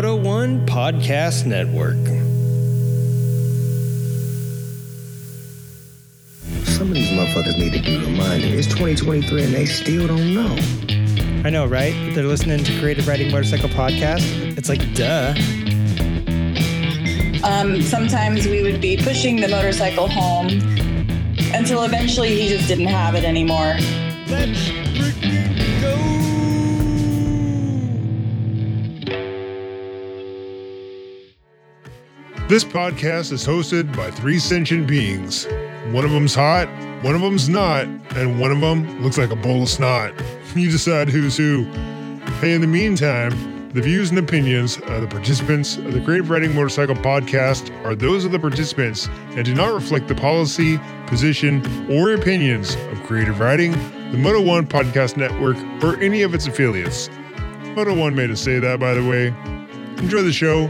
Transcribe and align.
Moto 0.00 0.16
One 0.16 0.64
Podcast 0.64 1.44
Network. 1.44 1.94
Some 6.64 6.88
of 6.88 6.94
these 6.94 7.10
motherfuckers 7.10 7.58
need 7.58 7.74
to 7.74 7.82
be 7.82 7.98
reminded. 7.98 8.54
It's 8.54 8.66
2023 8.68 9.44
and 9.44 9.52
they 9.52 9.66
still 9.66 10.06
don't 10.06 10.32
know. 10.32 10.56
I 11.44 11.50
know, 11.50 11.66
right? 11.66 11.92
They're 12.14 12.24
listening 12.24 12.64
to 12.64 12.80
Creative 12.80 13.06
Riding 13.06 13.30
Motorcycle 13.30 13.68
Podcast. 13.68 14.56
It's 14.56 14.70
like, 14.70 14.80
duh. 14.94 15.34
Um, 17.46 17.82
sometimes 17.82 18.46
we 18.46 18.62
would 18.62 18.80
be 18.80 18.96
pushing 18.96 19.36
the 19.36 19.48
motorcycle 19.48 20.08
home 20.08 20.46
until 21.52 21.82
eventually 21.82 22.40
he 22.40 22.48
just 22.48 22.68
didn't 22.68 22.86
have 22.86 23.14
it 23.14 23.24
anymore. 23.24 23.76
Let's 24.28 24.89
This 32.50 32.64
podcast 32.64 33.30
is 33.30 33.46
hosted 33.46 33.96
by 33.96 34.10
three 34.10 34.40
sentient 34.40 34.88
beings. 34.88 35.46
One 35.92 36.04
of 36.04 36.10
them's 36.10 36.34
hot, 36.34 36.66
one 37.04 37.14
of 37.14 37.20
them's 37.20 37.48
not, 37.48 37.84
and 38.16 38.40
one 38.40 38.50
of 38.50 38.60
them 38.60 39.04
looks 39.04 39.16
like 39.16 39.30
a 39.30 39.36
bowl 39.36 39.62
of 39.62 39.68
snot. 39.68 40.12
You 40.56 40.68
decide 40.68 41.08
who's 41.08 41.36
who. 41.36 41.62
Hey, 42.40 42.54
in 42.54 42.60
the 42.60 42.66
meantime, 42.66 43.70
the 43.72 43.80
views 43.80 44.10
and 44.10 44.18
opinions 44.18 44.78
of 44.78 45.00
the 45.00 45.06
participants 45.06 45.76
of 45.76 45.92
the 45.92 46.00
Creative 46.00 46.28
Riding 46.28 46.52
Motorcycle 46.52 46.96
podcast 46.96 47.70
are 47.84 47.94
those 47.94 48.24
of 48.24 48.32
the 48.32 48.38
participants 48.40 49.06
and 49.36 49.44
do 49.44 49.54
not 49.54 49.72
reflect 49.72 50.08
the 50.08 50.16
policy, 50.16 50.80
position, 51.06 51.64
or 51.88 52.14
opinions 52.14 52.74
of 52.74 53.00
Creative 53.04 53.38
Riding, 53.38 53.70
the 54.10 54.18
Moto 54.18 54.42
One 54.42 54.66
Podcast 54.66 55.16
Network, 55.16 55.56
or 55.84 56.02
any 56.02 56.22
of 56.22 56.34
its 56.34 56.48
affiliates. 56.48 57.10
Moto 57.76 57.94
One 57.94 58.16
made 58.16 58.32
us 58.32 58.40
say 58.40 58.58
that, 58.58 58.80
by 58.80 58.94
the 58.94 59.08
way. 59.08 59.28
Enjoy 60.02 60.22
the 60.22 60.32
show. 60.32 60.68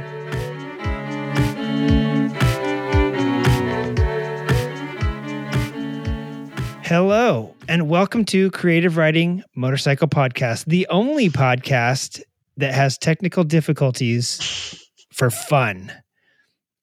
Hello, 6.90 7.54
and 7.68 7.88
welcome 7.88 8.24
to 8.24 8.50
Creative 8.50 8.96
Riding 8.96 9.44
Motorcycle 9.54 10.08
Podcast, 10.08 10.64
the 10.64 10.88
only 10.90 11.30
podcast 11.30 12.20
that 12.56 12.74
has 12.74 12.98
technical 12.98 13.44
difficulties 13.44 14.84
for 15.12 15.30
fun. 15.30 15.92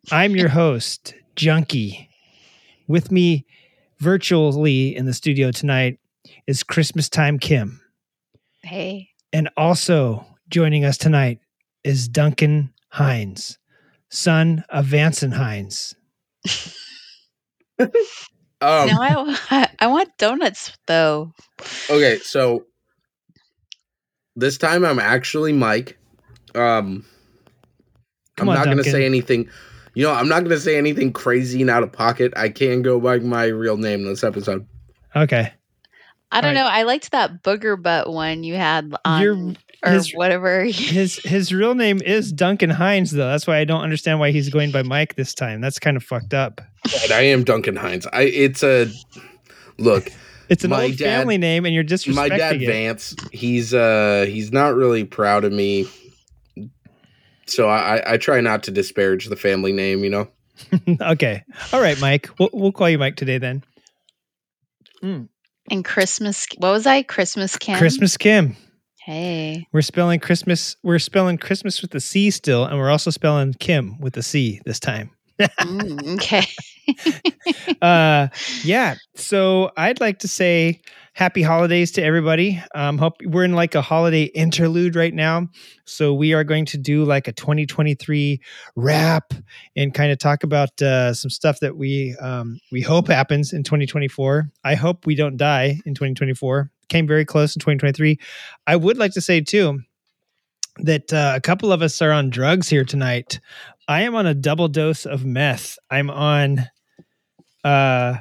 I'm 0.09 0.33
your 0.33 0.47
host, 0.47 1.13
Junkie. 1.35 2.09
With 2.87 3.11
me 3.11 3.45
virtually 3.99 4.95
in 4.95 5.07
the 5.07 5.13
studio 5.13 5.51
tonight 5.51 5.99
is 6.47 6.63
Christmas 6.63 7.09
Time 7.09 7.37
Kim. 7.37 7.81
Hey. 8.63 9.09
And 9.33 9.49
also 9.57 10.25
joining 10.47 10.85
us 10.85 10.97
tonight 10.97 11.41
is 11.83 12.07
Duncan 12.07 12.71
Hines, 12.91 13.59
son 14.07 14.63
of 14.69 14.85
Vanson 14.85 15.33
Hines. 15.33 15.95
Um, 18.59 18.87
now 18.87 19.25
I, 19.51 19.66
I 19.79 19.87
want 19.87 20.09
donuts 20.17 20.77
though. 20.87 21.33
okay, 21.89 22.19
so 22.19 22.65
this 24.35 24.57
time 24.57 24.85
I'm 24.85 24.99
actually 24.99 25.53
Mike. 25.53 25.97
Um, 26.55 27.05
Come 28.35 28.49
I'm 28.49 28.49
on, 28.49 28.55
not 28.55 28.65
going 28.65 28.77
to 28.77 28.83
Duncan. 28.83 28.91
say 29.01 29.05
anything. 29.05 29.49
You 29.95 30.03
know, 30.03 30.13
I'm 30.13 30.27
not 30.27 30.39
going 30.39 30.51
to 30.51 30.59
say 30.59 30.77
anything 30.77 31.11
crazy 31.11 31.61
and 31.61 31.69
out 31.71 31.81
of 31.83 31.91
pocket. 31.91 32.33
I 32.35 32.49
can 32.49 32.83
go 32.83 32.99
by 32.99 33.17
my 33.19 33.45
real 33.45 33.77
name 33.77 34.01
in 34.01 34.05
this 34.07 34.23
episode. 34.23 34.67
Okay. 35.15 35.51
I 36.31 36.41
don't 36.41 36.49
Right. 36.55 36.61
know. 36.61 36.67
I 36.67 36.83
liked 36.83 37.11
that 37.11 37.41
booger 37.41 37.81
butt 37.81 38.11
one 38.11 38.43
you 38.43 38.55
had 38.55 38.93
on 39.05 39.21
You're- 39.21 39.55
or 39.83 39.91
his- 39.91 40.11
whatever. 40.13 40.63
His 40.65 41.17
his 41.17 41.53
real 41.53 41.73
name 41.75 41.99
is 42.03 42.31
Duncan 42.31 42.69
Hines, 42.71 43.11
though. 43.11 43.27
That's 43.27 43.47
why 43.47 43.57
I 43.57 43.63
don't 43.63 43.81
understand 43.81 44.19
why 44.19 44.31
he's 44.31 44.49
going 44.49 44.71
by 44.71 44.83
Mike 44.83 45.15
this 45.15 45.33
time. 45.33 45.61
That's 45.61 45.79
kind 45.79 45.95
of 45.97 46.03
fucked 46.03 46.33
up. 46.33 46.61
And 47.03 47.11
I 47.11 47.21
am 47.21 47.43
Duncan 47.43 47.75
Hines. 47.75 48.05
I 48.11 48.23
it's 48.23 48.63
a 48.63 48.87
look. 49.77 50.09
It's 50.49 50.63
an 50.63 50.69
My 50.69 50.83
old 50.83 50.95
dad- 50.95 51.03
family 51.19 51.37
name, 51.37 51.65
and 51.65 51.75
you're 51.75 51.83
disrespecting 51.83 52.15
my 52.15 52.29
dad 52.29 52.61
it. 52.61 52.67
Vance. 52.67 53.13
He's 53.33 53.73
uh 53.73 54.25
he's 54.29 54.49
not 54.53 54.75
really 54.75 55.03
proud 55.03 55.43
of 55.43 55.51
me. 55.51 55.87
So 57.47 57.67
I, 57.67 57.97
I- 57.97 58.13
I 58.13 58.17
try 58.17 58.39
not 58.39 58.63
to 58.63 58.71
disparage 58.71 59.25
the 59.25 59.35
family 59.35 59.73
name, 59.73 60.05
you 60.05 60.09
know. 60.09 60.29
okay, 61.01 61.43
all 61.73 61.81
right, 61.81 61.99
Mike. 61.99 62.29
We'll 62.39 62.49
we'll 62.53 62.71
call 62.71 62.89
you 62.89 62.97
Mike 62.97 63.17
today 63.17 63.39
then. 63.39 63.61
and 65.01 65.27
Christmas. 65.83 66.47
What 66.57 66.71
was 66.71 66.87
I? 66.87 67.03
Christmas 67.03 67.57
Kim. 67.57 67.77
Christmas 67.77 68.15
Kim. 68.15 68.55
Hey. 69.03 69.67
We're 69.73 69.81
spelling 69.81 70.21
Christmas. 70.21 70.75
We're 70.81 70.99
spelling 70.99 71.37
Christmas 71.37 71.81
with 71.81 71.91
the 71.91 71.99
C 71.99 72.31
still, 72.31 72.63
and 72.65 72.77
we're 72.77 72.89
also 72.89 73.09
spelling 73.09 73.53
Kim 73.53 73.99
with 73.99 74.13
the 74.13 74.23
C 74.23 74.61
this 74.65 74.79
time. 74.79 75.11
Mm, 75.59 76.15
okay. 76.15 76.43
Uh 77.81 78.27
yeah 78.63 78.95
so 79.15 79.71
i'd 79.77 79.99
like 79.99 80.19
to 80.19 80.27
say 80.27 80.81
happy 81.17 81.41
holidays 81.41 81.91
to 81.91 82.03
everybody. 82.03 82.61
Um 82.75 82.99
hope 82.99 83.15
we're 83.23 83.43
in 83.43 83.53
like 83.53 83.73
a 83.73 83.81
holiday 83.81 84.25
interlude 84.35 84.95
right 84.95 85.13
now. 85.13 85.47
So 85.85 86.13
we 86.13 86.35
are 86.35 86.43
going 86.43 86.65
to 86.67 86.77
do 86.77 87.05
like 87.05 87.27
a 87.27 87.31
2023 87.31 88.39
wrap 88.75 89.33
and 89.75 89.95
kind 89.95 90.11
of 90.11 90.19
talk 90.19 90.43
about 90.43 90.79
uh 90.79 91.15
some 91.15 91.31
stuff 91.31 91.59
that 91.61 91.75
we 91.75 92.15
um 92.21 92.59
we 92.71 92.81
hope 92.81 93.07
happens 93.07 93.51
in 93.51 93.63
2024 93.63 94.51
i 94.63 94.75
hope 94.75 95.07
we 95.07 95.15
don't 95.15 95.37
die 95.37 95.79
in 95.85 95.95
2024 95.95 96.69
came 96.89 97.07
very 97.07 97.25
close 97.25 97.55
in 97.55 97.59
2023 97.59 98.19
i 98.67 98.75
would 98.75 98.97
like 98.97 99.13
to 99.13 99.21
say 99.21 99.41
too 99.41 99.79
that 100.79 101.11
uh, 101.11 101.33
a 101.35 101.41
couple 101.41 101.71
of 101.71 101.81
us 101.81 102.01
are 102.01 102.11
on 102.11 102.29
drugs 102.29 102.69
here 102.69 102.85
tonight. 102.85 103.39
I 103.87 104.01
am 104.01 104.15
on 104.15 104.27
a 104.27 104.33
double 104.33 104.67
dose 104.67 105.05
of 105.05 105.25
meth. 105.25 105.79
I'm 105.89 106.11
on 106.11 106.67
uh 107.67 108.17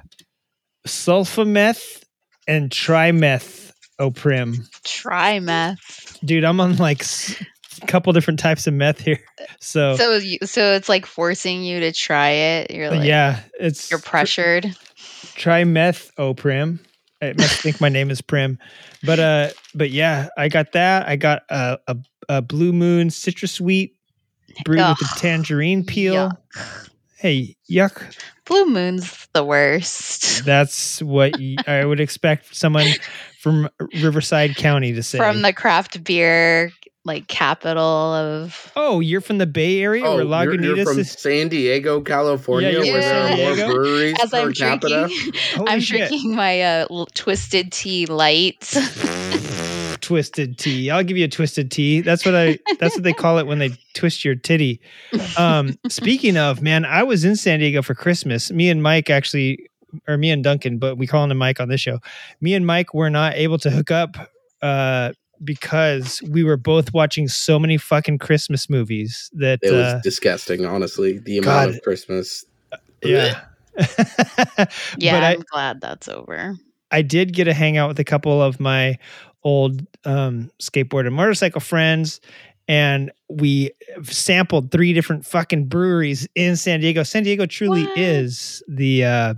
sulfameth 0.87 2.03
and 2.49 2.71
trimeth 2.71 3.73
oprim 4.01 4.57
Try 4.85 5.41
meth. 5.41 6.19
dude 6.25 6.45
i'm 6.45 6.61
on 6.61 6.77
like 6.77 7.03
a 7.83 7.87
couple 7.87 8.13
different 8.13 8.39
types 8.41 8.67
of 8.67 8.75
meth 8.75 9.01
here 9.01 9.19
so, 9.61 9.97
So 9.97 10.17
you, 10.17 10.39
so 10.45 10.73
it's 10.73 10.89
like 10.89 11.07
forcing 11.07 11.63
you 11.65 11.81
to 11.81 11.93
try 11.93 12.31
it. 12.31 12.71
You're 12.71 12.91
like 12.91 13.07
yeah 13.07 13.41
it's 13.59 13.91
you're 13.91 14.01
pressured. 14.01 14.65
trimethoprim 15.37 16.79
it 17.21 17.39
must 17.39 17.61
think 17.61 17.81
my 17.81 17.89
name 17.89 18.11
is 18.11 18.21
prim 18.21 18.59
but 19.05 19.19
uh 19.19 19.49
but 19.75 19.91
yeah 19.91 20.29
i 20.37 20.49
got 20.49 20.73
that 20.73 21.09
i 21.09 21.17
got 21.17 21.43
a, 21.51 21.79
a, 21.89 21.97
a 22.29 22.43
blue 22.43 22.73
moon 22.73 23.11
citrus 23.11 23.53
sweet 23.53 23.95
brewed 24.65 24.79
with 24.89 25.01
a 25.03 25.19
tangerine 25.19 25.85
peel 25.85 26.31
Yuck. 26.31 26.89
hey 27.19 27.57
yuck 27.71 28.15
Blue 28.47 28.67
Moon's 28.67 29.29
the 29.35 29.45
worst. 29.45 30.45
that's 30.45 31.03
what 31.03 31.33
y- 31.39 31.57
i 31.67 31.85
would 31.85 32.01
expect 32.01 32.55
someone 32.57 32.87
from 33.41 33.69
riverside 34.01 34.57
county 34.57 34.93
to 34.95 35.03
say 35.03 35.19
From 35.19 35.43
the 35.43 35.53
craft 35.53 36.03
beer 36.03 36.71
like 37.05 37.29
capital 37.29 37.83
of 37.83 38.73
Oh, 38.75 38.99
you're 39.01 39.21
from 39.21 39.39
the 39.39 39.47
Bay 39.47 39.81
Area 39.81 40.03
where 40.03 40.11
Oh, 40.25 40.43
you're, 40.43 40.61
you're 40.77 40.85
from. 40.85 41.05
San 41.05 41.49
Diego, 41.49 42.01
California, 42.01 42.71
you're 42.71 42.83
from 42.83 42.93
where 42.95 43.01
there 43.01 43.51
are 43.51 43.57
more 43.57 43.75
breweries 43.75 44.17
as 44.21 44.31
per 44.31 44.39
I'm 44.41 44.53
capita. 44.53 45.07
drinking 45.09 45.41
Holy 45.55 45.71
I'm 45.71 45.81
shit. 45.81 46.09
drinking 46.09 46.35
my 46.35 46.63
uh, 46.63 47.05
twisted 47.15 47.71
tea 47.73 48.07
light. 48.07 48.75
Twisted 50.07 50.57
tea. 50.57 50.89
I'll 50.89 51.03
give 51.03 51.17
you 51.17 51.25
a 51.25 51.29
twisted 51.29 51.69
tea. 51.69 52.01
That's 52.01 52.25
what 52.25 52.37
I. 52.37 52.61
That's 52.79 52.95
what 52.95 53.03
they 53.03 53.13
call 53.13 53.39
it 53.39 53.47
when 53.49 53.59
they 53.59 53.71
twist 53.95 54.25
your 54.25 54.37
titty. 54.37 54.81
Um, 55.37 55.77
speaking 55.89 56.37
of, 56.37 56.63
man, 56.63 56.85
I 56.85 57.03
was 57.03 57.25
in 57.25 57.35
San 57.35 57.59
Diego 57.59 57.83
for 57.83 57.97
Christmas. 57.97 58.53
Me 58.53 58.71
and 58.71 58.81
Mike 58.85 59.11
actually, 59.11 59.69
or 60.07 60.17
me 60.17 60.31
and 60.31 60.45
Duncan, 60.45 60.79
but 60.79 60.97
we 60.97 61.09
call 61.09 61.29
him 61.29 61.37
Mike 61.37 61.59
on 61.59 61.71
this 61.71 61.81
show. 61.81 61.99
Me 62.41 62.55
and 62.55 62.65
Mike 62.65 62.95
were 62.95 63.11
not 63.11 63.35
able 63.35 63.59
to 63.59 63.69
hook 63.69 63.91
up 63.91 64.17
uh, 64.63 65.13
because 65.43 66.23
we 66.31 66.45
were 66.45 66.57
both 66.57 66.95
watching 66.95 67.27
so 67.27 67.59
many 67.59 67.77
fucking 67.77 68.19
Christmas 68.19 68.71
movies 68.71 69.29
that. 69.33 69.59
It 69.61 69.73
was 69.73 69.87
uh, 69.87 70.01
disgusting, 70.05 70.65
honestly. 70.65 71.19
The 71.19 71.41
God. 71.41 71.65
amount 71.65 71.79
of 71.79 71.83
Christmas. 71.83 72.45
yeah. 73.03 73.41
yeah, 73.77 75.17
but 75.17 75.25
I, 75.25 75.33
I'm 75.33 75.45
glad 75.51 75.81
that's 75.81 76.07
over. 76.07 76.55
I 76.93 77.03
did 77.03 77.33
get 77.33 77.45
to 77.45 77.53
hang 77.53 77.77
out 77.77 77.89
with 77.89 77.99
a 77.99 78.05
couple 78.05 78.41
of 78.41 78.61
my 78.61 78.99
old 79.47 79.87
um, 80.05 80.51
skateboard 80.61 81.07
and 81.07 81.15
motorcycle 81.15 81.61
friends, 81.61 82.21
and 82.67 83.13
we 83.29 83.71
sampled 84.03 84.73
three 84.73 84.93
different 84.93 85.25
fucking 85.25 85.67
breweries 85.67 86.27
in 86.35 86.57
San 86.57 86.81
Diego. 86.81 87.05
San 87.05 87.23
Diego 87.23 87.47
truly 87.47 87.85
What? 87.85 87.97
is 87.97 88.61
the 88.67 89.05
uh, 89.05 89.35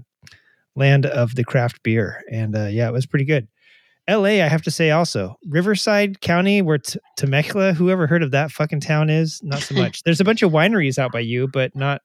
land 0.74 1.04
of 1.04 1.34
the 1.34 1.44
craft 1.44 1.82
beer, 1.82 2.22
and 2.32 2.56
uh, 2.56 2.66
yeah, 2.66 2.88
it 2.88 2.92
was 2.92 3.04
pretty 3.06 3.26
good. 3.26 3.46
L.A. 4.06 4.40
I 4.40 4.48
have 4.48 4.62
to 4.62 4.70
say 4.70 4.90
also 4.90 5.36
Riverside 5.46 6.22
County, 6.22 6.62
where 6.62 6.78
T- 6.78 6.98
Temecula, 7.18 7.74
whoever 7.74 8.06
heard 8.06 8.22
of 8.22 8.30
that 8.30 8.50
fucking 8.50 8.80
town 8.80 9.10
is, 9.10 9.38
not 9.42 9.60
so 9.60 9.74
much. 9.74 10.02
There's 10.04 10.20
a 10.20 10.24
bunch 10.24 10.40
of 10.40 10.50
wineries 10.50 10.98
out 10.98 11.12
by 11.12 11.20
you, 11.20 11.46
but 11.52 11.76
not. 11.76 12.00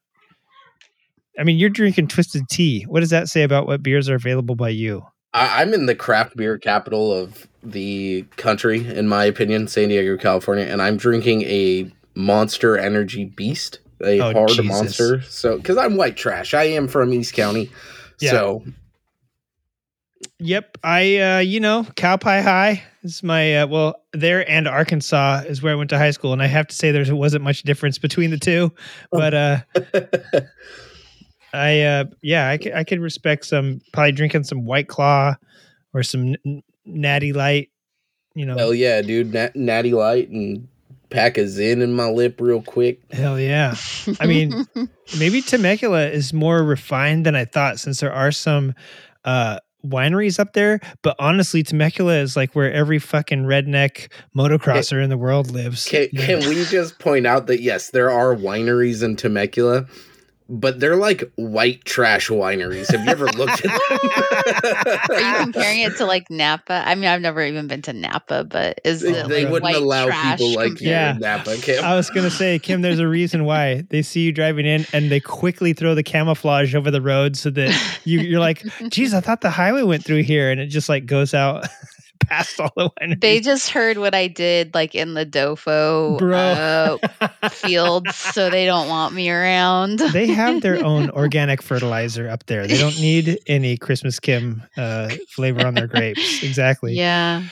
I 1.39 1.43
mean, 1.43 1.57
you're 1.57 1.69
drinking 1.69 2.09
twisted 2.09 2.43
tea. 2.49 2.83
What 2.83 2.99
does 2.99 3.11
that 3.11 3.29
say 3.29 3.43
about 3.43 3.65
what 3.67 3.81
beers 3.81 4.09
are 4.09 4.15
available 4.15 4.55
by 4.55 4.69
you? 4.69 5.03
I, 5.33 5.61
I'm 5.61 5.73
in 5.73 5.85
the 5.85 5.95
craft 5.95 6.35
beer 6.35 6.57
capital 6.57 7.11
of 7.11 7.47
the 7.63 8.23
country, 8.37 8.85
in 8.87 9.07
my 9.07 9.25
opinion, 9.25 9.67
San 9.67 9.89
Diego, 9.89 10.17
California, 10.17 10.65
and 10.65 10.81
I'm 10.81 10.97
drinking 10.97 11.43
a 11.43 11.91
Monster 12.15 12.77
Energy 12.77 13.25
Beast, 13.25 13.79
a 14.03 14.19
Oh, 14.19 14.33
hard 14.33 14.49
Jesus. 14.49 14.65
monster. 14.65 15.21
So, 15.21 15.57
because 15.57 15.77
I'm 15.77 15.95
white 15.95 16.17
trash, 16.17 16.53
I 16.53 16.63
am 16.65 16.87
from 16.87 17.13
East 17.13 17.33
County. 17.33 17.71
Yeah. 18.19 18.31
So, 18.31 18.63
Yep, 20.39 20.77
I 20.83 21.17
uh, 21.17 21.39
you 21.39 21.59
know 21.59 21.83
Cowpie 21.95 22.41
High 22.43 22.83
is 23.03 23.23
my 23.23 23.61
uh, 23.61 23.67
well 23.67 24.01
there 24.11 24.49
and 24.49 24.67
Arkansas 24.67 25.43
is 25.47 25.61
where 25.61 25.71
I 25.73 25.75
went 25.75 25.89
to 25.91 25.97
high 25.97 26.11
school, 26.11 26.33
and 26.33 26.41
I 26.41 26.47
have 26.47 26.67
to 26.67 26.75
say 26.75 26.91
there 26.91 27.15
wasn't 27.15 27.43
much 27.43 27.63
difference 27.63 27.97
between 27.97 28.29
the 28.31 28.37
two, 28.37 28.71
but 29.11 29.33
uh, 29.33 29.57
I 31.53 31.81
uh, 31.81 32.05
yeah 32.21 32.49
I 32.49 32.57
could 32.57 32.73
I 32.73 32.83
could 32.83 32.99
respect 32.99 33.45
some 33.45 33.81
probably 33.91 34.11
drinking 34.11 34.43
some 34.43 34.65
White 34.65 34.87
Claw 34.87 35.35
or 35.93 36.03
some 36.03 36.35
n- 36.45 36.63
Natty 36.85 37.31
Light, 37.31 37.69
you 38.35 38.45
know. 38.45 38.57
hell 38.57 38.73
yeah, 38.73 39.01
dude. 39.01 39.33
Nat- 39.33 39.55
Natty 39.55 39.91
Light 39.93 40.29
and 40.29 40.67
pack 41.09 41.37
a 41.37 41.41
Zyn 41.41 41.81
in 41.81 41.93
my 41.93 42.09
lip 42.09 42.41
real 42.41 42.61
quick. 42.61 42.99
Hell 43.11 43.39
yeah. 43.39 43.75
I 44.19 44.25
mean, 44.25 44.67
maybe 45.19 45.41
Temecula 45.41 46.07
is 46.07 46.33
more 46.33 46.63
refined 46.63 47.25
than 47.25 47.35
I 47.35 47.45
thought 47.45 47.79
since 47.79 47.99
there 47.99 48.13
are 48.13 48.31
some 48.31 48.73
uh 49.23 49.59
wineries 49.85 50.39
up 50.39 50.53
there, 50.53 50.79
but 51.01 51.15
honestly 51.19 51.61
Temecula 51.61 52.15
is 52.15 52.35
like 52.35 52.55
where 52.55 52.71
every 52.71 52.99
fucking 52.99 53.43
redneck 53.43 54.11
motocrosser 54.35 55.03
in 55.03 55.09
the 55.09 55.17
world 55.17 55.51
lives. 55.51 55.87
Can, 55.87 56.07
can 56.09 56.39
we 56.47 56.63
just 56.65 56.99
point 56.99 57.27
out 57.27 57.47
that 57.47 57.61
yes, 57.61 57.91
there 57.91 58.09
are 58.09 58.33
wineries 58.35 59.03
in 59.03 59.15
Temecula, 59.15 59.85
but 60.55 60.79
they're 60.79 60.95
like 60.95 61.23
white 61.35 61.83
trash 61.83 62.29
wineries. 62.29 62.91
Have 62.91 63.03
you 63.05 63.09
ever 63.11 63.25
looked 63.25 63.65
at 63.65 63.71
them? 63.71 64.99
Are 65.09 65.19
you 65.19 65.43
comparing 65.43 65.79
it 65.79 65.97
to 65.97 66.05
like 66.05 66.29
Napa? 66.29 66.83
I 66.85 66.93
mean, 66.95 67.05
I've 67.05 67.21
never 67.21 67.43
even 67.43 67.67
been 67.67 67.81
to 67.83 67.93
Napa, 67.93 68.43
but 68.43 68.79
is 68.85 69.01
they 69.01 69.09
it 69.11 69.27
they 69.27 69.43
like 69.45 69.51
wouldn't 69.51 69.63
white 69.63 69.75
allow 69.75 70.05
trash 70.05 70.37
people 70.39 70.53
like 70.55 70.79
you 70.79 70.89
Yeah. 70.89 71.13
in 71.15 71.19
Napa. 71.19 71.57
Kim. 71.57 71.83
I 71.83 71.95
was 71.95 72.09
gonna 72.09 72.29
say, 72.29 72.59
Kim, 72.59 72.81
there's 72.83 72.99
a 72.99 73.07
reason 73.07 73.45
why 73.45 73.83
they 73.89 74.01
see 74.03 74.21
you 74.21 74.31
driving 74.31 74.65
in 74.65 74.85
and 74.93 75.09
they 75.09 75.19
quickly 75.19 75.73
throw 75.73 75.95
the 75.95 76.03
camouflage 76.03 76.75
over 76.75 76.91
the 76.91 77.01
road 77.01 77.35
so 77.35 77.49
that 77.49 77.99
you, 78.03 78.19
you're 78.19 78.39
like, 78.39 78.63
geez, 78.89 79.13
I 79.13 79.21
thought 79.21 79.41
the 79.41 79.49
highway 79.49 79.81
went 79.83 80.05
through 80.05 80.23
here, 80.23 80.51
and 80.51 80.61
it 80.61 80.67
just 80.67 80.87
like 80.89 81.05
goes 81.07 81.33
out 81.33 81.65
past 82.27 82.59
all 82.59 82.71
the 82.75 82.89
wineries. 82.91 83.21
They 83.21 83.39
just 83.39 83.69
heard 83.69 83.97
what 83.97 84.15
I 84.15 84.27
did, 84.27 84.73
like 84.73 84.95
in 84.95 85.13
the 85.13 85.25
Dofo 85.25 86.17
Bro. 86.17 86.37
uh, 86.37 87.49
fields, 87.49 88.15
so 88.15 88.49
they 88.49 88.65
don't 88.65 88.87
want 88.87 89.13
me 89.13 89.29
around. 89.29 89.99
they 89.99 90.27
have 90.27 90.61
their 90.61 90.83
own 90.85 91.09
organic 91.11 91.61
fertilizer 91.61 92.29
up 92.29 92.45
there. 92.45 92.67
They 92.67 92.77
don't 92.77 92.99
need 92.99 93.39
any 93.47 93.77
Christmas 93.77 94.19
Kim 94.19 94.63
uh, 94.77 95.09
flavor 95.29 95.65
on 95.65 95.73
their 95.73 95.87
grapes. 95.87 96.43
Exactly. 96.43 96.93
yeah, 96.95 97.43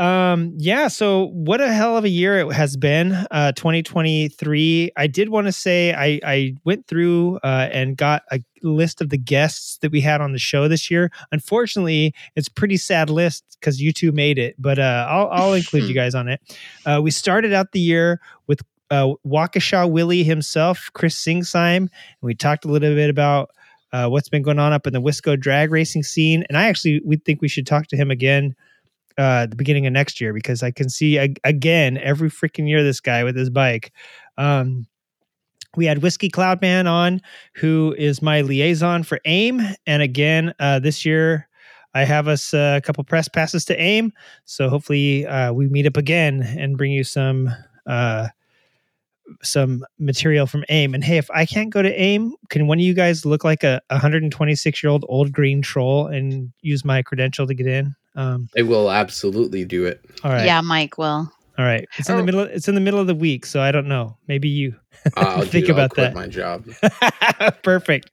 Um, 0.00 0.54
yeah. 0.56 0.88
So 0.88 1.26
what 1.26 1.60
a 1.60 1.70
hell 1.70 1.94
of 1.98 2.04
a 2.04 2.08
year 2.08 2.38
it 2.38 2.52
has 2.54 2.74
been. 2.74 3.12
Uh, 3.30 3.52
2023. 3.52 4.92
I 4.96 5.06
did 5.06 5.28
want 5.28 5.46
to 5.46 5.52
say 5.52 5.92
I 5.92 6.18
I 6.24 6.54
went 6.64 6.86
through 6.86 7.38
uh, 7.44 7.68
and 7.70 7.98
got 7.98 8.22
a 8.32 8.40
list 8.62 9.02
of 9.02 9.10
the 9.10 9.18
guests 9.18 9.76
that 9.82 9.92
we 9.92 10.00
had 10.00 10.22
on 10.22 10.32
the 10.32 10.38
show 10.38 10.68
this 10.68 10.90
year. 10.90 11.10
Unfortunately, 11.32 12.14
it's 12.34 12.48
a 12.48 12.52
pretty 12.52 12.78
sad 12.78 13.10
list 13.10 13.58
because 13.60 13.82
you 13.82 13.92
two 13.92 14.10
made 14.10 14.38
it, 14.38 14.54
but 14.58 14.78
uh, 14.78 15.06
I'll 15.06 15.28
I'll 15.28 15.52
include 15.52 15.84
you 15.84 15.94
guys 16.02 16.14
on 16.14 16.28
it. 16.28 16.40
Uh, 16.86 17.00
we 17.02 17.10
started 17.10 17.52
out 17.52 17.72
the 17.72 17.80
year 17.80 18.22
with 18.46 18.62
uh, 18.90 19.12
Waukesha 19.26 19.90
Willie 19.90 20.24
himself, 20.24 20.88
Chris 20.94 21.14
Singsheim, 21.14 21.76
and 21.76 21.90
we 22.22 22.34
talked 22.34 22.64
a 22.64 22.68
little 22.68 22.94
bit 22.94 23.10
about 23.10 23.50
uh, 23.92 24.08
what's 24.08 24.30
been 24.30 24.42
going 24.42 24.58
on 24.58 24.72
up 24.72 24.86
in 24.86 24.94
the 24.94 25.02
Wisco 25.02 25.38
drag 25.38 25.70
racing 25.70 26.04
scene. 26.04 26.42
And 26.48 26.56
I 26.56 26.68
actually 26.68 27.02
we 27.04 27.16
think 27.16 27.42
we 27.42 27.48
should 27.48 27.66
talk 27.66 27.88
to 27.88 27.98
him 27.98 28.10
again 28.10 28.56
uh, 29.18 29.46
the 29.46 29.56
beginning 29.56 29.86
of 29.86 29.92
next 29.92 30.20
year 30.20 30.32
because 30.32 30.62
I 30.62 30.70
can 30.70 30.88
see 30.88 31.18
ag- 31.18 31.40
again 31.44 31.98
every 31.98 32.30
freaking 32.30 32.68
year 32.68 32.82
this 32.82 33.00
guy 33.00 33.24
with 33.24 33.36
his 33.36 33.50
bike. 33.50 33.92
Um, 34.38 34.86
we 35.76 35.86
had 35.86 36.02
Whiskey 36.02 36.28
Cloudman 36.28 36.90
on, 36.90 37.20
who 37.54 37.94
is 37.96 38.22
my 38.22 38.40
liaison 38.40 39.02
for 39.02 39.20
AIM, 39.24 39.60
and 39.86 40.02
again 40.02 40.54
uh, 40.58 40.80
this 40.80 41.04
year 41.04 41.48
I 41.94 42.04
have 42.04 42.28
us 42.28 42.54
uh, 42.54 42.78
a 42.78 42.84
couple 42.84 43.02
press 43.04 43.28
passes 43.28 43.64
to 43.66 43.80
AIM, 43.80 44.12
so 44.44 44.68
hopefully 44.68 45.26
uh, 45.26 45.52
we 45.52 45.68
meet 45.68 45.86
up 45.86 45.96
again 45.96 46.42
and 46.42 46.76
bring 46.76 46.92
you 46.92 47.04
some 47.04 47.50
uh, 47.86 48.28
some 49.42 49.84
material 49.98 50.46
from 50.46 50.64
AIM. 50.68 50.94
And 50.94 51.04
hey, 51.04 51.18
if 51.18 51.30
I 51.30 51.46
can't 51.46 51.70
go 51.70 51.82
to 51.82 52.00
AIM, 52.00 52.34
can 52.48 52.66
one 52.66 52.78
of 52.78 52.82
you 52.82 52.94
guys 52.94 53.24
look 53.24 53.44
like 53.44 53.62
a 53.62 53.80
126 53.88 54.82
year 54.82 54.90
old 54.90 55.04
old 55.08 55.32
green 55.32 55.62
troll 55.62 56.06
and 56.06 56.52
use 56.62 56.84
my 56.84 57.02
credential 57.02 57.46
to 57.46 57.54
get 57.54 57.66
in? 57.66 57.94
Um, 58.16 58.48
They 58.54 58.62
will 58.62 58.90
absolutely 58.90 59.64
do 59.64 59.84
it. 59.86 60.00
all 60.24 60.30
right. 60.30 60.44
yeah, 60.46 60.60
Mike 60.60 60.98
will. 60.98 61.30
All 61.58 61.66
right. 61.66 61.86
It's 61.98 62.08
in 62.08 62.16
the 62.16 62.22
Or- 62.22 62.24
middle. 62.24 62.40
It's 62.40 62.68
in 62.68 62.74
the 62.74 62.80
middle 62.80 63.00
of 63.00 63.06
the 63.06 63.14
week, 63.14 63.44
so 63.44 63.60
I 63.60 63.70
don't 63.70 63.86
know. 63.86 64.16
Maybe 64.28 64.48
you 64.48 64.74
I'll 65.16 65.40
think 65.44 65.66
dude, 65.66 65.70
I'll 65.70 65.76
about 65.76 65.90
quit 65.90 66.14
that. 66.14 66.14
My 66.14 66.26
job. 66.26 66.64
Perfect. 67.62 68.10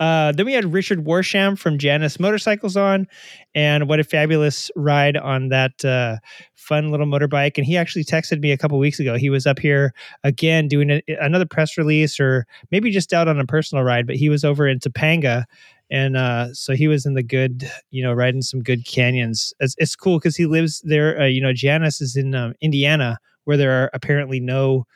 Uh, 0.00 0.32
then 0.32 0.46
we 0.46 0.52
had 0.52 0.72
Richard 0.72 1.04
Worsham 1.04 1.58
from 1.58 1.78
Janus 1.78 2.18
Motorcycles 2.18 2.76
on, 2.76 3.06
and 3.54 3.88
what 3.88 4.00
a 4.00 4.04
fabulous 4.04 4.70
ride 4.76 5.16
on 5.16 5.48
that 5.48 5.84
uh, 5.84 6.16
fun 6.54 6.90
little 6.90 7.06
motorbike. 7.06 7.56
And 7.56 7.66
he 7.66 7.76
actually 7.76 8.04
texted 8.04 8.40
me 8.40 8.50
a 8.52 8.58
couple 8.58 8.78
weeks 8.78 8.98
ago. 9.00 9.16
He 9.16 9.30
was 9.30 9.46
up 9.46 9.58
here 9.58 9.92
again 10.24 10.68
doing 10.68 10.90
a, 10.90 11.02
another 11.20 11.46
press 11.46 11.78
release, 11.78 12.18
or 12.18 12.46
maybe 12.70 12.90
just 12.90 13.12
out 13.12 13.28
on 13.28 13.38
a 13.40 13.46
personal 13.46 13.84
ride. 13.84 14.06
But 14.06 14.16
he 14.16 14.28
was 14.28 14.44
over 14.44 14.66
in 14.66 14.78
Topanga, 14.80 15.44
and 15.90 16.16
uh, 16.16 16.52
so 16.52 16.74
he 16.74 16.88
was 16.88 17.06
in 17.06 17.14
the 17.14 17.22
good, 17.22 17.70
you 17.90 18.02
know, 18.02 18.12
riding 18.12 18.42
some 18.42 18.62
good 18.62 18.84
canyons. 18.84 19.54
It's, 19.60 19.74
it's 19.78 19.96
cool 19.96 20.18
because 20.18 20.36
he 20.36 20.46
lives 20.46 20.80
there. 20.84 21.20
Uh, 21.20 21.26
you 21.26 21.40
know, 21.40 21.52
Janus 21.52 22.00
is 22.00 22.16
in 22.16 22.34
um, 22.34 22.54
Indiana, 22.60 23.18
where 23.44 23.56
there 23.56 23.82
are 23.82 23.90
apparently 23.94 24.40
no 24.40 24.86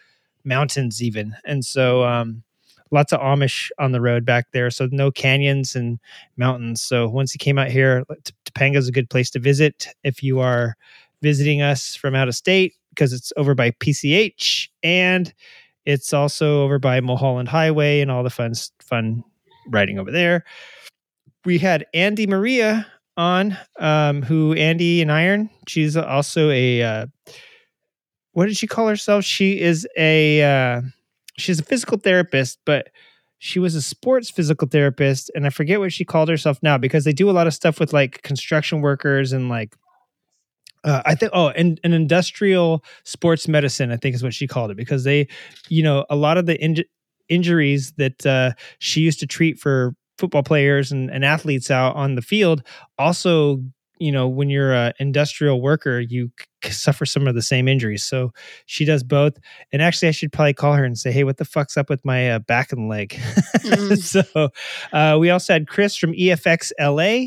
mountains 0.44 1.02
even, 1.02 1.34
and 1.44 1.64
so. 1.64 2.04
Um, 2.04 2.42
lots 2.92 3.10
of 3.10 3.20
Amish 3.20 3.70
on 3.78 3.92
the 3.92 4.02
road 4.02 4.26
back 4.26 4.48
there, 4.52 4.70
so 4.70 4.86
no 4.92 5.10
canyons 5.10 5.74
and 5.74 5.98
mountains. 6.36 6.82
So 6.82 7.08
once 7.08 7.32
he 7.32 7.38
came 7.38 7.58
out 7.58 7.68
here, 7.68 8.04
Topanga 8.44 8.76
is 8.76 8.86
a 8.86 8.92
good 8.92 9.08
place 9.08 9.30
to 9.30 9.38
visit 9.38 9.88
if 10.04 10.22
you 10.22 10.40
are 10.40 10.76
visiting 11.22 11.62
us 11.62 11.96
from 11.96 12.14
out 12.14 12.28
of 12.28 12.34
state 12.34 12.74
because 12.90 13.12
it's 13.12 13.32
over 13.36 13.54
by 13.54 13.70
PCH 13.70 14.68
and 14.82 15.32
it's 15.86 16.12
also 16.12 16.62
over 16.62 16.78
by 16.78 17.00
Mulholland 17.00 17.48
Highway 17.48 18.00
and 18.00 18.10
all 18.10 18.22
the 18.22 18.30
fun 18.30 18.52
fun 18.80 19.24
riding 19.68 19.98
over 19.98 20.10
there. 20.10 20.44
We 21.44 21.58
had 21.58 21.86
Andy 21.92 22.26
Maria 22.26 22.86
on, 23.16 23.56
um, 23.78 24.22
who 24.22 24.54
Andy 24.54 25.02
and 25.02 25.10
Iron. 25.10 25.50
She's 25.68 25.96
also 25.96 26.50
a 26.50 26.82
uh, 26.82 27.06
what 28.32 28.46
did 28.46 28.56
she 28.56 28.66
call 28.66 28.88
herself? 28.88 29.24
She 29.24 29.60
is 29.60 29.86
a 29.96 30.42
uh, 30.42 30.82
she's 31.36 31.60
a 31.60 31.64
physical 31.64 31.98
therapist, 31.98 32.58
but 32.64 32.88
she 33.38 33.58
was 33.58 33.74
a 33.74 33.82
sports 33.82 34.30
physical 34.30 34.68
therapist, 34.68 35.30
and 35.34 35.46
I 35.46 35.50
forget 35.50 35.80
what 35.80 35.92
she 35.92 36.04
called 36.04 36.28
herself 36.28 36.58
now 36.62 36.78
because 36.78 37.04
they 37.04 37.12
do 37.12 37.28
a 37.28 37.32
lot 37.32 37.46
of 37.46 37.54
stuff 37.54 37.80
with 37.80 37.92
like 37.92 38.22
construction 38.22 38.80
workers 38.80 39.32
and 39.32 39.48
like 39.48 39.74
uh, 40.84 41.02
I 41.04 41.14
think 41.14 41.32
oh 41.34 41.48
and 41.50 41.78
an 41.84 41.92
industrial 41.92 42.84
sports 43.04 43.48
medicine 43.48 43.90
I 43.90 43.96
think 43.96 44.14
is 44.14 44.22
what 44.22 44.34
she 44.34 44.46
called 44.46 44.70
it 44.70 44.76
because 44.76 45.04
they 45.04 45.28
you 45.68 45.82
know 45.82 46.06
a 46.10 46.16
lot 46.16 46.38
of 46.38 46.46
the 46.46 46.56
inj- 46.58 46.84
injuries 47.28 47.92
that 47.98 48.24
uh, 48.26 48.52
she 48.78 49.00
used 49.00 49.20
to 49.20 49.26
treat 49.26 49.58
for 49.58 49.94
football 50.22 50.44
players 50.44 50.92
and, 50.92 51.10
and 51.10 51.24
athletes 51.24 51.68
out 51.68 51.96
on 51.96 52.14
the 52.14 52.22
field 52.22 52.62
also 52.96 53.60
you 53.98 54.12
know 54.12 54.28
when 54.28 54.48
you're 54.50 54.72
an 54.72 54.92
industrial 55.00 55.60
worker 55.60 55.98
you 55.98 56.30
suffer 56.70 57.04
some 57.04 57.26
of 57.26 57.34
the 57.34 57.42
same 57.42 57.66
injuries. 57.66 58.04
So 58.04 58.32
she 58.66 58.84
does 58.84 59.02
both. 59.02 59.38
And 59.72 59.82
actually 59.82 60.08
i 60.08 60.12
should 60.12 60.32
probably 60.32 60.54
call 60.54 60.74
her 60.74 60.84
and 60.84 60.98
say 60.98 61.10
hey 61.10 61.24
what 61.24 61.38
the 61.38 61.44
fuck's 61.44 61.76
up 61.76 61.88
with 61.90 62.04
my 62.04 62.30
uh, 62.30 62.38
back 62.38 62.72
and 62.72 62.88
leg? 62.88 63.10
Mm. 63.58 63.98
so 64.34 64.50
uh, 64.92 65.16
we 65.18 65.30
also 65.30 65.52
had 65.52 65.68
chris 65.68 65.96
from 65.96 66.12
efx 66.12 66.70
la 66.78 67.26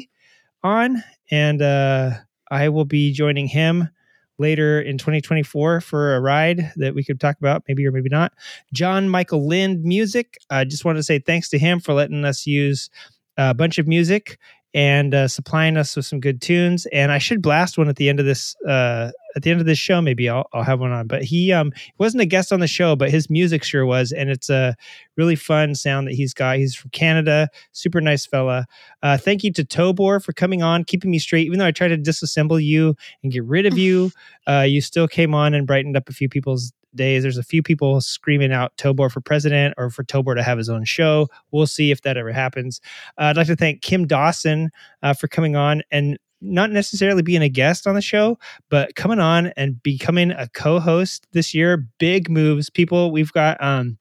on 0.69 1.03
and 1.29 1.61
uh, 1.61 2.11
i 2.49 2.69
will 2.69 2.85
be 2.85 3.11
joining 3.11 3.47
him 3.47 3.89
later 4.37 4.81
in 4.81 4.97
2024 4.97 5.81
for 5.81 6.15
a 6.15 6.21
ride 6.21 6.71
that 6.75 6.93
we 6.93 7.03
could 7.03 7.19
talk 7.19 7.37
about 7.39 7.63
maybe 7.67 7.85
or 7.85 7.91
maybe 7.91 8.09
not. 8.09 8.33
John 8.73 9.09
michael 9.09 9.47
lind 9.47 9.83
music 9.83 10.37
i 10.49 10.63
just 10.63 10.85
wanted 10.85 10.99
to 10.99 11.03
say 11.03 11.19
thanks 11.19 11.49
to 11.49 11.57
him 11.57 11.79
for 11.79 11.93
letting 11.93 12.25
us 12.25 12.45
use 12.45 12.89
uh, 13.37 13.47
a 13.49 13.53
bunch 13.53 13.77
of 13.77 13.87
music 13.87 14.37
and 14.75 15.13
uh, 15.13 15.25
supplying 15.25 15.77
us 15.77 15.95
with 15.95 16.05
some 16.05 16.19
good 16.19 16.41
tunes. 16.41 16.85
And 16.87 17.09
I 17.09 17.17
should 17.17 17.41
blast 17.41 17.77
one 17.77 17.87
at 17.87 17.95
the 17.95 18.09
end 18.09 18.19
of 18.19 18.25
this 18.25 18.57
uh, 18.67 19.11
at 19.33 19.41
the 19.41 19.49
end 19.49 19.61
of 19.61 19.65
this 19.65 19.77
show. 19.77 20.01
Maybe 20.01 20.27
I'll, 20.27 20.49
I'll 20.53 20.63
have 20.63 20.81
one 20.81 20.91
on. 20.91 21.07
But 21.07 21.23
he 21.23 21.53
um, 21.53 21.71
wasn't 21.97 22.21
a 22.21 22.25
guest 22.25 22.51
on 22.51 22.59
the 22.59 22.67
show, 22.67 22.93
but 22.93 23.09
his 23.09 23.29
music 23.29 23.63
sure 23.63 23.85
was, 23.85 24.11
and 24.11 24.29
it's 24.29 24.49
a 24.49 24.75
really 25.15 25.37
fun 25.37 25.75
sound 25.75 26.07
that 26.07 26.13
he's 26.13 26.33
got. 26.33 26.57
He's 26.57 26.75
from 26.75 26.89
Canada, 26.91 27.47
super 27.71 28.01
nice 28.01 28.25
fella. 28.25 28.65
Uh, 29.01 29.17
thank 29.17 29.45
you 29.45 29.51
to 29.53 29.63
Tobor 29.63 30.21
for 30.21 30.33
coming 30.33 30.61
on, 30.61 30.83
keeping 30.83 31.09
me 31.09 31.19
straight. 31.19 31.45
Even 31.47 31.59
though 31.59 31.65
I 31.65 31.71
tried 31.71 31.89
to 31.89 31.97
disassemble 31.97 32.61
you 32.61 32.97
and 33.23 33.31
get 33.31 33.45
rid 33.45 33.65
of 33.65 33.77
you, 33.77 34.11
uh, 34.47 34.65
you 34.67 34.81
still 34.81 35.07
came 35.07 35.33
on 35.33 35.53
and 35.53 35.65
brightened 35.65 35.95
up 35.95 36.09
a 36.09 36.13
few 36.13 36.27
people's 36.27 36.73
days. 36.95 37.23
There's 37.23 37.37
a 37.37 37.43
few 37.43 37.61
people 37.61 38.01
screaming 38.01 38.51
out 38.51 38.75
Tobor 38.77 39.11
for 39.11 39.21
president 39.21 39.73
or 39.77 39.89
for 39.89 40.03
Tobor 40.03 40.35
to 40.35 40.43
have 40.43 40.57
his 40.57 40.69
own 40.69 40.85
show. 40.85 41.27
We'll 41.51 41.67
see 41.67 41.91
if 41.91 42.01
that 42.01 42.17
ever 42.17 42.31
happens. 42.31 42.81
Uh, 43.17 43.25
I'd 43.25 43.37
like 43.37 43.47
to 43.47 43.55
thank 43.55 43.81
Kim 43.81 44.07
Dawson 44.07 44.71
uh, 45.03 45.13
for 45.13 45.27
coming 45.27 45.55
on 45.55 45.81
and 45.91 46.17
not 46.41 46.71
necessarily 46.71 47.21
being 47.21 47.41
a 47.41 47.49
guest 47.49 47.87
on 47.87 47.95
the 47.95 48.01
show, 48.01 48.37
but 48.69 48.95
coming 48.95 49.19
on 49.19 49.47
and 49.57 49.81
becoming 49.81 50.31
a 50.31 50.47
co-host 50.49 51.27
this 51.31 51.53
year. 51.53 51.87
Big 51.97 52.29
moves, 52.29 52.69
people. 52.69 53.11
We've 53.11 53.31
got 53.33 53.61
um 53.63 53.97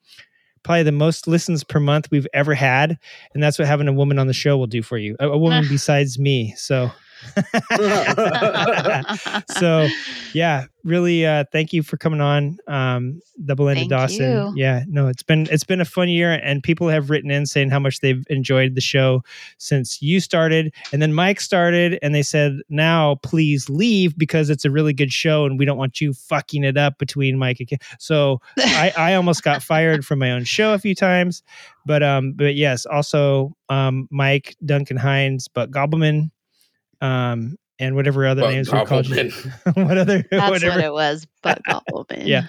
probably 0.62 0.82
the 0.82 0.92
most 0.92 1.28
listens 1.28 1.62
per 1.62 1.78
month 1.78 2.10
we've 2.10 2.26
ever 2.32 2.54
had, 2.54 2.98
and 3.34 3.42
that's 3.42 3.58
what 3.58 3.68
having 3.68 3.88
a 3.88 3.92
woman 3.92 4.18
on 4.18 4.26
the 4.26 4.32
show 4.32 4.56
will 4.56 4.66
do 4.66 4.82
for 4.82 4.98
you. 4.98 5.16
A, 5.20 5.28
a 5.28 5.38
woman 5.38 5.66
besides 5.68 6.18
me. 6.18 6.54
So. 6.56 6.90
so 9.58 9.88
yeah 10.32 10.64
really 10.84 11.26
uh 11.26 11.44
thank 11.50 11.72
you 11.72 11.82
for 11.82 11.96
coming 11.96 12.20
on 12.20 12.58
um 12.68 13.20
the 13.38 13.56
belinda 13.56 13.86
dawson 13.86 14.30
you. 14.30 14.52
yeah 14.54 14.84
no 14.86 15.08
it's 15.08 15.22
been 15.22 15.48
it's 15.50 15.64
been 15.64 15.80
a 15.80 15.84
fun 15.84 16.08
year 16.08 16.32
and 16.32 16.62
people 16.62 16.88
have 16.88 17.10
written 17.10 17.30
in 17.30 17.46
saying 17.46 17.70
how 17.70 17.78
much 17.78 18.00
they've 18.00 18.24
enjoyed 18.28 18.74
the 18.74 18.80
show 18.80 19.22
since 19.58 20.02
you 20.02 20.20
started 20.20 20.72
and 20.92 21.00
then 21.00 21.12
mike 21.12 21.40
started 21.40 21.98
and 22.02 22.14
they 22.14 22.22
said 22.22 22.58
now 22.68 23.16
please 23.22 23.68
leave 23.68 24.16
because 24.18 24.50
it's 24.50 24.64
a 24.64 24.70
really 24.70 24.92
good 24.92 25.12
show 25.12 25.46
and 25.46 25.58
we 25.58 25.64
don't 25.64 25.78
want 25.78 26.00
you 26.00 26.12
fucking 26.12 26.64
it 26.64 26.76
up 26.76 26.98
between 26.98 27.38
mike 27.38 27.58
and 27.58 27.68
Kim." 27.68 27.78
so 27.98 28.40
I, 28.58 28.92
I 28.96 29.14
almost 29.14 29.42
got 29.42 29.62
fired 29.62 30.04
from 30.04 30.18
my 30.18 30.30
own 30.30 30.44
show 30.44 30.74
a 30.74 30.78
few 30.78 30.94
times 30.94 31.42
but 31.86 32.02
um 32.02 32.32
but 32.32 32.54
yes 32.54 32.86
also 32.86 33.56
um 33.68 34.06
mike 34.10 34.56
duncan 34.64 34.98
hines 34.98 35.48
but 35.48 35.70
gobbleman 35.70 36.30
um 37.04 37.56
and 37.80 37.96
whatever 37.96 38.24
other 38.24 38.42
But 38.42 38.50
names 38.50 38.72
we 38.72 38.84
called 38.84 39.08
you 39.08 39.16
Gobbleman. 39.16 39.76
what 39.88 39.98
other 39.98 40.24
That's 40.30 40.48
whatever 40.50 40.76
what 40.76 40.84
it 40.84 40.92
was, 40.92 41.26
but 41.42 41.60
Gobbleman. 41.68 42.22
Yeah. 42.24 42.46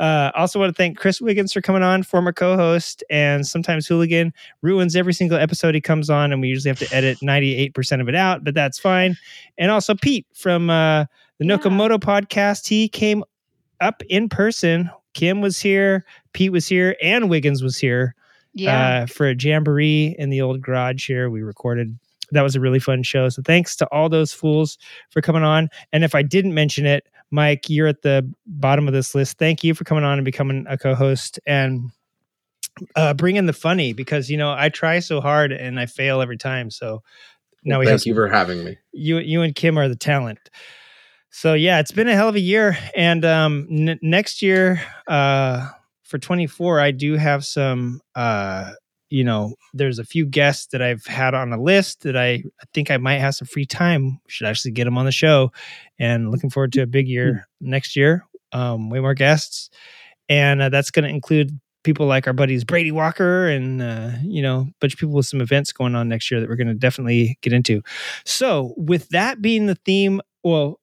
uh, 0.00 0.30
also 0.34 0.58
want 0.58 0.70
to 0.70 0.74
thank 0.74 0.96
Chris 0.96 1.20
Wiggins 1.20 1.52
for 1.52 1.60
coming 1.60 1.82
on, 1.82 2.02
former 2.02 2.32
co-host 2.32 3.04
and 3.10 3.46
sometimes 3.46 3.86
hooligan. 3.86 4.32
Ruins 4.62 4.96
every 4.96 5.12
single 5.12 5.36
episode 5.36 5.74
he 5.74 5.82
comes 5.82 6.08
on, 6.08 6.32
and 6.32 6.40
we 6.40 6.48
usually 6.48 6.70
have 6.70 6.78
to 6.78 6.90
edit 6.96 7.18
98% 7.22 8.00
of 8.00 8.08
it 8.08 8.14
out, 8.14 8.44
but 8.44 8.54
that's 8.54 8.78
fine. 8.78 9.14
And 9.58 9.70
also 9.70 9.94
Pete 9.94 10.26
from 10.34 10.70
uh, 10.70 11.04
the 11.38 11.44
Yeah. 11.44 11.58
Nokomoto 11.58 11.98
podcast. 11.98 12.66
He 12.66 12.88
came 12.88 13.22
up 13.82 14.02
in 14.08 14.30
person. 14.30 14.88
Kim 15.12 15.42
was 15.42 15.60
here, 15.60 16.02
Pete 16.32 16.50
was 16.52 16.66
here, 16.66 16.96
and 17.02 17.28
Wiggins 17.28 17.62
was 17.62 17.76
here 17.76 18.14
Yeah. 18.54 19.02
uh, 19.02 19.06
for 19.06 19.28
a 19.28 19.34
jamboree 19.38 20.16
in 20.18 20.30
the 20.30 20.40
old 20.40 20.62
garage 20.62 21.06
here. 21.06 21.28
We 21.28 21.42
recorded. 21.42 21.98
That 22.32 22.42
was 22.42 22.56
a 22.56 22.60
really 22.60 22.78
fun 22.78 23.02
show. 23.02 23.28
So 23.28 23.42
thanks 23.42 23.76
to 23.76 23.86
all 23.92 24.08
those 24.08 24.32
fools 24.32 24.78
for 25.10 25.20
coming 25.20 25.42
on. 25.42 25.68
And 25.92 26.04
if 26.04 26.14
I 26.14 26.22
didn't 26.22 26.54
mention 26.54 26.86
it, 26.86 27.06
Mike, 27.30 27.68
you're 27.68 27.86
at 27.86 28.02
the 28.02 28.30
bottom 28.46 28.86
of 28.86 28.94
this 28.94 29.14
list. 29.14 29.38
Thank 29.38 29.64
you 29.64 29.74
for 29.74 29.84
coming 29.84 30.04
on 30.04 30.18
and 30.18 30.24
becoming 30.24 30.64
a 30.68 30.78
co-host 30.78 31.40
and 31.46 31.90
uh, 32.94 33.14
bringing 33.14 33.46
the 33.46 33.52
funny 33.52 33.92
because 33.92 34.30
you 34.30 34.36
know 34.36 34.54
I 34.56 34.68
try 34.68 34.98
so 35.00 35.20
hard 35.20 35.52
and 35.52 35.80
I 35.80 35.86
fail 35.86 36.20
every 36.20 36.36
time. 36.36 36.70
So 36.70 37.02
now 37.64 37.80
we 37.80 37.86
have. 37.86 37.92
Thank 37.92 38.00
have 38.02 38.06
you 38.06 38.14
for 38.14 38.28
having 38.28 38.64
me. 38.64 38.78
you 38.92 39.18
you 39.18 39.42
and 39.42 39.54
Kim 39.54 39.78
are 39.78 39.88
the 39.88 39.96
talent. 39.96 40.50
So 41.30 41.54
yeah, 41.54 41.80
it's 41.80 41.92
been 41.92 42.08
a 42.08 42.14
hell 42.14 42.28
of 42.28 42.34
a 42.34 42.40
year, 42.40 42.78
and 42.94 43.24
um, 43.24 43.66
n- 43.70 43.98
next 44.02 44.40
year 44.40 44.80
uh, 45.06 45.68
for 46.02 46.18
24, 46.18 46.80
I 46.80 46.90
do 46.92 47.14
have 47.14 47.44
some. 47.44 48.00
Uh, 48.14 48.72
you 49.10 49.24
know, 49.24 49.54
there's 49.72 49.98
a 49.98 50.04
few 50.04 50.26
guests 50.26 50.66
that 50.72 50.82
I've 50.82 51.04
had 51.06 51.34
on 51.34 51.52
a 51.52 51.60
list 51.60 52.02
that 52.02 52.16
I, 52.16 52.42
I 52.60 52.64
think 52.74 52.90
I 52.90 52.96
might 52.96 53.18
have 53.18 53.34
some 53.34 53.46
free 53.46 53.66
time. 53.66 54.20
Should 54.28 54.46
actually 54.46 54.72
get 54.72 54.84
them 54.84 54.98
on 54.98 55.06
the 55.06 55.12
show, 55.12 55.52
and 55.98 56.30
looking 56.30 56.50
forward 56.50 56.72
to 56.72 56.82
a 56.82 56.86
big 56.86 57.08
year 57.08 57.48
next 57.60 57.96
year. 57.96 58.26
Um, 58.52 58.90
way 58.90 59.00
more 59.00 59.14
guests, 59.14 59.70
and 60.28 60.62
uh, 60.62 60.68
that's 60.68 60.90
going 60.90 61.04
to 61.04 61.10
include 61.10 61.58
people 61.86 62.06
like 62.06 62.26
our 62.26 62.32
buddies 62.32 62.64
Brady 62.64 62.90
Walker 62.90 63.46
and 63.48 63.80
uh, 63.80 64.10
you 64.22 64.42
know 64.42 64.60
a 64.60 64.74
bunch 64.80 64.94
of 64.94 64.98
people 64.98 65.14
with 65.14 65.26
some 65.26 65.40
events 65.40 65.72
going 65.72 65.94
on 65.94 66.08
next 66.08 66.30
year 66.30 66.40
that 66.40 66.48
we're 66.48 66.56
going 66.56 66.66
to 66.66 66.74
definitely 66.74 67.38
get 67.42 67.52
into. 67.52 67.82
So, 68.24 68.74
with 68.76 69.08
that 69.10 69.40
being 69.40 69.66
the 69.66 69.76
theme, 69.76 70.20
well, 70.42 70.80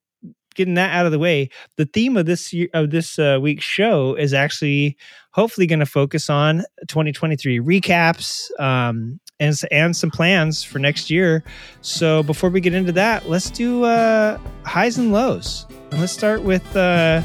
getting 0.56 0.76
that 0.76 0.94
out 0.94 1.06
of 1.06 1.12
the 1.12 1.20
way, 1.20 1.50
the 1.78 1.86
theme 1.86 2.18
of 2.18 2.26
this 2.26 2.54
year 2.54 2.68
of 2.74 2.92
this 2.92 3.20
uh, 3.20 3.40
week's 3.42 3.64
show 3.64 4.16
is 4.16 4.34
actually 4.34 4.98
hopefully 5.32 5.68
going 5.68 5.80
to 5.80 5.86
focus 5.86 6.30
on 6.30 6.64
2023 6.88 7.60
recaps 7.60 8.50
um, 8.60 9.20
and 9.40 9.60
and 9.72 9.96
some 9.96 10.12
plans 10.12 10.64
for 10.64 10.80
next 10.80 11.10
year. 11.10 11.44
So, 11.82 12.24
before 12.24 12.50
we 12.50 12.62
get 12.62 12.74
into 12.74 12.92
that, 12.94 13.30
let's 13.30 13.50
do 13.50 13.84
uh, 13.84 14.38
highs 14.66 14.98
and 14.98 15.12
lows, 15.12 15.66
and 15.92 16.00
let's 16.00 16.14
start 16.14 16.44
with 16.44 16.76
uh, 16.76 17.22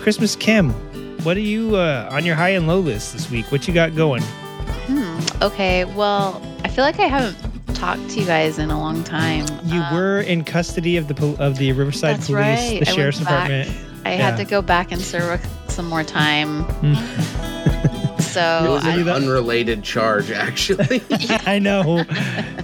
Christmas 0.00 0.36
Kim. 0.36 0.70
What 1.24 1.36
are 1.36 1.40
you 1.40 1.76
uh, 1.76 2.08
on 2.12 2.24
your 2.24 2.36
high 2.36 2.50
and 2.50 2.68
low 2.68 2.78
list 2.78 3.12
this 3.12 3.30
week? 3.30 3.50
What 3.50 3.66
you 3.66 3.74
got 3.74 3.96
going? 3.96 4.22
Hmm. 4.22 5.18
Okay. 5.42 5.84
Well, 5.84 6.40
I 6.64 6.68
feel 6.68 6.84
like 6.84 7.00
I 7.00 7.06
haven't 7.06 7.55
talked 7.76 8.08
to 8.10 8.20
you 8.20 8.26
guys 8.26 8.58
in 8.58 8.70
a 8.70 8.78
long 8.78 9.04
time. 9.04 9.46
You 9.64 9.80
Um, 9.80 9.94
were 9.94 10.20
in 10.20 10.44
custody 10.44 10.96
of 10.96 11.08
the 11.08 11.36
of 11.38 11.58
the 11.58 11.72
Riverside 11.72 12.16
Police, 12.16 12.30
right. 12.30 12.80
the 12.84 12.90
I 12.90 12.94
sheriff's 12.94 13.18
department. 13.18 13.70
I 14.04 14.14
yeah. 14.14 14.30
had 14.30 14.36
to 14.38 14.44
go 14.44 14.62
back 14.62 14.92
and 14.92 15.00
serve 15.00 15.44
some 15.68 15.86
more 15.88 16.04
time. 16.04 16.64
It 16.82 18.22
So 18.22 18.72
was 18.74 18.84
an 18.86 19.04
that- 19.04 19.16
unrelated 19.16 19.82
charge, 19.82 20.30
actually. 20.30 21.02
I 21.46 21.58
know. 21.58 22.04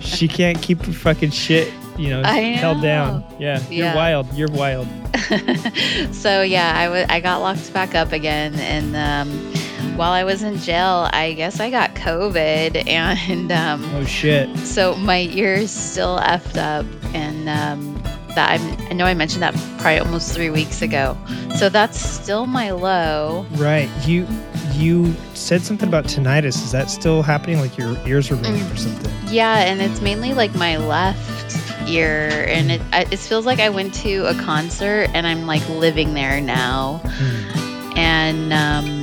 She 0.01 0.29
can't 0.29 0.61
keep 0.63 0.83
her 0.85 0.93
fucking 0.93 1.31
shit, 1.31 1.73
you 1.99 2.11
know, 2.11 2.23
I 2.25 2.41
held 2.57 2.81
down. 2.83 3.21
know. 3.21 3.27
Yeah, 3.39 3.61
you're 3.71 3.87
Yeah. 3.87 3.95
wild. 3.95 4.33
You're 4.35 4.51
wild. 4.51 4.87
so 6.13 6.43
yeah, 6.43 6.73
I 6.77 6.89
wa- 6.89 7.07
I 7.09 7.21
got 7.21 7.41
locked 7.41 7.73
back 7.73 7.95
up 7.95 8.13
again, 8.13 8.55
and 8.55 8.97
um, 8.97 9.53
while 9.97 10.13
I 10.13 10.25
was 10.25 10.43
in 10.43 10.59
jail, 10.59 11.09
I 11.13 11.33
guess 11.35 11.61
I 11.61 11.71
got 11.71 11.95
COVID, 11.95 12.87
and 12.89 13.51
um, 13.53 13.85
Oh 13.95 14.05
shit. 14.05 14.57
so 14.59 14.95
my 14.97 15.23
ear's 15.23 15.71
still 15.71 16.19
effed 16.19 16.57
up, 16.57 16.87
and 17.15 17.49
um, 17.49 18.03
that 18.35 18.51
I'm, 18.61 18.81
I 18.91 18.93
know 18.95 19.05
I 19.05 19.15
mentioned 19.15 19.43
that 19.43 19.55
probably 19.79 19.99
almost 19.99 20.33
three 20.35 20.51
weeks 20.51 20.81
ago. 20.83 21.17
So 21.57 21.69
that's 21.69 21.99
still 22.01 22.47
my 22.47 22.71
low. 22.71 23.47
Right. 23.53 23.91
You 24.07 24.27
you 24.73 25.15
said 25.35 25.61
something 25.63 25.87
about 25.87 26.05
tinnitus. 26.07 26.57
Is 26.65 26.73
that 26.73 26.89
still 26.89 27.23
happening? 27.23 27.61
Like 27.61 27.77
your 27.77 27.95
ears 28.09 28.31
are 28.31 28.37
ringing 28.37 28.65
Mm. 28.65 28.73
or 28.73 28.77
something? 28.77 29.13
Yeah, 29.29 29.59
and 29.59 29.83
it's 29.83 30.01
mainly 30.01 30.33
like 30.33 30.55
my 30.55 30.79
left 30.79 31.59
ear, 31.91 32.47
and 32.49 32.71
it 32.73 32.81
it 33.13 33.19
feels 33.19 33.45
like 33.45 33.61
I 33.61 33.69
went 33.69 33.93
to 33.97 34.25
a 34.27 34.35
concert 34.35 35.11
and 35.13 35.27
I'm 35.27 35.47
like 35.47 35.67
living 35.69 36.15
there 36.15 36.41
now, 36.41 37.03
Hmm. 37.05 37.99
and 37.99 38.53
um, 38.53 39.02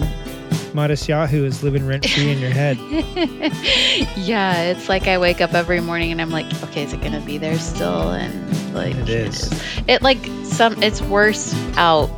Modest 0.73 1.07
Yahoo 1.09 1.43
is 1.45 1.63
living 1.63 1.85
rent 1.87 2.05
free 2.07 2.31
in 2.31 2.39
your 2.39 2.51
head. 2.51 2.77
yeah, 4.17 4.61
it's 4.63 4.87
like 4.89 5.07
I 5.07 5.17
wake 5.17 5.41
up 5.41 5.53
every 5.53 5.81
morning 5.81 6.11
and 6.11 6.21
I'm 6.21 6.29
like, 6.31 6.45
okay, 6.65 6.83
is 6.83 6.93
it 6.93 7.01
gonna 7.01 7.21
be 7.21 7.37
there 7.37 7.57
still? 7.59 8.11
And 8.11 8.73
like 8.73 8.95
It 8.95 9.09
is. 9.09 9.51
It 9.87 10.01
like 10.01 10.19
some 10.43 10.81
it's 10.83 11.01
worse 11.01 11.53
out 11.75 12.09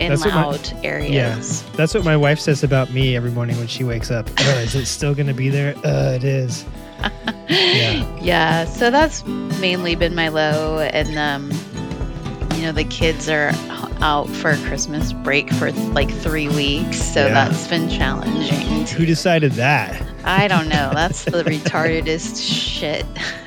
in 0.00 0.08
That's 0.10 0.24
what 0.24 0.34
my- 0.34 0.44
loud 0.46 0.72
areas. 0.84 1.62
That's 1.72 1.92
what 1.94 2.04
my 2.04 2.16
wife 2.16 2.38
says 2.40 2.62
about 2.64 2.90
me 2.92 3.16
every 3.16 3.30
morning 3.32 3.58
when 3.58 3.66
she 3.66 3.84
wakes 3.84 4.10
up. 4.10 4.28
Uh, 4.38 4.60
is 4.60 4.74
it 4.74 4.86
still 4.86 5.14
going 5.14 5.26
to 5.26 5.34
be 5.34 5.48
there? 5.50 5.76
Uh, 5.84 6.12
it 6.14 6.24
is. 6.24 6.64
Yeah. 7.50 8.18
Yeah, 8.20 8.64
so 8.66 8.90
that's 8.90 9.24
mainly 9.26 9.94
been 9.94 10.14
my 10.14 10.28
low 10.28 10.80
and 10.80 11.16
um 11.18 11.50
you 12.56 12.62
know 12.66 12.72
the 12.72 12.84
kids 12.84 13.26
are 13.30 13.52
out 14.00 14.28
for 14.28 14.56
Christmas 14.66 15.12
break 15.12 15.52
for 15.54 15.72
like 15.92 16.10
3 16.10 16.48
weeks, 16.48 16.98
so 17.02 17.26
Yeah. 17.26 17.34
that's 17.34 17.66
been 17.68 17.88
challenging. 17.88 18.86
Who 18.86 19.04
decided 19.06 19.52
that? 19.52 20.00
I 20.24 20.48
don't 20.48 20.68
know. 20.68 20.90
That's 20.94 21.24
the 21.24 21.42
retardedest 21.44 22.42
shit. 22.42 23.04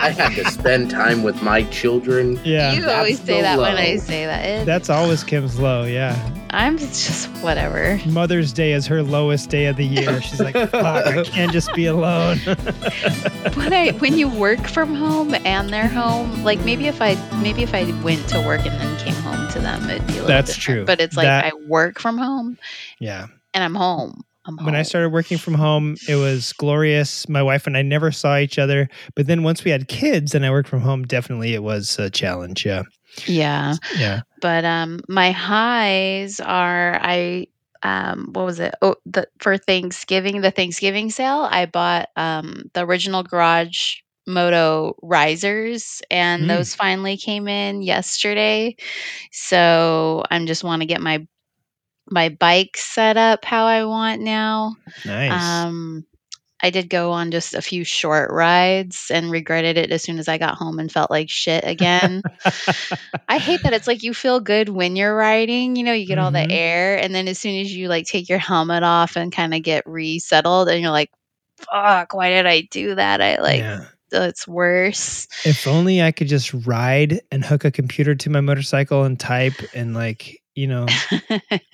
I 0.00 0.10
had 0.16 0.34
to 0.34 0.50
spend 0.50 0.90
time 0.90 1.22
with 1.22 1.42
my 1.42 1.62
children. 1.64 2.40
Yeah. 2.44 2.72
you 2.72 2.82
that's 2.82 2.94
always 2.98 3.18
say 3.20 3.36
the 3.36 3.42
that 3.42 3.58
when. 3.58 3.76
I 3.76 3.96
say 3.96 4.26
that. 4.26 4.44
It, 4.44 4.66
That's 4.66 4.88
always 4.90 5.22
Kim's 5.24 5.58
low. 5.58 5.84
Yeah. 5.84 6.14
I'm 6.50 6.78
just 6.78 7.26
whatever. 7.42 8.00
Mother's 8.06 8.52
Day 8.52 8.72
is 8.72 8.86
her 8.86 9.02
lowest 9.02 9.50
day 9.50 9.66
of 9.66 9.76
the 9.76 9.84
year. 9.86 10.20
She's 10.22 10.40
like, 10.40 10.54
fuck, 10.54 11.06
I 11.06 11.22
can't 11.24 11.52
just 11.52 11.72
be 11.74 11.86
alone. 11.86 12.38
when 13.54 13.72
I 13.72 13.90
when 13.98 14.16
you 14.16 14.28
work 14.28 14.66
from 14.68 14.94
home 14.94 15.34
and 15.44 15.70
they're 15.70 15.88
home, 15.88 16.44
like 16.44 16.60
maybe 16.64 16.86
if 16.86 17.02
I 17.02 17.14
maybe 17.42 17.62
if 17.62 17.74
I 17.74 17.84
went 18.02 18.26
to 18.28 18.40
work 18.42 18.64
and 18.64 18.74
then 18.80 18.98
came 18.98 19.14
home 19.22 19.48
to 19.52 19.58
them, 19.58 19.88
it'd 19.90 20.06
be 20.06 20.12
a 20.14 20.16
little 20.16 20.28
That's 20.28 20.54
different. 20.54 20.76
true. 20.78 20.84
But 20.86 21.00
it's 21.00 21.16
like 21.16 21.24
That- 21.26 21.44
I 21.46 21.52
work 21.68 21.98
from 22.00 22.16
home 22.18 22.58
yeah. 23.00 23.26
and 23.52 23.62
I'm 23.64 23.74
home. 23.74 24.22
I'm 24.48 24.56
When 24.64 24.76
I 24.76 24.82
started 24.82 25.08
working 25.10 25.38
from 25.38 25.54
home, 25.54 25.96
it 26.08 26.14
was 26.14 26.52
glorious. 26.52 27.28
My 27.28 27.42
wife 27.42 27.66
and 27.66 27.76
I 27.76 27.82
never 27.82 28.12
saw 28.12 28.38
each 28.38 28.60
other. 28.60 28.88
But 29.16 29.26
then 29.26 29.42
once 29.42 29.64
we 29.64 29.72
had 29.72 29.88
kids 29.88 30.36
and 30.36 30.46
I 30.46 30.50
worked 30.52 30.68
from 30.68 30.82
home, 30.82 31.02
definitely 31.04 31.52
it 31.54 31.64
was 31.64 31.98
a 31.98 32.08
challenge. 32.10 32.64
Yeah. 32.64 32.84
yeah. 33.26 33.74
Yeah. 33.98 34.20
But 34.40 34.64
um, 34.64 35.00
my 35.08 35.30
highs 35.32 36.40
are 36.40 36.98
I 37.00 37.48
um, 37.82 38.30
what 38.32 38.44
was 38.46 38.60
it? 38.60 38.74
Oh, 38.82 38.96
the 39.06 39.28
for 39.38 39.56
Thanksgiving, 39.58 40.40
the 40.40 40.50
Thanksgiving 40.50 41.10
sale, 41.10 41.46
I 41.50 41.66
bought 41.66 42.08
um 42.16 42.70
the 42.74 42.84
original 42.84 43.22
Garage 43.22 43.96
Moto 44.26 44.96
risers, 45.02 46.02
and 46.10 46.44
Mm. 46.44 46.48
those 46.50 46.74
finally 46.74 47.16
came 47.16 47.48
in 47.48 47.82
yesterday. 47.82 48.76
So 49.32 50.24
I'm 50.30 50.46
just 50.46 50.64
want 50.64 50.82
to 50.82 50.86
get 50.86 51.00
my 51.00 51.26
my 52.10 52.28
bike 52.30 52.76
set 52.76 53.16
up 53.16 53.44
how 53.44 53.66
I 53.66 53.84
want 53.84 54.22
now. 54.22 54.76
Nice. 55.04 55.66
Um, 55.66 56.04
I 56.66 56.70
did 56.70 56.90
go 56.90 57.12
on 57.12 57.30
just 57.30 57.54
a 57.54 57.62
few 57.62 57.84
short 57.84 58.32
rides 58.32 59.08
and 59.14 59.30
regretted 59.30 59.78
it 59.78 59.92
as 59.92 60.02
soon 60.02 60.18
as 60.18 60.26
I 60.26 60.36
got 60.36 60.56
home 60.56 60.80
and 60.80 60.90
felt 60.90 61.12
like 61.12 61.30
shit 61.30 61.62
again. 61.64 62.22
I 63.28 63.38
hate 63.38 63.62
that 63.62 63.72
it's 63.72 63.86
like 63.86 64.02
you 64.02 64.12
feel 64.12 64.40
good 64.40 64.68
when 64.68 64.96
you're 64.96 65.14
riding, 65.14 65.76
you 65.76 65.84
know, 65.84 65.92
you 65.92 66.06
get 66.06 66.18
all 66.18 66.32
Mhm. 66.32 66.48
the 66.48 66.52
air 66.52 67.00
and 67.00 67.14
then 67.14 67.28
as 67.28 67.38
soon 67.38 67.60
as 67.60 67.72
you 67.72 67.86
like 67.86 68.06
take 68.06 68.28
your 68.28 68.40
helmet 68.40 68.82
off 68.82 69.14
and 69.16 69.30
kind 69.30 69.54
of 69.54 69.62
get 69.62 69.86
resettled 69.86 70.68
and 70.68 70.82
you're 70.82 70.90
like, 70.90 71.12
fuck, 71.70 72.14
why 72.14 72.30
did 72.30 72.46
I 72.46 72.62
do 72.62 72.96
that? 72.96 73.20
I 73.20 73.36
like 73.40 73.60
yeah. 73.60 73.84
it's 74.10 74.48
worse. 74.48 75.28
If 75.44 75.68
only 75.68 76.02
I 76.02 76.10
could 76.10 76.26
just 76.26 76.52
ride 76.66 77.20
and 77.30 77.44
hook 77.44 77.64
a 77.64 77.70
computer 77.70 78.16
to 78.16 78.28
my 78.28 78.40
motorcycle 78.40 79.04
and 79.04 79.20
type 79.20 79.54
and 79.72 79.94
like, 79.94 80.42
you 80.56 80.66
know, 80.66 80.86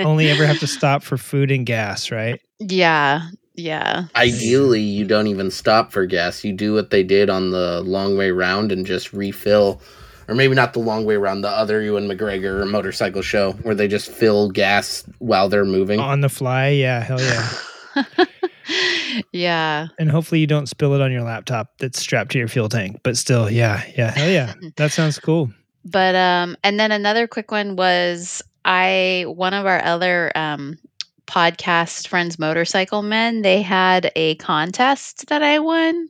only 0.01 0.29
ever 0.29 0.45
have 0.45 0.61
to 0.61 0.67
stop 0.79 1.03
for 1.03 1.17
food 1.17 1.51
and 1.51 1.65
gas, 1.65 2.11
right? 2.11 2.39
yeah. 2.61 3.23
Yeah. 3.55 4.05
Ideally, 4.17 4.81
you 4.81 5.05
don't 5.05 5.27
even 5.27 5.51
stop 5.51 5.93
for 5.93 6.07
gas. 6.07 6.45
You 6.45 6.53
do 6.53 6.73
what 6.75 6.91
they 6.91 7.03
did 7.03 7.29
on 7.31 7.51
the 7.51 7.83
long 7.83 8.17
way 8.17 8.31
round 8.31 8.73
and 8.73 8.87
just 8.87 9.13
refill. 9.13 9.81
Or 10.29 10.35
maybe 10.35 10.55
not 10.55 10.73
the 10.73 10.79
long 10.79 11.05
way 11.05 11.17
round, 11.17 11.45
the 11.45 11.49
other 11.49 11.83
Ewan 11.83 12.09
McGregor 12.09 12.69
motorcycle 12.69 13.23
show 13.23 13.53
where 13.63 13.75
they 13.75 13.89
just 13.89 14.11
fill 14.11 14.51
gas 14.51 15.05
while 15.19 15.49
they're 15.49 15.65
moving. 15.65 16.01
On 16.01 16.21
the 16.21 16.29
fly, 16.29 16.69
yeah, 16.69 17.01
hell 17.01 17.21
yeah. 17.21 18.25
yeah. 19.33 19.89
And 19.99 20.11
hopefully 20.11 20.41
you 20.41 20.47
don't 20.47 20.69
spill 20.69 20.95
it 20.95 21.01
on 21.01 21.13
your 21.13 21.23
laptop 21.23 21.79
that's 21.79 22.01
strapped 22.01 22.33
to 22.33 22.39
your 22.39 22.49
fuel 22.49 22.69
tank. 22.69 23.01
But 23.03 23.17
still, 23.17 23.51
yeah, 23.51 23.83
yeah, 23.97 24.11
hell 24.13 24.31
yeah. 24.31 24.55
That 24.77 24.93
sounds 24.93 25.19
cool. 25.19 25.51
But 25.85 26.15
um 26.15 26.57
and 26.63 26.79
then 26.79 26.93
another 26.93 27.27
quick 27.27 27.51
one 27.51 27.77
was 27.77 28.43
I 28.65 29.25
one 29.29 29.55
of 29.55 29.67
our 29.67 29.83
other 29.85 30.33
um 30.37 30.79
podcast 31.27 32.09
friends 32.09 32.39
motorcycle 32.39 33.03
men 33.03 33.43
they 33.43 33.63
had 33.63 34.11
a 34.17 34.35
contest 34.37 35.27
that 35.29 35.43
I 35.43 35.59
won. 35.61 36.09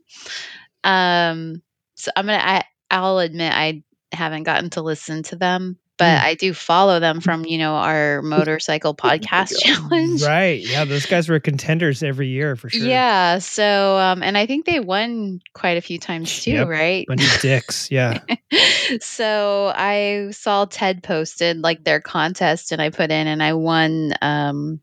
Um 0.83 1.61
so 1.95 2.11
I'm 2.15 2.27
to 2.27 2.45
I 2.47 2.63
I'll 2.91 3.19
admit 3.19 3.53
I 3.53 3.83
haven't 4.11 4.43
gotten 4.43 4.69
to 4.71 4.81
listen 4.81 5.23
to 5.23 5.35
them, 5.35 5.77
but 5.97 6.03
Mm. 6.19 6.23
I 6.23 6.33
do 6.35 6.53
follow 6.53 6.99
them 6.99 7.21
from, 7.21 7.45
you 7.45 7.57
know, 7.57 7.75
our 7.75 8.21
motorcycle 8.23 8.93
podcast 8.95 9.53
challenge. 9.59 10.21
Right. 10.21 10.59
Yeah, 10.59 10.85
those 10.85 11.05
guys 11.05 11.29
were 11.29 11.39
contenders 11.39 12.03
every 12.03 12.27
year 12.27 12.55
for 12.55 12.69
sure. 12.69 12.85
Yeah, 12.85 13.39
so 13.39 13.97
um 13.97 14.21
and 14.21 14.37
I 14.37 14.45
think 14.45 14.65
they 14.65 14.79
won 14.79 15.39
quite 15.53 15.77
a 15.77 15.81
few 15.81 15.97
times 15.99 16.43
too, 16.43 16.51
Yep. 16.51 16.67
right? 16.67 17.05
Bunch 17.07 17.23
of 17.35 17.41
dicks. 17.41 17.89
Yeah. 17.89 18.19
so 18.99 19.71
I 19.75 20.27
saw 20.31 20.65
Ted 20.65 21.03
posted 21.03 21.59
like 21.61 21.83
their 21.83 22.01
contest 22.01 22.71
and 22.71 22.81
I 22.81 22.89
put 22.89 23.11
in 23.11 23.27
and 23.27 23.41
I 23.41 23.53
won 23.53 24.13
um 24.21 24.81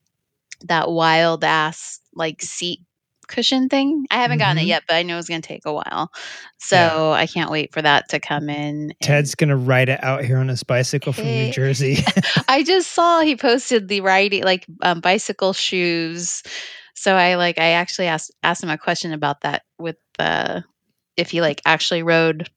that 0.66 0.90
wild 0.90 1.44
ass 1.44 2.00
like 2.14 2.42
seat 2.42 2.80
cushion 3.28 3.68
thing. 3.68 4.06
I 4.10 4.16
haven't 4.16 4.38
gotten 4.38 4.56
Mhm. 4.58 4.62
it 4.62 4.66
yet, 4.66 4.82
but 4.88 4.96
I 4.96 5.02
know 5.04 5.16
it's 5.16 5.28
going 5.28 5.40
to 5.40 5.46
take 5.46 5.64
a 5.64 5.72
while. 5.72 6.10
So 6.58 6.76
Yeah. 6.76 7.10
I 7.12 7.26
can't 7.28 7.50
wait 7.50 7.72
for 7.72 7.80
that 7.80 8.08
to 8.08 8.18
come 8.18 8.48
in. 8.50 8.90
and- 8.90 8.94
Ted's 9.02 9.36
gonna 9.36 9.56
ride 9.56 9.88
it 9.88 10.02
out 10.02 10.24
here 10.24 10.38
on 10.38 10.48
his 10.48 10.64
bicycle 10.64 11.12
from 11.12 11.24
Hey. 11.24 11.46
New 11.46 11.52
Jersey. 11.52 11.98
I 12.48 12.64
just 12.64 12.90
saw 12.92 13.20
he 13.20 13.36
posted 13.36 13.86
the 13.86 14.00
riding 14.00 14.42
like 14.42 14.66
um, 14.82 15.00
bicycle 15.00 15.52
shoes. 15.52 16.42
So 16.94 17.14
I 17.14 17.36
like 17.36 17.58
I 17.58 17.70
actually 17.70 18.08
asked 18.08 18.32
asked 18.42 18.62
him 18.64 18.68
a 18.70 18.76
question 18.76 19.12
about 19.12 19.42
that 19.42 19.62
with 19.78 19.96
uh 20.18 20.62
if 21.16 21.30
he 21.30 21.40
like 21.40 21.62
actually 21.64 22.02
rode 22.02 22.50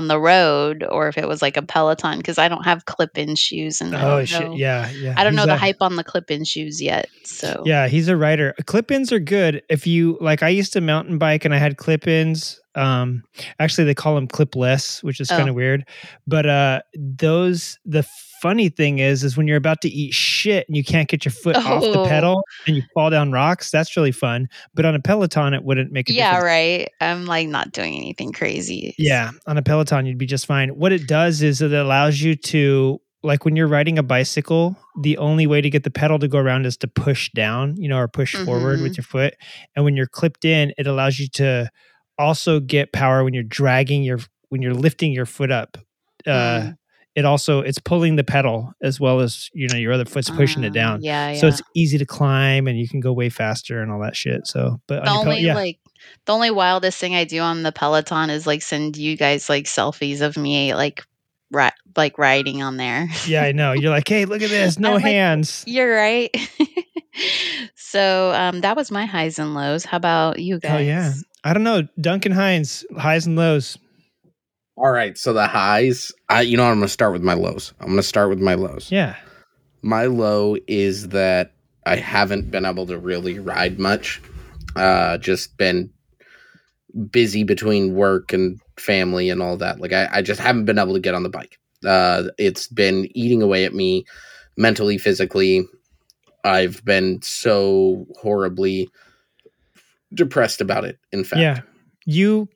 on 0.00 0.08
the 0.08 0.18
road 0.18 0.82
or 0.82 1.08
if 1.08 1.18
it 1.18 1.28
was 1.28 1.42
like 1.42 1.58
a 1.58 1.62
Peloton 1.62 2.16
because 2.16 2.38
I 2.38 2.48
don't 2.48 2.64
have 2.64 2.86
clip-in 2.86 3.36
shoes 3.36 3.82
and 3.82 3.94
oh 3.94 4.24
shit. 4.24 4.54
Yeah, 4.54 4.90
yeah. 4.92 5.14
I 5.16 5.24
don't 5.24 5.34
He's 5.34 5.36
know 5.36 5.46
the 5.46 5.58
hype 5.58 5.82
on 5.82 5.96
the 5.96 6.04
clip-in 6.04 6.44
shoes 6.44 6.80
yet. 6.80 7.08
So 7.24 7.62
Yeah, 7.66 7.86
he's 7.86 8.08
a 8.08 8.16
rider. 8.16 8.54
Clip-ins 8.64 9.12
are 9.12 9.20
good. 9.20 9.62
If 9.68 9.86
you 9.86 10.16
like 10.20 10.42
I 10.42 10.48
used 10.48 10.72
to 10.72 10.80
mountain 10.80 11.18
bike 11.18 11.44
and 11.44 11.54
I 11.54 11.58
had 11.58 11.76
clip-ins. 11.76 12.59
Um 12.74 13.22
actually 13.58 13.84
they 13.84 13.94
call 13.94 14.14
them 14.14 14.28
clipless, 14.28 15.02
which 15.02 15.20
is 15.20 15.30
Oh. 15.30 15.36
kind 15.36 15.48
of 15.48 15.54
weird. 15.54 15.84
But 16.26 16.46
uh 16.46 16.80
those 16.96 17.78
the 17.84 18.04
funny 18.42 18.70
thing 18.70 19.00
is 19.00 19.22
is 19.22 19.36
when 19.36 19.46
you're 19.46 19.56
about 19.58 19.82
to 19.82 19.88
eat 19.88 20.14
shit 20.14 20.66
and 20.66 20.74
you 20.76 20.82
can't 20.82 21.08
get 21.08 21.24
your 21.26 21.32
foot 21.32 21.56
off 21.56 21.82
the 21.82 21.98
Oh. 21.98 22.06
pedal 22.06 22.42
and 22.66 22.74
you 22.76 22.82
fall 22.94 23.10
down 23.10 23.32
rocks, 23.32 23.70
that's 23.70 23.96
really 23.96 24.12
fun. 24.12 24.48
But 24.74 24.84
on 24.86 24.94
a 24.94 25.00
Peloton 25.00 25.52
it 25.54 25.62
wouldn't 25.64 25.92
make 25.92 26.08
a 26.08 26.12
yeah, 26.12 26.30
difference. 26.32 26.44
right. 26.44 26.88
I'm 27.00 27.26
like 27.26 27.48
not 27.48 27.72
doing 27.72 27.94
anything 27.96 28.32
crazy. 28.32 28.94
Yeah, 28.98 29.32
on 29.46 29.58
a 29.58 29.62
Peloton, 29.62 30.06
you'd 30.06 30.16
be 30.18 30.26
just 30.26 30.46
fine. 30.46 30.70
What 30.70 30.92
it 30.92 31.06
does 31.06 31.42
is 31.42 31.60
it 31.60 31.72
allows 31.72 32.20
you 32.22 32.34
to, 32.36 32.98
like 33.22 33.44
when 33.44 33.54
you're 33.56 33.68
riding 33.68 33.98
a 33.98 34.02
bicycle, 34.02 34.74
the 35.02 35.18
only 35.18 35.46
way 35.46 35.60
to 35.60 35.68
get 35.68 35.82
the 35.84 35.90
pedal 35.90 36.18
to 36.20 36.26
go 36.28 36.38
around 36.38 36.64
is 36.64 36.78
to 36.78 36.88
push 36.88 37.30
down, 37.32 37.76
you 37.76 37.86
know, 37.88 37.98
or 37.98 38.08
push 38.08 38.34
forward 38.34 38.78
Mhm. 38.78 38.82
with 38.84 38.96
your 38.96 39.04
foot. 39.04 39.34
And 39.76 39.84
when 39.84 39.94
you're 39.96 40.06
clipped 40.06 40.46
in, 40.46 40.72
it 40.78 40.86
allows 40.86 41.18
you 41.18 41.28
to 41.34 41.68
also 42.20 42.60
get 42.60 42.92
power 42.92 43.24
when 43.24 43.34
you're 43.34 43.42
dragging 43.42 44.02
your, 44.02 44.18
when 44.50 44.62
you're 44.62 44.74
lifting 44.74 45.12
your 45.12 45.26
foot 45.26 45.50
up. 45.50 45.76
Uh, 46.26 46.30
Mm. 46.30 46.76
It 47.16 47.24
also 47.24 47.58
it's 47.60 47.80
pulling 47.80 48.14
the 48.14 48.22
pedal 48.22 48.72
as 48.80 49.00
well 49.00 49.18
as 49.18 49.50
you 49.52 49.66
know 49.66 49.76
your 49.76 49.92
other 49.92 50.04
foot's 50.04 50.30
pushing 50.30 50.62
it 50.62 50.68
Uh, 50.68 50.72
down. 50.74 51.02
Yeah, 51.02 51.32
yeah. 51.32 51.40
So 51.40 51.48
it's 51.48 51.60
easy 51.74 51.98
to 51.98 52.06
climb 52.06 52.68
and 52.68 52.78
you 52.78 52.88
can 52.88 53.00
go 53.00 53.12
way 53.12 53.28
faster 53.30 53.82
and 53.82 53.90
all 53.90 54.00
that 54.02 54.14
shit. 54.14 54.46
So, 54.46 54.80
but 54.86 55.04
the 55.04 55.10
on 55.10 55.16
your 55.16 55.24
Pel- 55.24 55.32
only 55.32 55.42
yeah, 55.42 55.54
like 55.56 55.78
the 56.24 56.32
only 56.32 56.52
wildest 56.52 56.98
thing 56.98 57.16
I 57.16 57.24
do 57.24 57.40
on 57.40 57.64
the 57.64 57.72
Peloton 57.72 58.30
is 58.30 58.46
like 58.46 58.62
send 58.62 58.96
you 58.96 59.16
guys 59.16 59.48
like 59.48 59.64
selfies 59.64 60.20
of 60.20 60.36
me 60.36 60.72
like 60.72 61.04
ri- 61.50 61.70
like 61.96 62.16
riding 62.16 62.62
on 62.62 62.76
there. 62.76 63.08
yeah, 63.26 63.42
I 63.42 63.50
know. 63.52 63.72
You're 63.72 63.90
like, 63.90 64.08
hey, 64.08 64.24
look 64.24 64.40
at 64.40 64.48
this, 64.50 64.78
no 64.78 64.90
I'm 64.90 64.94
like, 64.94 65.02
hands. 65.02 65.64
You're 65.66 65.92
right. 65.94 66.30
so 67.90 68.32
um 68.34 68.60
that 68.60 68.76
was 68.76 68.90
my 68.90 69.04
highs 69.04 69.38
and 69.38 69.54
lows. 69.54 69.84
How 69.84 69.96
about 69.96 70.38
you 70.38 70.60
guys? 70.60 70.72
Oh 70.72 70.78
yeah. 70.78 71.12
I 71.42 71.52
don't 71.52 71.64
know. 71.64 71.88
Duncan 72.00 72.32
Hines, 72.32 72.84
highs 72.96 73.26
and 73.26 73.34
lows. 73.34 73.78
All 74.76 74.92
right, 74.92 75.16
so 75.18 75.32
the 75.32 75.46
highs, 75.46 76.12
I 76.28 76.42
you 76.42 76.56
know 76.56 76.64
I'm 76.64 76.76
going 76.76 76.82
to 76.86 76.88
start 76.88 77.12
with 77.12 77.22
my 77.22 77.34
lows. 77.34 77.74
I'm 77.80 77.88
going 77.88 77.98
to 77.98 78.02
start 78.02 78.30
with 78.30 78.38
my 78.38 78.54
lows. 78.54 78.90
Yeah. 78.92 79.16
My 79.82 80.06
low 80.06 80.56
is 80.68 81.08
that 81.08 81.52
I 81.84 81.96
haven't 81.96 82.50
been 82.50 82.64
able 82.64 82.86
to 82.86 82.98
really 82.98 83.38
ride 83.38 83.78
much. 83.78 84.22
Uh 84.76 85.18
just 85.18 85.56
been 85.56 85.90
busy 87.10 87.42
between 87.42 87.94
work 87.94 88.32
and 88.32 88.60
family 88.78 89.30
and 89.30 89.42
all 89.42 89.56
that. 89.56 89.80
Like 89.80 89.92
I, 89.92 90.08
I 90.12 90.22
just 90.22 90.40
haven't 90.40 90.64
been 90.64 90.78
able 90.78 90.94
to 90.94 91.00
get 91.00 91.14
on 91.14 91.24
the 91.24 91.28
bike. 91.28 91.58
Uh 91.84 92.24
it's 92.38 92.68
been 92.68 93.08
eating 93.16 93.42
away 93.42 93.64
at 93.64 93.74
me 93.74 94.04
mentally, 94.56 94.96
physically. 94.96 95.66
I've 96.44 96.84
been 96.84 97.20
so 97.22 98.06
horribly 98.20 98.88
depressed 100.14 100.60
about 100.60 100.84
it, 100.84 100.98
in 101.12 101.24
fact. 101.24 101.40
Yeah. 101.40 101.60
You 102.06 102.48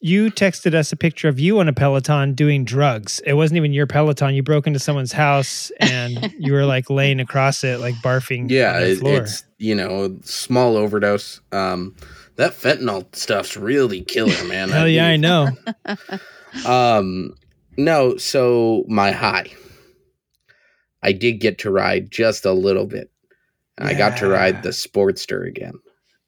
you 0.00 0.30
texted 0.30 0.74
us 0.74 0.92
a 0.92 0.96
picture 0.96 1.28
of 1.28 1.38
you 1.40 1.58
on 1.58 1.68
a 1.68 1.72
Peloton 1.72 2.34
doing 2.34 2.64
drugs. 2.64 3.20
It 3.26 3.34
wasn't 3.34 3.56
even 3.58 3.72
your 3.72 3.86
Peloton. 3.86 4.34
You 4.34 4.42
broke 4.42 4.66
into 4.66 4.78
someone's 4.78 5.12
house 5.12 5.70
and 5.80 6.32
you 6.38 6.52
were 6.52 6.64
like 6.64 6.88
laying 6.88 7.20
across 7.20 7.64
it, 7.64 7.80
like 7.80 7.94
barfing 7.96 8.50
yeah 8.50 8.74
on 8.74 8.80
the 8.82 8.90
it, 8.90 8.98
floor. 8.98 9.16
it's 9.22 9.44
you 9.58 9.74
know 9.74 10.16
small 10.22 10.76
overdose 10.76 11.40
um 11.52 11.94
that 12.36 12.52
fentanyl 12.52 13.14
stuff's 13.14 13.56
really 13.56 14.02
killer 14.02 14.44
man 14.46 14.68
Hell 14.68 14.88
yeah, 14.88 15.08
I 15.08 15.16
know. 15.16 15.48
um 16.66 17.34
no 17.76 18.16
so 18.16 18.84
my 18.88 19.10
high 19.10 19.50
i 21.02 21.12
did 21.12 21.34
get 21.34 21.58
to 21.58 21.70
ride 21.70 22.10
just 22.10 22.44
a 22.44 22.52
little 22.52 22.86
bit 22.86 23.10
i 23.78 23.94
got 23.94 24.16
to 24.18 24.28
ride 24.28 24.62
the 24.62 24.70
sportster 24.70 25.46
again. 25.46 25.74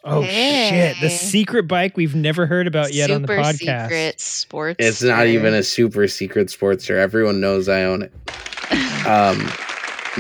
Oh 0.03 0.25
shit. 0.25 0.97
The 1.01 1.11
secret 1.11 1.69
bike 1.69 1.97
we've 1.97 2.15
never 2.15 2.47
heard 2.47 2.67
about 2.67 2.95
yet 2.95 3.11
on 3.11 3.23
the 3.23 3.29
podcast. 3.29 3.57
secret 3.59 4.21
sports. 4.21 4.77
it's 4.79 5.03
not 5.03 5.27
even 5.27 5.53
a 5.53 5.63
super 5.63 6.09
secret 6.09 6.49
sportster. 6.49 6.97
Everyone 6.97 7.41
knows 7.41 7.69
i 7.69 7.83
own 7.83 8.03
it. 8.03 8.13
Um 9.07 9.51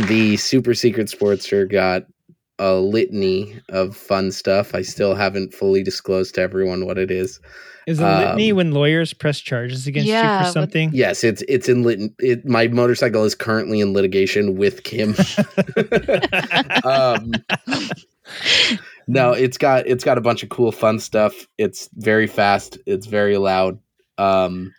the 0.06 0.36
super 0.36 0.74
secret 0.74 1.08
sportster 1.08 1.70
got 1.70 2.04
a 2.58 2.74
litany 2.74 3.58
of 3.70 3.96
fun 3.96 4.30
stuff. 4.32 4.74
I 4.74 4.82
still 4.82 5.14
haven't 5.14 5.54
fully 5.54 5.82
disclosed 5.82 6.34
to 6.34 6.42
everyone 6.42 6.86
what 6.86 6.98
it 6.98 7.10
is 7.10 7.40
Is 7.86 7.98
a 7.98 8.02
litany 8.04 8.50
Um, 8.50 8.56
when 8.56 8.72
lawyers 8.72 9.12
press 9.12 9.40
charges 9.40 9.86
against 9.86 10.08
Yeah, 10.08 10.40
you 10.40 10.46
for 10.46 10.52
something? 10.52 10.90
Yes, 10.92 11.24
it's 11.24 11.42
it's 11.48 11.68
in 11.68 11.82
lit. 11.82 11.98
It, 12.18 12.44
my 12.46 12.68
motorcycle 12.68 13.24
is 13.24 13.34
currently 13.34 13.80
in 13.80 13.92
litigation 13.94 14.56
with 14.56 14.84
Kim. 14.84 15.14
um, 16.84 17.32
no, 19.06 19.32
it's 19.32 19.58
got 19.58 19.86
it's 19.86 20.04
got 20.04 20.18
a 20.18 20.20
bunch 20.20 20.42
of 20.42 20.48
cool, 20.50 20.72
fun 20.72 20.98
stuff. 20.98 21.46
It's 21.58 21.88
very 21.94 22.26
fast. 22.26 22.78
It's 22.86 23.06
very 23.06 23.36
loud. 23.38 23.78
Um, 24.18 24.72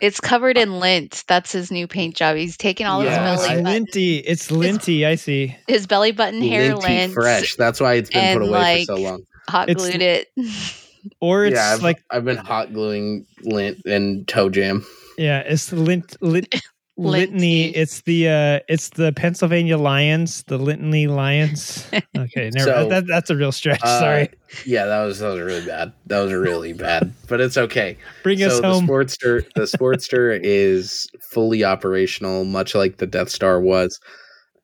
It's 0.00 0.20
covered 0.20 0.58
in 0.58 0.78
lint. 0.80 1.24
That's 1.28 1.52
his 1.52 1.70
new 1.70 1.86
paint 1.86 2.16
job. 2.16 2.36
He's 2.36 2.56
taking 2.56 2.86
all 2.86 3.02
Yeah, 3.04 3.30
Oh, 3.30 3.32
his 3.32 3.40
belly 3.40 3.48
button, 3.48 3.64
linty. 3.64 4.16
It's 4.18 4.50
linty. 4.50 5.06
I 5.06 5.14
see. 5.14 5.56
his 5.68 5.86
belly 5.86 6.12
button 6.12 6.42
hair 6.42 6.72
minty 6.74 6.86
lint, 6.86 7.12
fresh. 7.14 7.54
That's 7.56 7.80
why 7.80 7.94
it's 7.94 8.10
been 8.10 8.38
put 8.38 8.48
away 8.48 8.50
like, 8.58 8.86
for 8.88 8.96
so 8.96 9.02
long. 9.02 9.22
hot 9.48 9.68
It's- 9.70 9.88
glued 9.88 10.02
it. 10.02 10.28
Or 11.20 11.44
it's 11.44 11.56
yeah, 11.56 11.72
I've, 11.74 11.82
like 11.82 12.02
I've 12.10 12.24
been 12.24 12.36
hot 12.36 12.72
gluing 12.72 13.26
lint 13.42 13.78
and 13.86 14.26
toe 14.28 14.48
jam. 14.48 14.86
yeah, 15.16 15.40
it's 15.40 15.72
lint 15.72 16.16
lint 16.20 16.54
Litany. 16.98 17.68
It's 17.76 18.00
the 18.02 18.28
uh 18.28 18.60
it's 18.68 18.90
the 18.90 19.12
Pennsylvania 19.12 19.78
Lions, 19.78 20.42
the 20.48 20.58
Litany 20.58 21.06
Lions. 21.06 21.86
Okay, 22.16 22.50
never 22.52 22.70
So, 22.70 22.88
that, 22.88 23.06
that's 23.06 23.30
a 23.30 23.36
real 23.36 23.52
stretch. 23.52 23.80
Uh, 23.82 24.00
Sorry. 24.00 24.30
Yeah, 24.66 24.86
that 24.86 25.04
was 25.04 25.20
that 25.20 25.28
was 25.28 25.40
really 25.40 25.64
bad. 25.64 25.92
That 26.06 26.20
was 26.20 26.32
really 26.32 26.72
bad, 26.72 27.12
but 27.28 27.40
it's 27.40 27.56
okay. 27.56 27.96
Bring 28.24 28.42
us 28.42 28.56
so 28.56 28.62
home. 28.62 28.86
the 28.86 28.92
Sportster, 28.92 29.52
the 29.54 29.62
Sportster 29.78 30.38
is 30.42 31.08
fully 31.20 31.62
operational, 31.64 32.44
much 32.44 32.74
like 32.74 32.96
the 32.96 33.06
Death 33.06 33.30
Star 33.30 33.60
was. 33.60 34.00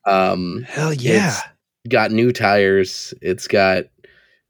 Um, 0.04 0.62
Hell 0.66 0.92
yeah. 0.92 1.28
It's 1.28 1.42
got 1.88 2.10
new 2.10 2.32
tires. 2.32 3.14
It's 3.22 3.46
got 3.46 3.84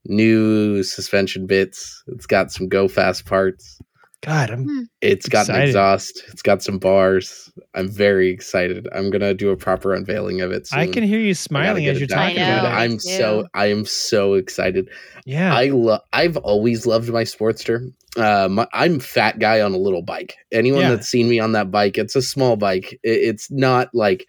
new 0.06 0.82
suspension 0.82 1.46
bits. 1.46 2.02
It's 2.08 2.26
got 2.26 2.52
some 2.52 2.68
go 2.68 2.88
fast 2.88 3.24
parts. 3.26 3.80
God, 4.22 4.50
I'm 4.50 4.88
It's 5.02 5.28
got 5.28 5.50
an 5.50 5.56
exhaust. 5.60 6.22
It's 6.28 6.40
got 6.40 6.62
some 6.62 6.78
bars. 6.78 7.52
I'm 7.74 7.90
very 7.90 8.30
excited. 8.30 8.88
I'm 8.92 9.10
gonna 9.10 9.34
do 9.34 9.50
a 9.50 9.56
proper 9.56 9.92
unveiling 9.92 10.40
of 10.40 10.50
it. 10.50 10.66
Soon. 10.66 10.78
I 10.78 10.86
can 10.86 11.02
hear 11.02 11.18
you 11.20 11.34
smiling 11.34 11.86
as 11.88 11.98
you're 11.98 12.06
talking 12.08 12.38
I 12.38 12.46
know. 12.54 12.58
about 12.60 12.72
it. 12.72 12.76
I'm 12.84 12.92
me 12.92 12.98
so. 12.98 13.46
I 13.52 13.66
am 13.66 13.84
so 13.84 14.32
excited. 14.32 14.88
Yeah. 15.26 15.54
I 15.54 15.66
love. 15.66 16.00
I've 16.14 16.38
always 16.38 16.86
loved 16.86 17.10
my 17.10 17.24
Sportster. 17.24 17.92
Um, 18.16 18.64
I'm 18.72 18.98
fat 18.98 19.40
guy 19.40 19.60
on 19.60 19.74
a 19.74 19.78
little 19.78 20.00
bike. 20.02 20.36
Anyone 20.52 20.80
Yeah. 20.82 20.90
that's 20.90 21.08
seen 21.08 21.28
me 21.28 21.38
on 21.38 21.52
that 21.52 21.70
bike, 21.70 21.98
it's 21.98 22.16
a 22.16 22.22
small 22.22 22.56
bike. 22.56 22.92
I- 23.04 23.08
It's 23.08 23.50
not 23.50 23.88
like 23.92 24.26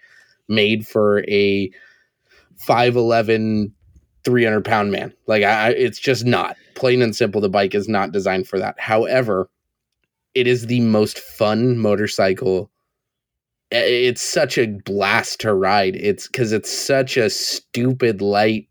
made 0.50 0.86
for 0.86 1.24
a 1.30 1.70
5'11", 2.68 3.72
300 4.26 4.66
pound 4.66 4.92
man. 4.92 5.14
Like 5.28 5.44
I, 5.44 5.68
I- 5.68 5.70
it's 5.72 6.00
just 6.00 6.26
not. 6.26 6.58
Plain 6.76 7.02
and 7.02 7.16
simple, 7.16 7.40
the 7.40 7.48
bike 7.50 7.74
is 7.74 7.88
not 7.88 8.12
designed 8.12 8.48
for 8.48 8.60
that. 8.60 8.76
However, 8.80 9.50
it 10.34 10.46
is 10.48 10.68
the 10.68 10.82
most 10.82 11.20
fun 11.20 11.78
motorcycle. 11.78 12.70
It's 13.72 14.22
such 14.22 14.58
a 14.58 14.68
blast 14.68 15.40
to 15.42 15.54
ride. 15.54 15.96
It's 15.96 16.28
because 16.28 16.52
it's 16.52 16.70
such 16.72 17.18
a 17.18 17.30
stupid 17.30 18.22
light, 18.22 18.68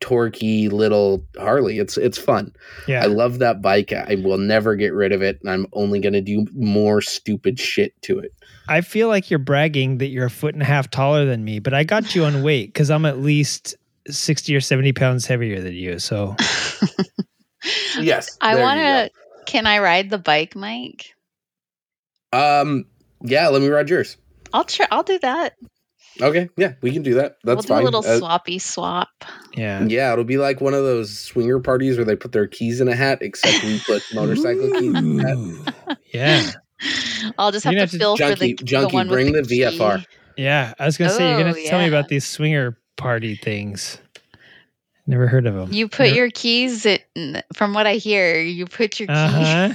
torquey 0.00 0.70
little 0.70 1.24
Harley. 1.38 1.78
It's 1.78 1.96
it's 1.96 2.16
fun. 2.18 2.52
yeah. 2.86 3.02
I 3.02 3.06
love 3.06 3.38
that 3.40 3.60
bike. 3.60 3.92
I 3.92 4.16
will 4.22 4.38
never 4.38 4.76
get 4.76 4.92
rid 4.94 5.12
of 5.12 5.20
it, 5.22 5.38
and 5.42 5.50
I'm 5.50 5.66
only 5.72 5.98
gonna 6.00 6.20
do 6.20 6.46
more 6.54 7.00
stupid 7.00 7.58
shit 7.58 8.00
to 8.02 8.18
it. 8.18 8.32
I 8.68 8.82
feel 8.82 9.08
like 9.08 9.30
you're 9.30 9.38
bragging 9.38 9.98
that 9.98 10.08
you're 10.08 10.26
a 10.26 10.30
foot 10.30 10.54
and 10.54 10.62
a 10.62 10.66
half 10.66 10.90
taller 10.90 11.24
than 11.24 11.44
me, 11.44 11.58
but 11.58 11.74
I 11.74 11.84
got 11.84 12.14
you 12.14 12.24
on 12.24 12.42
weight 12.44 12.68
because 12.72 12.90
I'm 12.90 13.04
at 13.04 13.18
least 13.18 13.74
60 14.08 14.54
or 14.56 14.60
70 14.60 14.92
pounds 14.92 15.26
heavier 15.26 15.60
than 15.60 15.74
you. 15.74 15.98
So 15.98 16.36
Yes, 17.98 18.36
I 18.40 18.56
want 18.56 18.78
to. 18.80 19.10
Can 19.46 19.66
I 19.66 19.78
ride 19.80 20.10
the 20.10 20.18
bike, 20.18 20.54
Mike? 20.56 21.14
Um, 22.32 22.84
yeah, 23.22 23.48
let 23.48 23.60
me 23.60 23.68
ride 23.68 23.88
yours. 23.90 24.16
I'll 24.52 24.64
try. 24.64 24.86
I'll 24.90 25.02
do 25.02 25.18
that. 25.20 25.54
Okay, 26.20 26.48
yeah, 26.56 26.74
we 26.82 26.92
can 26.92 27.02
do 27.02 27.14
that. 27.14 27.36
That's 27.44 27.68
we'll 27.68 27.76
fine. 27.78 27.78
do 27.78 27.82
a 27.84 27.90
little 27.98 28.04
Uh, 28.06 28.18
swappy 28.18 28.60
swap. 28.60 29.08
yeah. 29.54 29.84
yeah, 29.84 30.12
it'll 30.12 30.24
be 30.24 30.38
like 30.38 30.60
one 30.60 30.74
of 30.74 30.82
those 30.84 31.16
swinger 31.18 31.60
parties 31.60 31.96
where 31.96 32.04
they 32.04 32.16
put 32.16 32.32
their 32.32 32.46
keys 32.46 32.80
in 32.80 32.88
a 32.88 32.96
hat, 32.96 33.18
except 33.22 33.62
we 33.64 33.78
put 33.86 34.02
motorcycle 34.14 34.70
keys 34.72 34.94
in 34.94 35.20
a 35.20 35.28
hat. 35.28 35.98
Yeah. 36.12 36.50
I'll 37.38 37.52
just 37.52 37.64
have 37.64 37.72
gonna 37.72 37.74
to 37.74 37.80
have 37.80 37.90
to- 37.90 37.98
fill 37.98 38.16
Junkie- 38.16 38.46
the, 38.54 38.54
the 38.54 38.64
Junkie, 38.64 38.94
one 38.94 39.08
bring 39.08 39.32
with 39.32 39.48
the 39.48 39.64
the, 39.64 39.76
VFR. 39.78 40.04
Yeah. 40.36 40.74
I 40.78 40.86
was 40.86 40.96
going 40.98 41.10
to 41.10 41.16
say, 41.16 41.28
you're 41.28 41.38
going 41.40 41.52
Oh, 41.52 41.56
to 41.56 41.66
tell 41.68 41.78
me 41.78 41.88
about 41.88 42.08
these 42.08 42.26
swinger 42.26 42.76
party 43.00 43.34
things. 43.36 43.98
Never 45.06 45.26
heard 45.26 45.46
of 45.46 45.54
them. 45.54 45.72
You 45.72 45.88
put 45.88 46.10
your 46.12 46.30
keys 46.30 46.86
in. 46.86 47.42
From 47.54 47.74
what 47.74 47.86
I 47.86 47.94
hear, 47.94 48.40
you 48.40 48.66
put 48.66 49.00
your 49.00 49.08
keys 49.08 49.16
Uh 49.16 49.28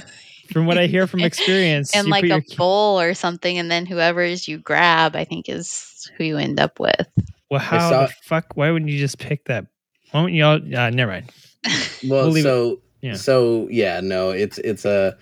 From 0.52 0.66
what 0.66 0.78
I 0.78 0.86
hear 0.86 1.06
from 1.08 1.20
experience, 1.30 1.94
in 1.94 2.04
you 2.06 2.10
like 2.10 2.24
a 2.24 2.28
your 2.28 2.40
key- 2.40 2.56
bowl 2.56 3.00
or 3.00 3.14
something, 3.14 3.58
and 3.58 3.68
then 3.70 3.84
whoever's 3.84 4.46
you 4.46 4.58
grab, 4.58 5.16
I 5.16 5.24
think, 5.24 5.48
is 5.48 6.08
who 6.16 6.24
you 6.24 6.36
end 6.38 6.60
up 6.60 6.78
with. 6.78 7.06
well, 7.50 7.60
how 7.60 7.90
saw- 7.90 8.06
the 8.06 8.12
fuck? 8.22 8.56
Why 8.56 8.70
wouldn't 8.70 8.90
you 8.90 8.98
just 8.98 9.18
pick 9.18 9.44
that? 9.46 9.66
Why 10.12 10.22
wouldn't 10.22 10.38
y'all? 10.38 10.54
Uh, 10.78 10.90
never 10.90 11.10
mind. 11.12 11.32
Well, 12.08 12.30
We'll 12.30 12.42
so 12.44 12.80
yeah. 13.02 13.14
so 13.14 13.66
yeah, 13.70 14.00
no, 14.00 14.30
it's 14.30 14.58
it's 14.58 14.84
a 14.84 15.18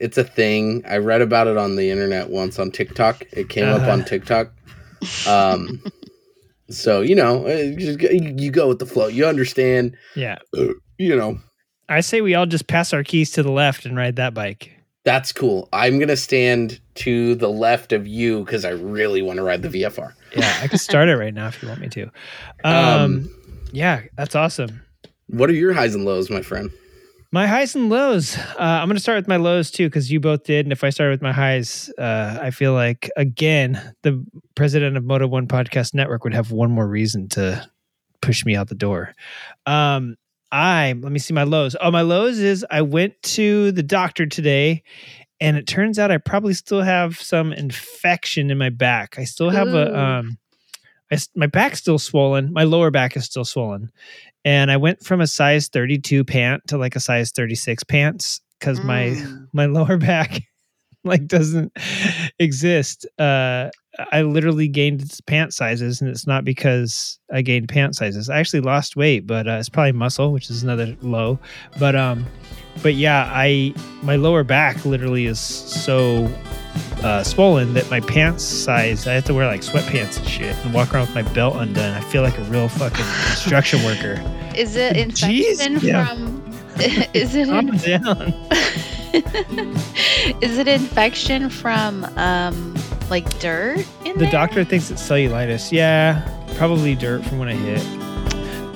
it's 0.00 0.16
a 0.16 0.24
thing. 0.24 0.82
I 0.88 0.96
read 0.96 1.20
about 1.20 1.46
it 1.48 1.58
on 1.58 1.76
the 1.76 1.90
internet 1.90 2.30
once 2.30 2.58
on 2.58 2.70
TikTok. 2.72 3.22
It 3.32 3.50
came 3.50 3.66
up 3.68 3.82
Uh-huh. 3.82 3.90
on 3.92 4.04
TikTok. 4.06 4.52
Um, 5.28 5.82
so 6.74 7.00
you 7.00 7.14
know, 7.14 7.46
uh, 7.46 7.72
just 7.78 8.00
you 8.00 8.50
go 8.50 8.68
with 8.68 8.78
the 8.78 8.86
flow. 8.86 9.06
You 9.06 9.26
understand. 9.26 9.96
Yeah. 10.16 10.38
You 10.98 11.16
know, 11.16 11.38
I 11.88 12.00
say 12.00 12.20
we 12.20 12.34
all 12.34 12.46
just 12.46 12.66
pass 12.66 12.92
our 12.92 13.02
keys 13.04 13.30
to 13.32 13.42
the 13.42 13.50
left 13.52 13.84
and 13.86 13.96
ride 13.96 14.16
that 14.16 14.34
bike. 14.34 14.70
that's 15.04 15.32
cool. 15.32 15.68
I'm 15.72 15.98
gonna 15.98 16.16
stand 16.16 16.80
to 16.96 17.34
the 17.34 17.48
left 17.48 17.92
of 17.92 18.06
you 18.06 18.44
because 18.44 18.64
I 18.64 18.70
really 18.70 19.22
want 19.22 19.38
to 19.38 19.42
ride 19.42 19.62
the 19.62 19.68
VFR. 19.68 20.12
Yeah, 20.36 20.58
I 20.62 20.68
can 20.68 20.78
start 20.78 21.08
it 21.08 21.16
right 21.16 21.34
now 21.34 21.48
if 21.48 21.60
you 21.62 21.68
want 21.68 21.80
me 21.80 21.88
to. 21.88 22.10
Um, 22.64 22.74
Um, 22.74 23.30
yeah, 23.72 24.02
that's 24.16 24.34
awesome. 24.36 24.82
What 25.28 25.48
are 25.50 25.54
your 25.54 25.72
highs 25.72 25.94
and 25.94 26.04
lows, 26.04 26.30
my 26.30 26.42
friend? 26.42 26.70
My 27.34 27.46
highs 27.46 27.74
and 27.74 27.88
lows. 27.88 28.36
Uh, 28.36 28.56
I'm 28.58 28.88
going 28.88 28.96
to 28.96 29.00
start 29.00 29.16
with 29.16 29.26
my 29.26 29.36
lows 29.36 29.70
too, 29.70 29.88
because 29.88 30.12
you 30.12 30.20
both 30.20 30.44
did. 30.44 30.66
And 30.66 30.72
if 30.72 30.84
I 30.84 30.90
start 30.90 31.10
with 31.10 31.22
my 31.22 31.32
highs, 31.32 31.90
uh, 31.96 32.38
I 32.42 32.50
feel 32.50 32.74
like 32.74 33.10
again 33.16 33.94
the 34.02 34.22
president 34.54 34.98
of 34.98 35.04
Moto 35.04 35.26
One 35.26 35.48
Podcast 35.48 35.94
Network 35.94 36.24
would 36.24 36.34
have 36.34 36.50
one 36.50 36.70
more 36.70 36.86
reason 36.86 37.28
to 37.30 37.66
push 38.20 38.44
me 38.44 38.54
out 38.54 38.68
the 38.68 38.74
door. 38.74 39.14
Um, 39.64 40.16
I 40.50 40.94
let 41.00 41.10
me 41.10 41.18
see 41.18 41.32
my 41.32 41.44
lows. 41.44 41.74
Oh, 41.80 41.90
my 41.90 42.02
lows 42.02 42.38
is 42.38 42.66
I 42.70 42.82
went 42.82 43.14
to 43.22 43.72
the 43.72 43.82
doctor 43.82 44.26
today, 44.26 44.82
and 45.40 45.56
it 45.56 45.66
turns 45.66 45.98
out 45.98 46.10
I 46.10 46.18
probably 46.18 46.52
still 46.52 46.82
have 46.82 47.18
some 47.18 47.54
infection 47.54 48.50
in 48.50 48.58
my 48.58 48.68
back. 48.68 49.18
I 49.18 49.24
still 49.24 49.48
have 49.48 49.68
a 49.68 49.98
um, 49.98 50.36
I 51.12 51.18
my 51.36 51.46
back's 51.46 51.78
still 51.78 51.98
swollen. 51.98 52.52
My 52.52 52.64
lower 52.64 52.90
back 52.90 53.16
is 53.16 53.24
still 53.24 53.44
swollen, 53.44 53.90
and 54.44 54.70
I 54.70 54.76
went 54.78 55.04
from 55.04 55.20
a 55.20 55.26
size 55.26 55.68
32 55.68 56.24
pant 56.24 56.62
to 56.68 56.78
like 56.78 56.96
a 56.96 57.00
size 57.00 57.30
36 57.32 57.84
pants 57.84 58.40
because 58.58 58.82
my 58.82 59.10
Mm. 59.10 59.48
my 59.52 59.66
lower 59.66 59.96
back 60.08 60.42
like 61.04 61.26
doesn't 61.26 61.72
exist. 62.38 63.06
Uh, 63.18 63.70
I 64.10 64.22
literally 64.22 64.68
gained 64.68 65.20
pant 65.26 65.52
sizes, 65.52 66.00
and 66.00 66.08
it's 66.08 66.26
not 66.26 66.44
because 66.44 67.18
I 67.32 67.42
gained 67.42 67.68
pant 67.68 67.94
sizes. 67.94 68.30
I 68.30 68.38
actually 68.38 68.60
lost 68.60 68.96
weight, 68.96 69.26
but 69.26 69.46
uh, 69.46 69.52
it's 69.52 69.68
probably 69.68 69.92
muscle, 69.92 70.32
which 70.32 70.48
is 70.48 70.62
another 70.62 70.96
low. 71.02 71.38
But 71.78 71.94
um, 71.94 72.24
but 72.82 72.94
yeah, 72.94 73.30
I 73.32 73.74
my 74.02 74.16
lower 74.16 74.44
back 74.44 74.84
literally 74.84 75.26
is 75.26 75.38
so 75.38 76.30
uh, 77.02 77.22
swollen 77.22 77.74
that 77.74 77.90
my 77.90 78.00
pants 78.00 78.44
size 78.44 79.06
I 79.06 79.14
have 79.14 79.24
to 79.24 79.34
wear 79.34 79.46
like 79.46 79.60
sweatpants 79.60 80.18
and 80.18 80.26
shit 80.26 80.56
and 80.64 80.72
walk 80.72 80.94
around 80.94 81.08
with 81.08 81.14
my 81.14 81.34
belt 81.34 81.56
undone. 81.56 81.94
I 81.94 82.00
feel 82.00 82.22
like 82.22 82.38
a 82.38 82.44
real 82.44 82.68
fucking 82.68 83.04
construction 83.04 83.84
worker. 83.84 84.22
Is 84.56 84.76
it 84.76 84.96
Jeez, 85.08 85.60
infection 85.60 85.78
yeah. 85.80 86.06
from? 86.06 86.42
Is 87.12 87.34
it 87.34 87.48
Calm 87.48 87.68
in, 87.68 87.76
down. 87.76 88.32
is 90.40 90.58
it 90.58 90.68
infection 90.68 91.48
from 91.50 92.04
um 92.16 92.74
like 93.10 93.38
dirt 93.40 93.86
in 94.04 94.14
The 94.14 94.20
there? 94.24 94.30
doctor 94.32 94.64
thinks 94.64 94.90
it's 94.90 95.02
cellulitis. 95.02 95.70
Yeah, 95.72 96.22
probably 96.56 96.94
dirt 96.94 97.24
from 97.24 97.38
when 97.38 97.48
I 97.48 97.54
hit. 97.54 97.82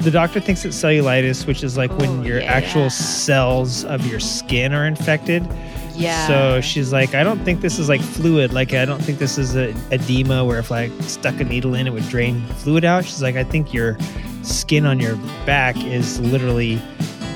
The 0.02 0.10
doctor 0.10 0.38
thinks 0.40 0.64
it's 0.64 0.76
cellulitis, 0.80 1.46
which 1.46 1.64
is 1.64 1.76
like 1.76 1.90
Oh, 1.92 1.96
when 1.96 2.22
your 2.24 2.40
yeah, 2.40 2.52
actual 2.52 2.82
yeah. 2.82 2.88
cells 2.88 3.84
of 3.84 4.06
your 4.06 4.20
skin 4.20 4.72
are 4.74 4.86
infected. 4.86 5.46
Yeah. 5.94 6.26
So 6.26 6.60
she's 6.60 6.92
like, 6.92 7.14
I 7.14 7.24
don't 7.24 7.38
think 7.42 7.62
this 7.62 7.78
is 7.78 7.88
like 7.88 8.02
fluid. 8.02 8.52
Like, 8.52 8.74
I 8.74 8.84
don't 8.84 9.00
think 9.00 9.18
this 9.18 9.38
is 9.38 9.56
a 9.56 9.74
edema 9.90 10.44
where 10.44 10.58
if 10.58 10.70
I 10.70 10.90
stuck 11.00 11.40
a 11.40 11.44
needle 11.44 11.74
in, 11.74 11.86
it 11.86 11.92
would 11.94 12.06
drain 12.10 12.44
fluid 12.58 12.84
out. 12.84 13.06
She's 13.06 13.22
like, 13.22 13.36
I 13.36 13.44
think 13.44 13.72
your 13.72 13.96
skin 14.42 14.84
on 14.84 15.00
your 15.00 15.16
back 15.46 15.74
is 15.82 16.20
literally 16.20 16.76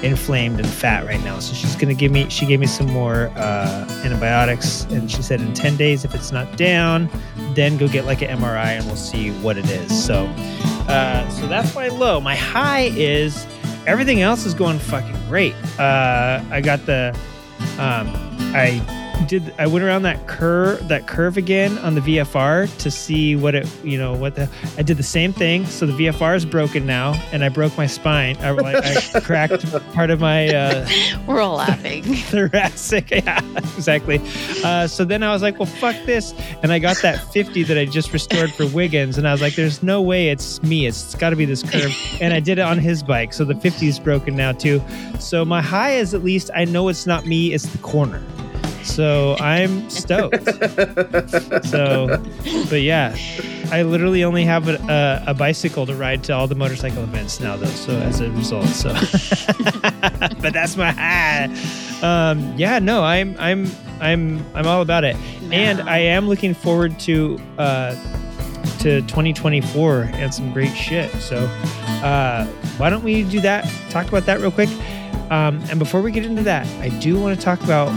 inflamed 0.02 0.58
and 0.58 0.68
fat 0.68 1.04
right 1.06 1.22
now. 1.22 1.38
So 1.38 1.54
she's 1.54 1.76
gonna 1.76 1.94
give 1.94 2.12
me. 2.12 2.28
She 2.28 2.46
gave 2.46 2.60
me 2.60 2.66
some 2.66 2.86
more 2.86 3.30
uh, 3.36 3.86
antibiotics, 4.04 4.84
and 4.84 5.10
she 5.10 5.22
said 5.22 5.40
in 5.40 5.52
ten 5.54 5.76
days, 5.76 6.04
if 6.04 6.14
it's 6.14 6.32
not 6.32 6.56
down, 6.56 7.08
then 7.54 7.76
go 7.76 7.88
get 7.88 8.04
like 8.04 8.22
an 8.22 8.38
MRI, 8.38 8.78
and 8.78 8.86
we'll 8.86 8.96
see 8.96 9.30
what 9.40 9.56
it 9.56 9.68
is. 9.70 10.04
So, 10.04 10.26
uh, 10.88 11.28
so 11.30 11.46
that's 11.46 11.74
my 11.74 11.88
low. 11.88 12.20
My 12.20 12.36
high 12.36 12.90
is 12.94 13.46
everything 13.86 14.20
else 14.20 14.46
is 14.46 14.54
going 14.54 14.78
fucking 14.78 15.16
great. 15.28 15.54
Uh, 15.78 16.42
I 16.50 16.60
got 16.60 16.84
the. 16.86 17.16
Um, 17.78 18.10
I 18.52 18.80
did. 19.26 19.54
I 19.58 19.66
went 19.66 19.84
around 19.84 20.02
that 20.02 20.26
curve, 20.26 20.86
that 20.88 21.06
curve 21.06 21.36
again 21.36 21.78
on 21.78 21.94
the 21.94 22.00
VFR 22.00 22.74
to 22.78 22.90
see 22.90 23.36
what 23.36 23.54
it, 23.54 23.68
you 23.84 23.98
know, 23.98 24.14
what 24.14 24.34
the. 24.34 24.48
I 24.78 24.82
did 24.82 24.96
the 24.96 25.02
same 25.02 25.32
thing. 25.32 25.66
So 25.66 25.86
the 25.86 25.92
VFR 25.92 26.36
is 26.36 26.44
broken 26.44 26.86
now, 26.86 27.14
and 27.32 27.44
I 27.44 27.48
broke 27.48 27.76
my 27.76 27.86
spine. 27.86 28.36
I, 28.38 28.50
I 28.50 29.20
cracked 29.24 29.64
part 29.92 30.10
of 30.10 30.20
my 30.20 30.48
uh, 30.48 30.88
We're 31.26 31.40
all 31.40 31.56
laughing. 31.56 32.02
thoracic. 32.14 33.10
Yeah, 33.20 33.40
exactly. 33.76 34.20
Uh, 34.64 34.86
so 34.86 35.04
then 35.04 35.22
I 35.22 35.32
was 35.32 35.42
like, 35.42 35.58
well, 35.58 35.66
fuck 35.66 35.96
this. 36.06 36.32
And 36.62 36.72
I 36.72 36.78
got 36.78 36.96
that 37.02 37.20
50 37.32 37.64
that 37.64 37.76
I 37.76 37.84
just 37.84 38.12
restored 38.14 38.50
for 38.52 38.66
Wiggins. 38.68 39.18
And 39.18 39.28
I 39.28 39.32
was 39.32 39.42
like, 39.42 39.56
there's 39.56 39.82
no 39.82 40.00
way 40.00 40.30
it's 40.30 40.62
me. 40.62 40.86
It's, 40.86 41.04
it's 41.04 41.14
got 41.14 41.30
to 41.30 41.36
be 41.36 41.44
this 41.44 41.62
curve. 41.62 41.94
And 42.20 42.32
I 42.32 42.40
did 42.40 42.58
it 42.58 42.62
on 42.62 42.78
his 42.78 43.02
bike. 43.02 43.34
So 43.34 43.44
the 43.44 43.54
50 43.54 43.88
is 43.88 43.98
broken 43.98 44.36
now 44.36 44.52
too. 44.52 44.80
So 45.18 45.44
my 45.44 45.60
high 45.60 45.92
is 45.96 46.14
at 46.14 46.24
least 46.24 46.50
I 46.54 46.64
know 46.64 46.88
it's 46.88 47.06
not 47.06 47.26
me, 47.26 47.52
it's 47.52 47.66
the 47.66 47.78
corner. 47.78 48.22
So 48.82 49.36
I'm 49.40 49.88
stoked. 49.90 50.36
So, 51.70 52.20
but 52.68 52.82
yeah, 52.82 53.14
I 53.70 53.82
literally 53.82 54.24
only 54.24 54.44
have 54.44 54.68
a, 54.68 55.22
a, 55.26 55.30
a 55.30 55.34
bicycle 55.34 55.86
to 55.86 55.94
ride 55.94 56.24
to 56.24 56.32
all 56.32 56.46
the 56.48 56.54
motorcycle 56.54 57.02
events 57.02 57.38
now, 57.38 57.56
though. 57.56 57.66
So 57.66 57.92
as 57.92 58.20
a 58.20 58.30
result, 58.30 58.66
so, 58.66 58.88
but 60.40 60.52
that's 60.52 60.76
my 60.76 60.90
high. 60.90 61.44
Um, 62.02 62.54
yeah, 62.56 62.78
no, 62.78 63.04
I'm, 63.04 63.36
I'm, 63.38 63.70
I'm, 64.00 64.44
I'm 64.54 64.66
all 64.66 64.82
about 64.82 65.04
it, 65.04 65.16
and 65.52 65.80
I 65.82 65.98
am 65.98 66.28
looking 66.28 66.54
forward 66.54 66.98
to, 67.00 67.38
uh, 67.58 67.94
to 68.80 69.02
2024 69.02 70.10
and 70.14 70.34
some 70.34 70.52
great 70.52 70.74
shit. 70.74 71.12
So, 71.16 71.38
uh, 72.02 72.46
why 72.78 72.90
don't 72.90 73.04
we 73.04 73.22
do 73.24 73.40
that? 73.40 73.70
Talk 73.90 74.08
about 74.08 74.26
that 74.26 74.40
real 74.40 74.50
quick. 74.50 74.70
Um, 75.30 75.62
and 75.70 75.78
before 75.78 76.02
we 76.02 76.10
get 76.10 76.24
into 76.24 76.42
that, 76.42 76.66
I 76.82 76.88
do 76.98 77.20
want 77.20 77.38
to 77.38 77.44
talk 77.44 77.62
about 77.62 77.88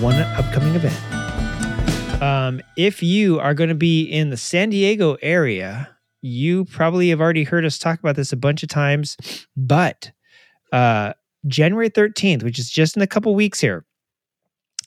one 0.00 0.16
upcoming 0.16 0.74
event. 0.74 2.22
Um, 2.22 2.60
if 2.76 3.02
you 3.02 3.38
are 3.40 3.54
going 3.54 3.68
to 3.68 3.74
be 3.74 4.02
in 4.04 4.30
the 4.30 4.36
San 4.36 4.70
Diego 4.70 5.16
area, 5.22 5.88
you 6.22 6.64
probably 6.64 7.10
have 7.10 7.20
already 7.20 7.44
heard 7.44 7.64
us 7.64 7.78
talk 7.78 7.98
about 8.00 8.16
this 8.16 8.32
a 8.32 8.36
bunch 8.36 8.62
of 8.62 8.68
times, 8.68 9.16
but 9.56 10.10
uh, 10.72 11.12
January 11.46 11.90
13th, 11.90 12.42
which 12.42 12.58
is 12.58 12.70
just 12.70 12.96
in 12.96 13.02
a 13.02 13.06
couple 13.06 13.34
weeks 13.34 13.60
here, 13.60 13.84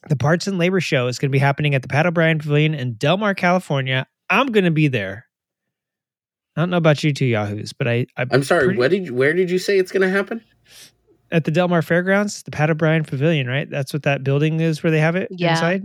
the 0.10 0.15
Parts 0.15 0.48
and 0.48 0.58
Labor 0.58 0.80
Show 0.82 1.08
is 1.08 1.20
going 1.20 1.30
to 1.30 1.34
be 1.36 1.39
happening 1.39 1.76
at 1.76 1.82
the 1.82 1.88
Pat 1.88 2.06
O'Brien 2.06 2.39
Pavilion 2.39 2.74
in 2.74 2.93
Del 2.96 3.17
Mar, 3.17 3.36
California. 3.36 4.08
I'm 4.30 4.48
going 4.48 4.65
to 4.65 4.72
be 4.72 4.88
there. 4.88 5.26
I 6.56 6.62
don't 6.62 6.70
know 6.72 6.78
about 6.78 7.04
you 7.04 7.13
two 7.13 7.26
Yahoos, 7.26 7.72
but 7.74 7.88
I, 7.88 8.08
I 8.17 8.26
I'm 8.32 8.43
sorry. 8.43 8.65
pretty- 8.65 8.80
What 8.80 8.91
did 8.91 9.06
you, 9.06 9.13
where 9.13 9.34
did 9.34 9.52
you 9.52 9.60
say 9.60 9.78
it's 9.78 9.91
going 9.91 10.02
to 10.02 10.10
happen? 10.10 10.43
At 11.32 11.46
the 11.46 11.52
Del 11.52 11.68
Mar 11.68 11.82
Fairgrounds, 11.82 12.44
the 12.44 12.52
Pat 12.52 12.70
O'Brien 12.70 13.04
Pavilion, 13.04 13.48
right? 13.48 13.70
That's 13.70 13.94
what 13.94 14.04
that 14.04 14.24
building 14.24 14.60
is 14.60 14.84
where 14.84 14.92
they 14.92 15.00
have 15.00 15.16
it 15.16 15.28
Yeah. 15.32 15.52
inside. 15.52 15.84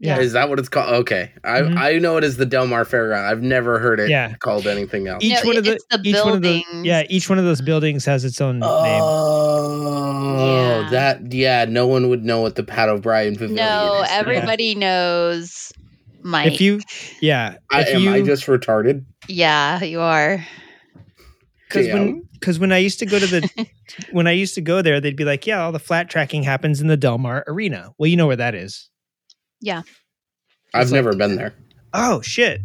Yeah. 0.00 0.18
Is 0.18 0.32
that 0.32 0.48
what 0.48 0.58
it's 0.58 0.68
called? 0.68 0.92
Okay, 0.92 1.30
I 1.44 1.60
Mhm. 1.60 1.78
I 1.78 1.98
know 1.98 2.16
it 2.16 2.24
is 2.24 2.36
the 2.36 2.44
Del 2.44 2.66
Mar 2.66 2.84
Fairground. 2.84 3.24
I've 3.24 3.42
never 3.42 3.78
heard 3.78 4.00
it 4.00 4.10
Yeah. 4.10 4.34
called 4.40 4.66
anything 4.66 5.06
else. 5.06 5.22
Each 5.22 5.34
No, 5.44 5.50
one 5.50 5.56
of 5.58 5.64
the, 5.64 5.78
the 5.92 6.00
each 6.02 6.16
one 6.24 6.32
of 6.32 6.42
the 6.42 6.64
yeah, 6.82 7.04
each 7.08 7.30
one 7.30 7.38
of 7.38 7.44
those 7.44 7.60
buildings 7.60 8.04
has 8.06 8.24
its 8.24 8.40
own 8.40 8.58
name. 8.58 8.68
Oh, 8.68 10.80
Yeah. 10.82 10.90
that 10.90 11.32
yeah. 11.32 11.66
No 11.68 11.86
one 11.86 12.08
would 12.08 12.24
know 12.24 12.40
what 12.40 12.56
the 12.56 12.64
Pat 12.64 12.88
O'Brien 12.88 13.34
Pavilion 13.34 13.58
is. 13.58 13.64
No, 13.64 14.02
is. 14.02 14.08
everybody 14.10 14.74
knows 14.74 15.72
Mike. 16.22 16.52
If 16.52 16.60
you, 16.60 16.80
yeah, 17.20 17.54
I, 17.70 17.84
am 17.84 18.02
you, 18.02 18.12
I 18.12 18.22
just 18.22 18.46
retarded? 18.46 19.04
yeah, 19.28 19.82
you 19.84 20.00
are. 20.00 20.44
Because 21.72 21.92
when 21.92 22.28
because 22.34 22.58
when 22.58 22.72
I 22.72 22.78
used 22.78 22.98
to 23.00 23.06
go 23.06 23.18
to 23.18 23.26
the 23.26 23.66
when 24.12 24.26
I 24.26 24.32
used 24.32 24.54
to 24.56 24.60
go 24.60 24.82
there, 24.82 25.00
they'd 25.00 25.16
be 25.16 25.24
like, 25.24 25.46
yeah, 25.46 25.62
all 25.62 25.72
the 25.72 25.78
flat 25.78 26.10
tracking 26.10 26.42
happens 26.42 26.80
in 26.80 26.86
the 26.88 26.96
Del 26.96 27.18
Mar 27.18 27.44
Arena. 27.46 27.92
Well, 27.98 28.08
you 28.08 28.16
know 28.16 28.26
where 28.26 28.36
that 28.36 28.54
is. 28.54 28.90
Yeah, 29.60 29.82
I've 30.74 30.82
It's 30.82 30.92
never 30.92 31.10
like- 31.12 31.18
been 31.18 31.36
there. 31.36 31.54
Oh 31.94 32.20
shit. 32.22 32.60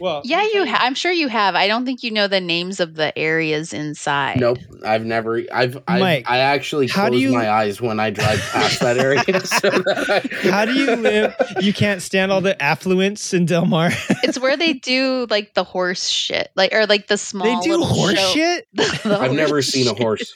Well, 0.00 0.20
Yeah, 0.24 0.42
you. 0.52 0.66
Ha- 0.66 0.78
I'm 0.82 0.94
sure 0.94 1.10
you 1.10 1.28
have. 1.28 1.54
I 1.54 1.68
don't 1.68 1.84
think 1.86 2.02
you 2.02 2.10
know 2.10 2.28
the 2.28 2.40
names 2.40 2.80
of 2.80 2.94
the 2.96 3.16
areas 3.18 3.72
inside. 3.72 4.38
Nope, 4.40 4.58
I've 4.84 5.04
never. 5.06 5.42
I've. 5.52 5.76
I've 5.88 6.00
Mike, 6.00 6.24
I 6.28 6.38
actually 6.38 6.86
how 6.88 7.06
do 7.06 7.12
close 7.12 7.22
you- 7.22 7.32
my 7.32 7.48
eyes 7.48 7.80
when 7.80 7.98
I 7.98 8.10
drive 8.10 8.38
past 8.52 8.80
that 8.80 8.98
area. 8.98 9.22
so 9.46 9.70
that 9.70 10.30
I- 10.44 10.48
How 10.50 10.64
do 10.66 10.74
you 10.74 10.96
live? 10.96 11.34
You 11.60 11.72
can't 11.72 12.02
stand 12.02 12.30
all 12.30 12.40
the 12.42 12.60
affluence 12.62 13.32
in 13.32 13.46
Del 13.46 13.64
Mar. 13.66 13.90
It's 14.22 14.38
where 14.38 14.56
they 14.56 14.72
do 14.74 15.26
like 15.30 15.54
the 15.54 15.64
horse 15.64 16.08
shit, 16.08 16.50
like 16.56 16.74
or 16.74 16.86
like 16.86 17.06
the 17.06 17.16
small. 17.16 17.46
they 17.62 17.68
do 17.68 17.80
horse 17.82 18.18
show- 18.18 18.32
shit. 18.34 18.68
the 18.74 19.18
I've 19.20 19.32
never 19.32 19.54
horse 19.54 19.68
seen 19.68 19.86
a 19.88 19.94
horse. 19.94 20.34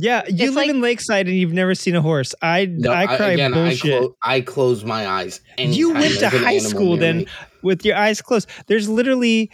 Yeah, 0.00 0.22
you 0.26 0.34
It's 0.34 0.40
live 0.40 0.54
like- 0.54 0.68
in 0.70 0.80
Lakeside 0.80 1.28
and 1.28 1.36
you've 1.36 1.52
never 1.52 1.74
seen 1.74 1.94
a 1.94 2.02
horse. 2.02 2.34
I 2.42 2.66
No, 2.66 2.90
I 2.90 3.02
I- 3.02 3.16
cry 3.16 3.30
again, 3.32 3.52
I, 3.54 3.56
bullshit 3.68 3.98
clo- 4.00 4.16
I 4.22 4.40
close 4.40 4.84
my 4.84 5.06
eyes. 5.08 5.40
You 5.58 5.92
went 5.92 6.14
to 6.14 6.20
there's 6.20 6.32
an 6.34 6.42
high 6.44 6.58
school 6.58 6.96
then. 6.96 7.18
me. 7.18 7.26
with 7.62 7.84
your 7.84 7.96
eyes 7.96 8.20
closed. 8.20 8.48
There's 8.66 8.88
literally 8.88 9.50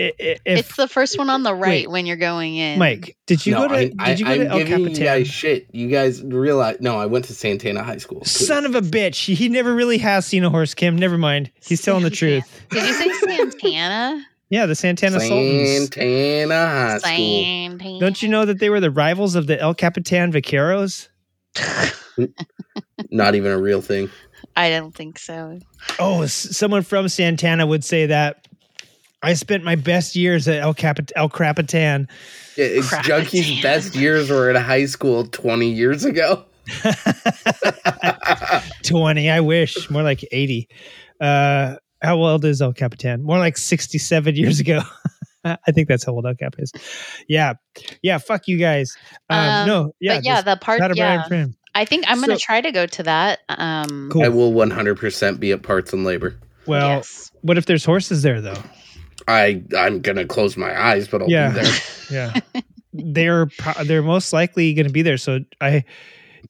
i- 0.00 0.04
i- 0.04 0.12
if 0.18 0.40
it's 0.46 0.76
the 0.76 0.88
first 0.88 1.18
one 1.18 1.28
on 1.30 1.42
the 1.42 1.54
right 1.54 1.86
Wait, 1.86 1.90
when 1.90 2.06
you're 2.06 2.16
going 2.16 2.56
in. 2.56 2.78
Mike, 2.78 3.16
did 3.26 3.44
you 3.46 3.52
no, 3.52 3.68
go 3.68 3.68
to 3.68 3.92
I, 3.98 4.08
did 4.08 4.20
you 4.20 4.24
go 4.26 4.32
I, 4.32 4.38
to 4.38 4.44
I'm 4.46 4.50
El 4.50 4.58
giving 4.58 4.78
you 4.80 4.84
Capitan? 4.86 5.04
guys 5.04 5.28
shit. 5.28 5.66
You 5.72 5.88
guys 5.88 6.22
realize? 6.22 6.78
No, 6.80 6.98
I 6.98 7.06
went 7.06 7.26
to 7.26 7.34
Santana 7.34 7.82
High 7.82 7.98
School. 7.98 8.20
please. 8.20 8.46
Son 8.46 8.64
of 8.64 8.74
a 8.74 8.80
bitch. 8.80 9.34
He 9.34 9.48
never 9.50 9.74
really 9.74 9.98
has 9.98 10.26
seen 10.26 10.42
a 10.44 10.50
horse, 10.50 10.72
Kim. 10.74 10.96
Never 10.96 11.18
mind. 11.18 11.50
He's 11.64 11.82
telling 11.82 12.02
the 12.02 12.10
truth. 12.10 12.44
Did 12.70 12.84
you 12.86 12.92
say 12.94 13.08
Santana? 13.36 14.24
Yeah, 14.50 14.66
the 14.66 14.74
Santana 14.74 15.20
Sultans. 15.20 15.70
Santana 15.94 16.54
High 16.54 16.98
School. 16.98 17.10
Santana. 17.16 18.00
Don't 18.00 18.22
you 18.22 18.28
know 18.28 18.44
that 18.44 18.58
they 18.60 18.70
were 18.70 18.80
the 18.80 18.90
rivals 18.90 19.34
of 19.34 19.46
the 19.46 19.58
El 19.60 19.74
Capitan 19.74 20.32
Vaqueros? 20.32 21.08
Not 23.10 23.34
even 23.34 23.50
a 23.52 23.58
real 23.58 23.80
thing. 23.80 24.10
I 24.56 24.70
don't 24.70 24.94
think 24.94 25.18
so. 25.18 25.58
Oh, 25.98 26.22
s- 26.22 26.56
someone 26.56 26.82
from 26.82 27.08
Santana 27.08 27.66
would 27.66 27.84
say 27.84 28.06
that. 28.06 28.46
I 29.22 29.32
spent 29.34 29.64
my 29.64 29.74
best 29.74 30.14
years 30.16 30.46
at 30.48 30.60
El 30.60 30.74
Capit 30.74 31.10
El 31.16 31.30
Capitan. 31.30 32.06
Yeah, 32.56 32.66
it's 32.66 32.88
Crap. 32.90 33.04
Junkie's 33.06 33.62
best 33.62 33.94
years 33.94 34.28
were 34.28 34.50
in 34.50 34.56
high 34.56 34.84
school 34.84 35.24
20 35.26 35.70
years 35.70 36.04
ago. 36.04 36.44
20, 38.84 39.30
I 39.30 39.40
wish. 39.40 39.88
More 39.90 40.02
like 40.02 40.24
80. 40.30 40.68
Uh, 41.20 41.76
how 42.04 42.16
old 42.18 42.44
is 42.44 42.60
El 42.62 42.72
Capitan? 42.72 43.22
More 43.22 43.38
like 43.38 43.56
67 43.56 44.36
years 44.36 44.60
ago. 44.60 44.82
I 45.44 45.72
think 45.72 45.88
that's 45.88 46.04
how 46.04 46.12
old 46.12 46.26
El 46.26 46.34
Cap 46.36 46.54
is. 46.58 46.72
Yeah. 47.28 47.54
Yeah. 48.02 48.18
Fuck 48.18 48.48
you 48.48 48.56
guys. 48.58 48.96
Um, 49.28 49.38
Um, 49.38 49.66
no. 49.68 49.92
Yeah. 50.00 50.16
but 50.16 50.24
yeah, 50.24 50.40
the 50.42 50.56
part. 50.56 50.80
Pat 50.80 50.90
O'Brien 50.90 51.20
Yeah, 51.20 51.28
friend. 51.28 51.54
I 51.74 51.84
think 51.84 52.04
I'm 52.06 52.20
gonna 52.20 52.34
So- 52.34 52.38
try 52.44 52.60
to 52.60 52.70
go 52.72 52.86
to 52.86 53.02
that. 53.02 53.40
Um, 53.48 54.08
Cool. 54.12 54.22
I 54.24 54.28
will 54.28 54.52
100% 54.52 55.40
be 55.40 55.52
at 55.52 55.62
Parts 55.62 55.92
and 55.92 56.04
Labor. 56.04 56.38
Well, 56.66 56.88
yes. 56.98 57.30
what 57.42 57.58
if 57.58 57.66
there's 57.66 57.84
horses 57.84 58.22
there, 58.22 58.40
though? 58.40 58.62
I 59.28 59.62
I'm 59.76 60.00
gonna 60.00 60.24
close 60.24 60.56
my 60.56 60.78
eyes, 60.78 61.08
but 61.08 61.20
I'll 61.22 61.30
Yeah. 61.30 61.48
be 61.48 61.60
there. 61.60 61.72
Yeah. 62.10 62.40
they're 62.92 63.46
pro- 63.46 63.84
they're 63.84 64.02
most 64.02 64.32
likely 64.32 64.72
going 64.74 64.86
to 64.86 64.92
be 64.92 65.02
there. 65.02 65.16
So 65.16 65.40
I 65.60 65.84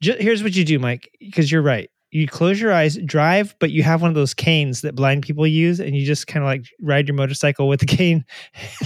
ju- 0.01 0.17
here's 0.19 0.43
what 0.43 0.55
you 0.55 0.65
do, 0.65 0.79
Mike, 0.79 1.11
because 1.21 1.51
you're 1.51 1.63
right. 1.63 1.89
You 2.15 2.29
close 2.29 2.61
your 2.61 2.73
eyes, 2.73 2.97
drive, 3.05 3.57
but 3.59 3.73
you 3.73 3.83
have 3.83 4.01
one 4.01 4.09
of 4.09 4.15
those 4.15 4.35
canes 4.35 4.83
that 4.83 4.95
blind 4.95 5.25
people 5.25 5.45
use, 5.49 5.81
and 5.81 5.97
you 5.97 6.07
just 6.07 6.29
kind 6.29 6.45
of 6.45 6.47
like 6.47 6.65
ride 6.81 7.09
your 7.09 7.17
motorcycle 7.17 7.67
with 7.67 7.81
the 7.81 7.87
cane. 7.87 8.25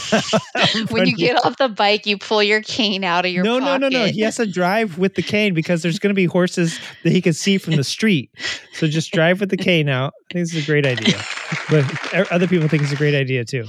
when 0.88 1.06
you 1.06 1.14
get 1.14 1.44
off 1.44 1.58
the 1.58 1.68
bike, 1.68 2.06
you 2.06 2.16
pull 2.16 2.42
your 2.42 2.62
cane 2.62 3.04
out 3.04 3.26
of 3.26 3.30
your 3.30 3.44
no, 3.44 3.58
no, 3.58 3.76
no, 3.76 3.90
no. 3.90 3.98
pocket. 3.98 4.14
He 4.14 4.22
has 4.22 4.36
to 4.36 4.46
drive 4.46 4.96
with 4.96 5.14
the 5.14 5.20
cane 5.22 5.52
because 5.52 5.82
there's 5.82 5.98
going 5.98 6.08
to 6.08 6.14
be 6.14 6.24
horses 6.24 6.80
that 7.04 7.10
he 7.10 7.20
can 7.20 7.34
see 7.34 7.58
from 7.58 7.76
the 7.76 7.84
street. 7.84 8.30
So 8.72 8.88
just 8.88 9.12
drive 9.12 9.40
with 9.40 9.50
the 9.50 9.58
cane 9.58 9.90
out. 9.90 10.14
I 10.30 10.32
think 10.32 10.46
this 10.46 10.54
is 10.54 10.64
a 10.64 10.66
great 10.66 10.86
idea. 10.86 11.20
But 11.68 12.32
other 12.32 12.48
people 12.48 12.66
think 12.66 12.82
it's 12.82 12.92
a 12.92 12.96
great 12.96 13.14
idea 13.14 13.44
too. 13.44 13.66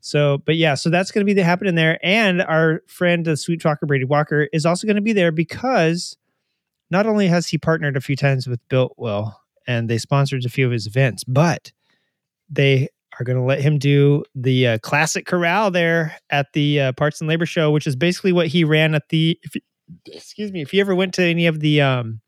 So, 0.00 0.38
but 0.38 0.56
yeah, 0.56 0.74
so 0.74 0.90
that's 0.90 1.12
going 1.12 1.24
to 1.24 1.24
be 1.24 1.34
the 1.34 1.44
happening 1.44 1.76
there. 1.76 2.00
And 2.02 2.42
our 2.42 2.82
friend, 2.88 3.24
the 3.24 3.36
Sweet 3.36 3.60
Talker 3.60 3.86
Brady 3.86 4.06
Walker, 4.06 4.48
is 4.52 4.66
also 4.66 4.88
going 4.88 4.96
to 4.96 5.02
be 5.02 5.12
there 5.12 5.30
because 5.30 6.16
not 6.90 7.06
only 7.06 7.28
has 7.28 7.48
he 7.48 7.58
partnered 7.58 7.96
a 7.96 8.00
few 8.00 8.16
times 8.16 8.46
with 8.46 8.66
Biltwell 8.68 9.34
and 9.66 9.88
they 9.88 9.98
sponsored 9.98 10.44
a 10.44 10.48
few 10.48 10.66
of 10.66 10.72
his 10.72 10.86
events, 10.86 11.24
but 11.24 11.72
they 12.48 12.88
are 13.18 13.24
going 13.24 13.36
to 13.36 13.44
let 13.44 13.60
him 13.60 13.78
do 13.78 14.24
the 14.34 14.66
uh, 14.66 14.78
classic 14.78 15.26
corral 15.26 15.70
there 15.70 16.16
at 16.30 16.52
the 16.52 16.80
uh, 16.80 16.92
Parts 16.92 17.20
and 17.20 17.28
Labor 17.28 17.46
Show, 17.46 17.70
which 17.70 17.86
is 17.86 17.96
basically 17.96 18.32
what 18.32 18.46
he 18.46 18.64
ran 18.64 18.94
at 18.94 19.08
the. 19.08 19.38
If 19.42 19.54
excuse 20.06 20.52
me, 20.52 20.62
if 20.62 20.72
you 20.72 20.80
ever 20.80 20.94
went 20.94 21.14
to 21.14 21.22
any 21.22 21.46
of 21.46 21.60
the 21.60 21.80
um, 21.80 22.20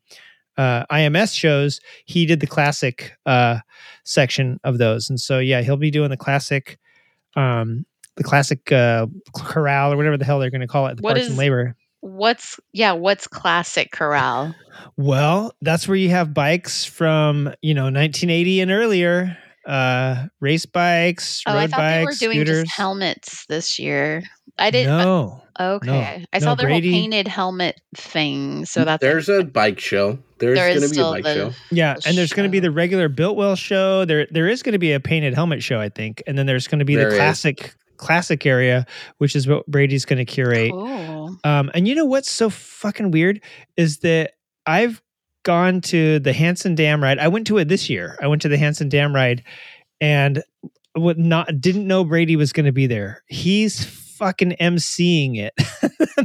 uh, 0.57 0.85
IMS 0.91 1.35
shows, 1.35 1.79
he 2.05 2.25
did 2.25 2.39
the 2.39 2.47
classic 2.47 3.13
uh, 3.25 3.59
section 4.03 4.59
of 4.63 4.77
those, 4.77 5.09
and 5.09 5.19
so 5.19 5.39
yeah, 5.39 5.61
he'll 5.61 5.77
be 5.77 5.91
doing 5.91 6.09
the 6.09 6.17
classic, 6.17 6.79
um, 7.35 7.85
the 8.17 8.23
classic 8.23 8.71
uh, 8.71 9.07
corral 9.35 9.93
or 9.93 9.97
whatever 9.97 10.17
the 10.17 10.25
hell 10.25 10.39
they're 10.39 10.51
going 10.51 10.61
to 10.61 10.67
call 10.67 10.87
it, 10.87 10.97
the 10.97 11.01
What 11.01 11.15
Parts 11.15 11.29
and 11.29 11.37
Labor. 11.37 11.75
What's 12.01 12.59
yeah? 12.73 12.91
What's 12.93 13.27
classic 13.27 13.91
corral? 13.91 14.53
Well, 14.97 15.53
that's 15.61 15.87
where 15.87 15.97
you 15.97 16.09
have 16.09 16.33
bikes 16.33 16.83
from 16.85 17.53
you 17.61 17.73
know 17.73 17.83
1980 17.85 18.61
and 18.61 18.71
earlier, 18.71 19.37
uh, 19.65 20.25
race 20.39 20.65
bikes, 20.65 21.43
Oh, 21.45 21.53
road 21.53 21.59
I 21.59 21.67
thought 21.67 21.77
bikes, 21.79 22.19
they 22.19 22.27
were 22.27 22.33
doing 22.33 22.45
scooters. 22.45 22.63
just 22.63 22.75
helmets 22.75 23.45
this 23.47 23.77
year. 23.79 24.23
I 24.57 24.69
didn't. 24.69 24.97
no, 24.97 25.41
okay, 25.59 26.25
I 26.33 26.39
saw 26.39 26.55
their 26.55 26.67
Brady- 26.67 26.91
whole 26.91 27.01
painted 27.01 27.27
helmet 27.27 27.79
thing. 27.95 28.65
So 28.65 28.83
that's 28.83 29.01
There's 29.01 29.29
a 29.29 29.43
bike 29.43 29.79
show. 29.79 30.19
There's 30.39 30.57
there 30.57 30.69
is 30.69 30.81
gonna 30.81 30.93
be 30.93 30.99
a 30.99 31.11
bike 31.11 31.23
the 31.23 31.33
show. 31.51 31.55
Yeah, 31.71 31.95
and 32.05 32.17
there's 32.17 32.33
going 32.33 32.47
to 32.47 32.51
be 32.51 32.59
the 32.59 32.71
regular 32.71 33.09
Biltwell 33.09 33.55
show. 33.57 34.05
There, 34.05 34.27
there 34.31 34.47
is 34.47 34.63
going 34.63 34.73
to 34.73 34.79
be 34.79 34.91
a 34.91 34.99
painted 34.99 35.35
helmet 35.35 35.61
show, 35.63 35.79
I 35.79 35.89
think, 35.89 36.21
and 36.25 36.35
then 36.37 36.47
there's 36.47 36.67
going 36.67 36.79
to 36.79 36.85
be 36.85 36.95
There 36.95 37.11
the 37.11 37.15
is. 37.15 37.21
Classic, 38.01 38.45
area, 38.45 38.85
which 39.19 39.35
is 39.35 39.47
what 39.47 39.65
Brady's 39.67 40.05
going 40.05 40.17
to 40.17 40.25
curate. 40.25 40.71
cool. 40.71 41.37
Um, 41.43 41.71
and 41.73 41.87
you 41.87 41.95
know 41.95 42.05
what's 42.05 42.29
so 42.29 42.49
fucking 42.49 43.11
weird 43.11 43.41
is 43.77 43.99
that 43.99 44.33
I've 44.65 45.01
gone 45.43 45.81
to 45.81 46.19
the 46.19 46.33
Hansen 46.33 46.75
Dam 46.75 47.01
ride. 47.01 47.19
I 47.19 47.27
went 47.29 47.47
to 47.47 47.57
it 47.57 47.67
this 47.67 47.89
year. 47.89 48.17
I 48.21 48.27
went 48.27 48.41
to 48.43 48.49
the 48.49 48.57
Hansen 48.57 48.89
Dam 48.89 49.15
ride, 49.15 49.43
and 49.99 50.43
what 50.93 51.17
not 51.17 51.61
didn't 51.61 51.87
know 51.87 52.03
Brady 52.03 52.35
was 52.35 52.51
going 52.51 52.65
to 52.65 52.71
be 52.71 52.87
there. 52.87 53.23
He's 53.27 53.85
fucking 54.21 54.55
emceeing 54.61 55.37
it. 55.37 55.53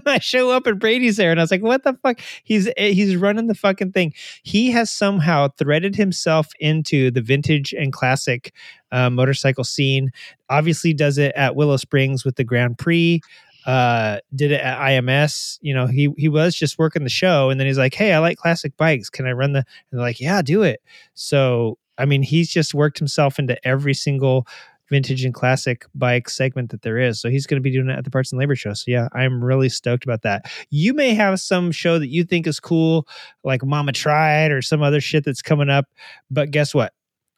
I 0.06 0.18
show 0.18 0.50
up 0.50 0.66
and 0.66 0.78
Brady's 0.78 1.16
there, 1.16 1.30
and 1.30 1.40
I 1.40 1.42
was 1.42 1.50
like, 1.50 1.62
"What 1.62 1.82
the 1.82 1.94
fuck?" 1.94 2.20
He's 2.44 2.68
eh, 2.76 2.90
he's 2.90 3.16
running 3.16 3.46
the 3.46 3.54
fucking 3.54 3.92
thing. 3.92 4.12
He 4.42 4.70
has 4.72 4.90
somehow 4.90 5.48
threaded 5.56 5.96
himself 5.96 6.48
into 6.60 7.10
the 7.10 7.22
vintage 7.22 7.72
and 7.72 7.92
classic 7.92 8.52
uh, 8.92 9.08
motorcycle 9.08 9.64
scene. 9.64 10.10
Obviously, 10.50 10.92
does 10.92 11.16
it 11.16 11.32
at 11.36 11.56
Willow 11.56 11.78
Springs 11.78 12.24
with 12.24 12.36
the 12.36 12.44
Grand 12.44 12.76
Prix. 12.76 13.22
Uh, 13.64 14.18
did 14.34 14.52
it 14.52 14.60
at 14.60 14.78
IMS. 14.78 15.58
You 15.62 15.74
know, 15.74 15.86
he 15.86 16.12
he 16.18 16.28
was 16.28 16.54
just 16.54 16.78
working 16.78 17.02
the 17.02 17.08
show, 17.08 17.48
and 17.48 17.58
then 17.58 17.66
he's 17.66 17.78
like, 17.78 17.94
"Hey, 17.94 18.12
I 18.12 18.18
like 18.18 18.36
classic 18.36 18.76
bikes. 18.76 19.08
Can 19.08 19.26
I 19.26 19.32
run 19.32 19.52
the?" 19.52 19.60
And 19.60 19.66
they're 19.92 20.00
like, 20.00 20.20
"Yeah, 20.20 20.42
do 20.42 20.62
it." 20.62 20.80
So, 21.14 21.78
I 21.96 22.04
mean, 22.04 22.22
he's 22.22 22.50
just 22.50 22.74
worked 22.74 22.98
himself 22.98 23.38
into 23.38 23.56
every 23.66 23.94
single 23.94 24.46
vintage 24.90 25.24
and 25.24 25.34
classic 25.34 25.84
bike 25.94 26.28
segment 26.28 26.70
that 26.70 26.82
there 26.82 26.98
is. 26.98 27.20
So 27.20 27.28
he's 27.28 27.46
going 27.46 27.60
to 27.60 27.62
be 27.62 27.72
doing 27.72 27.88
it 27.88 27.98
at 27.98 28.04
the 28.04 28.10
Parts 28.10 28.32
and 28.32 28.38
Labor 28.38 28.54
Show. 28.56 28.72
So 28.74 28.84
yeah, 28.88 29.08
I'm 29.12 29.42
really 29.42 29.68
stoked 29.68 30.04
about 30.04 30.22
that. 30.22 30.50
You 30.70 30.94
may 30.94 31.14
have 31.14 31.40
some 31.40 31.72
show 31.72 31.98
that 31.98 32.08
you 32.08 32.24
think 32.24 32.46
is 32.46 32.60
cool, 32.60 33.06
like 33.44 33.64
Mama 33.64 33.92
Tried 33.92 34.52
or 34.52 34.62
some 34.62 34.82
other 34.82 35.00
shit 35.00 35.24
that's 35.24 35.42
coming 35.42 35.68
up. 35.70 35.86
But 36.30 36.50
guess 36.50 36.74
what? 36.74 36.92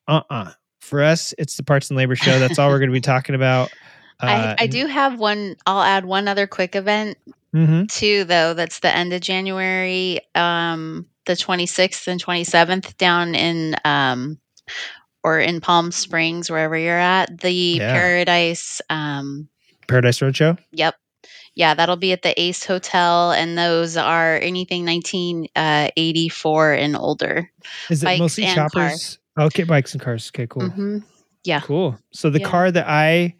Uh 0.07 0.23
uh 0.31 0.53
For 0.81 1.03
us, 1.03 1.35
it's 1.39 1.57
the 1.57 1.63
Parts 1.63 1.91
and 1.91 1.97
Labor 1.97 2.17
Show. 2.17 2.39
That's 2.39 2.59
all 2.59 2.69
we're 2.69 2.79
going 2.79 2.91
to 2.91 2.95
be 2.95 3.01
talking 3.01 3.35
about. 3.35 3.73
I, 4.21 4.57
I 4.59 4.67
do 4.67 4.87
have 4.87 5.19
one. 5.19 5.57
I'll 5.67 5.83
add 5.83 6.05
one 6.05 6.29
other 6.29 6.47
quick 6.47 6.75
event 6.75 7.19
hmm 7.53 7.85
too, 7.91 8.25
though. 8.25 8.55
That's 8.55 8.81
the 8.81 8.95
end 8.95 9.13
of 9.13 9.21
January, 9.21 10.21
um, 10.35 11.07
the 11.27 11.33
26th 11.35 12.07
and 12.09 12.23
27th 12.23 12.97
down 12.97 13.35
in 13.35 13.77
um, 13.85 14.39
or 15.29 15.39
in 15.39 15.61
Palm 15.61 15.93
Springs, 15.93 16.51
wherever 16.51 16.77
you're 16.77 16.99
at. 16.99 17.41
The 17.41 17.53
Yeah. 17.53 17.93
Paradise. 17.93 18.81
Um, 18.89 19.49
Paradise 19.87 20.19
Roadshow. 20.21 20.59
yep. 20.73 20.95
Yeah, 21.55 21.75
that'll 21.75 21.97
be 21.97 22.13
at 22.13 22.23
the 22.23 22.41
Ace 22.41 22.65
Hotel, 22.65 23.33
and 23.33 23.59
those 23.59 23.97
are 23.97 24.37
anything 24.37 24.85
1984 24.87 26.73
and 26.75 26.97
older. 26.97 27.51
Is 27.91 28.05
it 28.05 28.19
mostly 28.19 28.45
and 28.45 28.55
choppers? 28.55 29.19
Okay, 29.39 29.65
bikes 29.65 29.93
and 29.93 30.01
cars. 30.01 30.31
Okay, 30.35 30.47
cool. 30.49 30.69
hmm 30.69 30.99
Yeah. 31.45 31.61
Cool. 31.61 31.99
So 32.13 32.31
the 32.31 32.39
Yeah. 32.41 32.49
car 32.49 32.71
that 32.71 32.87
I 32.89 33.35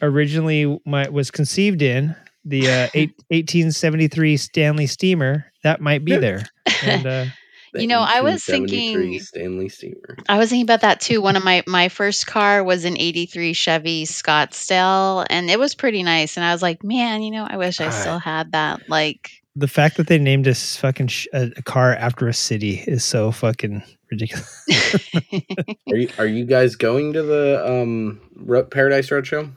originally 0.00 0.80
my, 0.86 1.08
was 1.08 1.30
conceived 1.30 1.82
in, 1.82 2.16
the 2.44 2.68
uh, 2.70 2.88
eight, 2.94 3.10
1873 3.28 4.36
Stanley 4.38 4.86
Steamer, 4.86 5.44
that 5.62 5.80
might 5.80 6.04
be 6.04 6.16
there. 6.26 6.42
And 6.82 7.06
uh, 7.06 7.26
You 7.74 7.86
know, 7.86 8.00
I 8.00 8.20
was 8.20 8.44
thinking- 8.44 9.18
Stanley 9.20 9.68
Steamer. 9.68 10.16
I 10.28 10.38
was 10.38 10.50
thinking 10.50 10.64
about 10.66 10.82
that 10.82 11.00
too. 11.00 11.22
One 11.22 11.36
of 11.36 11.44
my 11.44 11.62
my 11.66 11.88
first 11.88 12.26
car 12.26 12.62
was 12.62 12.84
an 12.84 12.96
'83 12.98 13.52
Chevy 13.54 14.04
Scottsdale, 14.04 15.26
and 15.30 15.50
it 15.50 15.58
was 15.58 15.74
pretty 15.74 16.02
nice. 16.02 16.36
And 16.36 16.44
I 16.44 16.52
was 16.52 16.60
like, 16.62 16.84
man, 16.84 17.22
you 17.22 17.30
know, 17.30 17.46
I 17.48 17.56
wish 17.56 17.80
I 17.80 17.88
still 17.90 18.18
had 18.18 18.52
that. 18.52 18.88
Like, 18.88 19.30
the 19.56 19.68
fact 19.68 19.96
that 19.96 20.06
they 20.06 20.18
named 20.18 20.46
a 20.46 20.50
s- 20.50 20.76
fucking 20.76 21.06
sh- 21.08 21.26
a, 21.32 21.50
a 21.56 21.62
car 21.62 21.94
after 21.94 22.28
a 22.28 22.34
city 22.34 22.82
is 22.86 23.04
so 23.04 23.30
fucking 23.32 23.82
ridiculous. 24.10 24.64
Are 25.90 25.96
you 25.96 26.08
are 26.18 26.26
you 26.26 26.44
guys 26.44 26.76
going 26.76 27.12
to 27.14 27.22
the 27.22 27.62
um 27.66 28.20
Ro- 28.36 28.64
Paradise 28.64 29.08
Roadshow? 29.08 29.50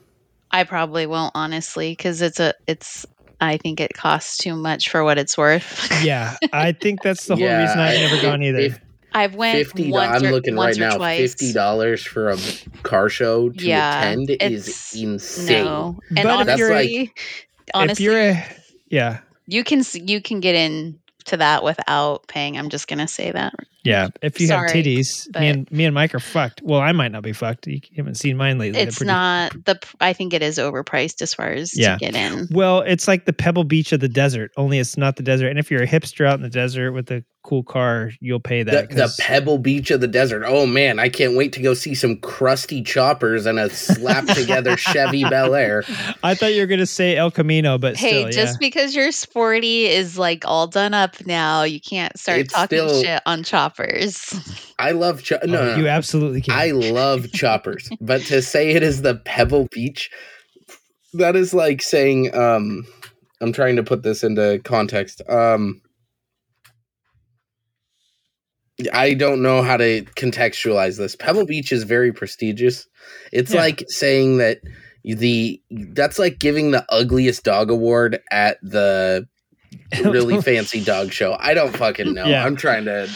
I 0.52 0.64
probably 0.64 1.06
won't 1.06 1.34
honestly 1.36 1.92
because 1.92 2.22
it's 2.22 2.40
a 2.40 2.54
it's. 2.68 3.06
I 3.42 3.58
think 3.58 3.80
it 3.80 3.94
costs 3.94 4.38
too 4.38 4.56
much 4.56 4.90
for 4.90 5.04
what 5.04 5.18
it's 5.18 5.38
worth. 5.38 5.90
yeah, 6.04 6.38
I 6.54 6.72
think 6.72 7.02
that's 7.04 7.26
the 7.26 7.36
whole 7.36 7.46
reason 7.46 7.80
I've 7.80 8.00
never 8.00 8.22
gone 8.22 8.44
either. 8.44 8.60
If 8.60 8.80
I've 9.14 9.36
went 9.36 9.66
fifty, 9.66 9.92
once 9.92 10.22
I'm 10.22 10.30
or, 10.30 10.32
looking 10.32 10.56
right 10.56 10.66
once 10.66 10.78
or 10.78 10.82
now. 10.82 10.98
twice. 10.98 11.18
Fifty 11.18 11.54
dollars 11.54 12.04
for 12.04 12.32
a 12.32 12.38
car 12.84 13.10
show 13.10 13.50
to 13.50 13.64
Yeah, 13.66 14.12
attend 14.12 14.30
is 14.42 14.94
insane. 14.96 15.66
No, 15.66 16.00
and 16.18 16.24
But 16.24 16.50
if 16.50 16.58
you're 16.58 16.72
a- 16.72 16.76
honestly, 16.76 17.14
honestly, 17.74 18.06
if 18.06 18.12
you're 18.12 18.20
a, 18.20 18.46
yeah, 18.90 19.20
you 19.48 19.64
can 19.64 19.84
you 19.94 20.22
can 20.22 20.40
get 20.40 20.56
in 20.56 21.00
to 21.26 21.38
that 21.38 21.64
without 21.64 22.28
paying. 22.28 22.58
I'm 22.58 22.70
just 22.70 22.88
gonna 22.88 23.08
say 23.08 23.32
that. 23.32 23.54
Yeah, 23.86 24.10
if 24.22 24.42
you 24.42 24.48
have 24.50 24.70
titties, 24.70 25.34
me 25.40 25.48
and 25.48 25.72
me 25.72 25.86
and 25.86 25.96
Mike 25.96 26.14
are 26.14 26.20
fucked. 26.20 26.62
Well, 26.64 26.82
I 26.82 26.92
might 26.92 27.12
not 27.12 27.24
be 27.24 27.32
fucked. 27.34 27.68
You 27.68 27.80
haven't 27.96 28.16
seen 28.16 28.36
mine 28.36 28.58
lately. 28.58 28.80
It's 28.82 28.98
pretty- 28.98 29.08
not 29.08 29.54
the. 29.66 29.80
I 30.02 30.12
think 30.14 30.34
it 30.34 30.42
is 30.42 30.58
overpriced 30.58 31.22
as 31.22 31.34
far 31.34 31.50
as 31.52 31.78
Yeah. 31.78 31.94
to 31.98 32.00
get 32.00 32.16
in. 32.16 32.48
Well, 32.52 32.82
it's 32.82 33.08
like 33.08 33.26
the 33.26 33.34
Pebble 33.34 33.64
Beach 33.64 33.92
of 33.94 34.00
the 34.02 34.10
desert, 34.10 34.52
only 34.58 34.80
it's 34.80 34.98
not 34.98 35.16
the 35.16 35.24
desert. 35.24 35.48
And 35.48 35.60
if 35.60 35.72
you're 35.72 35.84
a 35.84 35.88
hipster 35.88 36.28
out 36.28 36.36
in 36.36 36.42
the 36.42 36.50
desert 36.50 36.92
with 36.92 37.10
a 37.12 37.24
cool 37.44 37.62
car, 37.62 38.10
you'll 38.22 38.40
pay 38.40 38.64
The, 38.64 38.72
that. 38.72 38.90
the 38.90 38.96
'cause- 38.96 39.18
Pebble 39.18 39.60
Beach 39.60 39.92
of 39.92 40.02
the 40.02 40.08
desert. 40.08 40.44
Oh 40.48 40.66
man, 40.66 40.98
I 40.98 41.10
can't 41.10 41.36
wait 41.38 41.54
to 41.54 41.62
go 41.62 41.76
see 41.76 41.94
some 41.94 42.18
crusty 42.18 42.82
choppers 42.82 43.46
and 43.46 43.60
a 43.60 43.70
slap 43.70 44.26
together 44.36 44.76
Chevy 44.78 45.24
Bel 45.24 45.54
Air. 45.54 45.84
I 46.24 46.34
thought 46.34 46.56
you 46.56 46.62
were 46.62 46.66
gonna 46.68 46.88
say 46.88 47.16
El 47.16 47.30
Camino, 47.30 47.78
but 47.78 47.98
Hey, 47.98 48.32
still, 48.32 48.44
just 48.46 48.60
because 48.60 48.96
you're 48.96 49.12
sporty 49.12 49.86
is 49.86 50.18
like 50.18 50.44
all 50.46 50.66
done 50.66 50.96
up 50.96 51.24
now. 51.28 51.62
You 51.62 51.80
can't 51.80 52.18
start 52.18 52.40
It's 52.40 52.54
talking 52.54 52.80
still- 52.80 53.04
shit 53.04 53.22
on 53.28 53.44
choppers. 53.44 53.75
I 54.80 54.92
love 54.92 55.24
cho- 55.24 55.40
no, 55.44 55.60
Oh, 55.62 55.66
no, 55.66 55.76
you 55.78 55.88
absolutely 55.88 56.42
can. 56.42 56.54
I 56.58 56.72
love 56.72 57.32
choppers, 57.34 57.90
but 58.02 58.22
to 58.24 58.42
say 58.42 58.72
it 58.72 58.84
is 58.84 59.02
the 59.02 59.16
Pebble 59.16 59.68
Beach, 59.72 60.10
that 61.14 61.36
is 61.36 61.54
like 61.54 61.82
saying 61.82 62.36
um 62.36 62.86
I'm 63.42 63.54
trying 63.54 63.76
to 63.76 63.84
put 63.84 64.04
this 64.04 64.24
into 64.24 64.60
context. 64.64 65.22
Um 65.30 65.82
I 68.92 69.14
don't 69.14 69.42
know 69.42 69.62
how 69.62 69.78
to 69.78 70.04
contextualize 70.18 70.98
this. 70.98 71.16
Pebble 71.16 71.46
Beach 71.46 71.72
is 71.72 71.84
very 71.84 72.12
prestigious. 72.12 72.88
It's 73.32 73.54
Yeah. 73.54 73.62
like 73.62 73.84
saying 73.88 74.38
that 74.40 74.60
the 75.06 75.62
that's 75.94 76.20
like 76.20 76.40
giving 76.40 76.72
the 76.72 76.86
ugliest 76.90 77.44
dog 77.44 77.70
award 77.70 78.20
at 78.32 78.58
the 78.62 79.26
really 80.04 80.42
fancy 80.42 80.84
dog 80.84 81.12
show. 81.12 81.36
I 81.40 81.54
don't 81.54 81.76
fucking 81.76 82.14
know. 82.14 82.26
Yeah. 82.26 82.46
I'm 82.46 82.56
trying 82.56 82.86
to 82.86 83.10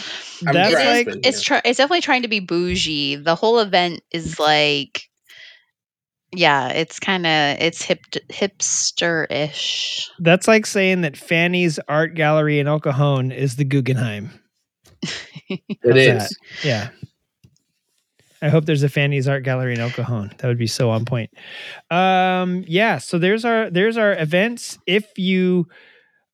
I'm 0.46 0.54
That's 0.54 0.70
It 0.72 0.72
is- 0.72 0.74
like 0.74 1.04
grasping 1.06 1.20
it's 1.24 1.38
here. 1.38 1.44
try- 1.60 1.62
it's 1.70 1.78
definitely 1.78 2.00
trying 2.00 2.22
to 2.22 2.28
be 2.28 2.40
bougie. 2.40 3.16
The 3.16 3.34
whole 3.34 3.58
event 3.60 4.00
is 4.10 4.38
like, 4.38 5.02
yeah, 6.32 6.68
it's 6.68 7.00
kind 7.00 7.26
of 7.26 7.58
it's 7.60 7.82
hip 7.82 8.00
hipster 8.30 9.26
ish. 9.30 10.08
that's 10.20 10.46
like 10.48 10.64
saying 10.64 11.00
that 11.00 11.16
Fanny's 11.16 11.78
art 11.88 12.14
gallery 12.14 12.58
in 12.60 12.68
El 12.68 12.78
Cajon 12.80 13.32
is 13.32 13.56
the 13.56 13.64
Guggenheim. 13.64 14.30
It 15.48 15.60
How's 15.82 15.96
is. 15.96 16.28
that? 16.28 16.30
Yeah. 16.64 16.88
I 18.40 18.48
hope 18.50 18.66
there's 18.66 18.84
a 18.84 18.88
Fanny's 18.88 19.26
art 19.28 19.42
gallery 19.42 19.74
in 19.74 19.80
El 19.80 19.90
Cajon. 19.90 20.32
That 20.38 20.46
would 20.46 20.58
be 20.58 20.68
so 20.68 20.90
on 20.90 21.04
point. 21.04 21.30
Um, 21.90 22.64
yeah. 22.68 22.98
So 22.98 23.18
there's 23.18 23.44
our 23.44 23.68
there's 23.68 23.96
our 23.96 24.12
events. 24.12 24.78
If 24.86 25.18
you 25.18 25.66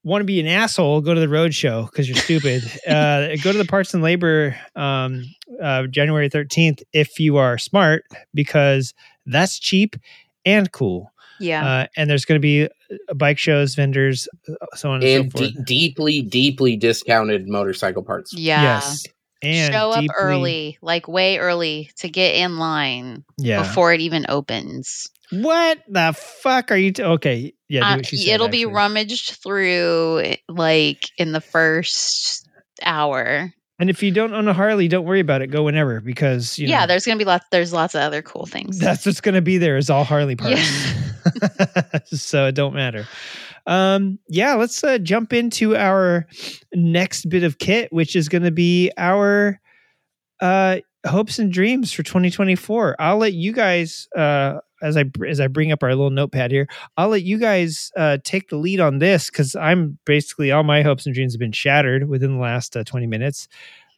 want 0.07 0.21
to 0.23 0.25
be 0.25 0.39
an 0.41 0.47
asshole, 0.47 1.01
go 1.01 1.13
to 1.15 1.21
the 1.21 1.29
road 1.29 1.53
show 1.55 1.83
because 1.87 2.09
you're 2.09 2.17
stupid. 2.17 2.63
uh, 2.89 3.37
go 3.43 3.51
to 3.53 3.59
the 3.59 3.65
Parts 3.69 3.93
and 3.93 4.03
Labor 4.03 4.57
um, 4.77 5.25
uh, 5.63 5.87
January 5.89 6.31
13th 6.31 6.83
if 6.93 7.19
you 7.21 7.37
are 7.37 7.59
smart 7.59 8.05
because 8.33 8.95
that's 9.27 9.59
cheap 9.59 9.97
and 10.45 10.71
cool. 10.71 11.13
Yeah, 11.41 11.67
Uh, 11.67 11.87
and 11.99 12.09
there's 12.09 12.25
going 12.25 12.41
to 12.41 12.43
be 12.43 12.65
uh, 12.65 13.15
bike 13.15 13.37
shows, 13.39 13.75
vendors, 13.75 14.27
uh, 14.49 14.55
so 14.77 14.91
on 14.91 15.03
and, 15.03 15.05
and 15.25 15.33
so 15.33 15.39
forth. 15.39 15.55
de- 15.55 15.63
deeply, 15.65 16.23
deeply 16.23 16.77
discounted 16.77 17.47
motorcycle 17.49 18.03
parts. 18.03 18.33
yeah. 18.33 18.63
Yes. 18.63 19.05
And 19.43 19.75
Show 19.75 19.91
up 19.91 20.01
deeply- 20.01 20.15
early, 20.19 20.79
like 20.81 21.09
way 21.09 21.37
early, 21.37 21.91
to 21.99 22.09
get 22.09 22.37
in 22.37 22.57
line 22.59 23.23
Yeah. 23.37 23.63
before 23.63 23.93
it 23.93 24.01
even 24.01 24.25
opens. 24.31 25.09
What 25.31 25.79
the 25.89 26.15
fuck 26.17 26.71
are 26.71 26.77
you? 26.77 26.93
T- 26.93 27.03
okay, 27.03 27.53
yeah. 27.69 27.97
Do 27.97 28.01
Uh, 28.01 28.03
said, 28.03 28.35
it'll 28.35 28.49
be 28.49 28.65
rummaged 28.67 29.43
through 29.43 30.35
like 30.49 31.11
in 31.19 31.33
the 31.33 31.41
first 31.41 32.49
hour. 32.83 33.53
And 33.79 33.91
if 33.91 34.03
you 34.03 34.11
don't 34.11 34.33
own 34.33 34.49
a 34.49 34.55
Harley, 34.55 34.89
don't 34.89 35.05
worry 35.05 35.21
about 35.21 35.43
it. 35.43 35.49
Go 35.49 35.65
whenever 35.65 36.01
because 36.01 36.59
you 36.59 36.67
yeah, 36.67 36.81
know, 36.81 36.87
there's 36.87 37.05
gonna 37.05 37.19
be 37.19 37.25
lots. 37.25 37.45
There's 37.51 37.73
lots 37.73 37.95
of 37.95 38.01
other 38.01 38.23
cool 38.23 38.47
things. 38.47 38.79
that's 38.79 39.05
what's 39.05 39.21
going 39.21 39.35
to 39.35 39.43
be 39.43 39.59
there 39.59 39.77
is 39.77 39.91
all 39.91 40.05
Harley 40.05 40.37
parts. 40.37 40.71
so 42.07 42.47
it 42.47 42.55
don't 42.55 42.75
matter. 42.75 43.07
Um, 43.67 44.19
yeah, 44.29 44.55
let's 44.55 44.83
uh, 44.85 44.99
jump 44.99 45.33
into 45.33 45.77
our 45.77 46.27
next 46.73 47.29
bit 47.29 47.43
of 47.43 47.59
kit, 47.59 47.93
which 47.93 48.15
is 48.15 48.29
going 48.29 48.45
to 48.45 48.53
be 48.53 48.93
our 48.97 49.61
uh, 50.41 50.79
hopes 51.07 51.39
and 51.39 51.53
dreams 51.53 51.93
for 51.93 52.03
2024. 52.03 52.97
I'll 52.99 53.19
let 53.19 53.33
you 53.33 53.53
guys 53.53 54.09
uh, 54.17 54.59
as 54.83 54.97
I 54.97 55.05
as 55.27 55.41
I 55.41 55.47
bring 55.47 55.73
up 55.73 55.83
our 55.83 55.91
little 55.91 56.11
notepad 56.11 56.51
here. 56.51 56.69
I'll 56.97 57.09
let 57.09 57.23
you 57.23 57.39
guys 57.39 57.91
uh, 57.97 58.19
take 58.25 58.49
the 58.49 58.57
lead 58.57 58.81
on 58.81 58.99
this 58.99 59.31
because 59.31 59.57
I'm 59.57 59.99
basically 60.05 60.53
all 60.53 60.63
my 60.63 60.83
hopes 60.83 61.07
and 61.07 61.15
dreams 61.15 61.35
have 61.35 61.41
been 61.41 61.53
shattered 61.53 62.09
within 62.09 62.35
the 62.35 62.41
last 62.41 62.77
uh, 62.77 62.85
20 62.85 63.07
minutes. 63.07 63.49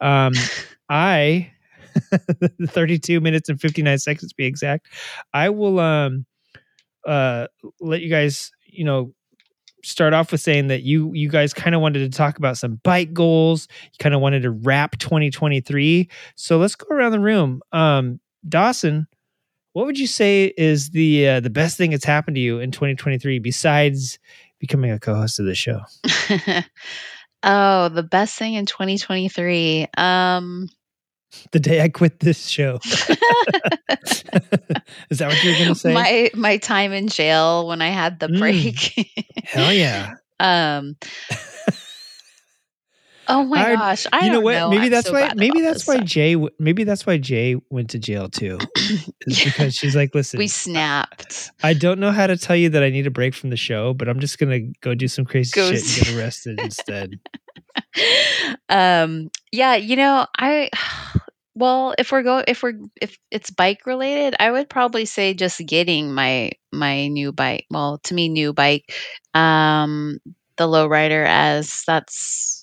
Um, 0.00 0.32
I 0.88 1.50
32 2.66 3.20
minutes 3.20 3.48
and 3.48 3.60
59 3.60 3.98
seconds 3.98 4.30
to 4.30 4.36
be 4.36 4.46
exact. 4.46 4.88
I 5.32 5.50
will 5.50 5.80
um 5.80 6.26
uh 7.06 7.46
let 7.80 8.00
you 8.00 8.10
guys, 8.10 8.52
you 8.66 8.84
know, 8.84 9.14
start 9.82 10.12
off 10.12 10.32
with 10.32 10.40
saying 10.40 10.68
that 10.68 10.82
you 10.82 11.12
you 11.14 11.28
guys 11.28 11.54
kind 11.54 11.74
of 11.74 11.80
wanted 11.80 12.00
to 12.00 12.16
talk 12.16 12.38
about 12.38 12.58
some 12.58 12.80
bike 12.82 13.12
goals. 13.12 13.68
You 13.84 13.98
kind 13.98 14.14
of 14.14 14.20
wanted 14.20 14.42
to 14.42 14.50
wrap 14.50 14.98
2023. 14.98 16.08
So 16.34 16.58
let's 16.58 16.74
go 16.74 16.94
around 16.94 17.12
the 17.12 17.20
room. 17.20 17.62
Um 17.72 18.20
Dawson, 18.48 19.06
what 19.72 19.86
would 19.86 19.98
you 19.98 20.06
say 20.06 20.52
is 20.56 20.90
the 20.90 21.28
uh, 21.28 21.40
the 21.40 21.50
best 21.50 21.76
thing 21.76 21.90
that's 21.90 22.04
happened 22.04 22.36
to 22.36 22.40
you 22.40 22.60
in 22.60 22.70
2023 22.70 23.38
besides 23.38 24.18
becoming 24.58 24.90
a 24.90 24.98
co-host 24.98 25.38
of 25.38 25.46
the 25.46 25.54
show? 25.54 25.80
oh, 27.42 27.88
the 27.88 28.02
best 28.02 28.36
thing 28.36 28.54
in 28.54 28.66
2023. 28.66 29.86
Um, 29.96 30.68
The 31.52 31.60
day 31.60 31.82
I 31.82 31.88
quit 31.88 32.20
this 32.20 32.46
show. 32.48 32.78
is 32.84 33.02
that 35.18 35.28
what 35.28 35.44
you're 35.44 35.54
going 35.56 35.68
to 35.68 35.74
say? 35.74 35.92
my 35.92 36.30
my 36.34 36.56
time 36.58 36.92
in 36.92 37.08
jail 37.08 37.66
when 37.66 37.82
I 37.82 37.88
had 37.88 38.20
the 38.20 38.28
Mm. 38.28 38.38
break. 38.38 39.10
Hell 39.44 39.72
yeah. 39.72 40.14
um. 40.40 40.96
Oh 43.28 43.44
my 43.44 43.72
I- 43.72 43.76
gosh! 43.76 44.06
I 44.12 44.26
you 44.26 44.32
know 44.32 44.40
what? 44.40 44.54
know. 44.54 44.70
maybe 44.70 44.86
I'm 44.86 44.90
that's 44.90 45.06
so 45.08 45.12
why. 45.12 45.32
Maybe 45.36 45.60
that's 45.60 45.86
why 45.86 45.96
stuff. 45.96 46.06
Jay. 46.06 46.36
Maybe 46.58 46.84
that's 46.84 47.06
why 47.06 47.18
Jay 47.18 47.56
went 47.70 47.90
to 47.90 47.98
jail 47.98 48.28
too. 48.28 48.58
Yeah. 49.26 49.44
because 49.44 49.74
she's 49.74 49.94
like, 49.94 50.14
listen, 50.14 50.38
we 50.38 50.48
snapped. 50.48 51.50
I 51.62 51.74
don't 51.74 52.00
know 52.00 52.12
how 52.12 52.26
to 52.26 52.38
tell 52.38 52.56
you 52.56 52.70
that 52.70 52.82
I 52.82 52.88
need 52.88 53.06
a 53.06 53.10
break 53.10 53.34
from 53.34 53.50
the 53.50 53.58
show, 53.58 53.92
but 53.92 54.08
I'm 54.08 54.20
just 54.20 54.38
gonna 54.38 54.60
go 54.80 54.94
do 54.94 55.06
some 55.06 55.26
crazy 55.26 55.52
Go 55.54 55.70
shit 55.70 55.98
and 55.98 56.06
get 56.06 56.16
arrested 56.16 56.60
instead. 56.60 57.20
um 58.68 59.30
yeah 59.52 59.74
you 59.76 59.96
know 59.96 60.26
i 60.36 60.68
well 61.54 61.94
if 61.98 62.10
we're 62.12 62.22
go 62.22 62.42
if 62.46 62.62
we're 62.62 62.78
if 63.00 63.18
it's 63.30 63.50
bike 63.50 63.86
related 63.86 64.34
i 64.40 64.50
would 64.50 64.68
probably 64.68 65.04
say 65.04 65.34
just 65.34 65.60
getting 65.64 66.12
my 66.12 66.50
my 66.72 67.08
new 67.08 67.32
bike 67.32 67.66
well 67.70 67.98
to 67.98 68.14
me 68.14 68.28
new 68.28 68.52
bike 68.52 68.92
um 69.34 70.18
the 70.56 70.64
lowrider 70.66 71.24
as 71.26 71.82
that's 71.86 72.57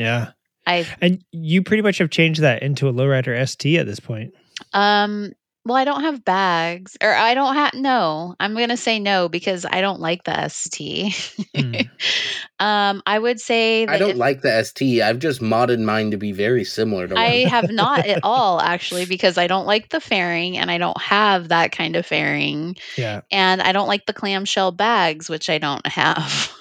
Yeah, 0.00 0.32
i 0.66 0.86
and 1.00 1.22
you 1.32 1.62
pretty 1.62 1.82
much 1.82 1.98
have 1.98 2.10
changed 2.10 2.40
that 2.40 2.62
into 2.62 2.88
a 2.88 2.92
lowrider 2.92 3.46
ST 3.48 3.78
at 3.78 3.86
this 3.86 4.00
point. 4.00 4.34
um 4.72 5.32
well 5.66 5.76
i 5.76 5.84
don't 5.84 6.02
have 6.02 6.24
bags 6.24 6.96
or 7.02 7.12
i 7.14 7.34
don't 7.34 7.54
have 7.54 7.74
no 7.74 8.34
i'm 8.40 8.54
gonna 8.56 8.76
say 8.78 8.98
no 8.98 9.28
because 9.28 9.66
i 9.70 9.80
don't 9.82 10.00
like 10.00 10.24
the 10.24 10.48
st 10.48 11.14
Hmm. 11.54 11.74
um 12.60 13.02
i 13.06 13.18
would 13.18 13.40
say 13.40 13.84
that 13.86 13.92
I 13.94 13.98
don't 13.98 14.10
if- 14.10 14.16
like 14.16 14.40
the 14.42 14.62
ST. 14.64 15.00
I've 15.02 15.18
just 15.18 15.40
modded 15.40 15.80
mine 15.80 16.10
to 16.12 16.16
be 16.16 16.32
very 16.32 16.64
similar 16.64 17.06
to 17.08 17.14
I 17.18 17.40
one. 17.42 17.48
have 17.50 17.70
not 17.70 18.06
at 18.06 18.20
all 18.24 18.60
actually 18.60 19.04
because 19.06 19.36
I 19.38 19.46
don't 19.48 19.66
like 19.66 19.88
the 19.90 20.00
fairing 20.00 20.56
and 20.58 20.70
I 20.70 20.78
don't 20.78 21.00
have 21.00 21.48
that 21.48 21.72
kind 21.72 21.96
of 21.96 22.06
fairing 22.06 22.76
Yeah, 22.96 23.20
and 23.30 23.60
I 23.62 23.72
don't 23.72 23.88
like 23.88 24.06
the 24.06 24.12
clamshell 24.12 24.72
bags 24.72 25.28
which 25.28 25.48
I 25.50 25.58
don't 25.58 25.86
have. 25.86 26.52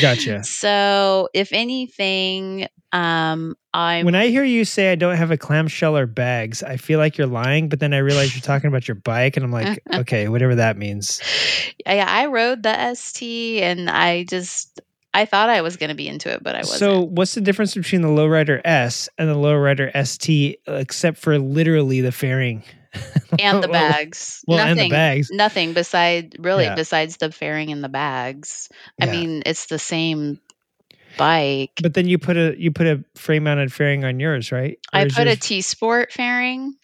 Gotcha. 0.00 0.44
so, 0.44 1.28
if 1.34 1.52
anything 1.52 2.68
um 2.92 3.56
I'm 3.74 4.04
When 4.04 4.14
I 4.14 4.28
hear 4.28 4.44
you 4.44 4.64
say 4.66 4.92
I 4.92 4.96
don't 4.96 5.16
have 5.16 5.30
a 5.30 5.38
clamshell 5.38 5.96
or 5.96 6.06
bags, 6.06 6.62
I 6.62 6.76
feel 6.76 6.98
like 6.98 7.16
you're 7.16 7.26
lying, 7.26 7.68
but 7.68 7.80
then 7.80 7.94
I 7.94 7.98
realize 7.98 8.34
you're 8.34 8.42
talking 8.42 8.68
about 8.68 8.86
your 8.86 8.96
bike, 8.96 9.36
and 9.36 9.44
I'm 9.44 9.52
like, 9.52 9.82
okay, 9.94 10.28
whatever 10.28 10.56
that 10.56 10.76
means. 10.76 11.20
yeah, 11.86 12.06
I 12.06 12.26
rode 12.26 12.62
the 12.62 12.94
ST 12.94 13.62
and 13.62 13.88
I 13.88 14.24
just 14.24 14.80
I 15.14 15.24
thought 15.24 15.50
I 15.50 15.60
was 15.62 15.76
going 15.76 15.90
to 15.90 15.94
be 15.94 16.08
into 16.08 16.30
it 16.32 16.42
but 16.42 16.54
I 16.54 16.60
wasn't. 16.60 16.78
So, 16.78 17.00
what's 17.00 17.34
the 17.34 17.40
difference 17.40 17.74
between 17.74 18.02
the 18.02 18.08
lowrider 18.08 18.60
S 18.64 19.08
and 19.18 19.28
the 19.28 19.34
lowrider 19.34 19.90
ST, 20.06 20.58
except 20.66 21.18
for 21.18 21.38
literally 21.38 22.00
the 22.02 22.12
fairing 22.12 22.62
and 23.38 23.62
the 23.62 23.68
bags. 23.68 24.44
Well, 24.46 24.58
nothing, 24.58 24.70
and 24.70 24.80
the 24.80 24.88
bags. 24.90 25.30
Nothing 25.30 25.72
beside 25.72 26.36
really 26.38 26.64
Yeah. 26.64 26.74
besides 26.74 27.16
the 27.16 27.32
fairing 27.32 27.70
and 27.72 27.82
the 27.82 27.88
bags. 27.88 28.68
I 29.00 29.06
Yeah. 29.06 29.12
mean, 29.12 29.42
it's 29.46 29.66
the 29.66 29.78
same 29.78 30.40
bike. 31.16 31.72
But 31.82 31.94
then 31.94 32.08
you 32.08 32.18
put 32.18 32.36
a 32.36 32.54
you 32.58 32.70
put 32.70 32.86
a 32.86 33.04
frame 33.16 33.44
mounted 33.44 33.72
fairing 33.72 34.04
on 34.04 34.20
yours, 34.20 34.52
right? 34.52 34.78
Or 34.92 35.00
I 35.00 35.04
put 35.04 35.26
a 35.26 35.30
yours- 35.30 35.38
T 35.40 35.60
Sport 35.60 36.12
fairing 36.12 36.74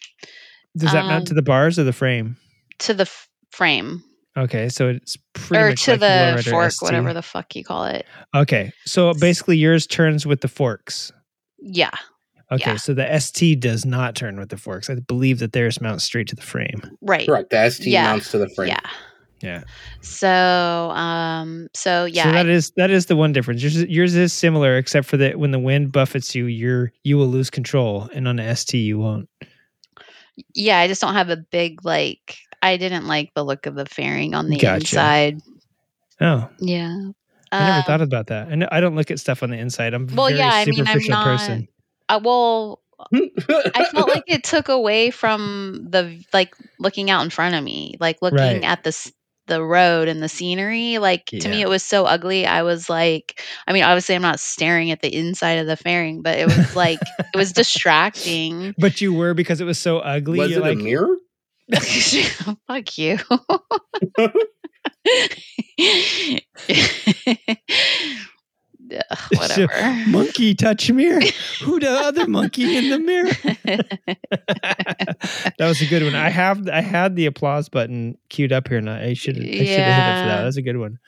Does 0.77 0.91
that 0.91 1.05
mount 1.05 1.27
to 1.27 1.33
um, 1.33 1.35
the 1.35 1.41
bars 1.41 1.77
or 1.79 1.83
the 1.83 1.93
frame? 1.93 2.37
to 2.79 2.93
the 2.93 3.01
f- 3.03 3.27
frame 3.51 4.03
Okay, 4.37 4.69
so 4.69 4.87
it's 4.87 5.17
pretty 5.33 5.61
or 5.61 5.75
to 5.75 5.91
like 5.91 5.99
the 5.99 6.49
fork, 6.49 6.71
ST. 6.71 6.85
whatever 6.87 7.13
the 7.13 7.21
fuck 7.21 7.55
you 7.57 7.63
call 7.63 7.85
it. 7.85 8.05
Okay, 8.33 8.71
so 8.85 9.13
basically 9.13 9.57
yours 9.57 9.85
turns 9.85 10.25
with 10.25 10.39
the 10.41 10.47
forks. 10.47 11.11
Yeah. 11.59 11.89
Okay, 12.51 12.71
Yeah. 12.71 12.77
so 12.77 12.93
the 12.93 13.05
ST 13.19 13.59
does 13.59 13.85
not 13.85 14.15
turn 14.15 14.39
with 14.39 14.49
the 14.49 14.57
forks. 14.57 14.89
I 14.89 14.95
believe 14.95 15.39
that 15.39 15.53
theirs 15.53 15.79
mounts 15.81 16.03
straight 16.03 16.27
to 16.29 16.35
the 16.35 16.41
frame. 16.41 16.81
Right. 17.01 17.27
Correct. 17.27 17.51
The 17.51 17.57
ST 17.69 17.87
Yeah. 17.87 18.03
mounts 18.03 18.31
to 18.31 18.37
the 18.39 18.49
frame. 18.49 18.69
Yeah. 18.69 18.79
Yeah. 19.41 19.63
So, 20.01 20.91
um, 20.91 21.67
so 21.73 22.05
yeah, 22.05 22.23
So 22.23 22.29
I- 22.29 22.33
that 22.33 22.47
is 22.47 22.71
that 22.75 22.89
is 22.89 23.05
the 23.05 23.15
one 23.15 23.31
difference. 23.31 23.61
Yours, 23.61 23.83
yours 23.85 24.15
is 24.15 24.33
similar, 24.33 24.77
except 24.77 25.07
for 25.07 25.15
that 25.17 25.39
when 25.39 25.51
the 25.51 25.59
wind 25.59 25.91
buffets 25.93 26.35
you, 26.35 26.47
you're 26.47 26.91
you 27.03 27.17
will 27.17 27.27
lose 27.27 27.49
control, 27.49 28.09
and 28.13 28.27
on 28.27 28.35
the 28.37 28.43
ST 28.55 28.81
you 28.83 28.99
won't. 28.99 29.29
yeah, 30.55 30.79
I 30.79 30.87
just 30.87 31.01
don't 31.01 31.13
have 31.13 31.29
a 31.29 31.37
big 31.37 31.85
like. 31.85 32.37
I 32.61 32.75
didn't 32.75 33.07
like 33.07 33.31
the 33.35 33.45
look 33.45 33.65
of 33.65 33.75
the 33.75 33.85
fairing 33.85 34.33
on 34.35 34.49
the 34.49 34.57
Gotcha. 34.57 34.79
inside. 34.79 35.39
Oh, 36.19 36.49
Yeah. 36.59 36.93
I 37.51 37.59
never 37.59 37.77
Um, 37.77 37.83
thought 37.83 38.01
about 38.01 38.27
that. 38.27 38.49
And 38.49 38.65
I 38.65 38.81
don't 38.81 38.95
look 38.95 39.09
at 39.09 39.19
stuff 39.19 39.41
on 39.41 39.49
the 39.51 39.57
inside. 39.57 39.93
I'm 39.93 40.09
a 40.09 40.13
Well, 40.13 40.27
very 40.27 40.39
yeah, 40.39 40.51
I 40.51 40.65
mean, 40.65 40.81
I'm 40.81 40.85
superficial 40.85 41.11
not- 41.11 41.25
person. 41.25 41.67
Uh, 42.09 42.19
well, 42.23 42.81
I 43.13 43.85
felt 43.93 44.09
like 44.09 44.23
it 44.27 44.43
took 44.43 44.67
away 44.67 45.11
from 45.11 45.87
the 45.89 46.21
like 46.33 46.53
looking 46.79 47.09
out 47.09 47.23
in 47.23 47.29
front 47.29 47.55
of 47.55 47.63
me, 47.63 47.95
like 47.99 48.21
looking 48.21 48.37
Right. 48.37 48.63
at 48.63 48.83
the 48.83 48.89
s- 48.89 49.13
the 49.47 49.63
road 49.63 50.07
and 50.07 50.21
the 50.21 50.29
scenery. 50.29 50.97
Like 50.99 51.25
to 51.27 51.49
me, 51.49 51.61
it 51.61 51.69
was 51.69 51.81
so 51.83 52.05
ugly. 52.05 52.45
I 52.45 52.61
was 52.63 52.89
like, 52.89 53.41
I 53.67 53.73
mean, 53.73 53.83
obviously, 53.83 54.13
I'm 54.15 54.21
not 54.21 54.39
staring 54.39 54.91
at 54.91 55.01
the 55.01 55.13
inside 55.15 55.53
of 55.59 55.65
the 55.67 55.75
fairing, 55.77 56.21
but 56.21 56.37
it 56.37 56.45
was 56.45 56.75
like 56.75 56.99
it 57.33 57.37
was 57.37 57.51
distracting. 57.53 58.75
But 58.79 59.01
you 59.01 59.13
were 59.13 59.33
because 59.33 59.61
it 59.61 59.65
was 59.65 59.79
so 59.79 59.99
ugly. 59.99 60.39
Was 60.39 60.51
you're 60.51 60.59
it 60.59 60.63
like, 60.63 60.79
a 60.79 60.83
mirror? 60.83 61.15
Fuck 62.67 62.97
you. 62.97 63.17
Ugh, 68.91 69.17
whatever. 69.37 70.03
monkey 70.07 70.55
touch 70.55 70.91
mirror. 70.91 71.21
Who 71.63 71.79
the 71.79 71.89
other 71.89 72.27
monkey 72.27 72.77
in 72.77 72.89
the 72.89 72.99
mirror? 72.99 73.29
that 74.57 75.55
was 75.59 75.81
a 75.81 75.85
good 75.85 76.03
one. 76.03 76.15
I 76.15 76.29
have 76.29 76.67
I 76.69 76.81
had 76.81 77.15
the 77.15 77.25
applause 77.25 77.69
button 77.69 78.17
queued 78.29 78.51
up 78.51 78.67
here, 78.67 78.77
and 78.77 78.89
I 78.89 79.13
should 79.13 79.37
I 79.37 79.39
should 79.39 79.45
have 79.45 79.53
hit 79.53 79.61
it 79.61 79.67
for 79.67 80.27
that. 80.27 80.37
That 80.39 80.45
was 80.45 80.57
a 80.57 80.61
good 80.61 80.77
one. 80.77 80.99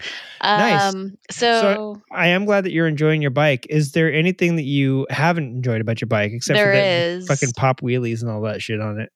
Nice. 0.43 0.93
Um, 0.93 1.17
so, 1.29 2.01
I 2.11 2.27
am 2.29 2.45
glad 2.45 2.65
that 2.65 2.71
you're 2.71 2.87
enjoying 2.87 3.21
your 3.21 3.31
bike. 3.31 3.67
Is 3.69 3.91
there 3.93 4.11
anything 4.11 4.55
that 4.57 4.63
you 4.63 5.05
haven't 5.09 5.45
enjoyed 5.55 5.81
about 5.81 6.01
your 6.01 6.07
bike 6.07 6.31
except 6.33 6.57
There 6.57 6.71
for 6.71 6.77
the 6.77 6.83
is. 7.19 7.27
fucking 7.27 7.51
pop 7.55 7.81
wheelies 7.81 8.21
and 8.21 8.29
all 8.31 8.41
that 8.41 8.61
shit 8.61 8.81
on 8.81 8.99
it? 8.99 9.11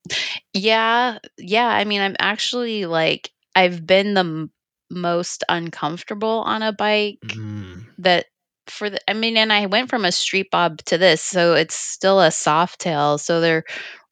yeah, 0.53 1.17
yeah. 1.37 1.67
I 1.67 1.83
mean, 1.85 2.01
I'm 2.01 2.15
actually 2.19 2.85
like, 2.85 3.31
I've 3.55 3.85
been 3.85 4.13
the 4.13 4.19
m- 4.21 4.51
most 4.91 5.43
uncomfortable 5.49 6.41
on 6.45 6.61
a 6.61 6.71
bike 6.71 7.17
Mm. 7.25 7.85
that 7.99 8.25
for 8.67 8.89
the, 8.89 8.99
I 9.09 9.13
mean, 9.13 9.37
and 9.37 9.51
I 9.53 9.65
went 9.67 9.89
from 9.89 10.05
a 10.05 10.11
street 10.11 10.51
bob 10.51 10.79
to 10.85 10.97
this, 10.97 11.21
so 11.21 11.53
it's 11.53 11.75
still 11.75 12.21
a 12.21 12.29
Softail. 12.29 13.19
So 13.19 13.41
there 13.41 13.63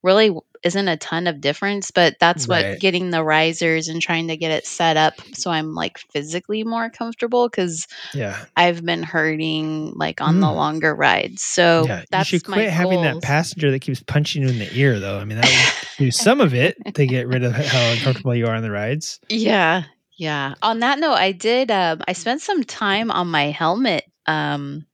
really 0.02 0.32
isn't 0.64 0.88
a 0.88 0.96
ton 0.96 1.28
of 1.28 1.42
difference, 1.42 1.92
but 1.92 2.16
that's 2.20 2.48
Right. 2.48 2.72
what 2.72 2.80
getting 2.80 3.10
the 3.10 3.22
risers 3.24 3.90
and 3.90 4.02
trying 4.02 4.30
to 4.30 4.38
get 4.38 4.52
it 4.52 4.66
set 4.66 4.96
up 4.96 5.14
so 5.34 5.52
I'm 5.52 5.74
like 5.76 5.98
physically 6.14 6.64
more 6.64 6.90
comfortable 6.90 7.50
because 7.50 7.86
Yeah. 8.14 8.38
I've 8.56 8.84
been 8.86 9.04
hurting 9.04 9.92
like 9.96 10.22
on 10.22 10.40
the 10.40 10.48
Mm. 10.48 10.56
longer 10.56 10.96
rides. 10.96 11.42
So 11.44 11.86
yeah. 11.86 12.00
You 12.00 12.06
that's 12.12 12.30
should 12.30 12.48
my 12.48 12.56
quit 12.56 12.70
having 12.70 13.02
that 13.02 13.22
passenger 13.22 13.72
that 13.72 13.80
keeps 13.80 14.02
punching 14.02 14.44
you 14.44 14.48
in 14.50 14.60
the 14.60 14.74
ear, 14.78 15.00
though. 15.02 15.20
I 15.20 15.26
mean, 15.26 15.40
that 15.42 15.46
would 15.50 15.88
do 16.06 16.12
some 16.12 16.40
of 16.40 16.54
it 16.54 16.78
to 16.96 17.06
get 17.06 17.28
rid 17.28 17.44
of 17.44 17.54
how 17.54 17.92
uncomfortable 17.92 18.34
you 18.36 18.48
are 18.48 18.56
on 18.56 18.62
the 18.64 18.72
rides. 18.72 19.20
Yeah. 19.28 19.84
Yeah. 20.16 20.54
On 20.62 20.80
that 20.80 21.00
note, 21.00 21.16
I 21.16 21.34
did 21.34 21.72
um 21.72 22.02
I 22.08 22.14
spent 22.14 22.42
some 22.42 22.64
time 22.64 23.12
on 23.12 23.28
my 23.28 23.52
helmet 23.52 24.06
um 24.28 24.86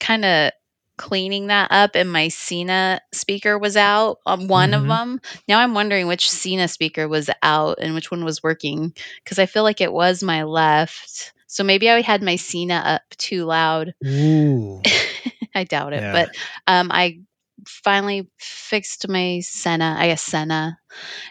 kind 0.00 0.24
of 0.24 0.52
cleaning 0.96 1.46
that 1.46 1.68
up 1.70 1.94
and 1.94 2.12
my 2.12 2.28
Cena 2.28 3.00
speaker 3.12 3.58
was 3.58 3.76
out 3.76 4.18
on 4.26 4.48
one 4.48 4.74
of 4.74 4.82
Mhm. 4.82 4.88
them. 4.88 5.20
Now 5.48 5.60
I'm 5.60 5.74
wondering 5.74 6.06
which 6.06 6.30
Cena 6.30 6.68
speaker 6.68 7.08
was 7.08 7.30
out 7.42 7.78
and 7.80 7.94
which 7.94 8.10
one 8.10 8.24
was 8.24 8.42
working 8.42 8.94
cuz 9.24 9.38
I 9.38 9.46
feel 9.46 9.62
like 9.62 9.80
it 9.80 9.92
was 9.92 10.22
my 10.22 10.42
left. 10.44 11.32
So 11.46 11.64
maybe 11.64 11.88
I 11.90 12.00
had 12.02 12.22
my 12.22 12.36
Cena 12.36 12.74
up 12.84 13.02
too 13.16 13.44
loud. 13.44 13.94
Ooh. 14.04 14.82
I 15.54 15.64
doubt 15.64 15.92
it, 15.92 16.04
Yeah. 16.04 16.12
but 16.12 16.30
um 16.66 16.90
I 16.92 17.20
finally 17.66 18.28
fixed 18.38 19.08
my 19.08 19.40
Senna, 19.42 19.96
I 19.98 20.08
guess 20.08 20.22
Senna. 20.22 20.78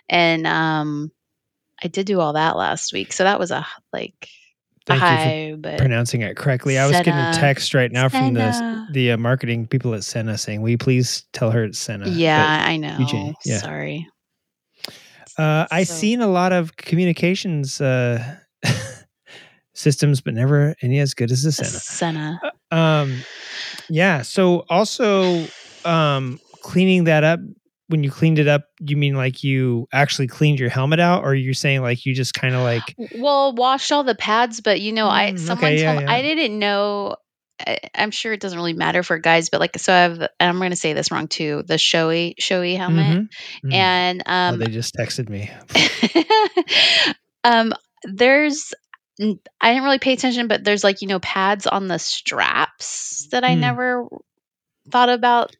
And 0.09 0.47
um 0.47 1.11
I 1.83 1.87
did 1.87 2.05
do 2.07 2.19
all 2.19 2.33
that 2.33 2.57
last 2.57 2.93
week. 2.93 3.13
So 3.13 3.23
that 3.23 3.39
was 3.39 3.51
a 3.51 3.65
like 3.93 4.29
Thank 4.89 5.01
you 5.55 5.61
for 5.61 5.77
pronouncing 5.77 6.21
it 6.21 6.35
correctly. 6.37 6.77
I 6.77 6.85
was 6.85 6.95
getting 6.97 7.13
a 7.13 7.33
text 7.33 7.73
right 7.73 7.91
now 7.91 8.09
from 8.09 8.33
the 8.33 8.87
the 8.93 9.11
uh, 9.11 9.17
marketing 9.17 9.67
people 9.67 9.93
at 9.93 10.03
Senna 10.03 10.37
saying, 10.37 10.61
"Will 10.61 10.69
you 10.71 10.77
please 10.77 11.25
tell 11.33 11.51
her 11.51 11.63
it's 11.63 11.77
Senna?" 11.79 12.07
yeah, 12.09 12.63
I 12.67 12.77
know. 12.77 12.97
Yeah. 13.45 13.57
Sorry. 13.59 14.07
Uh, 15.37 15.65
I 15.71 15.83
So- 15.83 15.93
seen 15.93 16.21
a 16.21 16.27
lot 16.27 16.51
of 16.51 16.75
communications 16.77 17.79
uh, 17.79 18.35
systems, 19.73 20.21
but 20.21 20.33
never 20.33 20.75
any 20.81 20.99
as 20.99 21.13
good 21.13 21.31
as 21.31 21.43
the 21.43 21.51
Senna. 21.51 21.69
Senna. 21.69 22.39
Um, 22.71 23.21
yeah. 23.89 24.21
So 24.21 24.65
also, 24.69 25.45
um, 25.85 26.39
cleaning 26.61 27.05
that 27.05 27.23
up 27.23 27.39
when 27.89 28.03
you 28.03 28.11
cleaned 28.11 28.39
it 28.39 28.47
up, 28.47 28.63
you 28.79 28.95
mean 28.97 29.15
like 29.15 29.43
you 29.43 29.87
actually 29.93 30.27
cleaned 30.27 30.59
your 30.59 30.69
helmet 30.69 30.99
out, 30.99 31.23
or 31.23 31.35
you're 31.35 31.53
saying 31.53 31.81
like 31.81 32.05
you 32.05 32.15
just 32.15 32.33
kind 32.33 32.55
of 32.55 32.61
like 32.61 32.97
Well, 32.97 33.53
washed 33.53 33.91
all 33.91 34.03
the 34.03 34.15
pads, 34.15 34.61
but 34.61 34.79
you 34.81 34.93
know, 34.93 35.07
I 35.07 35.33
Mm, 35.33 35.39
someone 35.39 35.73
okay, 35.73 35.81
yeah, 35.81 35.93
told 35.93 36.03
yeah. 36.03 36.11
I 36.11 36.21
didn't 36.21 36.59
know. 36.59 37.15
I, 37.65 37.79
I'm 37.95 38.11
sure 38.11 38.31
it 38.33 38.39
doesn't 38.39 38.57
really 38.57 38.73
matter 38.73 39.03
for 39.03 39.17
guys, 39.19 39.49
but 39.49 39.59
like, 39.59 39.77
so 39.79 39.93
I 39.93 39.97
have. 40.03 40.19
And 40.19 40.29
I'm 40.39 40.57
going 40.59 40.71
to 40.71 40.75
say 40.77 40.93
this 40.93 41.11
wrong 41.11 41.27
too. 41.27 41.63
The 41.67 41.75
Shoei 41.75 42.35
Shoei 42.41 42.77
helmet, 42.77 43.19
Mhm. 43.19 43.27
Mm. 43.65 43.73
and 43.73 44.23
oh, 44.47 44.55
um, 44.55 44.59
they 44.59 44.69
just 44.69 44.95
texted 44.95 45.29
me. 45.29 45.49
um, 47.43 47.73
there's. 48.03 48.73
I 49.21 49.71
didn't 49.73 49.83
really 49.83 49.99
pay 49.99 50.13
attention, 50.13 50.47
but 50.47 50.63
there's 50.63 50.83
like 50.83 51.01
you 51.01 51.07
know 51.07 51.19
pads 51.19 51.67
on 51.67 51.87
the 51.87 51.99
straps 51.99 53.27
that 53.31 53.43
I 53.43 53.55
Hmm. 53.55 53.61
never 53.61 54.07
thought 54.91 55.09
about 55.09 55.55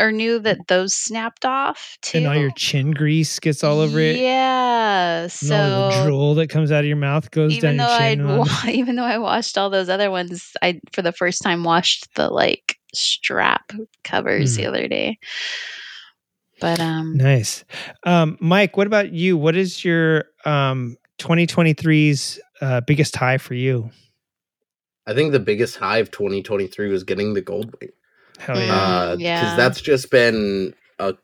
or 0.00 0.10
knew 0.12 0.38
that 0.40 0.58
those 0.68 0.94
snapped 0.94 1.44
off 1.44 1.96
too. 2.02 2.18
And 2.18 2.26
all 2.26 2.34
your 2.36 2.50
chin 2.52 2.90
grease 2.90 3.38
gets 3.38 3.62
all 3.62 3.80
over 3.80 3.98
it. 4.00 4.16
Yeah. 4.16 5.26
So 5.28 5.54
all 5.56 5.90
the 5.90 6.02
drool 6.04 6.34
that 6.36 6.48
comes 6.48 6.72
out 6.72 6.80
of 6.80 6.86
your 6.86 6.96
mouth 6.96 7.30
goes 7.30 7.52
even 7.54 7.76
down 7.76 7.86
though 7.86 7.92
your 7.92 8.02
I'd 8.02 8.10
chin. 8.18 8.20
and 8.20 8.30
all 8.30 8.38
wa- 8.38 8.48
even 8.68 8.96
though 8.96 9.04
I 9.04 9.18
washed 9.18 9.56
all 9.56 9.70
those 9.70 9.88
other 9.88 10.10
ones, 10.10 10.52
I 10.62 10.80
for 10.92 11.02
the 11.02 11.12
first 11.12 11.42
time 11.42 11.62
washed 11.64 12.08
the 12.16 12.28
like 12.28 12.76
strap 12.94 13.72
covers 14.02 14.56
Hmm. 14.56 14.62
the 14.62 14.68
other 14.68 14.88
day. 14.88 15.18
But 16.60 16.80
um 16.80 17.16
Nice. 17.16 17.64
Um, 18.04 18.36
Mike, 18.40 18.76
what 18.76 18.86
about 18.86 19.12
you? 19.12 19.36
What 19.36 19.56
is 19.56 19.84
your 19.84 20.24
um 20.44 20.96
2023's 21.18 22.40
uh, 22.60 22.80
biggest 22.82 23.14
high 23.16 23.38
for 23.38 23.54
you? 23.54 23.90
I 25.06 25.12
think 25.14 25.32
the 25.32 25.40
biggest 25.40 25.76
high 25.76 25.98
of 25.98 26.10
2023 26.10 26.88
was 26.88 27.04
getting 27.04 27.34
the 27.34 27.42
gold 27.42 27.74
wing. 27.80 27.90
Hell 28.38 28.56
Mm. 28.56 28.66
yeah. 28.66 28.74
Uh, 28.82 29.16
yeah. 29.18 29.40
because 29.40 29.56
that's 29.56 29.80
just 29.80 30.10
been 30.10 30.74
a 30.98 31.14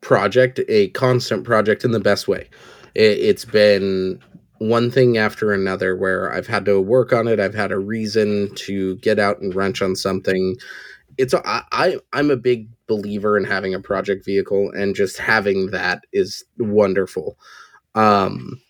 project, 0.00 0.60
a 0.68 0.88
constant 0.90 1.44
project 1.44 1.84
in 1.84 1.92
the 1.92 2.00
best 2.00 2.28
way. 2.28 2.48
It, 2.94 3.18
it's 3.18 3.44
been 3.44 4.20
one 4.58 4.90
thing 4.90 5.18
after 5.18 5.52
another 5.52 5.96
where 5.96 6.32
I've 6.32 6.46
had 6.46 6.64
to 6.66 6.80
work 6.80 7.12
on 7.12 7.28
it. 7.28 7.38
I've 7.40 7.54
had 7.54 7.72
a 7.72 7.78
reason 7.78 8.52
to 8.56 8.96
get 8.96 9.18
out 9.18 9.40
and 9.40 9.54
wrench 9.54 9.82
on 9.82 9.94
something. 9.96 10.56
It's 11.16 11.32
a, 11.32 11.46
I, 11.48 11.62
I 11.72 11.98
I'm 12.12 12.30
a 12.30 12.36
big 12.36 12.68
believer 12.86 13.36
in 13.36 13.44
having 13.44 13.74
a 13.74 13.80
project 13.80 14.24
vehicle, 14.24 14.70
and 14.72 14.94
just 14.94 15.18
having 15.18 15.70
that 15.72 16.02
is 16.12 16.44
wonderful. 16.58 17.38
Um, 17.94 18.60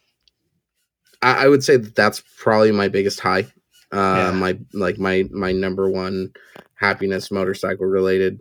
I, 1.22 1.44
I 1.44 1.48
would 1.48 1.62
say 1.64 1.76
that 1.76 1.94
that's 1.94 2.22
probably 2.38 2.72
my 2.72 2.88
biggest 2.88 3.20
high. 3.20 3.46
Uh, 3.92 4.30
Yeah. 4.30 4.30
my 4.32 4.58
like 4.72 4.98
my 4.98 5.24
my 5.30 5.52
number 5.52 5.88
one 5.90 6.32
happiness 6.78 7.30
motorcycle 7.30 7.86
related 7.86 8.40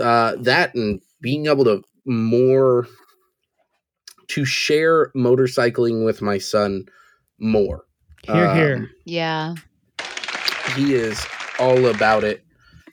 uh 0.00 0.34
that 0.40 0.74
and 0.74 1.00
being 1.20 1.46
able 1.46 1.64
to 1.64 1.82
more 2.04 2.86
to 4.28 4.44
share 4.44 5.10
motorcycling 5.16 6.04
with 6.04 6.20
my 6.22 6.38
son 6.38 6.84
more 7.38 7.84
Here, 8.24 8.46
Um, 8.46 8.56
here. 8.56 8.90
yeah. 9.04 9.54
he 10.74 10.94
is 10.94 11.24
all 11.58 11.86
about 11.86 12.22
it 12.24 12.42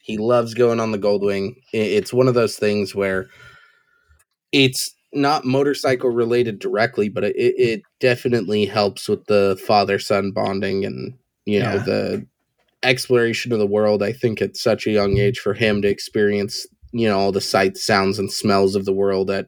he 0.02 0.18
loves 0.18 0.54
going 0.54 0.80
on 0.80 0.92
the 0.92 0.98
goldwing 1.00 1.56
I- 1.74 1.78
it's 1.78 2.14
one 2.14 2.28
of 2.28 2.34
those 2.34 2.56
things 2.58 2.94
where 2.96 3.28
it's 4.52 4.94
not 5.14 5.46
motorcycle 5.46 6.10
related 6.10 6.58
directly 6.60 7.10
but 7.10 7.24
it, 7.24 7.36
it 7.38 7.82
definitely 8.00 8.66
helps 8.66 9.08
with 9.08 9.24
the 9.26 9.60
father 9.68 10.00
son 10.00 10.32
bonding 10.32 10.86
and 10.86 11.14
you 11.46 11.60
know 11.60 11.74
Yeah. 11.76 11.84
the 11.84 12.28
exploration 12.84 13.52
of 13.52 13.60
the 13.60 13.68
world 13.68 14.04
i 14.04 14.12
think 14.12 14.42
at 14.42 14.56
such 14.58 14.86
a 14.88 14.92
young 14.92 15.18
age 15.18 15.40
for 15.40 15.54
him 15.54 15.82
to 15.82 15.88
experience 15.88 16.66
you 16.92 17.08
know 17.08 17.18
all 17.18 17.32
the 17.32 17.42
sights 17.42 17.84
sounds 17.84 18.20
and 18.20 18.32
smells 18.32 18.76
of 18.76 18.86
the 18.86 18.94
world 18.94 19.30
at 19.32 19.48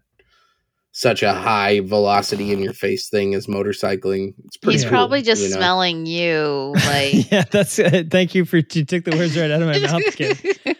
such 0.98 1.22
a 1.24 1.34
high 1.34 1.82
velocity 1.82 2.54
in 2.54 2.60
your 2.60 2.72
face 2.72 3.10
thing 3.10 3.36
as 3.36 3.48
motorcycling 3.48 4.34
it's 4.46 4.56
pretty 4.56 4.76
He's 4.78 4.84
cool, 4.84 4.92
probably 4.92 5.22
just 5.22 5.44
you 5.44 5.50
know? 5.50 5.58
smelling 5.58 6.06
you 6.06 6.74
like 6.86 7.30
yeah, 7.30 7.44
that's 7.52 7.78
it. 7.80 8.10
Thank 8.12 8.34
you 8.34 8.46
for 8.46 8.56
you 8.58 8.64
took 8.64 9.04
the 9.04 9.16
words 9.18 9.38
right 9.38 9.52
out 9.52 9.62
of 9.62 9.68
my 9.68 9.80
mouth, 9.80 10.16
kid. 10.16 10.38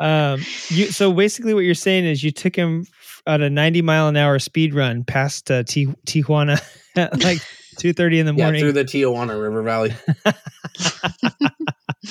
Um, 0.00 0.40
you 0.70 0.86
so 0.86 1.12
basically 1.12 1.52
what 1.54 1.60
you're 1.60 1.74
saying 1.74 2.06
is 2.06 2.24
you 2.24 2.30
took 2.32 2.56
him 2.56 2.86
f- 2.88 3.22
at 3.26 3.40
a 3.42 3.50
90 3.50 3.82
mile 3.82 4.08
an 4.08 4.16
hour 4.16 4.38
speed 4.38 4.74
run 4.74 5.04
past 5.04 5.50
uh, 5.50 5.62
Ti- 5.62 5.94
Tijuana 6.06 6.58
at 6.96 7.22
like 7.22 7.38
2:30 7.78 8.18
in 8.20 8.26
the 8.26 8.34
yeah 8.34 8.44
morning. 8.44 8.60
through 8.62 8.72
the 8.72 8.84
tijuana 8.84 9.40
river 9.40 9.62
valley 9.62 9.94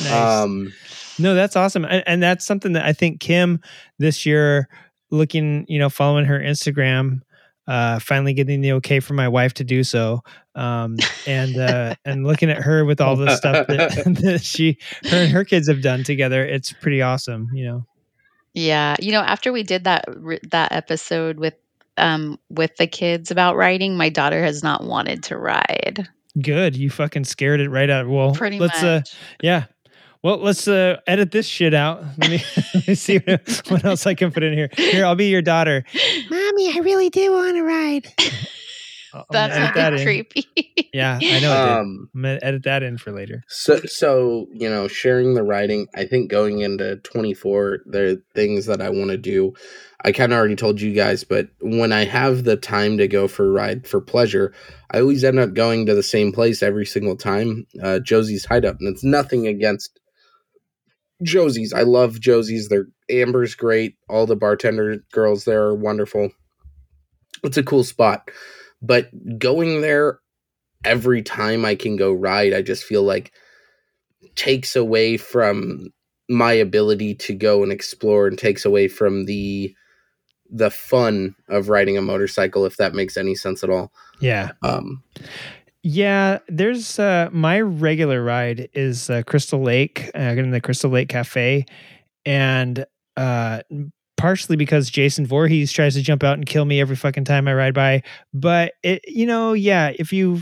Nice. 0.03 0.11
um 0.11 0.73
No, 1.17 1.35
that's 1.35 1.55
awesome. 1.55 1.85
And, 1.85 2.03
and 2.05 2.23
that's 2.23 2.45
something 2.45 2.73
that 2.73 2.85
I 2.85 2.93
think 2.93 3.19
Kim 3.19 3.59
this 3.97 4.25
year 4.25 4.69
looking, 5.11 5.65
you 5.67 5.79
know, 5.79 5.89
following 5.89 6.25
her 6.25 6.39
Instagram, 6.39 7.21
uh, 7.67 7.99
finally 7.99 8.33
getting 8.33 8.61
the 8.61 8.73
okay 8.73 8.99
from 8.99 9.15
my 9.15 9.27
wife 9.27 9.53
to 9.55 9.63
do 9.63 9.83
so. 9.83 10.23
Um, 10.55 10.97
and, 11.27 11.57
uh, 11.57 11.95
and 12.05 12.25
looking 12.25 12.49
at 12.49 12.57
her 12.57 12.85
with 12.85 13.01
all 13.01 13.15
the 13.15 13.35
stuff 13.35 13.67
that, 13.67 13.91
that 14.23 14.41
she, 14.41 14.77
her 15.09 15.17
and 15.17 15.31
her 15.31 15.43
kids 15.43 15.67
have 15.67 15.81
done 15.81 16.03
together. 16.03 16.45
It's 16.45 16.71
pretty 16.73 17.01
awesome, 17.01 17.49
you 17.53 17.65
know? 17.65 17.85
Yeah, 18.53 18.95
you 18.99 19.11
know, 19.11 19.21
after 19.21 19.51
we 19.51 19.61
did 19.61 19.83
that 19.83 20.05
that 20.49 20.71
episode 20.71 21.37
with 21.37 21.53
um 21.97 22.39
with 22.49 22.75
the 22.77 22.87
kids 22.87 23.29
about 23.29 23.55
riding, 23.55 23.95
my 23.95 24.09
daughter 24.09 24.43
has 24.43 24.63
not 24.63 24.83
wanted 24.83 25.21
to 25.23 25.37
ride. 25.37 26.07
Good. 26.41 26.75
You 26.75 26.89
fucking 26.89 27.25
scared 27.25 27.59
it 27.59 27.69
right 27.69 27.89
out. 27.89 28.07
Well, 28.07 28.33
Pretty 28.33 28.59
let's, 28.59 28.81
much. 28.81 28.83
uh, 28.83 29.01
yeah. 29.41 29.65
Well, 30.23 30.37
let's 30.37 30.67
uh, 30.67 30.97
edit 31.07 31.31
this 31.31 31.45
shit 31.45 31.73
out. 31.73 32.03
Let 32.17 32.29
me, 32.29 32.43
let 32.73 32.87
me 32.89 32.95
see 32.95 33.19
what, 33.19 33.61
what 33.69 33.85
else 33.85 34.05
I 34.05 34.15
can 34.15 34.31
put 34.31 34.43
in 34.43 34.51
here. 34.53 34.69
Here, 34.75 35.05
I'll 35.05 35.15
be 35.15 35.29
your 35.29 35.41
daughter. 35.41 35.85
Mommy, 36.29 36.73
I 36.75 36.79
really 36.83 37.09
do 37.09 37.31
want 37.31 37.55
to 37.55 37.63
ride. 37.63 38.07
I'll- 39.13 39.25
I'm 39.31 39.49
That 39.49 39.77
edit 39.77 40.01
in. 40.01 40.05
creepy. 40.05 40.45
Yeah, 40.93 41.15
I 41.15 41.19
know. 41.19 41.27
it 41.27 41.39
did. 41.39 41.71
um 41.79 42.09
I'm 42.13 42.21
gonna 42.21 42.39
edit 42.43 42.63
that 42.63 42.83
in 42.83 42.97
for 42.97 43.11
later. 43.11 43.43
So, 43.47 43.79
so 43.85 44.47
you 44.53 44.69
know, 44.69 44.87
sharing 44.87 45.33
the 45.35 45.41
writing. 45.43 45.87
I 45.95 46.05
think 46.05 46.29
going 46.29 46.59
into 46.59 46.97
twenty 46.97 47.33
four, 47.33 47.79
there 47.87 48.09
are 48.11 48.15
things 48.35 48.65
that 48.67 48.81
I 48.81 48.89
want 48.89 49.09
to 49.11 49.17
do. 49.17 49.53
I 50.05 50.11
kind 50.11 50.31
of 50.31 50.37
already 50.37 50.55
told 50.55 50.79
you 50.81 50.93
guys, 50.93 51.23
but 51.23 51.47
when 51.61 51.91
I 51.91 52.05
have 52.05 52.43
the 52.43 52.55
time 52.57 52.97
to 52.99 53.07
go 53.07 53.27
for 53.27 53.45
a 53.47 53.51
ride 53.51 53.87
for 53.87 53.99
pleasure, 54.01 54.53
I 54.91 54.99
always 54.99 55.23
end 55.23 55.39
up 55.39 55.53
going 55.53 55.85
to 55.87 55.95
the 55.95 56.03
same 56.03 56.31
place 56.31 56.61
every 56.61 56.85
single 56.85 57.15
time. 57.15 57.65
Uh, 57.81 57.99
Josie's 57.99 58.45
Hideout, 58.45 58.77
and 58.79 58.87
it's 58.93 59.03
nothing 59.03 59.47
against 59.47 59.99
Josie's. 61.23 61.73
I 61.73 61.83
love 61.83 62.19
Josie's. 62.19 62.69
They're 62.69 62.87
Amber's 63.09 63.55
great. 63.55 63.95
All 64.07 64.25
the 64.25 64.35
bartender 64.35 65.03
girls 65.11 65.45
there 65.45 65.63
are 65.63 65.75
wonderful. 65.75 66.29
It's 67.43 67.57
a 67.57 67.63
cool 67.63 67.83
spot, 67.83 68.29
but 68.81 69.09
going 69.39 69.81
there 69.81 70.19
every 70.83 71.21
time 71.21 71.65
I 71.65 71.75
can 71.75 71.95
go 71.95 72.11
ride, 72.11 72.53
I 72.53 72.61
just 72.61 72.83
feel 72.83 73.03
like 73.03 73.31
takes 74.35 74.75
away 74.75 75.17
from 75.17 75.89
my 76.29 76.53
ability 76.53 77.15
to 77.15 77.33
go 77.33 77.63
and 77.63 77.71
explore 77.71 78.27
and 78.27 78.37
takes 78.37 78.65
away 78.65 78.87
from 78.87 79.25
the 79.25 79.73
the 80.51 80.71
fun 80.71 81.35
of 81.47 81.69
riding 81.69 81.95
a 81.97 82.01
motorcycle 82.01 82.65
if 82.65 82.77
that 82.77 82.95
makes 82.95 83.17
any 83.17 83.35
sense 83.35 83.63
at 83.63 83.69
all. 83.69 83.91
Yeah, 84.19 84.51
Um 84.63 85.03
yeah. 85.83 86.39
There's 86.47 86.99
uh, 86.99 87.29
my 87.31 87.61
regular 87.61 88.23
ride 88.23 88.69
is 88.73 89.09
uh, 89.09 89.23
Crystal 89.25 89.61
Lake, 89.61 90.09
uh, 90.15 90.19
in 90.19 90.51
the 90.51 90.61
Crystal 90.61 90.89
Lake 90.89 91.09
Cafe, 91.09 91.65
and 92.25 92.85
uh, 93.17 93.61
partially 94.17 94.57
because 94.57 94.89
Jason 94.89 95.25
Voorhees 95.25 95.71
tries 95.71 95.95
to 95.95 96.01
jump 96.01 96.23
out 96.23 96.35
and 96.37 96.45
kill 96.45 96.65
me 96.65 96.81
every 96.81 96.95
fucking 96.95 97.25
time 97.25 97.47
I 97.47 97.53
ride 97.53 97.73
by. 97.73 98.03
But 98.33 98.73
it, 98.83 99.01
you 99.07 99.25
know, 99.25 99.53
yeah, 99.53 99.93
if 99.99 100.13
you 100.13 100.41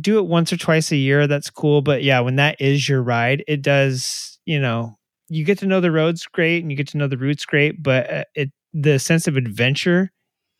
do 0.00 0.18
it 0.18 0.26
once 0.26 0.52
or 0.52 0.56
twice 0.56 0.90
a 0.92 0.96
year, 0.96 1.26
that's 1.26 1.50
cool. 1.50 1.82
But 1.82 2.02
yeah, 2.02 2.20
when 2.20 2.36
that 2.36 2.56
is 2.60 2.88
your 2.88 3.02
ride, 3.02 3.44
it 3.46 3.62
does, 3.62 4.38
you 4.46 4.60
know, 4.60 4.96
you 5.28 5.44
get 5.44 5.58
to 5.58 5.66
know 5.66 5.80
the 5.80 5.90
roads 5.92 6.26
great 6.26 6.62
and 6.62 6.70
you 6.70 6.76
get 6.76 6.88
to 6.88 6.98
know 6.98 7.08
the 7.08 7.18
routes 7.18 7.44
great, 7.44 7.82
but 7.82 8.10
uh, 8.12 8.24
it 8.34 8.50
the 8.72 8.98
sense 8.98 9.26
of 9.28 9.36
adventure 9.36 10.10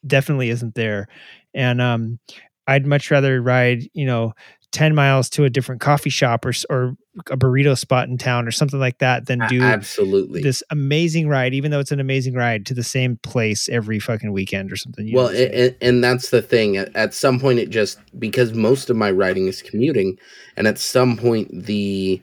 definitely 0.06 0.50
isn't 0.50 0.74
there. 0.74 1.08
And 1.54 1.80
um, 1.80 2.18
I'd 2.66 2.86
much 2.86 3.10
rather 3.10 3.40
ride, 3.40 3.88
you 3.92 4.06
know, 4.06 4.34
10 4.74 4.92
miles 4.92 5.30
to 5.30 5.44
a 5.44 5.50
different 5.50 5.80
coffee 5.80 6.10
shop 6.10 6.44
or, 6.44 6.52
or 6.68 6.96
a 7.30 7.36
burrito 7.36 7.78
spot 7.78 8.08
in 8.08 8.18
town 8.18 8.48
or 8.48 8.50
something 8.50 8.80
like 8.80 8.98
that 8.98 9.26
than 9.26 9.38
do 9.48 9.62
absolutely. 9.62 10.42
this 10.42 10.64
amazing 10.70 11.28
ride, 11.28 11.54
even 11.54 11.70
though 11.70 11.78
it's 11.78 11.92
an 11.92 12.00
amazing 12.00 12.34
ride 12.34 12.66
to 12.66 12.74
the 12.74 12.82
same 12.82 13.16
place 13.18 13.68
every 13.68 14.00
fucking 14.00 14.32
weekend 14.32 14.72
or 14.72 14.76
something. 14.76 15.06
you 15.06 15.16
well, 15.16 15.28
and, 15.28 15.76
and 15.80 16.02
that's 16.02 16.30
the 16.30 16.42
thing. 16.42 16.76
At, 16.76 16.94
at 16.96 17.14
some 17.14 17.38
point, 17.38 17.60
it 17.60 17.70
just 17.70 18.00
because 18.18 18.52
most 18.52 18.90
of 18.90 18.96
my 18.96 19.12
riding 19.12 19.46
is 19.46 19.62
commuting, 19.62 20.18
and 20.56 20.66
at 20.66 20.78
some 20.78 21.16
point, 21.16 21.50
the 21.52 22.20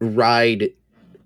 ride 0.00 0.72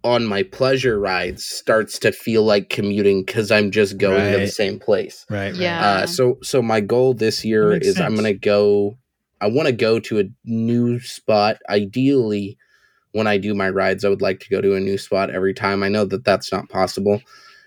on 0.04 0.26
my 0.26 0.42
pleasure 0.42 1.00
rides 1.00 1.44
starts 1.44 1.98
to 1.98 2.12
feel 2.12 2.44
like 2.44 2.68
commuting 2.68 3.24
because 3.24 3.50
I'm 3.50 3.70
just 3.70 3.96
going 3.98 4.32
to 4.32 4.38
the 4.38 4.46
same 4.48 4.78
place. 4.78 5.24
right, 5.30 5.46
right. 5.46 5.54
Yeah. 5.54 5.86
Uh, 5.86 6.06
so, 6.06 6.38
so 6.42 6.60
my 6.62 6.80
goal 6.80 7.14
this 7.14 7.44
year 7.44 7.70
makes 7.70 7.86
is 7.86 8.00
I'm 8.00 8.14
gonna 8.14 8.34
go. 8.34 8.96
I 9.40 9.46
want 9.48 9.66
to 9.66 9.72
go 9.72 9.98
to 10.00 10.20
a 10.20 10.24
new 10.44 11.00
spot. 11.00 11.56
Ideally, 11.68 12.56
when 13.12 13.26
I 13.26 13.38
do 13.38 13.54
my 13.54 13.68
rides, 13.70 14.04
I 14.04 14.08
would 14.08 14.22
like 14.22 14.40
to 14.40 14.48
go 14.48 14.60
to 14.60 14.74
a 14.74 14.80
new 14.80 14.98
spot 14.98 15.30
every 15.30 15.54
time. 15.54 15.82
I 15.82 15.88
know 15.88 16.04
that 16.04 16.24
that's 16.24 16.52
not 16.52 16.68
possible, 16.68 17.20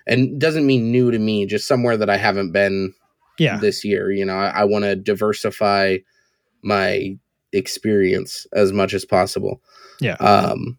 and 0.06 0.40
doesn't 0.40 0.66
mean 0.66 0.90
new 0.92 1.10
to 1.10 1.18
me, 1.18 1.44
just 1.44 1.66
somewhere 1.68 1.96
that 1.96 2.08
I 2.10 2.16
haven't 2.16 2.52
been 2.52 2.94
Yeah. 3.38 3.58
this 3.58 3.84
year. 3.84 4.10
You 4.12 4.24
know, 4.24 4.36
I, 4.36 4.60
I 4.60 4.64
want 4.64 4.84
to 4.84 4.94
diversify 4.96 5.98
my 6.62 7.16
experience 7.52 8.46
as 8.52 8.72
much 8.72 8.94
as 8.94 9.04
possible. 9.04 9.60
Yeah. 10.00 10.14
Um, 10.14 10.50
m- 10.52 10.78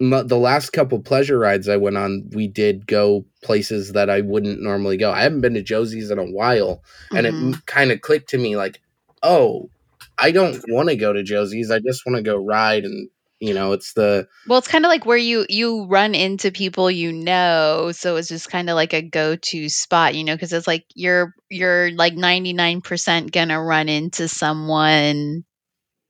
the 0.00 0.38
last 0.38 0.70
couple 0.70 1.00
pleasure 1.00 1.38
rides 1.38 1.68
I 1.68 1.76
went 1.76 1.96
on, 1.96 2.28
we 2.32 2.48
did 2.48 2.86
go 2.86 3.24
places 3.42 3.92
that 3.92 4.10
I 4.10 4.20
wouldn't 4.22 4.60
normally 4.60 4.96
go. 4.96 5.12
I 5.12 5.22
haven't 5.22 5.40
been 5.40 5.54
to 5.54 5.62
Josie's 5.62 6.10
in 6.10 6.18
a 6.18 6.24
while, 6.24 6.82
and 7.12 7.26
Mhm. 7.26 7.54
it 7.54 7.66
kind 7.66 7.92
of 7.92 8.00
clicked 8.00 8.28
to 8.30 8.38
me 8.38 8.56
like, 8.56 8.80
oh, 9.22 9.70
I 10.18 10.30
don't 10.30 10.62
want 10.68 10.88
to 10.88 10.96
go 10.96 11.12
to 11.12 11.22
Josie's. 11.22 11.70
I 11.70 11.78
just 11.78 12.04
want 12.06 12.16
to 12.16 12.22
go 12.22 12.36
ride, 12.36 12.84
and 12.84 13.08
you 13.40 13.52
know, 13.54 13.72
it's 13.72 13.92
the 13.94 14.26
Well, 14.48 14.58
it's 14.58 14.68
kind 14.68 14.84
of 14.84 14.88
like 14.88 15.06
where 15.06 15.16
you 15.16 15.46
you 15.48 15.86
run 15.86 16.14
into 16.14 16.50
people 16.50 16.90
you 16.90 17.12
know, 17.12 17.90
so 17.92 18.16
it's 18.16 18.28
just 18.28 18.50
kind 18.50 18.68
of 18.70 18.74
like 18.76 18.92
a 18.94 19.02
go-to 19.02 19.68
spot, 19.68 20.14
you 20.14 20.24
know, 20.24 20.34
because 20.34 20.52
it's 20.52 20.66
like 20.66 20.84
you're 20.94 21.34
you're 21.50 21.90
like 21.92 22.14
99% 22.14 23.32
gonna 23.32 23.62
run 23.62 23.88
into 23.88 24.28
someone 24.28 25.44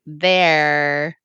there. 0.07 1.17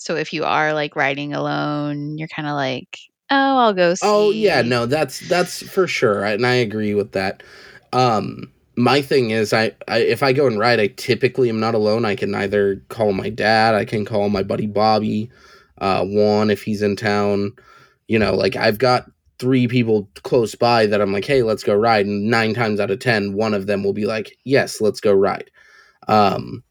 So 0.00 0.16
if 0.16 0.32
you 0.32 0.44
are 0.44 0.72
like 0.72 0.96
riding 0.96 1.34
alone, 1.34 2.16
you're 2.16 2.26
kind 2.28 2.48
of 2.48 2.54
like, 2.54 2.98
oh, 3.30 3.58
I'll 3.58 3.74
go 3.74 3.94
see. 3.94 4.06
Oh 4.06 4.30
yeah, 4.30 4.62
no, 4.62 4.86
that's 4.86 5.20
that's 5.28 5.62
for 5.62 5.86
sure, 5.86 6.24
and 6.24 6.46
I 6.46 6.54
agree 6.54 6.94
with 6.94 7.12
that. 7.12 7.42
Um, 7.92 8.50
my 8.76 9.02
thing 9.02 9.30
is, 9.30 9.52
I, 9.52 9.72
I 9.88 9.98
if 9.98 10.22
I 10.22 10.32
go 10.32 10.46
and 10.46 10.58
ride, 10.58 10.80
I 10.80 10.86
typically 10.86 11.50
am 11.50 11.60
not 11.60 11.74
alone. 11.74 12.06
I 12.06 12.16
can 12.16 12.34
either 12.34 12.82
call 12.88 13.12
my 13.12 13.28
dad, 13.28 13.74
I 13.74 13.84
can 13.84 14.06
call 14.06 14.30
my 14.30 14.42
buddy 14.42 14.66
Bobby, 14.66 15.30
uh, 15.78 16.02
Juan 16.06 16.48
if 16.48 16.62
he's 16.62 16.80
in 16.80 16.96
town. 16.96 17.52
You 18.08 18.18
know, 18.18 18.34
like 18.34 18.56
I've 18.56 18.78
got 18.78 19.04
three 19.38 19.68
people 19.68 20.08
close 20.22 20.54
by 20.54 20.86
that 20.86 21.02
I'm 21.02 21.12
like, 21.12 21.26
hey, 21.26 21.42
let's 21.42 21.62
go 21.62 21.74
ride. 21.74 22.06
And 22.06 22.30
nine 22.30 22.54
times 22.54 22.80
out 22.80 22.90
of 22.90 23.00
ten, 23.00 23.34
one 23.34 23.52
of 23.52 23.66
them 23.66 23.84
will 23.84 23.92
be 23.92 24.06
like, 24.06 24.38
yes, 24.44 24.80
let's 24.80 25.00
go 25.00 25.12
ride. 25.12 25.50
Um, 26.08 26.64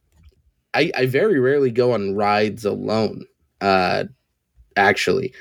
I 0.74 0.92
I 0.96 1.06
very 1.06 1.40
rarely 1.40 1.72
go 1.72 1.94
on 1.94 2.16
rides 2.16 2.66
alone. 2.66 3.26
Uh, 3.62 4.06
actually, 4.76 5.34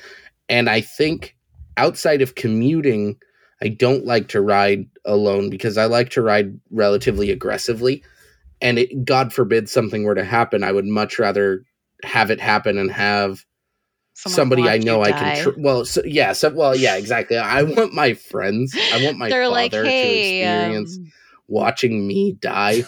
and 0.49 0.69
I 0.69 0.81
think 0.81 1.37
outside 1.77 2.23
of 2.23 2.35
commuting, 2.35 3.17
I 3.63 3.69
don't 3.69 4.05
like 4.05 4.29
to 4.29 4.41
ride 4.41 4.87
alone 5.05 5.51
because 5.51 5.79
I 5.79 5.87
like 5.87 6.11
to 6.11 6.23
ride 6.23 6.59
relatively 6.71 7.31
aggressively. 7.31 8.03
And 8.61 8.79
it, 8.81 9.05
God 9.05 9.33
forbid 9.33 9.69
something 9.69 10.03
were 10.03 10.17
to 10.17 10.25
happen, 10.25 10.65
I 10.65 10.73
would 10.73 10.87
much 10.87 11.19
rather 11.19 11.65
have 12.03 12.31
it 12.31 12.41
happen 12.41 12.79
and 12.79 12.91
have 12.91 13.45
Someone 14.15 14.35
somebody 14.35 14.69
I 14.69 14.79
know 14.79 15.03
I 15.03 15.13
can. 15.13 15.45
Tr- 15.45 15.51
well, 15.59 15.85
so, 15.85 16.03
yeah, 16.05 16.33
so, 16.33 16.51
well, 16.51 16.75
yeah, 16.75 16.97
exactly. 16.97 17.37
I 17.37 17.63
want 17.63 17.95
my 17.95 18.15
friends. 18.15 18.75
I 18.93 19.05
want 19.05 19.17
my 19.17 19.29
They're 19.29 19.45
father 19.45 19.55
like, 19.55 19.71
to 19.71 19.85
hey, 19.85 20.41
experience 20.41 20.97
um, 20.97 21.13
watching 21.49 22.07
me 22.07 22.33
die 22.33 22.85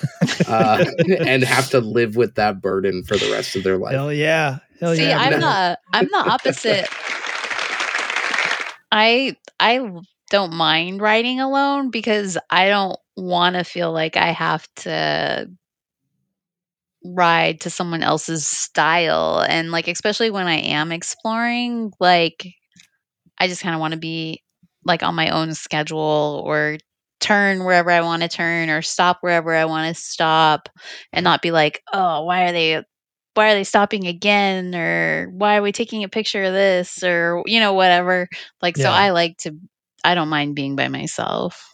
uh, 0.46 0.84
and 1.26 1.42
have 1.42 1.70
to 1.70 1.80
live 1.80 2.14
with 2.14 2.34
that 2.36 2.60
burden 2.60 3.02
for 3.02 3.16
the 3.16 3.30
rest 3.32 3.56
of 3.56 3.64
their 3.64 3.78
life. 3.78 3.94
Hell 3.94 4.12
yeah. 4.12 4.58
Hell 4.80 4.94
See, 4.94 5.08
yeah. 5.08 5.18
I'm 5.18 5.40
brother. 5.40 5.78
the 5.92 5.98
I'm 5.98 6.06
the 6.06 6.30
opposite. 6.30 6.88
I 8.92 9.36
I 9.58 9.90
don't 10.30 10.54
mind 10.54 11.00
riding 11.00 11.40
alone 11.40 11.90
because 11.90 12.38
I 12.48 12.68
don't 12.68 12.98
want 13.16 13.56
to 13.56 13.64
feel 13.64 13.92
like 13.92 14.16
I 14.16 14.32
have 14.32 14.66
to 14.76 15.50
ride 17.04 17.62
to 17.62 17.70
someone 17.70 18.02
else's 18.02 18.46
style 18.46 19.44
and 19.48 19.70
like 19.70 19.88
especially 19.88 20.30
when 20.30 20.46
I 20.46 20.56
am 20.56 20.92
exploring 20.92 21.92
like 21.98 22.46
I 23.38 23.48
just 23.48 23.62
kind 23.62 23.74
of 23.74 23.80
want 23.80 23.94
to 23.94 23.98
be 23.98 24.42
like 24.84 25.02
on 25.02 25.14
my 25.14 25.30
own 25.30 25.54
schedule 25.54 26.42
or 26.44 26.76
turn 27.20 27.64
wherever 27.64 27.90
I 27.90 28.00
want 28.00 28.22
to 28.22 28.28
turn 28.28 28.70
or 28.70 28.82
stop 28.82 29.18
wherever 29.20 29.54
I 29.54 29.66
want 29.66 29.94
to 29.94 30.02
stop 30.02 30.68
and 31.12 31.24
not 31.24 31.42
be 31.42 31.50
like, 31.50 31.82
"Oh, 31.92 32.24
why 32.24 32.44
are 32.48 32.52
they 32.52 32.82
why 33.34 33.52
are 33.52 33.54
they 33.54 33.64
stopping 33.64 34.06
again 34.06 34.74
or 34.74 35.28
why 35.32 35.56
are 35.58 35.62
we 35.62 35.72
taking 35.72 36.04
a 36.04 36.08
picture 36.08 36.42
of 36.44 36.52
this 36.52 37.02
or 37.02 37.42
you 37.46 37.60
know 37.60 37.74
whatever." 37.74 38.28
Like 38.62 38.76
so 38.76 38.90
I 38.90 39.10
like 39.10 39.36
to 39.38 39.56
I 40.04 40.14
don't 40.14 40.28
mind 40.28 40.54
being 40.56 40.76
by 40.76 40.88
myself. 40.88 41.66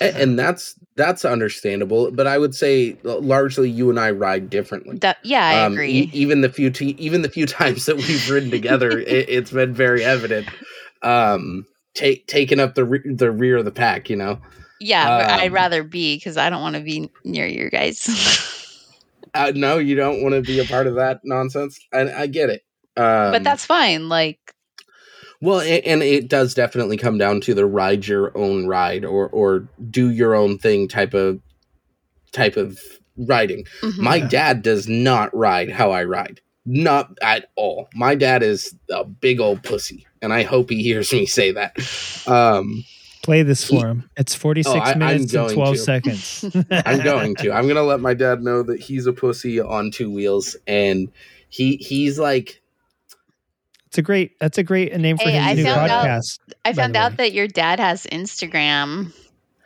A- 0.00 0.16
and 0.16 0.38
that's 0.38 0.74
that's 0.96 1.24
understandable 1.24 2.10
but 2.10 2.26
i 2.26 2.36
would 2.36 2.54
say 2.54 2.96
largely 3.04 3.70
you 3.70 3.88
and 3.88 3.98
i 3.98 4.10
ride 4.10 4.50
differently 4.50 4.98
That 4.98 5.16
yeah, 5.24 5.46
I 5.46 5.64
Um, 5.64 5.74
agree. 5.74 5.90
e- 5.92 6.10
even 6.12 6.40
the 6.42 6.50
few 6.50 6.68
t- 6.70 6.96
even 6.98 7.22
the 7.22 7.30
few 7.30 7.46
times 7.60 7.86
that 7.86 7.96
we've 7.96 8.28
ridden 8.28 8.50
together 8.50 8.98
it, 8.98 9.28
it's 9.30 9.50
been 9.52 9.72
very 9.72 10.04
evident 10.04 10.48
um 11.02 11.64
take 11.94 12.26
taking 12.26 12.60
up 12.60 12.74
the 12.74 12.84
re- 12.84 13.14
the 13.14 13.30
rear 13.30 13.56
of 13.58 13.64
the 13.64 13.70
pack 13.70 14.10
you 14.10 14.16
know 14.16 14.38
yeah, 14.82 15.18
but 15.18 15.30
I'd 15.30 15.48
um, 15.48 15.54
rather 15.54 15.82
be 15.82 16.20
cuz 16.20 16.36
I 16.36 16.50
don't 16.50 16.62
want 16.62 16.76
to 16.76 16.82
be 16.82 17.10
near 17.24 17.46
you 17.46 17.70
guys. 17.70 18.08
uh, 19.34 19.52
no 19.54 19.78
you 19.78 19.94
don't 19.94 20.22
want 20.22 20.34
to 20.34 20.42
be 20.42 20.58
a 20.58 20.64
part 20.64 20.86
of 20.86 20.96
that 20.96 21.20
nonsense 21.24 21.80
and 21.90 22.10
i 22.10 22.26
get 22.26 22.50
it 22.50 22.62
um, 22.98 23.32
but 23.32 23.42
that's 23.42 23.64
fine. 23.64 24.10
Like 24.10 24.38
well 25.40 25.62
a- 25.62 25.80
and 25.80 26.02
it 26.02 26.28
does 26.28 26.52
definitely 26.52 26.98
come 26.98 27.16
down 27.16 27.40
to 27.42 27.54
the 27.54 27.64
ride 27.64 28.06
your 28.06 28.36
own 28.36 28.66
ride 28.66 29.04
or 29.04 29.28
or 29.30 29.66
do 29.90 30.10
your 30.10 30.34
own 30.34 30.58
thing 30.58 30.88
type 30.88 31.14
of 31.14 31.40
type 32.32 32.58
of 32.58 32.78
riding 33.16 33.64
mhm. 33.80 33.98
My 33.98 34.20
dad 34.20 34.62
does 34.62 34.88
not 34.88 35.34
ride 35.34 35.70
how 35.70 35.90
I 35.90 36.04
ride. 36.04 36.40
Not 36.64 37.18
at 37.22 37.50
all. 37.56 37.88
My 37.94 38.14
dad 38.14 38.42
is 38.42 38.74
a 38.90 39.04
big 39.04 39.40
old 39.40 39.62
pussy, 39.62 40.06
and 40.20 40.32
I 40.32 40.44
hope 40.44 40.70
he 40.70 40.82
hears 40.82 41.12
me 41.12 41.26
say 41.26 41.50
that. 41.52 41.76
Um, 42.26 42.84
Play 43.22 43.42
this 43.44 43.64
for 43.64 43.86
him. 43.86 44.10
It's 44.16 44.34
46 44.34 44.74
Oh, 44.74 44.78
I- 44.80 44.90
I'm 44.92 44.98
minutes 44.98 45.22
and 45.24 45.30
going 45.32 45.54
12 45.54 45.74
to. 45.76 45.80
seconds. 45.80 46.44
I'm 46.70 47.02
going 47.04 47.34
to. 47.36 47.52
I'm 47.52 47.68
gonna 47.68 47.82
let 47.84 48.00
my 48.00 48.14
dad 48.14 48.42
know 48.42 48.62
that 48.64 48.80
he's 48.80 49.06
a 49.06 49.12
pussy 49.12 49.60
on 49.60 49.90
two 49.92 50.10
wheels, 50.10 50.56
and 50.66 51.08
he 51.48 51.76
he's 51.76 52.18
like, 52.18 52.60
It's 53.86 53.98
a 53.98 54.02
great. 54.02 54.38
That's 54.40 54.58
a 54.58 54.62
great 54.64 54.96
name 54.98 55.18
for 55.18 55.28
Hey, 55.28 55.32
his 55.38 55.46
I 55.46 55.54
new 55.54 55.64
found 55.64 55.90
out- 55.90 56.04
podcast. 56.06 56.38
I 56.64 56.72
found 56.72 56.96
out 56.96 57.16
that 57.18 57.32
your 57.32 57.46
dad 57.46 57.78
has 57.78 58.04
Instagram, 58.06 59.12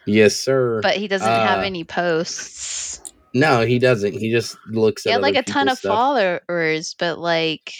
yes, 0.04 0.36
sir. 0.36 0.80
but 0.82 0.96
he 0.96 1.08
doesn't 1.08 1.26
have 1.26 1.60
Uh, 1.60 1.62
any 1.62 1.84
posts. 1.84 3.00
no, 3.32 3.64
he 3.64 3.78
doesn't. 3.78 4.12
He 4.12 4.30
just 4.30 4.56
looks 4.68 5.04
He 5.04 5.10
at 5.10 5.14
had 5.14 5.22
like 5.22 5.34
a 5.36 5.42
ton 5.42 5.64
people's 5.64 5.72
of 5.76 5.78
stuff. 5.78 5.94
followers, 5.94 6.94
but 6.98 7.18
like 7.18 7.72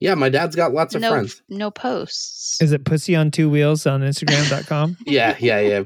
Yeah, 0.00 0.14
my 0.14 0.30
dad's 0.30 0.56
got 0.56 0.72
lots 0.72 0.94
of 0.94 1.02
no 1.02 1.10
friends. 1.10 1.42
no 1.50 1.70
posts. 1.70 2.60
Is 2.62 2.72
it 2.72 2.84
pussy 2.84 3.14
on 3.14 3.30
two 3.30 3.50
wheels 3.50 3.86
on 3.86 4.00
Instagram.com? 4.00 4.96
Yeah, 5.06 5.36
yeah, 5.38 5.60
yeah. 5.60 5.82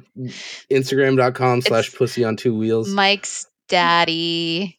Instagram.com 0.70 1.62
slash 1.62 1.92
pussy 1.94 2.24
on 2.24 2.36
two 2.36 2.56
wheels. 2.56 2.88
Mike's 2.88 3.46
daddy 3.68 4.78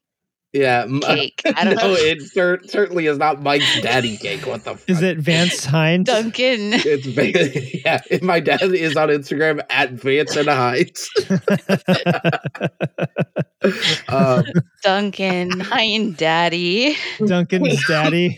yeah. 0.54 0.84
m- 0.84 1.00
cake. 1.02 1.42
I 1.46 1.66
don't 1.66 1.76
no, 1.76 1.88
know. 1.88 1.94
it 1.96 2.22
cer- 2.22 2.62
certainly 2.66 3.08
is 3.08 3.18
not 3.18 3.42
Mike's 3.42 3.82
daddy 3.82 4.16
cake. 4.18 4.46
What 4.48 4.64
the 4.64 4.76
fuck? 4.78 4.90
Is 4.90 5.02
it 5.02 5.18
Vance 5.18 5.66
Hines? 5.66 6.06
Duncan. 6.08 6.72
It's 6.74 7.08
ba- 7.08 7.80
yeah. 7.86 8.02
My 8.22 8.40
dad 8.40 8.62
is 8.62 8.96
on 8.96 9.10
Instagram 9.10 9.62
at 9.70 9.92
Vance 9.92 10.36
and 10.38 10.48
Hines. 10.48 11.10
um, 14.08 14.46
Duncan. 14.84 15.60
Hein 15.60 16.14
daddy. 16.14 16.96
Duncan's 17.26 17.86
daddy. 17.88 18.38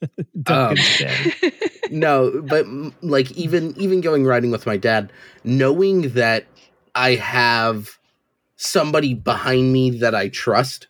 Duncan's 0.42 1.02
Um, 1.02 1.52
no, 1.90 2.42
but 2.42 2.66
like 3.02 3.30
even 3.32 3.74
even 3.78 4.00
going 4.00 4.24
riding 4.24 4.50
with 4.50 4.66
my 4.66 4.76
dad, 4.76 5.12
knowing 5.44 6.10
that 6.10 6.46
I 6.94 7.14
have 7.16 7.98
somebody 8.56 9.14
behind 9.14 9.72
me 9.72 9.90
that 9.98 10.14
I 10.14 10.28
trust, 10.28 10.86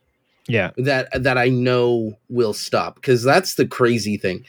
Yeah. 0.49 0.71
that 0.77 1.09
that 1.23 1.39
I 1.39 1.49
know 1.49 2.19
will 2.29 2.53
stop, 2.53 2.97
because 2.97 3.23
that's 3.23 3.55
the 3.55 3.67
crazy 3.67 4.17
thing. 4.17 4.45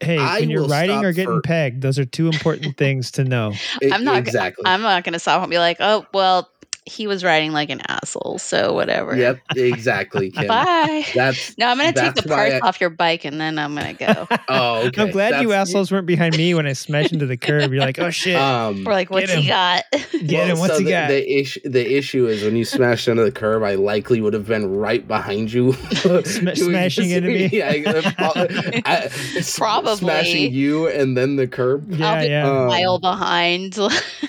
Hey, 0.00 0.18
I 0.18 0.40
when 0.40 0.50
you're 0.50 0.66
riding 0.66 1.04
or 1.04 1.12
getting 1.12 1.36
for- 1.36 1.40
pegged, 1.40 1.80
those 1.82 1.98
are 1.98 2.04
two 2.04 2.28
important 2.28 2.76
things 2.76 3.10
to 3.12 3.24
know. 3.24 3.52
I'm 3.92 4.04
not 4.04 4.18
exactly. 4.18 4.64
I'm 4.66 4.82
not 4.82 5.04
gonna 5.04 5.18
stop 5.18 5.40
and 5.42 5.50
be 5.50 5.58
like, 5.58 5.78
oh 5.80 6.06
well, 6.12 6.50
he 6.86 7.06
was 7.08 7.24
riding 7.24 7.52
like 7.52 7.68
an 7.68 7.80
asshole, 7.88 8.38
so 8.38 8.72
whatever. 8.72 9.16
Yep, 9.16 9.40
exactly. 9.56 10.30
Kim. 10.32 10.46
Bye. 10.46 11.04
That's 11.14 11.56
No, 11.58 11.66
I'm 11.66 11.76
gonna 11.76 11.92
take 11.92 12.14
the 12.14 12.22
parts 12.22 12.54
I- 12.54 12.60
off 12.60 12.80
your 12.80 12.90
bike 12.90 13.24
and 13.24 13.40
then 13.40 13.58
I'm 13.58 13.74
gonna 13.74 13.94
go. 13.94 14.28
oh. 14.48 14.86
Okay. 14.86 15.02
I'm 15.02 15.10
glad 15.10 15.42
you 15.42 15.52
assholes 15.52 15.90
weren't 15.90 16.06
behind 16.06 16.36
me 16.36 16.54
when 16.54 16.66
I 16.66 16.72
smashed 16.74 17.12
into 17.12 17.26
the 17.26 17.36
curb. 17.36 17.72
You're 17.72 17.80
like, 17.82 17.98
oh 17.98 18.10
shit, 18.10 18.36
Um, 18.36 18.84
We're 18.84 18.92
like, 18.92 19.10
what's 19.10 19.32
he 19.32 19.48
got? 19.48 19.84
get 20.26 20.48
him. 20.48 20.58
What's 20.58 20.74
so 20.74 20.78
he 20.78 20.84
the, 20.84 20.90
got? 20.90 21.08
The 21.08 21.38
issue, 21.40 21.60
the 21.64 21.96
issue 21.96 22.26
is 22.28 22.42
when 22.44 22.54
you 22.56 22.64
smashed 22.64 23.08
into 23.08 23.24
the 23.24 23.32
curb, 23.32 23.62
I 23.64 23.74
likely 23.74 24.20
would 24.20 24.32
have 24.34 24.46
been 24.46 24.72
right 24.76 25.06
behind 25.06 25.52
you, 25.52 25.72
doing 26.02 26.24
smashing 26.24 27.10
into 27.10 27.28
me? 27.28 27.46
Yeah, 27.52 27.68
I- 27.68 28.82
I- 28.86 28.96
s- 29.36 29.58
Probably. 29.58 29.96
smashing 29.96 30.52
you 30.52 30.88
and 30.88 31.16
then 31.16 31.36
the 31.36 31.46
curb. 31.48 31.90
yeah, 31.92 32.12
I'll 32.12 32.22
be 32.22 32.28
yeah, 32.28 32.48
Um, 32.48 32.66
mile 32.68 32.98
behind 32.98 33.76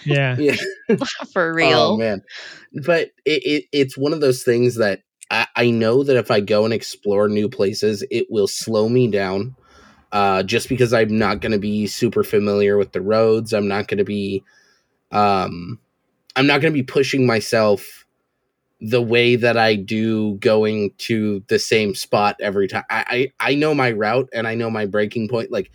yeah. 0.05 0.35
Yeah, 0.37 0.55
for 1.33 1.53
real. 1.53 1.79
oh 1.79 1.97
man, 1.97 2.21
but 2.85 3.11
it, 3.25 3.43
it 3.45 3.65
it's 3.71 3.97
one 3.97 4.13
of 4.13 4.21
those 4.21 4.43
things 4.43 4.75
that 4.75 5.01
I, 5.31 5.47
I 5.55 5.69
know 5.69 6.03
that 6.03 6.15
if 6.17 6.31
I 6.31 6.39
go 6.39 6.65
and 6.65 6.73
explore 6.73 7.27
new 7.27 7.49
places, 7.49 8.03
it 8.11 8.27
will 8.29 8.47
slow 8.47 8.89
me 8.89 9.07
down. 9.09 9.55
Uh, 10.13 10.41
just 10.43 10.69
because 10.69 10.93
I'm 10.93 11.17
not 11.17 11.41
going 11.41 11.51
to 11.51 11.59
be 11.59 11.85
super 11.85 12.23
familiar 12.23 12.77
with 12.77 12.93
the 12.93 13.01
roads, 13.01 13.53
I'm 13.53 13.67
not 13.67 13.87
going 13.87 13.97
to 13.97 14.05
be 14.05 14.43
Um, 15.11 15.79
I'm 16.35 16.47
not 16.47 16.61
going 16.61 16.71
to 16.73 16.77
be 16.79 16.83
pushing 16.83 17.25
myself 17.25 18.05
the 18.79 19.01
way 19.01 19.35
that 19.35 19.57
I 19.57 19.75
do 19.75 20.35
going 20.35 20.91
to 20.99 21.43
the 21.47 21.57
same 21.59 21.95
spot 21.95 22.35
every 22.39 22.67
time. 22.67 22.83
I, 22.89 23.31
I 23.39 23.51
I 23.51 23.55
know 23.55 23.73
my 23.73 23.91
route 23.91 24.29
and 24.33 24.47
I 24.47 24.55
know 24.55 24.69
my 24.69 24.85
breaking 24.85 25.29
point. 25.29 25.51
Like 25.51 25.71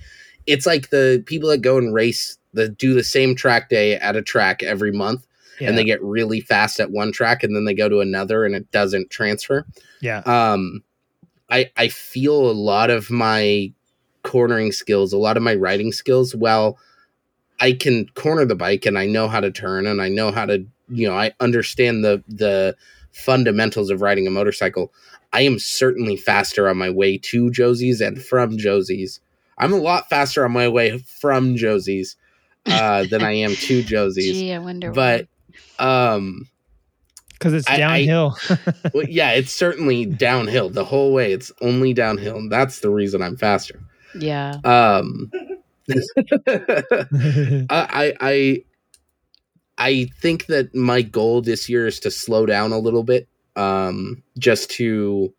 it's 0.46 0.66
like 0.66 0.90
the 0.90 1.22
people 1.26 1.48
that 1.50 1.62
go 1.62 1.78
and 1.78 1.94
race 1.94 2.38
that 2.54 2.78
do 2.78 2.94
the 2.94 3.04
same 3.04 3.34
track 3.34 3.68
day 3.68 3.94
at 3.94 4.16
a 4.16 4.22
track 4.22 4.62
every 4.62 4.92
month 4.92 5.26
and 5.68 5.78
they 5.78 5.84
get 5.84 6.02
really 6.02 6.40
fast 6.40 6.80
at 6.80 6.90
one 6.90 7.12
track 7.12 7.42
and 7.42 7.54
then 7.54 7.64
they 7.64 7.74
go 7.74 7.88
to 7.88 8.00
another 8.00 8.44
and 8.44 8.54
it 8.54 8.70
doesn't 8.72 9.10
transfer. 9.10 9.66
yeah. 10.00 10.22
Um 10.26 10.82
I 11.50 11.70
I 11.76 11.88
feel 11.88 12.50
a 12.50 12.52
lot 12.52 12.90
of 12.90 13.10
my 13.10 13.72
cornering 14.22 14.72
skills, 14.72 15.12
a 15.12 15.18
lot 15.18 15.36
of 15.36 15.42
my 15.42 15.54
riding 15.54 15.92
skills, 15.92 16.34
well, 16.34 16.78
I 17.60 17.72
can 17.72 18.08
corner 18.14 18.44
the 18.44 18.54
bike 18.54 18.86
and 18.86 18.98
I 18.98 19.06
know 19.06 19.28
how 19.28 19.40
to 19.40 19.50
turn 19.50 19.86
and 19.86 20.00
I 20.02 20.08
know 20.08 20.32
how 20.32 20.46
to, 20.46 20.64
you 20.88 21.08
know, 21.08 21.14
I 21.16 21.32
understand 21.40 22.04
the 22.04 22.22
the 22.28 22.76
fundamentals 23.12 23.90
of 23.90 24.00
riding 24.00 24.26
a 24.26 24.30
motorcycle. 24.30 24.92
I 25.32 25.42
am 25.42 25.58
certainly 25.58 26.16
faster 26.16 26.68
on 26.68 26.76
my 26.76 26.90
way 26.90 27.18
to 27.18 27.50
Josie's 27.50 28.00
and 28.00 28.22
from 28.22 28.58
Josie's. 28.58 29.20
I'm 29.58 29.72
a 29.72 29.76
lot 29.76 30.08
faster 30.08 30.44
on 30.44 30.52
my 30.52 30.68
way 30.68 30.98
from 30.98 31.56
Josie's 31.56 32.16
uh, 32.66 33.04
than 33.10 33.22
I 33.22 33.32
am 33.32 33.54
to 33.54 33.82
Josie's. 33.82 34.38
Gee, 34.38 34.52
I 34.52 34.58
wonder. 34.58 34.90
But 34.92 35.26
um 35.78 36.48
Because 37.30 37.52
it's 37.54 37.68
I- 37.68 37.74
I- 37.74 37.78
downhill. 37.78 38.36
well, 38.94 39.04
yeah, 39.08 39.32
it's 39.32 39.52
certainly 39.52 40.06
downhill 40.06 40.68
the 40.70 40.84
whole 40.84 41.12
way. 41.12 41.32
It's 41.32 41.50
only 41.60 41.92
downhill. 41.94 42.36
And 42.36 42.50
that's 42.52 42.80
the 42.80 42.90
reason 42.90 43.20
I'm 43.22 43.36
faster. 43.36 43.80
yeah. 44.14 44.56
Um, 44.64 45.30
I, 46.46 47.66
I, 47.70 48.14
I, 48.20 48.64
I 49.78 50.04
think 50.20 50.46
that 50.46 50.74
my 50.74 51.02
goal 51.02 51.42
this 51.42 51.68
year 51.68 51.86
is 51.86 51.98
to 52.00 52.10
slow 52.10 52.46
down 52.46 52.72
a 52.72 52.78
little 52.78 53.02
bit. 53.02 53.26
Um, 53.56 54.22
just 54.38 54.70
to, 54.72 55.34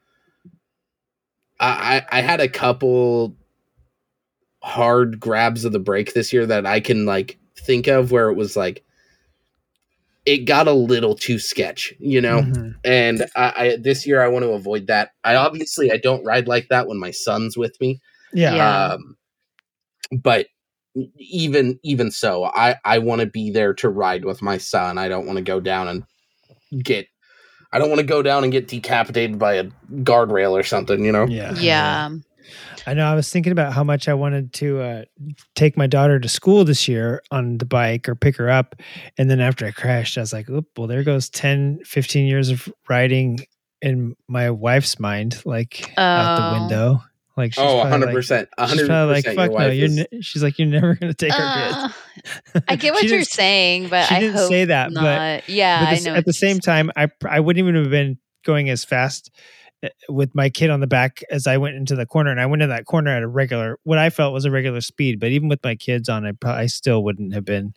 I, 1.59 2.03
I 2.11 2.17
I 2.19 2.21
had 2.21 2.41
a 2.41 2.47
couple 2.49 3.35
hard 4.63 5.19
grabs 5.19 5.65
of 5.65 5.71
the 5.73 5.79
brake 5.79 6.13
this 6.13 6.31
year 6.33 6.45
that 6.45 6.65
I 6.65 6.79
can 6.79 7.05
like 7.05 7.37
think 7.57 7.87
of 7.87 8.11
where 8.11 8.29
it 8.29 8.35
was 8.35 8.55
like, 8.55 8.83
it 10.25 10.45
got 10.45 10.67
a 10.67 10.73
little 10.73 11.15
too 11.15 11.37
sketch, 11.37 11.93
you 11.99 12.21
know? 12.21 12.41
Mhm. 12.41 12.75
and 12.85 13.25
I, 13.35 13.53
I 13.57 13.77
this 13.79 14.07
year 14.07 14.21
I 14.21 14.27
want 14.29 14.43
to 14.43 14.51
avoid 14.51 14.87
that. 14.87 15.11
I 15.23 15.35
obviously 15.35 15.91
I 15.91 15.97
don't 15.97 16.23
ride 16.23 16.47
like 16.47 16.69
that 16.69 16.87
when 16.87 16.97
my 16.97 17.11
son's 17.11 17.57
with 17.57 17.79
me. 17.81 17.99
Yeah. 18.33 18.55
Yeah. 18.55 18.85
Um, 18.93 19.17
but 20.11 20.47
even 21.17 21.79
even 21.83 22.11
so, 22.11 22.45
I 22.45 22.75
I 22.85 22.99
want 22.99 23.21
to 23.21 23.27
be 23.27 23.51
there 23.51 23.73
to 23.75 23.89
ride 23.89 24.25
with 24.25 24.41
my 24.41 24.57
son. 24.57 24.97
I 24.97 25.07
don't 25.09 25.25
want 25.25 25.37
to 25.37 25.43
go 25.43 25.59
down 25.59 25.87
and 25.87 26.83
get. 26.83 27.07
I 27.71 27.79
don't 27.79 27.89
want 27.89 27.99
to 27.99 28.05
go 28.05 28.21
down 28.21 28.43
and 28.43 28.51
get 28.51 28.67
decapitated 28.67 29.39
by 29.39 29.55
a 29.55 29.63
guardrail 29.91 30.51
or 30.51 30.63
something. 30.63 31.03
You 31.03 31.11
know. 31.11 31.25
Yeah. 31.25 31.53
Yeah. 31.55 32.09
I 32.85 32.93
know. 32.93 33.05
I 33.05 33.15
was 33.15 33.29
thinking 33.29 33.51
about 33.51 33.73
how 33.73 33.83
much 33.83 34.07
I 34.07 34.13
wanted 34.13 34.51
to 34.53 34.81
uh, 34.81 35.03
take 35.55 35.77
my 35.77 35.87
daughter 35.87 36.19
to 36.19 36.27
school 36.29 36.65
this 36.65 36.87
year 36.87 37.21
on 37.31 37.57
the 37.57 37.65
bike 37.65 38.09
or 38.09 38.15
pick 38.15 38.35
her 38.37 38.49
up. 38.49 38.75
And 39.17 39.29
then 39.29 39.39
after 39.39 39.65
I 39.65 39.71
crashed, 39.71 40.17
I 40.17 40.21
was 40.21 40.33
like, 40.33 40.49
oop, 40.49 40.67
well, 40.77 40.87
there 40.87 41.03
goes 41.03 41.29
10, 41.29 41.79
15 41.85 42.25
years 42.27 42.49
of 42.49 42.67
riding 42.89 43.39
in 43.81 44.15
my 44.27 44.49
wife's 44.49 44.99
mind, 44.99 45.41
like 45.45 45.91
out 45.97 46.35
the 46.37 46.43
Oh. 46.57 46.59
window. 46.61 47.03
Like, 47.35 47.53
she's 47.53 47.63
Oh, 47.63 47.65
probably 47.81 47.89
hundred 47.89 48.05
like- 48.07 48.15
percent, 48.15 48.49
She's 48.59 48.69
hundred 48.69 48.87
probably 48.87 49.13
like, 49.15 49.25
fuck 49.25 49.49
no. 49.49 49.55
wife 49.55 49.73
You're 49.73 49.85
is. 49.85 49.95
ne- 49.95 50.21
she's 50.21 50.43
like, 50.43 50.59
you're 50.59 50.67
never 50.67 50.93
going 50.93 51.11
to 51.11 51.15
take 51.15 51.33
her 51.33 51.43
Uh, 51.43 51.87
kids. 52.53 52.63
I 52.67 52.75
get 52.77 52.93
what 52.93 53.03
you're 53.05 53.23
saying, 53.23 53.87
but 53.89 54.05
she 54.07 54.15
I 54.15 54.19
didn't 54.19 54.35
hope 54.35 54.49
say 54.49 54.65
that, 54.65 54.93
but- 54.93 55.49
yeah, 55.49 55.79
but 55.79 55.87
I 55.89 55.95
this- 55.95 56.05
know. 56.05 56.11
at 56.13 56.25
the 56.25 56.29
what 56.29 56.41
you're 56.41 56.49
same 56.51 56.59
time, 56.59 56.91
I 56.95 57.07
I 57.27 57.39
wouldn't 57.39 57.59
even 57.67 57.81
have 57.81 57.89
been 57.89 58.19
going 58.45 58.69
as 58.69 58.83
fast 58.85 59.31
with 60.09 60.33
my 60.35 60.49
kid 60.49 60.69
on 60.69 60.79
the 60.79 60.87
back 60.87 61.23
as 61.29 61.47
I 61.47 61.57
went 61.57 61.75
into 61.75 61.95
the 61.95 62.05
corner, 62.05 62.31
and 62.31 62.39
I 62.39 62.45
went 62.45 62.61
in 62.61 62.69
that 62.69 62.85
corner 62.85 63.11
at 63.11 63.23
a 63.23 63.27
regular, 63.27 63.79
what 63.83 63.97
I 63.97 64.09
felt 64.09 64.33
was 64.33 64.45
a 64.45 64.51
regular 64.51 64.81
speed. 64.81 65.19
But 65.19 65.29
even 65.29 65.49
with 65.49 65.63
my 65.63 65.75
kids 65.75 66.09
on, 66.09 66.25
I 66.25 66.31
I 66.47 66.65
still 66.67 67.03
wouldn't 67.03 67.33
have 67.33 67.45
been 67.45 67.73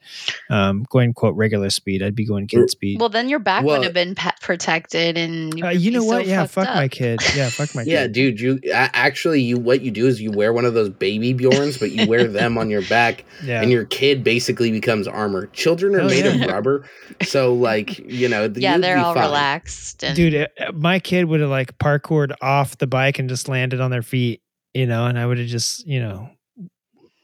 um, 0.51 0.87
going 0.91 1.15
quote 1.15 1.35
regular 1.37 1.71
speed. 1.71 2.03
I'd 2.03 2.15
be 2.15 2.27
going 2.27 2.47
kid 2.47 2.71
speed. 2.71 3.01
Well, 3.01 3.09
then 3.09 3.29
your 3.29 3.39
back 3.39 3.65
Well- 3.65 3.79
would 3.79 3.85
have 3.85 3.95
been 3.95 4.15
pa- 4.15 4.35
protected, 4.41 5.17
and 5.19 5.63
uh, 5.65 5.69
you 5.69 5.91
be 5.91 5.97
know 5.97 6.03
so 6.03 6.07
what? 6.07 6.27
Yeah, 6.27 6.47
fucked 6.47 6.67
fuck 6.69 6.75
my 6.77 6.89
kid. 6.89 7.21
Yeah, 7.37 7.49
fuck 7.51 7.75
my 7.75 7.83
Yeah, 7.87 8.03
kid. 8.05 8.13
dude. 8.13 8.41
You 8.41 8.61
actually, 8.73 9.41
you 9.43 9.59
what 9.59 9.81
you 9.83 9.91
do 9.91 10.07
is 10.07 10.21
you 10.21 10.31
wear 10.31 10.53
one 10.53 10.65
of 10.65 10.75
those 10.75 10.89
baby 10.91 11.35
Bjorns, 11.35 11.79
but 11.79 11.91
you 11.91 12.07
wear 12.07 12.27
them 12.27 12.59
on 12.59 12.71
your 12.71 12.83
back, 12.83 13.25
Yeah. 13.45 13.63
and 13.63 13.71
your 13.71 13.85
kid 13.85 14.23
basically 14.25 14.71
becomes 14.71 15.07
armor. 15.09 15.47
Children 15.49 15.95
are 15.97 16.01
Hell 16.01 16.09
made 16.09 16.25
yeah. 16.25 16.45
of 16.45 16.51
rubber, 16.51 16.85
so 17.23 17.55
like 17.55 17.99
you 17.99 18.29
know, 18.29 18.45
Yeah, 18.57 18.75
you'd 18.75 18.85
they're 18.85 18.97
be 18.97 19.03
all 19.03 19.15
fine. 19.15 19.25
relaxed, 19.25 20.05
and 20.05 20.15
Dude, 20.17 20.35
uh, 20.35 20.73
my 20.73 20.99
kid 20.99 21.25
would 21.27 21.41
have 21.41 21.51
like 21.51 21.77
parkoured 21.99 22.33
off 22.41 22.79
the 22.79 22.87
bike 22.87 23.19
and 23.19 23.29
just 23.29 23.49
landed 23.49 23.81
on 23.81 23.91
their 23.91 24.03
feet, 24.03 24.43
you 24.75 24.87
know, 24.87 25.07
and 25.07 25.19
I 25.19 25.27
would 25.27 25.39
have 25.39 25.47
just, 25.49 25.87
you 25.87 26.01
know, 26.01 26.31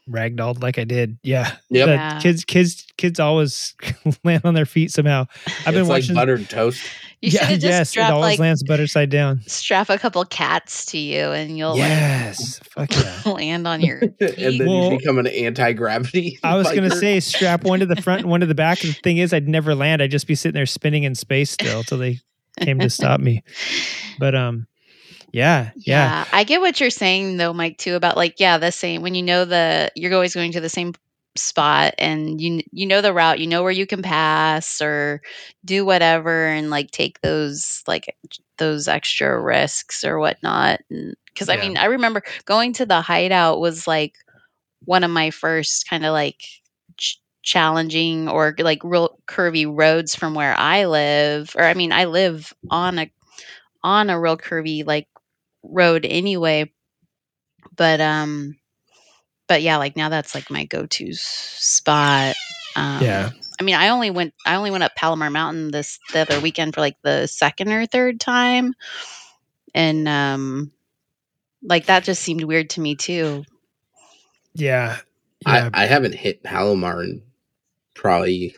ragdolled 0.09 0.61
like 0.61 0.77
I 0.77 0.83
did. 0.83 1.17
Yeah. 1.23 1.55
Yep. 1.69 1.87
Yeah. 1.87 2.19
Kids, 2.19 2.43
kids, 2.43 2.85
kids 2.97 3.19
always 3.19 3.73
land 4.23 4.41
on 4.45 4.53
their 4.53 4.65
feet 4.65 4.91
somehow. 4.91 5.27
I've 5.65 5.73
been 5.73 5.81
it's 5.81 5.89
like 5.89 6.01
watching. 6.03 6.15
buttered 6.15 6.49
toast. 6.49 6.83
you 7.21 7.31
should 7.31 7.39
yeah, 7.39 7.45
have 7.47 7.59
just 7.59 7.95
yes, 7.95 7.97
it 7.97 8.11
always 8.11 8.31
like 8.33 8.39
lands 8.39 8.63
butter 8.63 8.85
side 8.85 9.09
down. 9.09 9.41
strap 9.47 9.89
a 9.89 9.97
couple 9.97 10.25
cats 10.25 10.87
to 10.87 10.97
you, 10.97 11.19
and 11.31 11.57
you'll 11.57 11.77
Yes, 11.77 12.59
fuck 12.59 12.93
yeah. 12.93 13.21
land 13.31 13.65
on 13.65 13.79
your. 13.79 13.99
and 14.19 14.19
then 14.19 14.67
Well- 14.67 14.91
you 14.91 14.97
become 14.97 15.19
an 15.19 15.27
anti-gravity. 15.27 16.37
I 16.43 16.57
was 16.57 16.69
gonna 16.71 16.91
say 16.91 17.21
strap 17.21 17.63
one 17.63 17.79
to 17.79 17.85
the 17.85 18.01
front, 18.01 18.21
and 18.23 18.29
one 18.29 18.41
to 18.41 18.45
the 18.45 18.55
back. 18.55 18.79
The 18.79 18.91
thing 18.91 19.17
is, 19.19 19.31
I'd 19.33 19.47
never 19.47 19.73
land. 19.73 20.01
I'd 20.01 20.11
just 20.11 20.27
be 20.27 20.35
sitting 20.35 20.53
there 20.55 20.65
spinning 20.65 21.03
in 21.03 21.15
space 21.15 21.51
still 21.51 21.83
till 21.83 21.97
they 21.99 22.19
came 22.59 22.79
to 22.79 22.89
stop 22.89 23.19
me. 23.19 23.43
But 24.19 24.35
um, 24.35 24.67
yeah, 25.31 25.71
yeah, 25.75 26.23
Yeah, 26.25 26.25
I 26.31 26.43
get 26.43 26.61
what 26.61 26.79
you're 26.79 26.91
saying 26.91 27.37
though, 27.37 27.51
Mike, 27.51 27.79
too, 27.79 27.95
about 27.95 28.15
like, 28.15 28.39
yeah, 28.39 28.59
the 28.59 28.71
same 28.71 29.01
when 29.01 29.15
you 29.15 29.23
know 29.23 29.45
the 29.45 29.91
you're 29.95 30.13
always 30.13 30.35
going 30.35 30.51
to 30.51 30.61
the 30.61 30.69
same 30.69 30.93
spot 31.35 31.95
and 31.97 32.39
you 32.39 32.61
you 32.71 32.85
know 32.85 33.01
the 33.01 33.13
route, 33.13 33.39
you 33.39 33.47
know 33.47 33.63
where 33.63 33.71
you 33.71 33.87
can 33.87 34.03
pass 34.03 34.81
or 34.81 35.21
do 35.65 35.85
whatever 35.85 36.47
and 36.47 36.69
like 36.69 36.91
take 36.91 37.21
those 37.21 37.81
like 37.87 38.15
those 38.57 38.87
extra 38.87 39.41
risks 39.41 40.03
or 40.03 40.19
whatnot. 40.19 40.81
Because 41.25 41.49
I 41.49 41.57
mean, 41.57 41.75
I 41.77 41.85
remember 41.85 42.21
going 42.45 42.73
to 42.73 42.85
the 42.85 43.01
hideout 43.01 43.59
was 43.59 43.87
like 43.87 44.15
one 44.85 45.03
of 45.03 45.11
my 45.11 45.31
first 45.31 45.89
kind 45.89 46.05
of 46.05 46.13
like 46.13 46.41
challenging 47.43 48.29
or 48.29 48.55
like 48.57 48.83
real 48.83 49.19
curvy 49.27 49.65
roads 49.69 50.15
from 50.15 50.33
where 50.33 50.55
I 50.57 50.85
live. 50.85 51.55
Or 51.55 51.63
I 51.63 51.73
mean, 51.73 51.91
I 51.91 52.05
live 52.05 52.53
on 52.69 52.99
a 52.99 53.11
on 53.83 54.09
a 54.09 54.19
real 54.19 54.37
curvy 54.37 54.85
like 54.85 55.07
road 55.61 56.05
anyway 56.05 56.71
but 57.75 58.01
um 58.01 58.55
but 59.47 59.61
yeah 59.61 59.77
like 59.77 59.95
now 59.95 60.09
that's 60.09 60.35
like 60.35 60.49
my 60.49 60.65
go-to 60.65 61.13
spot 61.13 62.35
um 62.75 63.01
yeah. 63.01 63.29
i 63.59 63.63
mean 63.63 63.75
i 63.75 63.89
only 63.89 64.09
went 64.09 64.33
i 64.45 64.55
only 64.55 64.71
went 64.71 64.83
up 64.83 64.95
palomar 64.95 65.29
mountain 65.29 65.71
this 65.71 65.99
the 66.11 66.19
other 66.19 66.39
weekend 66.41 66.73
for 66.73 66.81
like 66.81 66.97
the 67.01 67.27
second 67.27 67.71
or 67.71 67.85
third 67.85 68.19
time 68.19 68.73
and 69.73 70.07
um 70.07 70.71
like 71.61 71.85
that 71.85 72.03
just 72.03 72.21
seemed 72.21 72.43
weird 72.43 72.69
to 72.69 72.81
me 72.81 72.95
too 72.95 73.43
Yeah. 74.53 74.97
Yeah. 75.45 75.69
I, 75.73 75.83
I 75.83 75.85
haven't 75.85 76.15
hit 76.15 76.43
Palomar 76.43 77.03
in 77.03 77.21
probably. 77.95 78.55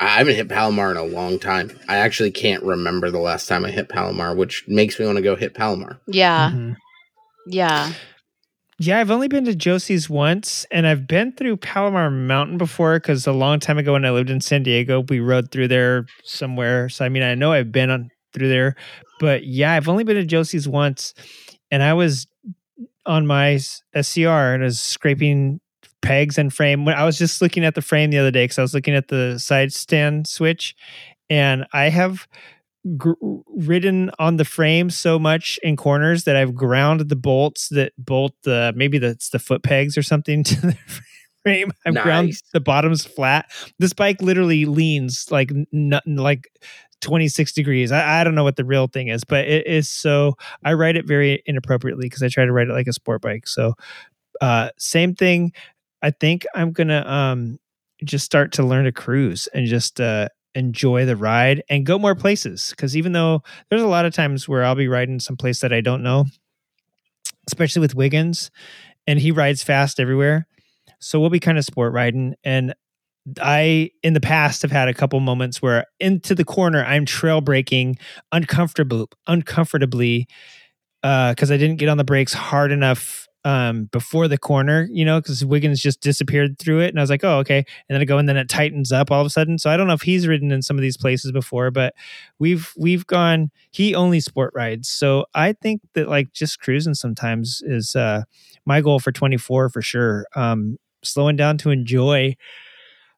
I 0.00 0.18
haven't 0.18 0.36
hit 0.36 0.48
Palomar 0.48 0.92
in 0.92 0.96
a 0.96 1.02
long 1.02 1.40
time. 1.40 1.76
I 1.88 1.96
actually 1.96 2.30
can't 2.30 2.62
remember 2.62 3.10
the 3.10 3.18
last 3.18 3.48
time 3.48 3.64
I 3.64 3.70
hit 3.72 3.88
Palomar, 3.88 4.32
which 4.34 4.64
makes 4.68 4.98
me 4.98 5.04
want 5.06 5.16
to 5.16 5.22
go 5.22 5.34
hit 5.34 5.54
Palomar. 5.54 5.98
yeah 6.06 6.50
Mhm. 6.50 6.76
yeah 7.46 7.92
Yeah, 8.80 9.00
I've 9.00 9.10
only 9.10 9.26
been 9.26 9.44
to 9.46 9.56
Josie's 9.56 10.08
once, 10.08 10.64
and 10.70 10.86
I've 10.86 11.08
been 11.08 11.32
through 11.32 11.56
Palomar 11.56 12.12
Mountain 12.12 12.58
before 12.58 13.00
because 13.00 13.26
a 13.26 13.32
long 13.32 13.58
time 13.58 13.76
ago 13.76 13.94
when 13.94 14.04
I 14.04 14.10
lived 14.12 14.30
in 14.30 14.40
San 14.40 14.62
Diego, 14.62 15.00
we 15.00 15.18
rode 15.18 15.50
through 15.50 15.66
there 15.66 16.06
somewhere. 16.22 16.88
So 16.88 17.04
I 17.04 17.08
mean, 17.08 17.24
I 17.24 17.34
know 17.34 17.50
I've 17.50 17.72
been 17.72 17.90
on 17.90 18.08
through 18.32 18.48
there, 18.50 18.76
but 19.18 19.44
yeah, 19.46 19.72
I've 19.72 19.88
only 19.88 20.04
been 20.04 20.14
to 20.14 20.24
Josie's 20.24 20.68
once, 20.68 21.12
and 21.72 21.82
I 21.82 21.94
was 21.94 22.28
on 23.04 23.26
my 23.26 23.58
SCR 23.94 24.54
and 24.54 24.62
I 24.62 24.66
was 24.66 24.78
scraping 24.78 25.58
pegs 26.02 26.38
and 26.38 26.52
frame. 26.52 26.84
When 26.84 26.94
I 26.94 27.04
was 27.04 27.18
just 27.18 27.42
looking 27.42 27.64
at 27.64 27.74
the 27.74 27.82
frame 27.82 28.10
the 28.10 28.18
other 28.18 28.30
day 28.30 28.44
because 28.44 28.58
I 28.58 28.62
was 28.62 28.74
looking 28.74 28.94
at 28.94 29.08
the 29.08 29.38
side 29.38 29.72
stand 29.72 30.26
switch, 30.26 30.74
and 31.30 31.66
I 31.72 31.88
have 31.88 32.26
gr- 32.96 33.12
ridden 33.46 34.10
on 34.18 34.36
the 34.36 34.44
frame 34.44 34.90
so 34.90 35.18
much 35.18 35.58
in 35.62 35.76
corners 35.76 36.24
that 36.24 36.36
I've 36.36 36.54
ground 36.54 37.08
the 37.08 37.16
bolts 37.16 37.68
that 37.70 37.92
bolt 37.98 38.34
the 38.44 38.72
maybe 38.76 38.98
that's 38.98 39.30
the 39.30 39.38
foot 39.38 39.62
pegs 39.62 39.98
or 39.98 40.02
something 40.02 40.42
to 40.44 40.60
the 40.60 40.76
frame. 41.42 41.72
I've 41.86 41.94
ground 42.02 42.32
the 42.52 42.60
bottoms 42.60 43.04
flat. 43.04 43.50
This 43.78 43.92
bike 43.92 44.22
literally 44.22 44.64
leans 44.64 45.30
like 45.30 45.50
n- 45.72 46.00
like 46.06 46.48
26 47.00 47.52
degrees. 47.52 47.92
I, 47.92 48.20
I 48.20 48.24
don't 48.24 48.34
know 48.34 48.44
what 48.44 48.56
the 48.56 48.64
real 48.64 48.86
thing 48.86 49.08
is, 49.08 49.24
but 49.24 49.46
it 49.46 49.66
is 49.66 49.88
so 49.88 50.34
I 50.64 50.72
ride 50.74 50.96
it 50.96 51.06
very 51.06 51.42
inappropriately 51.46 52.06
because 52.06 52.22
I 52.22 52.28
try 52.28 52.44
to 52.44 52.52
ride 52.52 52.68
it 52.68 52.72
like 52.72 52.86
a 52.88 52.92
sport 52.92 53.22
bike. 53.22 53.46
So 53.46 53.74
uh 54.40 54.70
same 54.78 55.14
thing. 55.14 55.52
I 56.02 56.10
think 56.10 56.46
I'm 56.54 56.72
gonna 56.72 57.04
um 57.06 57.58
just 58.04 58.24
start 58.24 58.52
to 58.52 58.62
learn 58.62 58.84
to 58.84 58.92
cruise 58.92 59.48
and 59.52 59.66
just 59.66 60.00
uh, 60.00 60.28
enjoy 60.54 61.04
the 61.04 61.16
ride 61.16 61.62
and 61.68 61.84
go 61.84 61.98
more 61.98 62.14
places. 62.14 62.70
Because 62.70 62.96
even 62.96 63.12
though 63.12 63.42
there's 63.68 63.82
a 63.82 63.88
lot 63.88 64.04
of 64.06 64.14
times 64.14 64.48
where 64.48 64.64
I'll 64.64 64.74
be 64.74 64.88
riding 64.88 65.20
someplace 65.20 65.60
that 65.60 65.72
I 65.72 65.80
don't 65.80 66.02
know, 66.02 66.26
especially 67.46 67.80
with 67.80 67.94
Wiggins, 67.94 68.50
and 69.06 69.18
he 69.18 69.30
rides 69.30 69.62
fast 69.62 69.98
everywhere. 70.00 70.46
So 71.00 71.20
we'll 71.20 71.30
be 71.30 71.40
kind 71.40 71.58
of 71.58 71.64
sport 71.64 71.92
riding. 71.92 72.34
And 72.44 72.74
I, 73.40 73.90
in 74.02 74.14
the 74.14 74.20
past, 74.20 74.62
have 74.62 74.72
had 74.72 74.88
a 74.88 74.94
couple 74.94 75.20
moments 75.20 75.62
where 75.62 75.84
into 76.00 76.34
the 76.34 76.44
corner, 76.44 76.84
I'm 76.84 77.04
trail 77.04 77.40
braking 77.40 77.98
uncomfortable, 78.32 79.08
uncomfortably, 79.26 80.26
because 81.02 81.50
I 81.50 81.56
didn't 81.56 81.76
get 81.76 81.88
on 81.88 81.98
the 81.98 82.04
brakes 82.04 82.32
hard 82.32 82.72
enough 82.72 83.27
um 83.48 83.84
before 83.98 84.26
the 84.28 84.36
corner 84.38 84.88
you 84.90 85.04
know 85.04 85.20
because 85.20 85.44
wiggins 85.44 85.80
just 85.80 86.00
disappeared 86.02 86.58
through 86.58 86.80
it 86.80 86.88
and 86.90 86.98
i 86.98 87.02
was 87.02 87.10
like 87.10 87.24
oh 87.24 87.38
okay. 87.38 87.58
And 87.58 87.94
then 87.94 88.00
i 88.02 88.04
go 88.04 88.18
and 88.18 88.28
then 88.28 88.36
it 88.36 88.48
tightens 88.48 88.92
up 88.92 89.10
all 89.10 89.20
of 89.22 89.26
a 89.26 89.30
sudden. 89.30 89.58
So 89.58 89.70
i 89.70 89.76
don't 89.76 89.86
know 89.88 89.94
if 89.94 90.02
he's 90.02 90.26
ridden 90.26 90.50
in 90.52 90.62
some 90.62 90.76
of 90.76 90.82
these 90.82 90.96
places 90.98 91.32
before 91.32 91.70
but 91.70 91.94
we've 92.38 92.72
we've 92.76 93.06
gone 93.06 93.50
he 93.70 93.94
only 93.94 94.20
sport 94.20 94.52
rides. 94.54 94.88
So 94.88 95.26
i 95.34 95.52
think 95.54 95.80
that 95.94 96.08
like 96.08 96.32
just 96.32 96.60
cruising 96.60 96.94
sometimes 96.94 97.62
is 97.64 97.96
uh 97.96 98.22
my 98.66 98.80
goal 98.82 98.98
for 99.00 99.12
24 99.12 99.70
for 99.70 99.82
sure. 99.82 100.26
Um 100.34 100.78
slowing 101.04 101.36
down 101.36 101.58
to 101.58 101.70
enjoy 101.70 102.36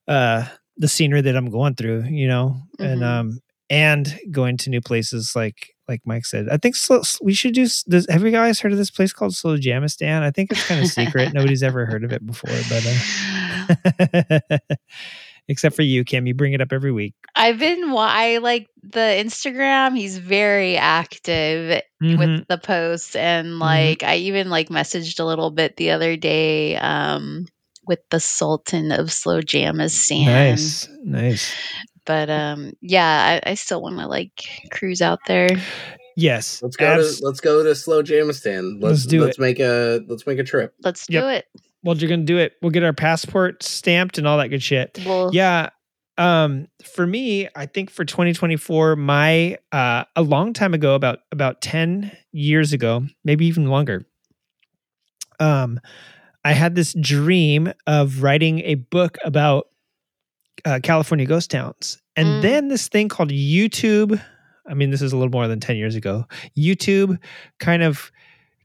uh 0.08 0.46
the 0.76 0.88
scenery 0.88 1.20
that 1.22 1.36
i'm 1.36 1.50
going 1.50 1.74
through 1.74 2.04
you 2.04 2.28
know? 2.28 2.56
And 2.78 3.00
Mhm. 3.02 3.06
um 3.06 3.40
and 3.70 4.18
going 4.30 4.56
to 4.58 4.68
new 4.70 4.80
places 4.82 5.34
like 5.34 5.74
like 5.88 6.02
Mike 6.04 6.24
said. 6.26 6.48
I 6.50 6.56
think 6.56 6.76
slow, 6.76 7.02
we 7.22 7.32
should 7.34 7.54
do. 7.54 7.66
Does, 7.88 8.06
have 8.08 8.22
you 8.22 8.30
guys 8.30 8.60
heard 8.60 8.70
of 8.72 8.78
this 8.78 8.90
place 8.92 9.12
called 9.12 9.32
Slowjamastan? 9.32 10.22
I 10.22 10.30
think 10.30 10.52
it's 10.52 10.66
kind 10.66 10.82
of 10.84 10.88
secret. 10.88 11.32
Nobody's 11.34 11.62
ever 11.64 11.84
heard 11.86 12.04
of 12.04 12.12
it 12.12 12.24
before, 12.24 12.54
but 12.68 12.86
uh, 14.50 14.58
except 15.48 15.74
for 15.74 15.82
you, 15.82 16.04
Kim. 16.04 16.26
You 16.26 16.34
bring 16.34 16.52
it 16.52 16.60
up 16.60 16.72
every 16.72 16.92
week. 16.92 17.14
I've 17.34 17.58
been 17.58 17.92
I 17.96 18.38
like 18.38 18.68
the 18.82 19.00
Instagram. 19.00 19.96
He's 19.96 20.18
very 20.18 20.76
active 20.76 21.82
Mhm. 22.02 22.18
with 22.18 22.48
the 22.48 22.58
posts 22.58 23.14
and 23.16 23.58
like 23.58 24.02
I 24.02 24.16
even 24.16 24.48
like 24.48 24.68
messaged 24.68 25.20
a 25.20 25.24
little 25.24 25.50
bit 25.50 25.76
the 25.76 25.90
other 25.90 26.16
day 26.16 26.76
um 26.76 27.46
with 27.86 28.00
the 28.10 28.20
Sultan 28.20 28.92
of 28.92 29.06
Slowjamastan. 29.08 30.24
Nice, 30.26 30.88
nice. 31.02 31.52
But 32.10 32.28
um 32.28 32.72
yeah, 32.80 33.40
I, 33.46 33.50
I 33.52 33.54
still 33.54 33.80
want 33.80 33.98
to 34.00 34.08
like 34.08 34.32
cruise 34.72 35.00
out 35.00 35.20
there. 35.28 35.48
Yes, 36.16 36.60
Let's 36.60 36.74
go 36.74 36.86
abs- 36.86 37.20
to 37.20 37.24
let's 37.24 37.38
go 37.40 37.62
to 37.62 37.70
Slowjamastan. 37.70 38.82
Let's, 38.82 38.82
Let's 38.82 39.06
do 39.06 39.20
let's 39.24 39.38
it. 39.38 39.40
make 39.40 39.60
a 39.60 40.00
let's 40.08 40.26
make 40.26 40.40
a 40.40 40.42
trip. 40.44 40.74
Let's 40.82 41.06
Yep. 41.08 41.22
do 41.22 41.28
it. 41.28 41.46
well, 41.84 41.96
you're 41.96 42.10
gonna 42.10 42.24
do 42.24 42.36
it. 42.38 42.54
We'll 42.62 42.72
get 42.72 42.82
our 42.82 42.92
passport 42.92 43.62
stamped 43.62 44.18
and 44.18 44.26
all 44.26 44.38
that 44.38 44.48
good 44.48 44.62
shit. 44.62 44.98
Well, 45.06 45.30
Yeah. 45.32 45.70
Um, 46.18 46.66
for 46.84 47.06
me, 47.06 47.48
I 47.54 47.66
think 47.66 47.90
for 47.90 48.04
2024, 48.04 48.96
my 48.96 49.56
uh 49.70 50.02
a 50.16 50.22
long 50.22 50.52
time 50.52 50.74
ago, 50.74 50.96
about 50.96 51.20
about 51.30 51.60
10 51.62 52.10
years 52.32 52.72
ago, 52.72 53.06
maybe 53.24 53.46
even 53.46 53.66
longer, 53.68 54.02
um, 55.38 55.78
I 56.44 56.52
had 56.54 56.74
this 56.74 56.92
dream 57.00 57.72
of 57.86 58.22
writing 58.22 58.60
a 58.60 58.74
book 58.74 59.16
about 59.24 59.68
uh, 60.64 60.80
California 60.82 61.26
ghost 61.26 61.50
towns. 61.50 61.98
And 62.16 62.26
Mm. 62.28 62.42
then 62.42 62.68
this 62.68 62.88
thing 62.88 63.08
called 63.08 63.30
YouTube, 63.30 64.20
I 64.68 64.74
mean, 64.74 64.90
this 64.90 65.02
is 65.02 65.12
a 65.12 65.16
little 65.16 65.30
more 65.32 65.48
than 65.48 65.60
10 65.60 65.76
years 65.76 65.94
ago. 65.94 66.26
YouTube 66.58 67.18
kind 67.58 67.82
of 67.82 68.10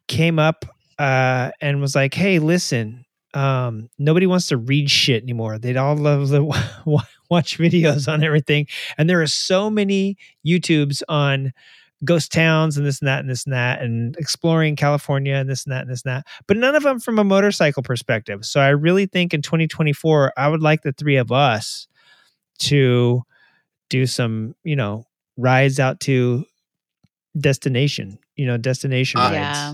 came 0.07 0.39
up 0.39 0.65
uh, 0.99 1.51
and 1.61 1.81
was 1.81 1.95
like, 1.95 2.13
hey, 2.13 2.39
listen, 2.39 3.05
um, 3.33 3.89
nobody 3.97 4.25
wants 4.27 4.47
to 4.47 4.57
read 4.57 4.89
shit 4.89 5.23
anymore. 5.23 5.57
They'd 5.59 5.77
all 5.77 5.95
love 5.95 6.29
to 6.29 6.43
watch 7.29 7.57
videos 7.57 8.11
on 8.11 8.23
everything. 8.23 8.67
And 8.97 9.09
there 9.09 9.21
are 9.21 9.27
so 9.27 9.69
many 9.69 10.17
YouTubes 10.45 11.01
on 11.09 11.51
ghost 12.03 12.31
towns 12.31 12.77
and 12.77 12.85
this 12.85 12.99
and 12.99 13.07
that 13.07 13.19
and 13.21 13.29
this 13.29 13.45
and 13.45 13.53
that 13.53 13.81
and 13.81 14.15
exploring 14.17 14.75
California 14.75 15.33
and 15.35 15.49
this 15.49 15.63
and 15.65 15.71
that 15.71 15.81
and 15.83 15.89
this 15.89 16.03
and 16.03 16.11
that, 16.17 16.27
but 16.47 16.57
none 16.57 16.75
of 16.75 16.83
them 16.83 16.99
from 16.99 17.17
a 17.19 17.23
motorcycle 17.23 17.81
perspective. 17.81 18.43
So 18.45 18.59
I 18.59 18.69
really 18.69 19.05
think 19.05 19.33
in 19.33 19.41
2024, 19.41 20.33
I 20.37 20.47
would 20.47 20.61
like 20.61 20.81
the 20.81 20.91
three 20.91 21.15
of 21.15 21.31
us 21.31 21.87
to 22.59 23.23
do 23.89 24.05
some, 24.05 24.55
you 24.63 24.75
know, 24.75 25.05
rides 25.37 25.79
out 25.79 25.99
to 26.01 26.45
destination, 27.39 28.17
you 28.35 28.45
know, 28.45 28.57
destination 28.57 29.19
Uh, 29.19 29.23
rides. 29.23 29.33
Yeah. 29.35 29.73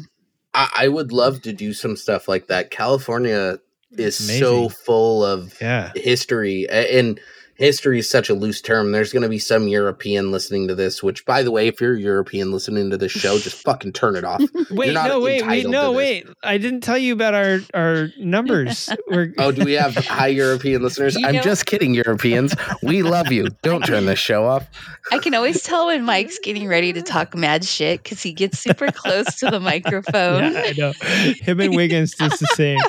I, 0.54 0.70
I 0.76 0.88
would 0.88 1.12
love 1.12 1.42
to 1.44 1.54
do 1.54 1.74
some 1.74 1.96
stuff 1.96 2.28
like 2.28 2.48
that. 2.48 2.72
California 2.72 3.58
is 3.92 4.20
Amazing. 4.20 4.40
so 4.40 4.70
full 4.70 5.24
of 5.26 5.54
Yeah. 5.62 5.92
history 5.96 6.66
a- 6.70 7.00
and 7.00 7.20
history 7.62 8.00
is 8.00 8.10
such 8.10 8.30
a 8.30 8.34
loose 8.34 8.60
term 8.62 8.92
there's 8.92 9.14
going 9.14 9.24
to 9.24 9.30
be 9.30 9.40
some 9.40 9.68
european 9.68 10.32
listening 10.32 10.68
to 10.68 10.76
this 10.76 11.02
which 11.04 11.24
by 11.26 11.44
the 11.44 11.52
way 11.52 11.68
if 11.68 11.80
you're 11.80 11.96
european 11.96 12.52
listening 12.52 12.90
to 12.90 12.98
this 12.98 13.12
show 13.12 13.38
just 13.40 13.56
fucking 13.56 13.94
turn 13.94 14.16
it 14.16 14.24
off 14.24 14.42
Wait, 14.72 14.94
not 14.94 15.08
no, 15.08 15.20
wait, 15.20 15.46
wait, 15.46 15.68
no, 15.68 15.92
wait. 15.92 16.28
I 16.44 16.58
didn't 16.58 16.82
tell 16.82 16.98
you 16.98 17.14
about 17.14 17.34
our 17.34 17.60
our 17.74 18.10
numbers. 18.18 18.90
We're 19.10 19.34
oh 19.38 19.52
do 19.52 19.64
we 19.66 19.74
have 19.74 19.96
high 19.96 20.28
european 20.28 20.82
listeners 20.82 21.16
You 21.16 21.28
i'm 21.28 21.36
know- 21.36 21.42
just 21.42 21.66
kidding 21.66 21.94
europeans 21.94 22.56
we 22.82 23.04
love 23.04 23.32
you 23.32 23.48
don't 23.62 23.86
turn 23.86 24.06
this 24.06 24.20
show 24.20 24.46
off 24.46 24.68
I 25.12 25.18
can 25.20 25.34
always 25.34 25.62
tell 25.64 25.88
when 25.88 26.04
Mike's 26.06 26.40
getting 26.40 26.68
ready 26.68 26.94
to 26.94 27.02
talk 27.02 27.36
mad 27.36 27.66
shit 27.66 28.02
because 28.04 28.22
he 28.22 28.34
gets 28.34 28.60
super 28.60 28.92
close 28.92 29.36
to 29.40 29.50
the 29.50 29.60
microphone. 29.60 30.54
Yeah, 30.54 30.62
I 30.64 30.74
know. 30.78 30.94
Him 31.42 31.60
and 31.60 31.76
Wiggins 31.76 32.14
is 32.22 32.40
the 32.40 32.48
same. 32.54 32.80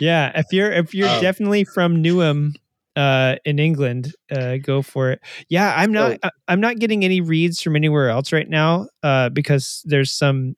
Yeah, 0.00 0.32
if 0.34 0.46
you're 0.50 0.72
if 0.72 0.92
you're 0.92 1.08
Oh. 1.08 1.20
definitely 1.20 1.64
from 1.64 2.02
Newham 2.02 2.56
uh 2.96 3.36
in 3.44 3.58
England, 3.58 4.14
uh 4.30 4.56
go 4.56 4.82
for 4.82 5.10
it. 5.12 5.20
Yeah, 5.48 5.72
I'm 5.76 5.92
not 5.92 6.18
I- 6.22 6.30
I'm 6.48 6.60
not 6.60 6.78
getting 6.78 7.04
any 7.04 7.20
reads 7.20 7.60
from 7.62 7.76
anywhere 7.76 8.08
else 8.08 8.32
right 8.32 8.48
now 8.48 8.88
uh 9.02 9.28
because 9.28 9.82
there's 9.84 10.10
some 10.12 10.56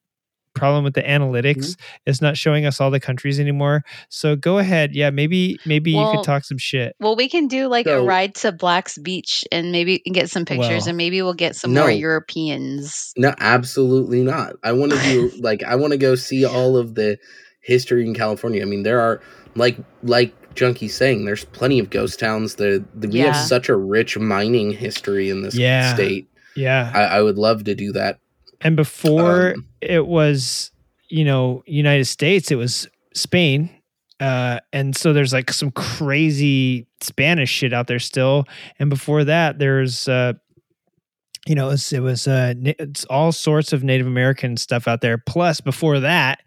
problem 0.55 0.83
with 0.83 0.95
the 0.95 1.03
analytics. 1.03 1.77
It's 2.05 2.21
not 2.21 2.37
showing 2.37 2.67
us 2.67 2.81
all 2.81 2.91
the 2.91 2.99
countries 2.99 3.39
anymore. 3.39 3.85
So 4.09 4.35
go 4.35 4.59
ahead. 4.59 4.93
Yeah, 4.93 5.11
maybe 5.11 5.59
maybe 5.65 5.93
you 5.93 5.99
Well, 5.99 6.17
could 6.17 6.25
talk 6.25 6.45
some 6.45 6.59
shit. 6.59 6.97
Well, 6.99 7.15
we 7.15 7.29
can 7.29 7.47
do 7.47 7.69
like 7.69 7.87
a 7.87 8.03
ride 8.03 8.35
to 8.37 8.51
Black's 8.51 8.99
Beach 8.99 9.45
and 9.53 9.71
maybe 9.71 10.01
get 10.13 10.31
some 10.31 10.45
pictures 10.45 10.83
Well- 10.83 10.89
and 10.89 10.97
maybe 10.97 11.23
we'll 11.23 11.35
get 11.35 11.55
some 11.55 11.75
more 11.75 11.91
Europeans. 11.91 13.13
no 13.17 13.35
absolutely 13.41 14.23
not 14.23 14.55
i 14.63 14.73
want 14.73 14.93
to 14.93 14.99
do 15.03 15.31
like 15.41 15.63
i 15.63 15.75
want 15.77 15.93
to 15.93 15.97
go 15.99 16.15
see 16.15 16.45
all 16.45 16.77
of 16.77 16.95
the 16.95 17.19
history 17.61 18.05
in 18.07 18.15
california 18.15 18.63
i 18.63 18.65
mean 18.65 18.83
there 18.83 19.01
are 19.01 19.21
like 19.55 19.77
like 20.03 20.35
junkie 20.59 20.89
saying 20.89 21.25
there's 21.25 21.45
plenty 21.47 21.79
of 21.79 21.89
ghost 21.91 22.19
towns 22.19 22.57
the, 22.57 22.85
the 22.95 23.09
we 23.09 23.21
have 23.21 23.37
such 23.37 23.69
a 23.69 23.77
rich 23.77 24.19
mining 24.19 24.73
history 24.73 25.31
in 25.31 25.43
this 25.43 25.55
Yeah. 25.55 25.95
state 25.95 26.29
Yeah. 26.57 26.91
I, 26.95 27.03
I 27.19 27.23
would 27.23 27.39
love 27.39 27.65
to 27.65 27.75
do 27.75 27.93
that 27.93 28.19
And 28.61 28.75
before 28.77 29.53
Um, 29.55 29.67
it 29.81 30.07
was, 30.07 30.73
you 31.09 31.25
know, 31.25 31.63
United 31.67 32.07
States, 32.07 32.51
it 32.51 32.57
was 32.57 32.89
Spain. 33.15 33.71
Uh, 34.21 34.59
and 34.73 34.97
so 34.97 35.13
there's 35.13 35.33
like 35.33 35.53
some 35.53 35.71
crazy 35.71 36.89
Spanish 37.01 37.51
shit 37.51 37.73
out 37.73 37.87
there 37.87 38.01
still. 38.01 38.45
And 38.81 38.91
before 38.91 39.23
that, 39.25 39.61
there's, 39.61 40.09
uh, 40.09 40.33
you 41.47 41.55
know, 41.55 41.69
it 41.69 41.71
was, 41.71 41.93
it 41.93 42.01
was 42.01 42.27
uh, 42.27 42.55
it's 42.65 43.05
all 43.05 43.31
sorts 43.31 43.73
of 43.73 43.85
Native 43.85 44.07
American 44.09 44.57
stuff 44.57 44.89
out 44.89 45.01
there. 45.01 45.19
Plus, 45.19 45.61
before 45.61 46.01
that, 46.01 46.41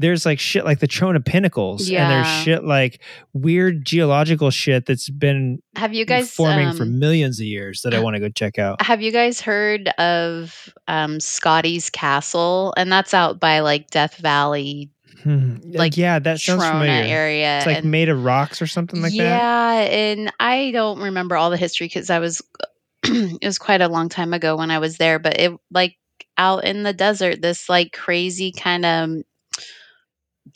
there's 0.00 0.24
like 0.26 0.40
shit 0.40 0.64
like 0.64 0.80
the 0.80 0.88
Trona 0.88 1.24
Pinnacles, 1.24 1.88
and 1.88 2.10
there's 2.10 2.26
shit 2.42 2.64
like 2.64 3.00
weird 3.32 3.84
geological 3.84 4.50
shit 4.50 4.86
that's 4.86 5.08
been 5.10 5.62
Have 5.76 5.92
you 5.94 6.04
guys 6.04 6.32
forming 6.32 6.72
for 6.72 6.82
um, 6.84 6.98
millions 6.98 7.38
of 7.38 7.46
years 7.46 7.82
that 7.82 7.94
I 7.94 8.00
want 8.00 8.14
to 8.16 8.20
go 8.20 8.28
check 8.30 8.58
out. 8.58 8.80
have 8.82 9.02
you 9.02 9.12
guys 9.12 9.40
heard 9.40 9.88
of 9.98 10.72
um, 10.88 11.20
Scotty's 11.20 11.90
Castle? 11.90 12.72
And 12.76 12.90
that's 12.90 13.12
out 13.14 13.38
by 13.38 13.60
like 13.60 13.90
Death 13.90 14.16
Valley, 14.16 14.90
Hmm. 15.22 15.56
like, 15.64 15.98
yeah, 15.98 16.18
that 16.18 16.40
sounds 16.40 16.62
Trona 16.62 16.80
familiar. 16.80 17.04
area. 17.14 17.58
It's 17.58 17.66
like 17.66 17.78
and- 17.78 17.90
made 17.90 18.08
of 18.08 18.24
rocks 18.24 18.62
or 18.62 18.66
something 18.66 19.02
like 19.02 19.12
that. 19.12 19.18
yeah, 19.18 19.72
and 19.82 20.32
I 20.40 20.70
don't 20.70 20.98
remember 21.00 21.36
all 21.36 21.50
the 21.50 21.58
history 21.58 21.88
because 21.88 22.08
I 22.08 22.20
was 22.20 22.40
it 23.04 23.44
was 23.44 23.58
quite 23.58 23.82
a 23.82 23.88
long 23.88 24.08
time 24.08 24.32
ago 24.32 24.56
when 24.56 24.70
I 24.70 24.78
was 24.78 24.96
there, 24.96 25.18
but 25.18 25.38
it 25.38 25.52
like 25.70 25.96
out 26.38 26.64
in 26.64 26.84
the 26.84 26.94
desert, 26.94 27.42
this 27.42 27.68
like 27.68 27.92
crazy 27.92 28.50
kind 28.50 28.86
of 28.86 29.10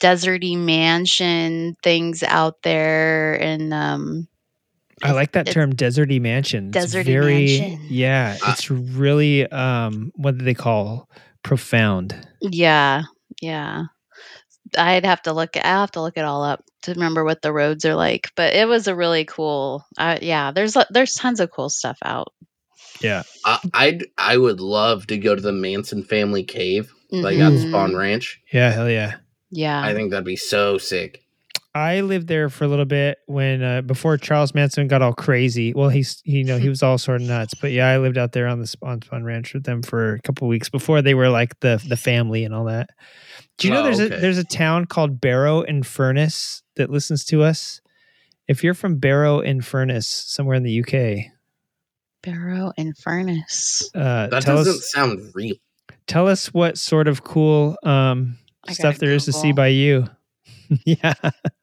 deserty 0.03 0.57
mansion 0.59 1.76
things 1.82 2.22
out 2.22 2.62
there 2.62 3.35
and 3.41 3.72
um 3.72 4.28
I 5.03 5.11
like 5.12 5.32
that 5.32 5.49
It's- 5.49 5.55
term, 5.55 5.74
deserty 5.74 6.20
mansion. 6.20 6.70
It's 6.74 6.95
Deserty 6.95 7.05
very, 7.05 7.59
mansion. 7.61 7.87
Yeah, 7.91 8.37
Uh, 8.47 8.53
it's 8.53 8.70
really 8.70 9.47
um, 9.51 10.12
what 10.14 10.39
do 10.39 10.45
they 10.45 10.55
call 10.55 11.11
profound? 11.43 12.14
yeah, 12.41 13.03
yeah. 13.43 13.85
I'd 14.78 15.05
have 15.05 15.20
to 15.22 15.32
look 15.32 15.57
I 15.57 15.66
have 15.66 15.91
to 15.93 16.01
look 16.01 16.16
it 16.16 16.24
all 16.24 16.43
up 16.43 16.64
to 16.82 16.93
remember 16.93 17.22
what 17.24 17.43
the 17.43 17.53
roads 17.53 17.85
are 17.85 17.95
like, 17.95 18.30
but 18.37 18.55
it 18.55 18.66
was 18.66 18.87
a 18.89 18.95
really 18.95 19.24
cool 19.24 19.85
uh, 19.99 20.18
yeah, 20.22 20.53
there's 20.53 20.74
lo- 20.74 20.85
there's 20.91 21.14
tons 21.14 21.41
of 21.41 21.51
cool 21.51 21.68
stuff 21.68 21.99
out. 22.05 22.32
Yeah, 23.01 23.24
I, 23.45 23.59
I'd 23.74 24.07
I 24.16 24.37
would 24.37 24.61
love 24.61 25.07
to 25.09 25.18
go 25.18 25.35
to 25.35 25.41
the 25.41 25.53
Manson 25.53 26.03
family 26.05 26.45
cave, 26.45 26.93
like 27.11 27.37
at 27.39 27.53
Mhm. 27.53 27.70
Spahn 27.72 27.97
Ranch. 27.99 28.41
yeah, 28.53 28.70
hell 28.70 28.89
yeah. 28.89 29.16
Yeah. 29.55 29.81
I 29.83 29.95
think 29.95 30.11
that'd 30.11 30.25
be 30.25 30.37
so 30.37 30.79
sick. 30.79 31.21
I 31.77 32.03
lived 32.03 32.29
there 32.29 32.49
for 32.51 32.65
a 32.65 32.69
little 32.69 32.85
bit 32.85 33.19
when 33.27 33.61
uh, 33.63 33.81
before 33.83 34.17
Charles 34.17 34.55
Manson 34.55 34.87
got 34.87 35.03
all 35.03 35.13
crazy. 35.13 35.75
Well, 35.75 35.89
he's 35.89 36.21
he, 36.25 36.39
you 36.39 36.45
know 36.45 36.57
he 36.57 36.69
was 36.69 36.85
all 36.85 36.99
sort 36.99 37.21
of 37.21 37.27
nuts, 37.27 37.55
but 37.61 37.73
yeah, 37.73 37.89
I 37.89 37.99
lived 37.99 38.17
out 38.17 38.31
there 38.31 38.47
on 38.47 38.61
the 38.61 38.67
Spahn 38.67 39.03
Fun 39.03 39.25
Ranch 39.25 39.53
with 39.55 39.65
them 39.65 39.83
for 39.83 40.15
a 40.15 40.21
couple 40.21 40.47
weeks 40.47 40.69
before 40.69 41.03
they 41.03 41.15
were 41.15 41.29
like 41.31 41.59
the 41.61 41.83
the 41.89 41.97
family 41.97 42.45
and 42.45 42.55
all 42.55 42.67
that. 42.67 42.91
Do 43.59 43.67
you 43.67 43.75
know 43.75 43.81
Oh, 43.81 43.85
there's 43.85 44.01
okay. 44.01 44.15
a 44.17 44.21
there's 44.21 44.39
a 44.39 44.45
town 44.45 44.85
called 44.87 45.21
Barrow-in-Furness 45.21 46.63
that 46.77 46.91
listens 46.91 47.25
to 47.27 47.43
us? 47.43 47.81
If 48.47 48.63
you're 48.63 48.75
from 48.75 48.99
Barrow-in-Furness, 48.99 50.07
somewhere 50.07 50.55
in 50.55 50.63
the 50.63 50.81
UK, 50.81 51.33
Barrow-in-Furness. 52.23 53.91
uh, 53.95 54.29
That 54.29 54.45
doesn't 54.45 54.75
us 54.77 54.91
sound 54.93 55.33
real. 55.35 55.57
tell 56.07 56.29
us 56.29 56.53
what 56.55 56.79
sort 56.79 57.09
of 57.09 57.25
cool 57.25 57.77
um, 57.85 58.39
I 58.39 58.44
stuff 58.73 58.95
gotta 58.95 58.99
there 59.07 59.15
is 59.15 59.25
to 59.27 59.33
see 59.33 59.53
by 59.53 59.69
you. 59.69 60.07
yeah, 60.85 61.15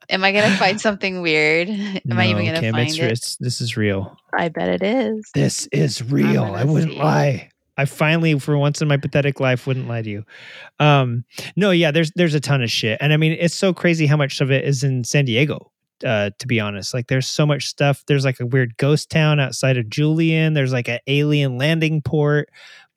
Am 0.10 0.24
I 0.24 0.32
gonna 0.32 0.56
find 0.58 0.80
something 0.80 1.22
weird? 1.22 1.70
Am 1.70 2.02
I 2.20 2.28
even 2.28 2.46
gonna 2.46 2.60
Kim, 2.60 2.74
find 2.76 2.88
it's, 2.88 2.98
it? 2.98 3.04
it's- 3.04 3.38
this 3.40 3.62
is 3.62 3.76
real. 3.78 4.16
I 4.38 4.50
bet 4.50 4.70
it 4.70 4.84
is. 4.84 5.30
This 5.34 5.68
is 5.72 6.04
real. 6.04 6.44
I 6.44 6.64
wouldn't 6.64 6.92
see. 6.94 7.00
lie. 7.00 7.50
I 7.78 7.86
finally, 7.86 8.38
for 8.38 8.58
once 8.58 8.82
in 8.82 8.88
my 8.88 8.98
pathetic 8.98 9.40
life, 9.40 9.66
wouldn't 9.66 9.88
lie 9.88 10.02
to 10.02 10.10
you. 10.10 10.24
Um, 10.80 11.24
no, 11.56 11.72
yeah, 11.72 11.90
there's 11.92 12.12
there's 12.16 12.36
a 12.36 12.40
ton 12.40 12.62
of 12.62 12.70
shit, 12.70 13.00
and 13.02 13.12
I 13.14 13.18
mean, 13.18 13.36
it's 13.40 13.56
so 13.56 13.74
crazy 13.74 14.06
how 14.06 14.18
much 14.18 14.40
of 14.42 14.52
it 14.52 14.66
is 14.66 14.84
in 14.84 15.04
San 15.04 15.26
Diego. 15.26 15.72
Uh, 16.06 16.32
to 16.40 16.48
be 16.48 16.60
honest, 16.60 16.94
like 16.94 17.08
there's 17.08 17.28
so 17.28 17.46
much 17.46 17.68
stuff. 17.68 18.04
There's 18.08 18.26
like 18.26 18.40
a 18.40 18.46
weird 18.46 18.76
ghost 18.78 19.10
town 19.10 19.40
outside 19.40 19.78
of 19.78 19.90
Julian. 19.90 20.54
There's 20.54 20.74
like 20.74 20.88
an 20.90 21.00
alien 21.08 21.58
landing 21.58 22.02
port. 22.02 22.50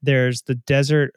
There's 0.03 0.43
the 0.43 0.55
desert 0.55 1.15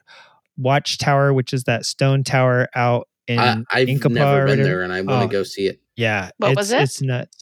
watchtower, 0.57 1.33
which 1.33 1.53
is 1.53 1.63
that 1.65 1.85
stone 1.85 2.23
tower 2.23 2.67
out 2.75 3.07
in 3.27 3.39
I, 3.39 3.61
I've 3.71 3.87
Inkapa 3.87 4.11
never 4.11 4.45
been 4.47 4.63
there, 4.63 4.81
and 4.83 4.91
I 4.93 5.01
want 5.01 5.29
to 5.31 5.37
Oh. 5.37 5.39
go 5.39 5.43
see 5.43 5.67
it. 5.67 5.79
Yeah, 5.95 6.29
What 6.37 6.51
it's, 6.51 6.57
was 6.57 6.71
it? 6.71 6.81
It's 6.81 7.01
nuts. 7.01 7.37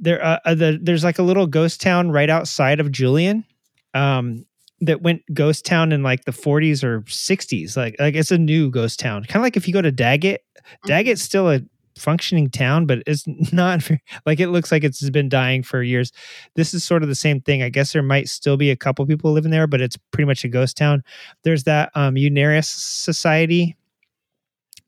There, 0.00 0.24
uh, 0.24 0.38
uh, 0.44 0.54
the, 0.54 0.78
there's 0.80 1.02
like 1.04 1.18
a 1.18 1.22
little 1.22 1.46
ghost 1.46 1.80
town 1.80 2.10
right 2.10 2.30
outside 2.30 2.78
of 2.80 2.92
Julian, 2.92 3.44
um, 3.94 4.44
that 4.80 5.02
went 5.02 5.22
ghost 5.34 5.66
town 5.66 5.90
in 5.90 6.04
like 6.04 6.24
the 6.24 6.30
40s 6.32 6.84
or 6.84 7.00
60s. 7.02 7.76
Like, 7.76 7.96
like 7.98 8.14
it's 8.14 8.30
a 8.30 8.38
new 8.38 8.70
ghost 8.70 9.00
town. 9.00 9.24
Kind 9.24 9.36
of 9.36 9.42
like 9.42 9.56
if 9.56 9.66
you 9.66 9.74
go 9.74 9.82
to 9.82 9.90
Daggett, 9.92 10.44
Mm-hmm. 10.58 10.88
Daggett's 10.88 11.22
still 11.22 11.50
a 11.50 11.60
functioning 11.98 12.48
town, 12.50 12.86
but 12.86 13.02
it's 13.06 13.24
not 13.52 13.88
like 14.26 14.40
it 14.40 14.48
looks 14.48 14.72
like 14.72 14.84
it's 14.84 15.08
been 15.10 15.28
dying 15.28 15.62
for 15.62 15.82
years. 15.82 16.12
This 16.54 16.72
is 16.74 16.84
sort 16.84 17.02
of 17.02 17.08
the 17.08 17.14
same 17.14 17.40
thing. 17.40 17.62
I 17.62 17.68
guess 17.68 17.92
there 17.92 18.02
might 18.02 18.28
still 18.28 18.56
be 18.56 18.70
a 18.70 18.76
couple 18.76 19.04
people 19.06 19.32
living 19.32 19.50
there, 19.50 19.66
but 19.66 19.80
it's 19.80 19.96
pretty 20.12 20.26
much 20.26 20.44
a 20.44 20.48
ghost 20.48 20.76
town. 20.76 21.02
There's 21.44 21.64
that 21.64 21.90
um, 21.94 22.14
Unarius 22.14 22.66
Society. 22.66 23.76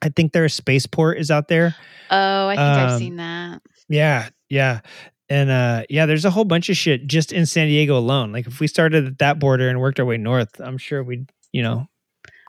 I 0.02 0.08
think 0.08 0.32
their 0.32 0.48
spaceport 0.48 1.18
is 1.18 1.30
out 1.30 1.48
there. 1.48 1.74
Oh, 2.10 2.48
I 2.48 2.56
think 2.56 2.60
I've 2.66 2.90
Um, 2.92 2.98
seen 2.98 3.16
that. 3.16 3.62
Yeah, 3.88 4.28
yeah. 4.48 4.80
And 5.28 5.50
uh 5.50 5.84
yeah, 5.90 6.06
there's 6.06 6.24
a 6.24 6.30
whole 6.30 6.44
bunch 6.44 6.70
of 6.70 6.76
shit 6.76 7.06
just 7.06 7.32
in 7.32 7.44
San 7.46 7.68
Diego 7.68 7.96
alone. 7.96 8.32
Like 8.32 8.46
if 8.46 8.58
we 8.60 8.66
started 8.66 9.06
at 9.06 9.18
that 9.18 9.38
border 9.38 9.68
and 9.68 9.78
worked 9.78 10.00
our 10.00 10.06
way 10.06 10.16
north, 10.16 10.58
I'm 10.60 10.78
sure 10.78 11.04
we'd, 11.04 11.30
you 11.52 11.62
know, 11.62 11.86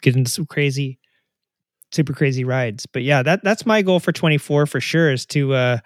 get 0.02 0.16
into 0.16 0.32
some 0.32 0.46
crazy 0.46 0.98
super 1.92 2.14
crazy 2.14 2.44
rides. 2.44 2.86
But 2.86 3.04
yeah, 3.04 3.24
that 3.24 3.44
that's 3.44 3.66
my 3.66 3.82
goal 3.82 4.00
for 4.00 4.12
24 4.12 4.66
for 4.66 4.80
sure 4.80 5.12
is 5.12 5.26
to 5.28 5.54
uh 5.54 5.78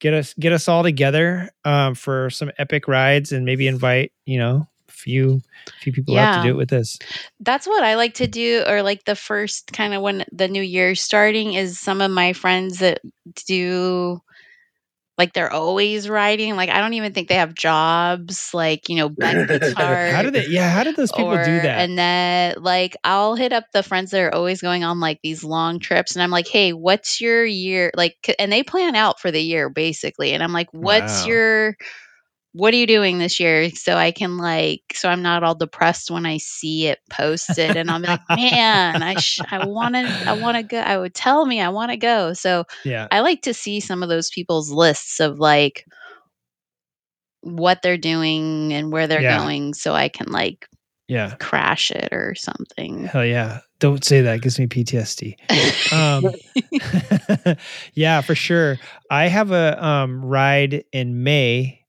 get 0.00 0.14
us 0.14 0.34
get 0.34 0.52
us 0.52 0.68
all 0.68 0.82
together 0.82 1.50
um 1.64 1.94
for 1.94 2.30
some 2.30 2.50
epic 2.58 2.88
rides 2.88 3.32
and 3.32 3.44
maybe 3.44 3.66
invite, 3.66 4.12
you 4.26 4.38
know, 4.38 4.66
a 4.88 4.92
few 4.92 5.40
few 5.80 5.92
people 5.92 6.18
out 6.18 6.36
to 6.36 6.42
do 6.42 6.50
it 6.50 6.56
with 6.56 6.72
us. 6.72 6.98
That's 7.40 7.66
what 7.66 7.84
I 7.84 7.94
like 7.94 8.14
to 8.14 8.26
do, 8.26 8.64
or 8.66 8.82
like 8.82 9.04
the 9.04 9.16
first 9.16 9.72
kind 9.72 9.94
of 9.94 10.02
when 10.02 10.24
the 10.32 10.48
new 10.48 10.62
year 10.62 10.94
starting 10.94 11.54
is 11.54 11.78
some 11.78 12.00
of 12.00 12.10
my 12.10 12.32
friends 12.32 12.78
that 12.78 13.00
do 13.46 14.20
like 15.18 15.32
they're 15.32 15.52
always 15.52 16.08
riding. 16.08 16.56
Like 16.56 16.70
I 16.70 16.80
don't 16.80 16.94
even 16.94 17.12
think 17.12 17.28
they 17.28 17.36
have 17.36 17.54
jobs. 17.54 18.50
Like 18.54 18.88
you 18.88 18.96
know, 18.96 19.08
Ben 19.08 19.44
guitar. 19.46 20.12
How 20.12 20.22
did 20.22 20.34
they 20.34 20.46
yeah, 20.46 20.70
how 20.70 20.84
did 20.84 20.96
those 20.96 21.12
people 21.12 21.38
do 21.38 21.60
or 21.60 21.62
that? 21.62 21.86
Annette, 21.86 22.62
like 22.62 22.96
I'll 23.04 23.34
hit 23.34 23.52
up 23.52 23.64
the 23.72 23.82
friends 23.82 24.10
that 24.12 24.20
are 24.20 24.34
always 24.34 24.60
going 24.62 24.84
on 24.84 25.00
like 25.00 25.20
these 25.22 25.44
long 25.44 25.78
trips, 25.80 26.14
and 26.16 26.22
I'm 26.22 26.30
like, 26.30 26.48
"Hey, 26.48 26.72
what's 26.72 27.20
your 27.20 27.44
year?" 27.44 27.90
Like, 27.96 28.16
and 28.38 28.50
they 28.52 28.62
plan 28.62 28.94
out 28.96 29.20
for 29.20 29.30
the 29.30 29.42
year 29.42 29.68
basically, 29.70 30.32
and 30.32 30.42
I'm 30.42 30.52
like, 30.52 30.68
"What's 30.72 31.24
Wow. 31.24 31.26
your 31.26 31.76
what 32.52 32.74
are 32.74 32.76
you 32.76 32.86
doing 32.86 33.18
this 33.18 33.40
year?" 33.40 33.70
So 33.70 33.94
I 33.96 34.10
can 34.12 34.36
like, 34.38 34.82
so 34.94 35.08
I'm 35.08 35.22
not 35.22 35.42
all 35.42 35.54
depressed 35.54 36.10
when 36.10 36.26
I 36.26 36.38
see 36.38 36.86
it 36.86 36.98
posted, 37.10 37.76
and 37.76 37.90
I'm 37.90 38.02
like, 38.02 38.20
"Man, 38.30 39.02
I 39.02 39.16
sh- 39.16 39.42
I 39.50 39.66
want 39.66 39.94
to 39.94 40.14
I 40.26 40.34
want 40.34 40.56
to 40.56 40.62
go." 40.62 40.78
I 40.78 40.96
would 40.98 41.14
tell 41.14 41.44
me 41.46 41.60
I 41.60 41.70
want 41.70 41.90
to 41.90 41.96
go, 41.96 42.32
so 42.32 42.64
yeah. 42.84 43.08
I 43.10 43.20
like 43.20 43.42
to 43.42 43.54
see 43.54 43.80
some 43.80 44.02
of 44.02 44.08
those 44.08 44.30
people's 44.30 44.70
lists 44.70 45.20
of 45.20 45.38
like 45.38 45.84
what 47.42 47.82
they're 47.82 47.98
doing 47.98 48.72
and 48.72 48.92
where 48.92 49.06
they're 49.06 49.22
Yeah. 49.22 49.38
going, 49.38 49.74
so 49.74 49.94
I 49.94 50.08
can 50.08 50.28
like 50.30 50.68
Yeah. 51.08 51.34
crash 51.40 51.90
it 51.90 52.10
or 52.12 52.34
something. 52.36 53.04
Hell 53.06 53.24
yeah. 53.24 53.60
Don't 53.80 54.04
say 54.04 54.20
that. 54.22 54.36
It 54.36 54.42
gives 54.42 54.58
me 54.60 54.66
PTSD. 54.68 55.34
Um, 55.92 57.56
yeah, 57.94 58.20
for 58.20 58.36
sure. 58.36 58.78
I 59.10 59.26
have 59.26 59.50
a 59.50 59.84
um, 59.84 60.24
ride 60.24 60.84
in 60.92 61.24
May 61.24 61.81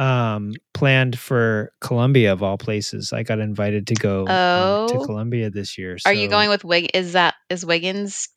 um, 0.00 0.52
planned 0.72 1.18
for 1.18 1.72
Colombia 1.80 2.32
of 2.32 2.42
all 2.42 2.56
places. 2.56 3.12
I 3.12 3.22
got 3.22 3.38
invited 3.38 3.86
to 3.88 3.94
go 3.94 4.20
um, 4.22 4.88
to 4.88 4.94
Oh. 4.98 5.04
Colombia 5.04 5.50
this 5.50 5.76
year. 5.76 5.98
Are 6.06 6.12
you 6.14 6.26
going 6.28 6.48
with 6.48 6.64
Wig? 6.64 6.90
Is 6.94 7.12
that 7.12 7.34
is 7.50 7.64
Wiggins 7.66 8.28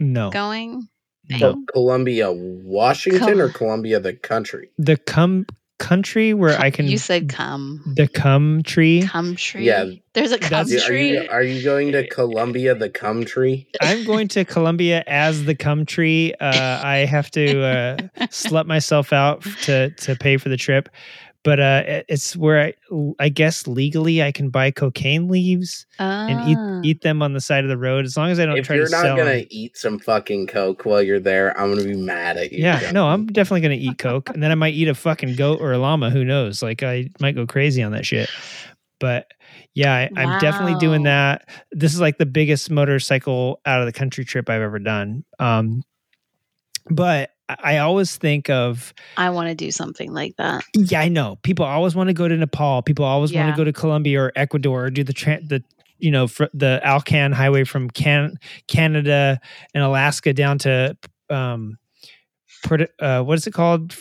No, 0.00 0.30
going? 0.30 0.88
no. 1.30 1.54
Oh, 1.54 1.64
Columbia, 1.72 2.32
Washington, 2.32 3.40
or 3.40 3.48
Colombia, 3.50 4.00
the 4.00 4.14
country? 4.14 4.70
The 4.76 4.96
cum 4.96 5.46
country 5.78 6.32
where 6.34 6.58
I 6.58 6.70
can 6.70 6.86
You 6.86 6.98
said 6.98 7.28
come. 7.28 7.82
the 7.96 8.06
cum 8.08 8.62
tree. 8.62 9.02
Cum 9.02 9.34
tree. 9.36 9.66
Yeah. 9.66 9.90
There's 10.12 10.30
a 10.30 10.38
cum 10.38 10.50
That's- 10.50 10.70
Yeah, 10.72 10.78
Are 10.84 10.86
tree. 10.86 11.10
you, 11.12 11.28
are 11.28 11.42
you 11.42 11.62
going 11.64 11.92
to 11.92 12.06
Colombia, 12.06 12.74
the 12.74 12.88
cum 12.88 13.24
tree? 13.24 13.66
I'm 13.80 14.04
going 14.04 14.28
to 14.28 14.44
Colombia 14.44 15.02
as 15.08 15.44
the 15.44 15.54
cum 15.56 15.84
tree. 15.84 16.32
Uh, 16.40 16.80
I 16.84 16.98
have 16.98 17.30
to 17.32 17.62
uh, 17.62 17.96
slut 18.28 18.66
myself 18.66 19.12
out 19.12 19.42
to 19.62 19.90
to 19.90 20.14
pay 20.14 20.36
for 20.36 20.48
the 20.48 20.56
trip, 20.56 20.88
but 21.44 21.60
uh, 21.60 21.82
it's 22.08 22.34
where 22.36 22.60
I, 22.60 22.74
I 23.20 23.28
guess 23.28 23.66
legally 23.68 24.22
I 24.22 24.32
can 24.32 24.48
buy 24.50 24.70
cocaine 24.72 25.28
leaves 25.28 25.86
and 25.98 26.40
Ah. 26.40 26.80
eat 26.82 26.88
eat 26.90 27.02
them 27.02 27.22
on 27.22 27.32
the 27.34 27.40
side 27.40 27.62
of 27.64 27.70
the 27.70 27.76
road 27.78 28.04
as 28.04 28.16
long 28.16 28.30
as 28.30 28.40
I 28.40 28.46
don't 28.46 28.58
If 28.58 28.66
try 28.66 28.76
to 28.78 28.86
sell. 28.86 29.00
If 29.00 29.04
you're 29.06 29.14
not 29.14 29.16
sell. 29.18 29.24
gonna 29.26 29.38
'em. 29.42 29.46
eat 29.50 29.76
some 29.76 29.98
fucking 29.98 30.46
coke 30.48 30.84
while 30.84 31.02
you're 31.02 31.20
there, 31.20 31.56
I'm 31.58 31.70
gonna 31.74 31.84
be 31.88 31.94
mad 31.96 32.36
at 32.38 32.50
you. 32.52 32.62
Yeah, 32.62 32.90
no, 32.92 33.06
I'm 33.08 33.26
definitely 33.26 33.60
gonna 33.60 33.74
eat 33.74 33.98
coke, 33.98 34.30
and 34.30 34.42
then 34.42 34.50
I 34.50 34.54
might 34.56 34.74
eat 34.74 34.88
a 34.88 34.94
fucking 34.94 35.36
goat 35.36 35.60
or 35.60 35.72
a 35.72 35.78
llama. 35.78 36.10
Who 36.10 36.24
knows? 36.24 36.62
Like 36.62 36.82
I 36.82 37.10
might 37.20 37.34
go 37.36 37.46
crazy 37.46 37.82
on 37.82 37.92
that 37.92 38.04
shit. 38.06 38.28
But 38.98 39.26
yeah, 39.74 39.92
I, 39.92 40.10
I'm 40.16 40.40
definitely 40.40 40.76
doing 40.78 41.02
that. 41.02 41.46
This 41.72 41.92
is 41.92 42.00
like 42.00 42.16
the 42.16 42.24
biggest 42.26 42.70
motorcycle 42.70 43.60
out 43.66 43.80
of 43.80 43.86
the 43.86 43.92
country 43.92 44.24
trip 44.24 44.48
I've 44.48 44.62
ever 44.62 44.78
done. 44.78 45.24
Um, 45.38 45.82
but 46.88 47.30
I 47.48 47.78
always 47.78 48.16
think 48.16 48.48
of 48.48 48.94
I 49.16 49.30
want 49.30 49.48
to 49.50 49.54
do 49.54 49.70
something 49.70 50.12
like 50.12 50.36
that. 50.36 50.64
yeah, 50.74 51.00
I 51.00 51.08
know 51.08 51.36
people 51.42 51.64
always 51.66 51.94
want 51.94 52.08
to 52.08 52.14
go 52.14 52.26
to 52.28 52.36
Nepal. 52.36 52.82
People 52.82 53.04
always 53.04 53.32
want 53.34 53.50
to 53.50 53.56
go 53.56 53.64
to 53.64 53.72
Colombia 53.72 54.22
or 54.22 54.32
Ecuador 54.36 54.84
or 54.86 54.90
do 54.90 55.04
the 55.04 55.12
tra- 55.12 55.42
the 55.42 55.62
you 55.98 56.10
know 56.10 56.26
fr- 56.26 56.44
the 56.54 56.80
Alcan 56.82 57.32
highway 57.32 57.64
from 57.64 57.90
Can- 57.90 58.38
Canada 58.66 59.40
and 59.74 59.82
Alaska 59.84 60.32
down 60.32 60.58
to 60.60 60.96
um, 61.30 61.78
uh, 62.98 63.22
what 63.22 63.38
is 63.38 63.46
it 63.46 63.52
called? 63.52 63.94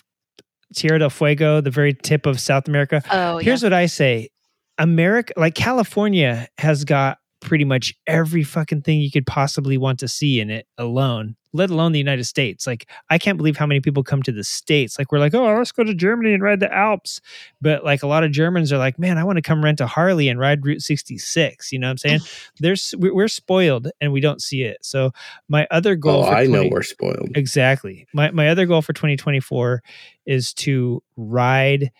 Tierra 0.76 0.98
del 1.00 1.10
Fuego, 1.12 1.62
the 1.62 1.70
very 1.70 1.94
tip 1.94 2.26
of 2.26 2.40
South 2.40 2.68
America. 2.68 3.04
Oh, 3.12 3.38
Here's 3.38 3.62
what 3.62 3.74
I 3.74 3.86
say 3.86 4.30
America, 4.78 5.34
like 5.38 5.54
California, 5.56 6.48
has 6.58 6.84
got 6.84 7.20
pretty 7.44 7.66
much 7.66 7.94
every 8.08 8.44
fucking 8.44 8.82
thing 8.82 9.02
you 9.02 9.12
could 9.12 9.28
possibly 9.28 9.78
want 9.78 10.00
to 10.00 10.08
see 10.08 10.40
in 10.40 10.50
it 10.50 10.68
alone, 10.78 11.36
let 11.52 11.70
alone 11.70 11.92
the 11.92 12.00
United 12.00 12.24
States. 12.24 12.66
Like, 12.66 12.90
I 13.10 13.18
can't 13.18 13.38
believe 13.38 13.58
how 13.58 13.66
many 13.66 13.80
people 13.80 14.04
come 14.04 14.24
to 14.24 14.32
the 14.32 14.44
States. 14.44 14.98
Like, 14.98 15.12
we're 15.12 15.20
like, 15.20 15.34
oh, 15.34 15.56
let's 15.58 15.72
go 15.72 15.84
to 15.84 15.94
Germany 15.94 16.34
and 16.34 16.42
ride 16.42 16.60
the 16.60 16.74
Alps. 16.74 17.22
But 17.62 17.84
like, 17.84 18.02
a 18.02 18.08
lot 18.08 18.24
of 18.24 18.32
Germans 18.32 18.72
are 18.72 18.78
like, 18.78 18.98
man, 18.98 19.18
I 19.18 19.24
want 19.24 19.38
to 19.38 19.42
come 19.42 19.64
rent 19.64 19.82
a 19.82 19.88
Harley 19.88 20.30
and 20.30 20.40
ride 20.40 20.66
Route 20.66 20.82
66. 20.82 21.72
You 21.72 21.80
know 21.80 21.88
what 21.88 21.92
I'm 21.92 21.98
saying? 21.98 22.20
There's, 22.60 22.96
we're 22.98 23.28
spoiled 23.28 23.90
and 24.02 24.12
we 24.12 24.22
don't 24.22 24.42
see 24.42 24.64
it. 24.64 24.78
So, 24.82 25.12
my 25.48 25.68
other 25.70 25.96
goal 25.96 26.24
Oh, 26.24 26.30
I 26.30 26.46
know 26.46 26.68
we're 26.72 26.84
spoiled. 26.84 27.30
Exactly. 27.36 28.08
My 28.14 28.32
my 28.32 28.50
other 28.50 28.66
goal 28.66 28.82
for 28.82 28.94
2024 28.94 29.84
is 30.26 30.54
to 30.56 31.04
ride. 31.18 31.92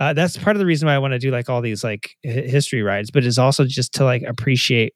Uh, 0.00 0.12
that's 0.12 0.36
part 0.36 0.54
of 0.54 0.60
the 0.60 0.66
reason 0.66 0.86
why 0.86 0.94
I 0.94 0.98
want 0.98 1.12
to 1.12 1.18
do 1.18 1.30
like 1.30 1.48
all 1.48 1.60
these 1.60 1.82
like 1.82 2.16
hi- 2.24 2.30
history 2.32 2.82
rides, 2.82 3.10
but 3.10 3.24
is 3.24 3.38
also 3.38 3.64
just 3.64 3.94
to 3.94 4.04
like 4.04 4.22
appreciate 4.22 4.94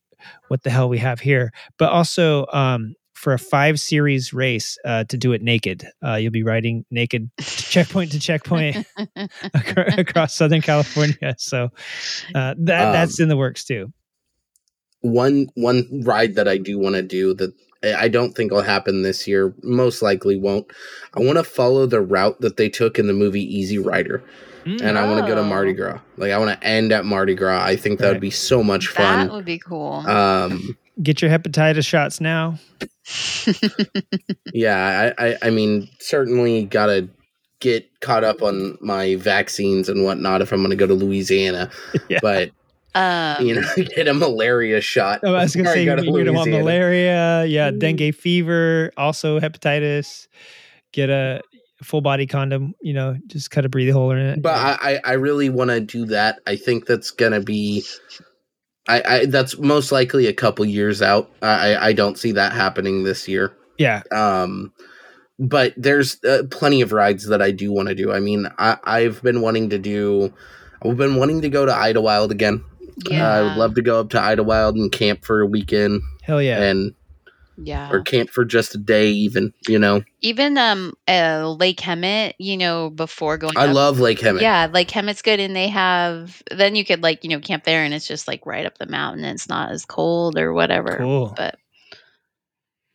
what 0.48 0.62
the 0.62 0.70
hell 0.70 0.88
we 0.88 0.98
have 0.98 1.18
here. 1.20 1.50
But 1.78 1.90
also 1.90 2.46
um, 2.53 2.94
for 3.14 3.32
a 3.32 3.38
five 3.38 3.80
series 3.80 4.32
race 4.32 4.76
uh, 4.84 5.05
to 5.05 5.16
do 5.16 5.32
it 5.32 5.42
naked. 5.42 5.86
Uh, 6.05 6.14
you'll 6.14 6.30
be 6.32 6.42
riding 6.42 6.84
naked 6.90 7.30
checkpoint 7.40 8.12
to 8.12 8.20
checkpoint 8.20 8.86
acro- 9.55 9.86
across 9.98 10.34
Southern 10.36 10.61
California. 10.61 11.34
So 11.38 11.70
uh, 12.34 12.55
that 12.59 12.86
Um, 12.86 12.92
that's 12.92 13.18
in 13.20 13.28
the 13.28 13.36
works 13.36 13.64
too. 13.64 13.92
One 15.00 15.48
one 15.55 16.03
ride 16.05 16.36
that 16.36 16.46
I 16.46 16.59
do 16.59 16.78
want 16.78 16.94
to 16.94 17.03
do 17.03 17.34
that 17.34 17.53
I 17.82 18.05
I 18.05 18.09
don't 18.09 18.32
think 18.34 18.53
will 18.53 18.62
happen 18.62 19.03
this 19.03 19.26
year. 19.26 19.53
Most 19.62 20.00
likely 20.03 20.36
won't. 20.38 20.66
I 21.14 21.20
want 21.20 21.38
to 21.38 21.44
follow 21.44 21.86
the 21.86 22.00
route 22.00 22.40
that 22.40 22.57
they 22.57 22.68
took 22.68 22.98
in 22.98 23.09
the 23.09 23.12
movie 23.12 23.42
Easy 23.42 23.78
Rider, 23.78 24.22
Mm. 24.65 24.81
and 24.83 24.99
I 24.99 25.07
want 25.07 25.21
to 25.21 25.27
go 25.29 25.35
to 25.35 25.41
Oh. 25.41 25.45
Mardi 25.45 25.73
Gras. 25.73 25.99
Like 26.17 26.33
I 26.33 26.39
want 26.39 26.59
to 26.61 26.67
end 26.67 26.93
at 26.93 27.05
Mardi 27.05 27.35
Gras. 27.35 27.63
I 27.65 27.77
think 27.77 27.99
that 28.01 28.11
would 28.13 28.21
be 28.21 28.31
so 28.31 28.63
much 28.63 28.89
fun. 28.89 29.27
That 29.29 29.33
would 29.35 29.45
be 29.45 29.59
cool. 29.59 29.95
Um, 30.09 30.77
Get 31.03 31.23
your 31.23 31.31
hepatitis 31.31 31.87
shots 31.87 32.21
now. 32.21 32.59
yeah, 34.53 35.13
I, 35.19 35.29
I, 35.29 35.37
I 35.43 35.51
mean, 35.51 35.89
certainly 35.99 36.65
got 36.65 36.87
to 36.87 37.09
get 37.61 37.89
caught 38.01 38.25
up 38.25 38.43
on 38.43 38.77
my 38.81 39.17
vaccines 39.17 39.89
and 39.89 40.05
whatnot 40.05 40.43
if 40.43 40.53
I'm 40.53 40.59
going 40.61 40.71
to 40.71 40.77
go 40.77 40.87
to 40.87 40.95
Louisiana. 40.95 41.71
Yeah. 42.09 42.19
But 42.21 42.51
um, 42.95 43.47
you 43.47 43.55
know, 43.55 43.67
get 43.77 44.07
a 44.07 44.13
malaria 44.13 44.81
shot. 44.83 45.21
Oh, 45.23 45.35
I 45.35 45.45
was 45.45 45.57
gonna 45.57 45.71
say 45.73 45.85
you're 45.85 45.97
to 45.97 46.03
gonna 46.05 46.33
want 46.33 46.51
malaria, 46.51 47.45
yeah, 47.47 47.71
Mm. 47.71 47.79
dengue 47.79 48.15
fever, 48.15 48.93
also 48.99 49.41
hepatitis. 49.41 50.27
Get 50.93 51.09
a 51.09 51.41
full 51.83 52.01
body 52.01 52.26
condom. 52.26 52.74
You 52.80 52.95
know, 52.95 53.16
just 53.26 53.51
cut 53.51 53.64
a 53.64 53.68
breathe 53.68 53.93
hole 53.93 54.11
in 54.12 54.18
it. 54.18 54.43
But 54.43 54.55
I, 54.55 54.78
I, 54.95 55.01
I 55.05 55.12
really 55.14 55.49
want 55.51 55.70
to 55.70 55.80
do 55.80 56.07
that. 56.07 56.41
I 56.47 56.57
think 56.57 56.87
that's 56.87 57.11
gonna 57.11 57.41
be. 57.41 57.85
I, 58.89 59.03
I 59.07 59.26
that's 59.26 59.59
most 59.59 59.93
likely 59.93 60.26
a 60.26 60.33
couple 60.33 60.64
years 60.64 61.03
out. 61.03 61.30
I, 61.43 61.74
I- 61.74 61.87
I 61.89 61.93
don't 61.93 62.18
see 62.18 62.33
that 62.33 62.53
happening 62.53 63.05
this 63.05 63.28
year. 63.28 63.53
yeah, 63.78 64.03
Um, 64.11 64.72
but 65.39 65.72
there's 65.76 66.22
uh, 66.24 66.43
plenty 66.51 66.83
of 66.83 66.93
rides 66.93 67.26
that 67.28 67.41
I 67.43 67.51
do 67.53 67.72
want 67.72 67.89
to 67.89 67.95
do. 67.95 68.12
I 68.12 68.20
mean, 68.20 68.49
I, 68.59 68.76
I've 68.85 69.22
been 69.22 69.41
wanting 69.41 69.70
to 69.70 69.78
do. 69.78 70.33
I've 70.85 70.97
been 70.97 71.14
wanting 71.16 71.43
to 71.43 71.49
go 71.49 71.64
to 71.64 71.72
Idlewild 71.74 72.33
again. 72.33 72.64
yeah, 73.09 73.26
Uh, 73.28 73.33
I 73.39 73.43
would 73.43 73.57
love 73.57 73.74
to 73.76 73.83
go 73.83 74.01
up 74.01 74.11
to 74.11 74.20
Idlewild 74.20 74.74
and 74.76 74.91
camp 74.91 75.24
for 75.24 75.41
a 75.41 75.47
weekend, 75.47 76.03
hell 76.24 76.43
yeah. 76.43 76.61
and 76.62 76.95
yeah. 77.57 77.90
or 77.90 78.03
camp 78.03 78.30
for 78.30 78.44
just 78.44 78.74
a 78.74 78.78
day, 78.78 79.11
even. 79.11 79.53
You 79.68 79.78
know, 79.78 80.03
Even 80.20 80.59
um, 80.59 80.94
uh, 81.09 81.55
Lake 81.59 81.78
Hemet, 81.78 82.34
you 82.38 82.57
know, 82.57 82.90
before 82.90 83.38
going. 83.38 83.57
I 83.57 83.66
up- 83.66 83.74
love 83.74 84.00
Lake 84.00 84.18
Hemet. 84.18 84.40
Yeah, 84.40 84.68
Lake 84.72 84.88
Hemet's 84.88 85.22
good, 85.22 85.40
and 85.40 85.55
they 85.55 85.68
have. 85.68 86.42
Then 86.50 86.74
you 86.74 86.84
could 86.84 87.03
like 87.03 87.24
you 87.24 87.30
know 87.30 87.40
camp 87.40 87.64
there, 87.64 87.84
and 87.84 87.94
it's 87.94 88.07
just 88.07 88.28
like 88.28 88.46
right 88.46 88.66
up 88.66 88.78
the 88.78 88.86
mountain. 88.86 89.24
And 89.24 89.34
it's 89.34 89.48
not 89.48 89.70
as 89.70 89.84
cold 89.84 90.38
or 90.38 90.53
whatever. 90.53 90.96
Cool. 90.98 91.34
But 91.36 91.59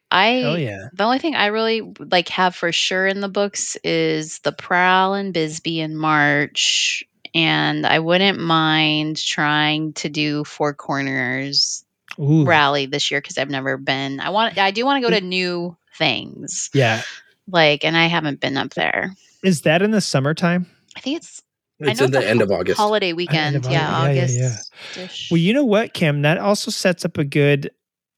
I 0.09 0.27
Hell 0.27 0.59
yeah. 0.59 0.87
The 0.93 1.03
only 1.03 1.19
thing 1.19 1.35
I 1.35 1.47
really 1.47 1.81
like 1.99 2.29
have 2.29 2.55
for 2.55 2.71
sure 2.71 3.05
in 3.05 3.21
the 3.21 3.29
books 3.29 3.75
is 3.83 4.39
the 4.39 4.51
Prowl 4.51 5.13
and 5.13 5.33
Bisbee 5.33 5.81
in 5.81 5.97
March, 5.97 7.03
and 7.33 7.85
I 7.85 7.99
wouldn't 7.99 8.39
mind 8.39 9.17
trying 9.17 9.93
to 9.93 10.09
do 10.09 10.43
Four 10.43 10.73
Corners 10.73 11.83
Ooh. 12.19 12.45
rally 12.45 12.85
this 12.85 13.09
year 13.11 13.21
because 13.21 13.37
I've 13.37 13.49
never 13.49 13.77
been. 13.77 14.19
I 14.19 14.29
want. 14.29 14.57
I 14.57 14.71
do 14.71 14.85
want 14.85 15.03
to 15.03 15.09
go 15.09 15.15
to 15.17 15.23
new 15.23 15.75
things, 15.97 16.69
Yeah. 16.73 17.01
like, 17.47 17.83
and 17.85 17.95
I 17.97 18.07
haven't 18.07 18.39
been 18.39 18.57
up 18.57 18.73
there. 18.73 19.15
Is 19.43 19.61
that 19.61 19.81
in 19.81 19.91
the 19.91 20.01
summertime? 20.01 20.65
I 20.95 20.99
think 20.99 21.17
it's. 21.17 21.41
it's 21.79 21.89
I 21.89 21.93
know 21.93 22.05
at 22.05 22.11
the 22.11 22.19
a 22.27 22.29
end 22.29 22.41
of 22.41 22.51
August. 22.51 22.77
holiday 22.77 23.13
weekend. 23.13 23.55
of 23.55 23.65
yeah, 23.69 23.89
August. 23.95 24.37
Yeah, 24.37 24.45
August. 24.93 25.21
yeah, 25.21 25.27
Well, 25.31 25.39
you 25.39 25.53
know 25.53 25.63
what, 25.65 25.93
Kim? 25.93 26.21
That 26.23 26.37
also 26.39 26.71
sets 26.71 27.05
up 27.05 27.17
a 27.17 27.23
good 27.23 27.71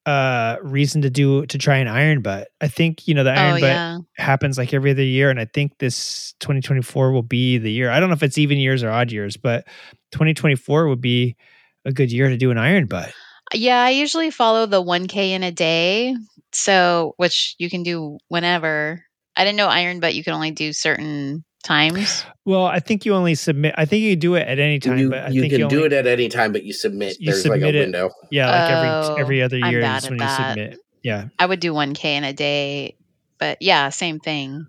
uh 0.06 0.56
reason 0.64 1.02
to 1.02 1.10
do 1.10 1.46
to 1.48 1.58
try 1.58 1.76
an 1.78 1.88
iron 1.90 2.22
butt. 2.22 2.48
I 2.62 2.70
think, 2.70 3.06
you 3.08 3.14
know, 3.14 3.24
the 3.26 3.32
iron 3.32 3.52
Oh 3.58 3.60
butt 3.60 3.62
yeah. 3.64 3.98
happens 4.16 4.58
like 4.58 4.74
every 4.74 4.92
other 4.92 5.04
year 5.04 5.30
and 5.30 5.40
I 5.42 5.46
think 5.46 5.78
this 5.80 6.34
2024 6.40 7.12
will 7.12 7.22
be 7.22 7.58
the 7.58 7.70
year. 7.72 7.92
I 7.92 8.00
don't 8.00 8.08
know 8.10 8.16
if 8.16 8.24
it's 8.24 8.38
even 8.38 8.58
years 8.58 8.82
or 8.82 8.90
odd 8.90 9.12
years, 9.12 9.36
but 9.36 9.68
2024 10.14 10.88
would 10.88 11.02
be 11.02 11.36
a 11.84 11.92
good 11.92 12.12
year 12.14 12.30
to 12.30 12.38
do 12.38 12.50
an 12.50 12.58
iron 12.58 12.86
butt. 12.86 13.12
Yeah, 13.54 13.82
I 13.84 13.90
usually 13.92 14.32
follow 14.32 14.66
the 14.66 14.84
1K 14.84 15.32
in 15.32 15.44
a 15.44 15.52
day. 15.52 16.16
So, 16.52 17.14
which 17.18 17.56
you 17.60 17.70
can 17.70 17.84
do 17.84 18.18
whenever. 18.28 19.04
I 19.36 19.44
didn't 19.44 19.58
know 19.58 19.68
iron, 19.68 20.00
but 20.00 20.16
you 20.16 20.24
can 20.24 20.34
only 20.34 20.52
do 20.52 20.74
certain 20.74 21.44
times. 21.64 22.26
Well, 22.46 22.66
I 22.66 22.80
think 22.80 23.06
you 23.06 23.14
only 23.14 23.36
submit 23.36 23.76
I 23.78 23.86
think 23.86 24.02
you 24.02 24.16
do 24.16 24.34
it 24.36 24.48
at 24.48 24.58
any 24.60 24.80
time, 24.80 24.98
you 24.98 25.10
but 25.12 25.20
I 25.20 25.28
you 25.30 25.42
think 25.42 25.52
can 25.54 25.60
you 25.62 25.70
do 25.70 25.86
it 25.86 25.94
at 25.94 26.08
any 26.08 26.28
time, 26.30 26.52
but 26.52 26.64
you 26.64 26.74
submit. 26.74 27.18
You 27.20 27.32
There's 27.32 27.46
like 27.46 27.60
submit 27.60 27.76
a 27.76 27.78
it- 27.78 27.82
window. 27.82 28.10
Yeah, 28.32 28.50
like 28.50 28.72
Oh, 28.72 29.14
every 29.16 29.22
every 29.22 29.42
other 29.44 29.58
year 29.70 29.80
is 29.80 29.86
at 29.86 30.10
when 30.10 30.20
you 30.20 30.28
submit. 30.28 30.80
Yeah. 31.04 31.26
I 31.38 31.46
would 31.46 31.60
do 31.60 31.74
1K 31.74 32.04
in 32.06 32.24
a 32.24 32.34
day, 32.34 32.96
but 33.38 33.62
yeah, 33.62 33.90
same 33.90 34.20
thing. 34.20 34.66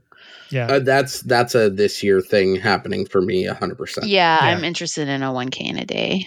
Yeah. 0.50 0.66
Uh, 0.66 0.78
that's 0.80 1.22
that's 1.22 1.54
a 1.54 1.70
this 1.70 2.02
year 2.02 2.20
thing 2.20 2.56
happening 2.56 3.06
for 3.06 3.22
me, 3.22 3.44
hundred 3.46 3.78
percent. 3.78 4.06
Yeah, 4.06 4.44
Yeah. 4.44 4.54
I'm 4.56 4.64
interested 4.64 5.08
in 5.08 5.22
a 5.22 5.32
1K 5.32 5.60
in 5.70 5.78
a 5.78 5.86
day. 5.86 6.26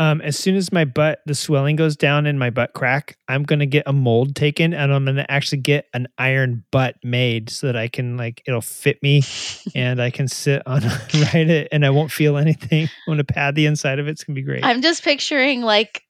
Um, 0.00 0.22
as 0.22 0.38
soon 0.38 0.56
as 0.56 0.72
my 0.72 0.86
butt, 0.86 1.20
the 1.26 1.34
swelling 1.34 1.76
goes 1.76 1.94
down 1.94 2.24
in 2.24 2.38
my 2.38 2.48
butt 2.48 2.72
crack, 2.72 3.18
I'm 3.28 3.42
gonna 3.42 3.66
get 3.66 3.82
a 3.86 3.92
mold 3.92 4.34
taken 4.34 4.72
and 4.72 4.94
I'm 4.94 5.04
gonna 5.04 5.26
actually 5.28 5.58
get 5.60 5.88
an 5.92 6.08
iron 6.16 6.64
butt 6.72 6.96
made 7.04 7.50
so 7.50 7.66
that 7.66 7.76
I 7.76 7.88
can 7.88 8.16
like 8.16 8.42
it'll 8.46 8.62
fit 8.62 9.02
me 9.02 9.22
and 9.74 10.00
I 10.00 10.08
can 10.10 10.26
sit 10.26 10.62
on 10.66 10.80
ride 11.34 11.50
it 11.50 11.68
and 11.70 11.84
I 11.84 11.90
won't 11.90 12.10
feel 12.10 12.38
anything. 12.38 12.84
I'm 13.06 13.12
gonna 13.12 13.24
pad 13.24 13.54
the 13.56 13.66
inside 13.66 13.98
of 13.98 14.08
it. 14.08 14.12
It's 14.12 14.24
gonna 14.24 14.34
be 14.36 14.42
great. 14.42 14.64
I'm 14.64 14.80
just 14.80 15.04
picturing 15.04 15.60
like 15.60 16.02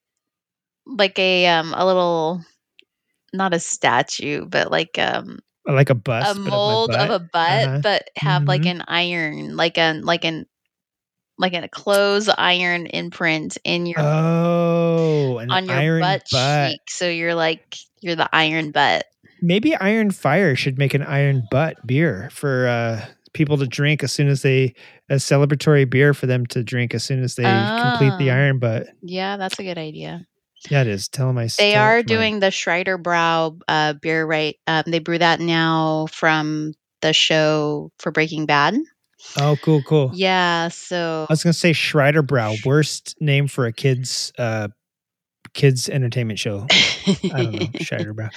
like 0.87 1.19
a 1.19 1.49
um 1.49 1.75
a 1.77 1.85
little 1.85 2.45
not 3.33 3.55
a 3.55 3.59
statue, 3.59 4.47
but 4.47 4.71
like 4.71 4.99
um 5.01 5.41
like 5.67 5.91
a 5.91 5.97
bust. 5.97 6.37
a 6.37 6.41
but 6.41 6.47
of 6.47 6.53
mold 6.53 6.91
of, 6.91 7.11
a 7.11 7.19
butt, 7.19 7.67
Uh-huh. 7.67 7.81
but 7.83 8.09
have 8.17 8.45
like 8.45 8.63
Mhm. 8.63 8.71
an 8.71 8.85
iron, 8.87 9.57
like 9.57 9.79
an 9.79 10.03
like 10.05 10.25
an 10.25 10.47
like 11.41 11.55
a 11.55 11.67
clothes 11.69 12.29
iron 12.29 12.87
imprint 12.87 13.59
in 13.65 13.87
your 13.87 13.99
Oh, 14.01 15.39
an 15.39 15.51
on 15.51 15.67
your 15.67 15.75
iron 15.77 16.01
butt, 16.01 16.23
butt. 16.31 16.71
cheek. 16.71 16.81
So 16.89 17.09
you're 17.09 17.35
like 17.35 17.77
you're 18.01 18.17
the 18.17 18.29
iron 18.33 18.71
butt. 18.71 19.07
Maybe 19.43 19.75
Iron 19.75 20.11
Fire 20.11 20.55
should 20.55 20.79
make 20.79 20.93
an 20.93 21.03
iron 21.03 21.45
butt 21.51 21.87
beer 21.87 22.29
for 22.31 22.67
uh, 22.69 23.07
people 23.33 23.57
to 23.59 23.67
drink 23.67 24.03
as 24.05 24.13
soon 24.13 24.29
as 24.29 24.43
they 24.43 24.75
a 25.09 25.15
celebratory 25.15 25.89
beer 25.89 26.13
for 26.13 26.27
them 26.27 26.45
to 26.47 26.63
drink 26.63 26.95
as 26.95 27.05
soon 27.05 27.23
as 27.23 27.37
they 27.37 27.45
complete 27.45 28.19
the 28.19 28.31
Ah. 28.31 28.35
iron 28.35 28.59
butt. 28.59 28.89
Yeah, 29.03 29.39
that's 29.39 29.59
a 29.59 29.63
good 29.63 29.79
idea. 29.79 30.27
Yeah, 30.71 30.83
it 30.83 30.89
is. 30.89 31.09
Tell 31.09 31.27
them 31.29 31.39
I. 31.39 31.49
They 31.59 31.75
are 31.75 32.03
to 32.03 32.03
my- 32.03 32.17
doing 32.19 32.41
the 32.41 32.51
Schreider 32.51 32.99
Brow 32.99 33.57
uh, 33.67 33.95
beer 33.95 34.27
right. 34.27 34.57
Um, 34.67 34.83
they 34.87 34.99
brew 34.99 35.17
that 35.17 35.41
now 35.41 36.07
from 36.13 36.75
the 37.01 37.15
show 37.15 37.91
for 37.99 38.13
Breaking 38.13 38.45
Bad. 38.45 38.77
Oh, 39.39 39.57
cool, 39.63 39.83
cool. 39.83 40.11
Yeah, 40.15 40.69
so 40.69 41.27
I 41.29 41.33
was 41.33 41.43
gonna 41.43 41.53
say 41.53 41.73
Schreider 41.73 42.23
Brow, 42.23 42.55
worst 42.65 43.17
name 43.21 43.47
for 43.49 43.67
a 43.67 43.73
kids 43.73 44.33
uh 44.39 44.69
kids 45.55 45.89
entertainment 45.89 46.39
show. 46.39 46.67
I 46.71 47.17
don't 47.33 47.53
know, 47.53 47.67
Schreider 47.81 48.13
Brow. 48.15 48.29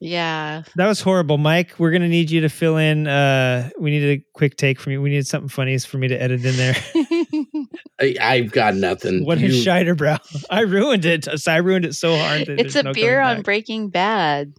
yeah. 0.00 0.62
That 0.76 0.86
was 0.86 1.00
horrible, 1.00 1.38
Mike. 1.38 1.74
We're 1.78 1.90
gonna 1.90 2.08
need 2.08 2.30
you 2.30 2.40
to 2.42 2.48
fill 2.48 2.76
in. 2.76 3.06
Uh, 3.06 3.70
we 3.78 3.90
needed 3.90 4.20
a 4.20 4.24
quick 4.34 4.56
take 4.56 4.80
from 4.80 4.92
you. 4.92 5.02
We 5.02 5.10
needed 5.10 5.26
something 5.26 5.48
funny 5.48 5.76
for 5.78 5.98
me 5.98 6.08
to 6.08 6.20
edit 6.20 6.44
in 6.44 6.56
there. 6.56 6.76
I, 8.00 8.14
I've 8.20 8.52
got 8.52 8.74
nothing. 8.76 9.24
what 9.24 9.40
is 9.42 9.56
You- 9.56 9.62
Schreider 9.62 9.94
Brow? 9.94 10.18
I 10.50 10.60
ruined 10.60 11.04
it. 11.04 11.26
I 11.48 11.56
ruined 11.58 11.84
it 11.84 11.94
so 11.94 12.16
hard. 12.16 12.46
That 12.46 12.60
it's 12.60 12.76
a 12.76 12.82
no 12.84 12.92
beer 12.92 13.20
on 13.20 13.36
back. 13.38 13.44
Breaking 13.44 13.88
Bad. 13.90 14.54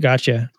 Gotcha. 0.00 0.50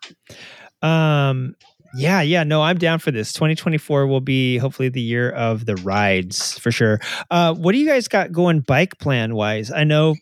Um. 0.82 1.54
Yeah, 1.96 2.20
yeah, 2.20 2.44
no, 2.44 2.62
I'm 2.62 2.78
down 2.78 2.98
for 2.98 3.10
this. 3.10 3.32
2024 3.32 4.06
will 4.06 4.20
be 4.20 4.58
hopefully 4.58 4.88
the 4.88 5.00
year 5.00 5.30
of 5.30 5.64
the 5.66 5.76
rides 5.76 6.58
for 6.58 6.70
sure. 6.70 7.00
Uh, 7.30 7.54
what 7.54 7.72
do 7.72 7.78
you 7.78 7.86
guys 7.86 8.08
got 8.08 8.30
going 8.32 8.60
bike 8.60 8.98
plan 8.98 9.34
wise? 9.34 9.70
I 9.70 9.84
know, 9.84 10.14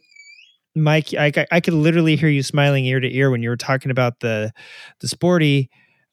Mike, 0.75 1.13
I, 1.15 1.33
I- 1.51 1.61
could 1.61 1.75
literally 1.75 2.17
hear 2.17 2.29
you 2.29 2.43
smiling 2.43 2.85
ear 2.85 3.01
to 3.01 3.13
ear 3.15 3.31
when 3.31 3.43
you 3.43 3.49
were 3.49 3.57
talking 3.57 3.91
about 3.91 4.21
the 4.21 4.53
the 5.01 5.09
sporty. 5.09 5.71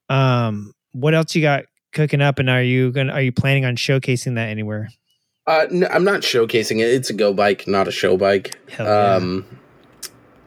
Um, 0.09 0.73
what 0.91 1.13
else 1.13 1.35
you 1.35 1.41
got 1.41 1.65
cooking 1.91 2.21
up, 2.21 2.39
and 2.39 2.49
are 2.49 2.63
you 2.63 2.91
gonna 2.91 3.13
are 3.13 3.21
you 3.21 3.31
planning 3.31 3.65
on 3.65 3.75
showcasing 3.75 4.35
that 4.35 4.49
anywhere? 4.49 4.89
Uh, 5.45 5.67
no, 5.69 5.87
I'm 5.87 6.03
not 6.05 6.21
showcasing 6.21 6.79
it. 6.79 6.85
It's 6.93 7.09
a 7.09 7.13
go 7.13 7.33
bike, 7.33 7.67
not 7.67 7.87
a 7.87 7.91
show 7.91 8.15
bike. 8.17 8.57
Hell 8.69 8.85
yeah. 8.85 9.15
Um, 9.15 9.45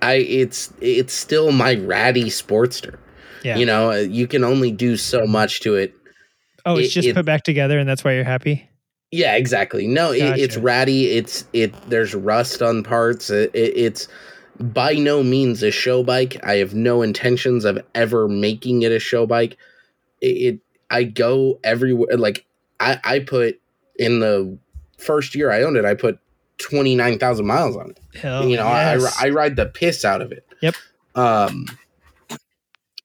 I 0.02 0.14
it's 0.14 0.72
it's 0.80 1.12
still 1.14 1.52
my 1.52 1.74
ratty 1.74 2.24
Sportster. 2.24 2.96
Yeah. 3.46 3.56
You 3.56 3.66
know, 3.66 3.92
uh, 3.92 3.96
you 3.96 4.26
can 4.26 4.44
only 4.44 4.72
do 4.72 4.96
so 4.96 5.26
much 5.26 5.60
to 5.60 5.76
it. 5.76 5.94
oh, 6.64 6.76
it's 6.76 6.88
it- 6.88 6.90
just 6.92 7.08
it- 7.08 7.14
put 7.14 7.24
back 7.24 7.44
together, 7.44 7.78
and 7.78 7.88
that's 7.88 8.04
why 8.04 8.14
you're 8.14 8.24
happy. 8.24 8.68
Yeah, 9.12 9.36
exactly. 9.36 9.86
No, 9.86 10.10
it, 10.10 10.38
it's 10.38 10.56
ratty. 10.56 11.12
It's 11.12 11.44
it. 11.52 11.72
There's 11.88 12.12
rust 12.14 12.60
on 12.60 12.82
parts. 12.82 13.30
It, 13.30 13.52
it, 13.54 13.76
it's 13.76 14.08
by 14.58 14.94
no 14.94 15.22
means 15.22 15.62
a 15.62 15.70
show 15.70 16.02
bike. 16.02 16.36
I 16.42 16.56
have 16.56 16.74
no 16.74 17.02
intentions 17.02 17.64
of 17.64 17.78
ever 17.94 18.26
making 18.26 18.82
it 18.82 18.90
a 18.90 18.98
show 18.98 19.24
bike. 19.26 19.56
It. 20.20 20.26
it 20.26 20.60
I 20.90 21.04
go 21.04 21.58
everywhere. 21.62 22.16
Like 22.16 22.46
I, 22.80 22.98
I 23.04 23.18
put 23.20 23.60
in 23.96 24.20
the 24.20 24.58
first 24.98 25.34
year 25.34 25.50
I 25.50 25.62
owned 25.62 25.76
it. 25.76 25.84
I 25.84 25.94
put 25.94 26.18
twenty 26.58 26.94
nine 26.96 27.18
thousand 27.18 27.46
miles 27.46 27.76
on 27.76 27.90
it. 27.90 28.00
Hell, 28.20 28.46
you 28.48 28.56
know, 28.56 28.64
yes. 28.64 29.16
I, 29.20 29.26
I 29.26 29.30
ride 29.30 29.56
the 29.56 29.66
piss 29.66 30.04
out 30.04 30.20
of 30.20 30.32
it. 30.32 30.44
Yep. 30.62 30.74
Um. 31.14 31.66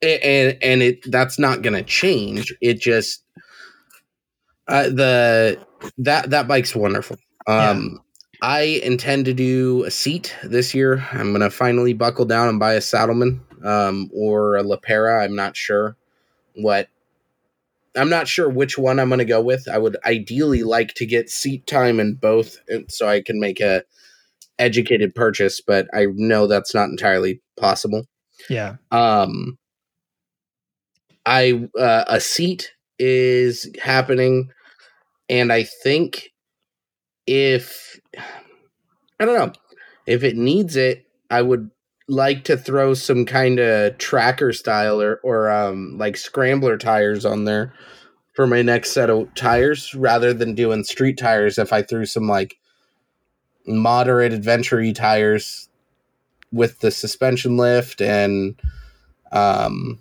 And 0.04 0.58
and 0.62 0.82
it 0.82 1.12
that's 1.12 1.38
not 1.38 1.62
gonna 1.62 1.84
change. 1.84 2.56
It 2.62 2.80
just 2.80 3.24
uh, 4.68 4.90
the 4.90 5.60
that 6.00 6.30
that 6.32 6.48
bike's 6.48 6.76
wonderful. 6.76 7.18
Um, 7.48 8.00
I 8.42 8.82
intend 8.84 9.26
to 9.26 9.34
do 9.34 9.84
a 9.84 9.92
seat 9.92 10.36
this 10.44 10.74
year. 10.74 11.08
I'm 11.12 11.32
gonna 11.32 11.52
finally 11.52 11.94
buckle 11.94 12.26
down 12.26 12.50
and 12.50 12.60
buy 12.60 12.74
a 12.74 12.82
Saddlemen. 12.82 13.42
um, 13.64 14.10
or 14.14 14.56
a 14.56 14.64
Le 14.64 14.80
Pera. 14.80 15.24
I'm 15.24 15.36
not 15.36 15.56
sure 15.56 15.96
what. 16.56 16.88
I'm 17.96 18.10
not 18.10 18.28
sure 18.28 18.50
which 18.50 18.78
one 18.78 19.00
I'm 19.00 19.10
going 19.10 19.20
to 19.20 19.26
go 19.26 19.42
with. 19.42 19.68
I 19.68 19.78
would 19.78 19.98
ideally 20.06 20.64
like 20.64 20.94
to 20.94 21.06
get 21.06 21.30
seat 21.30 21.68
time 21.68 22.00
in 22.00 22.14
both, 22.16 22.58
and 22.70 22.90
so 22.90 23.08
I 23.08 23.22
can 23.22 23.40
make 23.40 23.60
a 23.60 23.84
educated 24.58 25.14
purchase. 25.14 25.60
But 25.60 25.88
I 25.94 26.06
know 26.16 26.48
that's 26.48 26.74
not 26.74 26.90
entirely 26.90 27.42
possible. 27.58 28.06
Yeah. 28.50 28.78
Um, 28.92 29.58
I 31.26 31.68
uh, 31.78 32.06
a 32.08 32.20
seat 32.20 32.74
is 33.00 33.70
happening, 33.82 34.52
and 35.30 35.52
I 35.52 35.64
think 35.64 36.30
if 37.28 38.00
I 39.20 39.26
don't 39.26 39.38
know 39.38 39.54
if 40.08 40.24
it 40.24 40.36
needs 40.36 40.76
it, 40.76 41.06
I 41.30 41.42
would 41.42 41.70
like 42.08 42.44
to 42.46 42.58
throw 42.58 42.94
some 42.94 43.26
kind 43.26 43.60
of 43.60 43.98
tracker 43.98 44.52
style 44.52 45.02
or 45.02 45.20
or 45.24 45.50
um 45.50 45.98
like 45.98 46.18
scrambler 46.18 46.78
tires 46.78 47.26
on 47.26 47.46
there 47.46 47.74
for 48.34 48.48
my 48.48 48.62
next 48.62 48.92
set 48.92 49.10
of 49.10 49.34
tires 49.36 49.94
rather 49.96 50.34
than 50.34 50.56
doing 50.56 50.84
street 50.84 51.18
tires 51.18 51.58
if 51.58 51.72
I 51.72 51.82
threw 51.82 52.06
some 52.06 52.28
like 52.28 52.58
moderate 53.66 54.34
adventure 54.34 54.92
tires 54.92 55.70
with 56.52 56.80
the 56.80 56.92
suspension 56.92 57.56
lift 57.56 58.02
and 58.02 58.60
um 59.32 60.00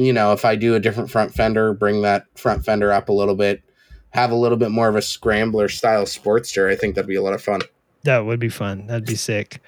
you 0.00 0.12
know 0.12 0.32
if 0.32 0.44
I 0.44 0.56
do 0.56 0.74
a 0.74 0.80
different 0.80 1.10
front 1.10 1.34
fender 1.34 1.72
bring 1.74 2.02
that 2.02 2.26
front 2.38 2.64
fender 2.64 2.92
up 2.92 3.08
a 3.08 3.12
little 3.12 3.36
bit 3.36 3.62
have 4.10 4.30
a 4.30 4.36
little 4.36 4.58
bit 4.58 4.70
more 4.70 4.88
of 4.88 4.96
a 4.96 5.02
scrambler 5.02 5.68
style 5.68 6.04
sportster 6.04 6.70
I 6.70 6.76
think 6.76 6.94
that'd 6.94 7.08
be 7.08 7.16
a 7.16 7.22
lot 7.22 7.34
of 7.34 7.42
fun 7.42 7.60
That 8.04 8.24
would 8.24 8.40
be 8.40 8.48
fun. 8.48 8.86
That'd 8.86 9.06
be 9.06 9.14
sick. 9.14 9.60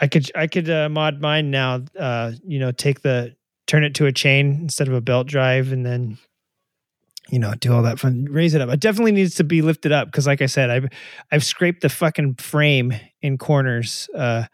I 0.00 0.06
could 0.06 0.30
I 0.34 0.46
could 0.46 0.68
uh, 0.70 0.88
mod 0.88 1.20
mine 1.20 1.50
now. 1.50 1.82
Uh, 1.98 2.32
you 2.46 2.58
know, 2.58 2.72
take 2.72 3.02
the 3.02 3.34
turn 3.66 3.84
it 3.84 3.94
to 3.94 4.06
a 4.06 4.12
chain 4.12 4.58
instead 4.62 4.88
of 4.88 4.94
a 4.94 5.00
belt 5.00 5.26
drive, 5.26 5.72
and 5.72 5.84
then 5.84 6.18
you 7.28 7.38
know 7.38 7.54
do 7.54 7.72
all 7.72 7.82
that 7.82 7.98
fun. 7.98 8.26
Raise 8.30 8.54
it 8.54 8.60
up. 8.60 8.68
It 8.68 8.80
definitely 8.80 9.12
needs 9.12 9.34
to 9.36 9.44
be 9.44 9.62
lifted 9.62 9.92
up 9.92 10.08
because, 10.08 10.26
like 10.26 10.42
I 10.42 10.46
said, 10.46 10.70
I've 10.70 10.88
I've 11.32 11.44
scraped 11.44 11.82
the 11.82 11.88
fucking 11.88 12.36
frame 12.36 12.94
in 13.22 13.38
corners. 13.38 14.08
Uh, 14.14 14.44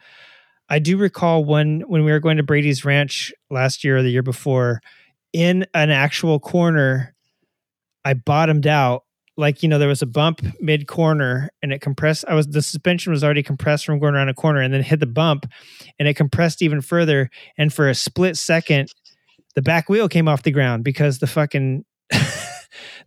I 0.69 0.79
do 0.79 0.97
recall 0.97 1.45
when 1.45 1.81
when 1.83 2.05
we 2.05 2.13
were 2.13 2.21
going 2.21 2.37
to 2.37 2.43
Brady's 2.43 2.85
Ranch 2.85 3.33
last 3.51 3.85
year 3.85 3.99
or 3.99 4.03
the 4.03 4.11
year 4.11 4.23
before, 4.23 4.81
in 5.33 5.67
an 5.75 5.91
actual 5.91 6.39
corner, 6.39 7.15
I 8.05 8.15
bottomed 8.15 8.67
out. 8.67 9.05
Like 9.39 9.63
you 9.63 9.69
know 9.69 9.79
there 9.79 9.89
was 9.89 10.03
a 10.03 10.07
bump 10.07 10.43
mid 10.61 10.87
corner 10.87 11.49
and 11.63 11.73
it 11.73 11.81
compressed 11.81 12.27
i 12.29 12.35
was 12.35 12.47
the 12.49 12.61
suspension 12.61 13.13
was 13.13 13.25
already 13.25 13.43
compressed 13.43 13.87
from 13.87 13.99
going 13.99 14.15
around 14.15 14.29
a 14.29 14.35
corner 14.35 14.61
and 14.61 14.75
then 14.75 14.83
hit 14.83 15.01
the 15.01 15.07
bump 15.07 15.47
and 15.99 16.07
it 16.07 16.15
compressed 16.15 16.61
even 16.61 16.83
further. 16.83 17.31
And 17.57 17.73
for 17.73 17.89
a 17.89 17.95
split 17.95 18.37
second 18.37 18.93
the 19.55 19.63
back 19.63 19.89
wheel 19.89 20.09
came 20.09 20.29
off 20.29 20.43
the 20.43 20.51
ground 20.51 20.85
because 20.85 21.19
the 21.19 21.27
fucking 21.27 21.85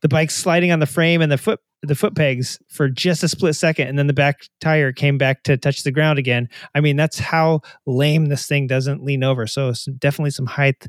the 0.02 0.08
bike's 0.08 0.36
sliding 0.36 0.72
on 0.72 0.80
the 0.80 0.86
frame 0.86 1.22
and 1.22 1.32
the 1.32 1.38
foot 1.38 1.60
the 1.82 1.96
foot 1.96 2.16
pegs 2.16 2.58
for 2.68 2.90
just 2.90 3.24
a 3.24 3.28
split 3.28 3.56
second 3.56 3.88
and 3.88 4.00
then 4.00 4.08
the 4.08 4.14
back 4.14 4.48
tire 4.60 4.92
came 4.92 5.18
back 5.18 5.44
to 5.44 5.58
touch 5.58 5.84
the 5.84 5.92
ground 5.92 6.18
again. 6.18 6.50
I 6.74 6.82
mean 6.82 6.96
that's 6.96 7.20
how 7.20 7.62
lame 7.86 8.28
this 8.28 8.48
thing 8.48 8.68
doesn't 8.68 9.04
lean 9.04 9.24
over. 9.24 9.48
So 9.48 9.74
some, 9.74 9.96
definitely 9.96 10.32
some 10.32 10.48
height 10.48 10.88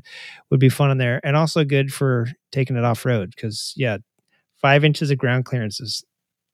would 0.49 0.59
be 0.59 0.69
fun 0.69 0.91
in 0.91 0.97
there 0.97 1.21
and 1.23 1.35
also 1.35 1.63
good 1.63 1.93
for 1.93 2.27
taking 2.51 2.75
it 2.75 2.83
off 2.83 3.05
road 3.05 3.33
because 3.35 3.73
yeah 3.75 3.97
five 4.55 4.83
inches 4.83 5.11
of 5.11 5.17
ground 5.17 5.45
clearance 5.45 5.79
is 5.79 6.03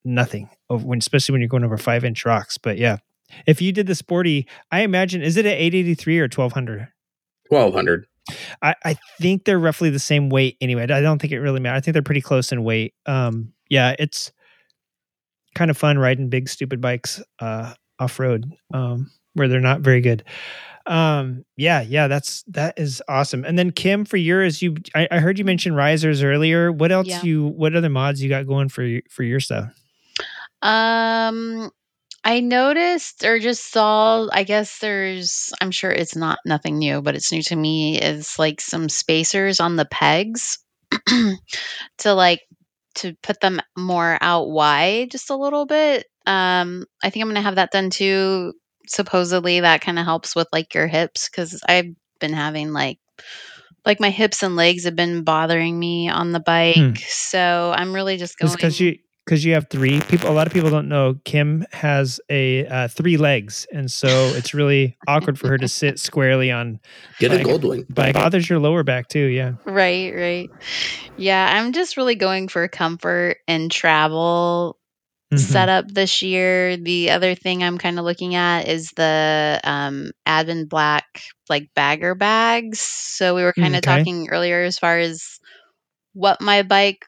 nothing 0.04 0.50
when 0.68 1.00
especially 1.00 1.34
when 1.34 1.42
you're 1.42 1.48
going 1.48 1.64
over 1.64 1.78
five 1.78 2.04
inch 2.04 2.26
rocks 2.26 2.58
but 2.58 2.78
yeah. 2.78 2.98
If 3.48 3.64
you 3.64 3.72
did 3.72 3.88
the 3.88 3.96
sporty 3.96 4.48
i 4.72 4.82
imagine 4.82 5.22
is 5.22 5.38
it 5.38 5.46
an 5.46 5.54
883 5.54 6.20
or 6.20 6.24
1200 6.24 6.88
1200 7.50 8.06
I, 8.62 8.76
I 8.86 8.96
think 9.20 9.46
they're 9.46 9.60
roughly 9.60 9.90
the 9.90 10.00
same 10.00 10.30
weight 10.30 10.58
anyway. 10.62 10.84
I 10.84 11.02
don't 11.02 11.20
think 11.20 11.34
it 11.34 11.40
really 11.40 11.60
matters. 11.60 11.78
I 11.78 11.82
think 11.82 11.94
they're 11.94 12.02
pretty 12.02 12.22
close 12.22 12.52
in 12.52 12.64
weight. 12.64 12.94
Um, 13.06 13.54
yeah, 13.70 13.96
it's 14.00 14.32
kind 15.56 15.70
of 15.70 15.78
fun 15.78 15.98
riding 16.00 16.30
big 16.30 16.50
stupid 16.50 16.80
bikes 16.82 17.22
uh, 17.40 17.74
off 18.00 18.20
road 18.20 18.52
um, 18.74 19.12
where 19.34 19.48
they're 19.48 19.60
not 19.60 19.82
very 19.82 20.02
good. 20.02 20.24
Um, 20.86 21.46
yeah, 21.56 21.82
yeah, 21.82 22.08
that's 22.08 22.44
that 22.48 22.78
is 22.78 23.02
awesome. 23.08 23.46
And 23.46 23.58
then 23.58 23.72
Kim, 23.72 24.04
for 24.04 24.18
yours, 24.18 24.62
you 24.62 24.76
I, 24.96 25.08
I 25.12 25.20
heard 25.20 25.40
you 25.40 25.46
mention 25.46 25.74
risers 25.76 26.22
earlier. 26.24 26.72
What 26.72 26.92
else 26.92 27.08
Yeah. 27.08 27.22
you? 27.24 27.48
What 27.48 27.76
other 27.76 27.90
mods 27.90 28.22
you 28.22 28.28
got 28.30 28.48
going 28.48 28.68
for 28.70 29.00
for 29.10 29.24
your 29.24 29.40
stuff? 29.40 29.72
Um, 30.62 31.72
I 32.24 32.40
noticed 32.40 33.26
or 33.26 33.40
just 33.40 33.72
saw, 33.72 34.28
I 34.32 34.44
guess 34.44 34.80
there's, 34.80 35.52
I'm 35.60 35.72
sure 35.72 35.92
it's 35.92 36.16
not 36.16 36.40
nothing 36.46 36.78
new, 36.78 37.02
but 37.02 37.16
it's 37.16 37.32
new 37.32 37.42
to 37.44 37.56
me, 37.56 38.00
is 38.00 38.40
like 38.40 38.62
some 38.62 38.88
spacers 38.88 39.60
on 39.60 39.76
the 39.76 39.86
pegs 39.86 40.60
to 42.00 42.14
like 42.14 42.42
to 42.96 43.16
put 43.24 43.40
them 43.40 43.60
more 43.78 44.18
out 44.22 44.50
wide 44.50 45.12
just 45.12 45.32
a 45.32 45.36
little 45.36 45.66
bit. 45.66 46.06
Um, 46.26 46.86
I 47.04 47.10
think 47.10 47.24
I'm 47.24 47.30
gonna 47.30 47.42
have 47.42 47.56
that 47.56 47.72
done 47.72 47.90
too. 47.90 48.54
Supposedly 48.88 49.62
that 49.62 49.82
kind 49.82 50.00
of 50.00 50.06
helps 50.06 50.36
with 50.36 50.48
like 50.54 50.74
your 50.74 50.88
hips 50.88 51.30
because 51.30 51.62
I've 51.68 51.94
been 52.20 52.34
having 52.34 52.72
like 52.72 53.00
like 53.86 54.00
my 54.00 54.10
hips 54.12 54.44
and 54.44 54.56
legs 54.56 54.86
have 54.86 54.96
been 54.96 55.24
bothering 55.24 55.78
me 55.78 56.10
on 56.10 56.32
the 56.32 56.40
bike. 56.40 56.76
So 57.00 57.74
I'm 57.76 57.94
really 57.94 58.18
just 58.18 58.38
going 58.38 58.52
because 58.54 58.80
you 58.80 58.98
because 59.26 59.46
you 59.46 59.54
have 59.54 59.68
three 59.70 60.02
people. 60.02 60.30
A 60.30 60.34
lot 60.34 60.48
of 60.48 60.54
people 60.54 60.70
don't 60.70 60.90
know 60.90 61.16
Kim 61.26 61.66
has 61.72 62.20
a 62.30 62.66
uh, 62.68 62.88
three 62.88 63.18
legs, 63.18 63.66
and 63.72 63.90
so 63.92 64.08
it's 64.36 64.54
really 64.54 64.98
awkward 65.08 65.40
for 65.40 65.48
her 65.50 65.58
to 65.58 65.68
sit 65.68 66.00
squarely 66.00 66.52
on. 66.52 66.80
get 67.20 67.32
a 67.32 67.36
Like- 67.38 67.46
goldwing 67.48 67.86
Bike 67.94 68.14
bothers 68.16 68.50
your 68.50 68.60
lower 68.60 68.84
back 68.84 69.08
too. 69.08 69.26
Yeah. 69.26 69.54
Right, 69.66 70.14
right. 70.14 70.50
Yeah, 71.18 71.48
I'm 71.58 71.74
just 71.74 71.98
really 71.98 72.16
going 72.16 72.48
for 72.48 72.68
comfort 72.68 73.38
and 73.48 73.72
travel 73.72 74.78
Mhm. 75.34 75.40
setup 75.40 75.88
this 75.92 76.22
year. 76.22 76.78
The 76.78 77.10
other 77.12 77.34
thing 77.34 77.64
I'm 77.64 77.78
kind 77.80 77.98
of 77.98 78.06
looking 78.06 78.36
at 78.36 78.68
is 78.68 78.92
the 78.96 79.60
um 79.64 80.12
Advanblack 80.28 81.02
like 81.50 81.70
bagger 81.76 82.14
bags. 82.16 82.80
So 82.82 83.34
we 83.36 83.44
were 83.44 83.54
kind 83.54 83.76
of 83.76 83.80
Okay. 83.80 83.98
talking 83.98 84.30
earlier 84.30 84.62
as 84.64 84.78
far 84.78 85.00
as 85.00 85.40
what 86.14 86.40
my 86.42 86.62
bike 86.62 87.06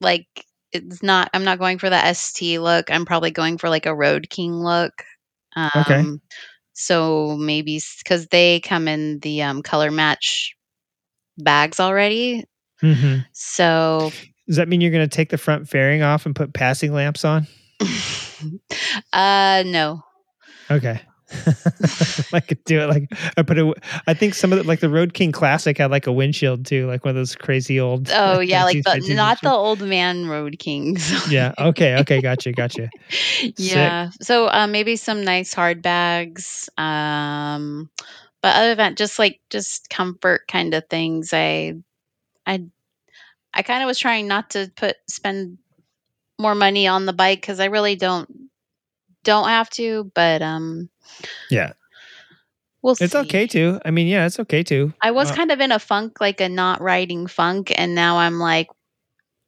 like 0.00 0.26
it's 0.72 1.02
not 1.02 1.30
I'm 1.34 1.44
not 1.44 1.58
going 1.58 1.78
for 1.78 1.90
the 1.90 2.04
ST 2.14 2.60
look. 2.60 2.90
I'm 2.90 3.04
probably 3.04 3.30
going 3.30 3.58
for 3.58 3.68
like 3.68 3.86
a 3.86 3.94
Road 3.94 4.28
King 4.30 4.52
look. 4.54 5.04
Um 5.56 5.80
Okay. 5.82 6.04
so 6.72 7.36
maybe 7.36 7.80
cuz 8.06 8.26
they 8.28 8.60
come 8.60 8.88
in 8.88 9.18
the 9.20 9.42
um 9.42 9.62
color 9.62 9.90
match 9.90 10.54
bags 11.38 11.80
already. 11.80 12.44
Mhm. 12.82 13.24
So 13.32 14.10
Does 14.46 14.56
that 14.56 14.68
mean 14.68 14.80
you're 14.80 14.90
going 14.90 15.08
to 15.08 15.16
take 15.16 15.30
the 15.30 15.38
front 15.38 15.68
fairing 15.68 16.02
off 16.02 16.24
and 16.26 16.34
put 16.34 16.52
passing 16.54 16.92
lamps 16.92 17.24
on? 17.24 17.46
uh 19.12 19.62
no. 19.66 20.02
Okay. 20.70 21.00
I 22.32 22.40
could 22.40 22.64
do 22.64 22.80
it 22.80 22.86
like 22.86 23.08
I 23.36 23.42
put 23.42 23.58
a. 23.58 23.74
I 24.06 24.14
think 24.14 24.34
some 24.34 24.52
of 24.52 24.58
the 24.58 24.64
like 24.64 24.80
the 24.80 24.88
Road 24.88 25.12
King 25.12 25.30
Classic 25.30 25.76
had 25.76 25.90
like 25.90 26.06
a 26.06 26.12
windshield 26.12 26.64
too, 26.64 26.86
like 26.86 27.04
one 27.04 27.10
of 27.10 27.16
those 27.16 27.34
crazy 27.36 27.78
old. 27.78 28.10
Oh 28.12 28.40
yeah, 28.40 28.64
like 28.64 28.82
the 28.82 28.90
19s 28.90 29.14
not 29.14 29.40
the 29.42 29.52
old 29.52 29.80
man 29.82 30.26
road 30.26 30.58
kings. 30.58 31.12
Yeah. 31.28 31.52
Okay. 31.58 31.96
Okay. 31.98 32.22
Gotcha. 32.22 32.52
Gotcha. 32.52 32.90
yeah. 33.56 34.10
So 34.22 34.48
um, 34.48 34.72
maybe 34.72 34.96
some 34.96 35.22
nice 35.24 35.52
hard 35.52 35.82
bags. 35.82 36.70
Um, 36.78 37.90
but 38.40 38.56
other 38.56 38.74
than 38.74 38.94
just 38.94 39.18
like 39.18 39.40
just 39.50 39.90
comfort 39.90 40.48
kind 40.48 40.72
of 40.72 40.88
things, 40.88 41.32
I, 41.32 41.74
I, 42.46 42.64
I 43.52 43.62
kind 43.62 43.82
of 43.82 43.86
was 43.86 43.98
trying 43.98 44.26
not 44.26 44.50
to 44.50 44.70
put 44.74 44.96
spend 45.08 45.58
more 46.38 46.54
money 46.54 46.86
on 46.86 47.04
the 47.04 47.12
bike 47.12 47.40
because 47.40 47.60
I 47.60 47.66
really 47.66 47.96
don't 47.96 48.28
don't 49.24 49.48
have 49.48 49.70
to. 49.70 50.10
But 50.14 50.42
um, 50.42 50.88
Yeah. 51.50 51.72
we'll 52.82 52.96
It's 53.00 53.12
see. 53.12 53.18
okay 53.18 53.46
too. 53.46 53.80
I 53.84 53.90
mean, 53.90 54.06
yeah, 54.06 54.26
it's 54.26 54.38
okay 54.40 54.62
too. 54.62 54.92
I 55.00 55.10
was 55.10 55.30
Uh, 55.30 55.34
kind 55.34 55.50
of 55.52 55.60
in 55.60 55.72
a 55.72 55.78
funk, 55.78 56.20
like 56.20 56.40
a 56.40 56.48
not 56.48 56.80
writing 56.80 57.26
funk, 57.26 57.72
and 57.76 57.94
now 57.94 58.18
I'm 58.18 58.38
like 58.38 58.68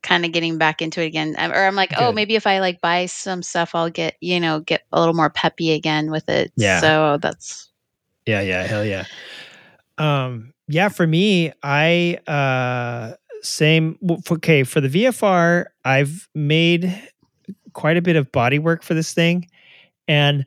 kind 0.02 0.24
of 0.24 0.32
getting 0.32 0.56
back 0.59 0.80
into 0.80 1.02
it 1.02 1.06
again. 1.06 1.34
Um, 1.38 1.52
Or 1.52 1.66
I'm 1.66 1.74
like, 1.76 1.92
oh, 1.98 2.12
maybe 2.12 2.34
if 2.34 2.47
I 2.47 2.60
like 2.60 2.80
buy 2.80 3.06
some 3.06 3.42
stuff, 3.42 3.74
I'll 3.74 3.90
get 3.90 4.16
you 4.20 4.40
know 4.40 4.60
get 4.60 4.82
a 4.92 4.98
little 5.01 5.14
more 5.14 5.30
peppy 5.30 5.72
again 5.72 6.10
with 6.10 6.28
it. 6.28 6.52
Yeah. 6.56 6.80
So 6.80 7.18
that's 7.20 7.70
Yeah, 8.26 8.40
yeah, 8.40 8.62
hell 8.64 8.84
yeah. 8.84 9.05
Um, 9.98 10.52
yeah, 10.68 10.88
for 10.88 11.06
me, 11.06 11.52
I 11.62 12.18
uh 12.26 13.14
same 13.42 13.98
okay, 14.30 14.64
for 14.64 14.80
the 14.80 14.88
VFR, 14.88 15.66
I've 15.84 16.28
made 16.34 17.02
quite 17.72 17.97
a 17.97 18.02
bit 18.02 18.16
of 18.16 18.30
body 18.32 18.59
work 18.59 18.82
for 18.82 18.94
this 18.94 19.12
thing 19.14 19.48
and 20.11 20.45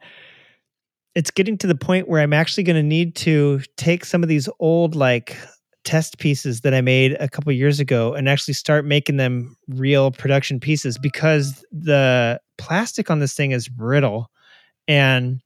it's 1.16 1.32
getting 1.32 1.58
to 1.60 1.68
the 1.68 1.76
point 1.76 2.10
where 2.10 2.22
I'm 2.22 2.34
actually 2.34 2.64
going 2.64 2.76
to 2.76 2.84
need 2.84 3.16
to 3.18 3.62
take 3.78 4.04
some 4.04 4.22
of 4.22 4.28
these 4.28 4.50
old 4.60 4.94
like 4.94 5.38
test 5.86 6.18
pieces 6.18 6.62
that 6.62 6.74
I 6.74 6.82
made 6.82 7.16
a 7.20 7.30
couple 7.30 7.52
years 7.54 7.80
ago 7.80 8.14
and 8.14 8.28
actually 8.28 8.56
start 8.56 8.84
making 8.84 9.18
them 9.18 9.56
real 9.70 10.12
production 10.12 10.60
pieces 10.60 10.98
because 10.98 11.64
the 11.72 12.42
plastic 12.58 13.10
on 13.10 13.20
this 13.20 13.36
thing 13.36 13.52
is 13.52 13.70
brittle 13.70 14.30
and 14.88 15.40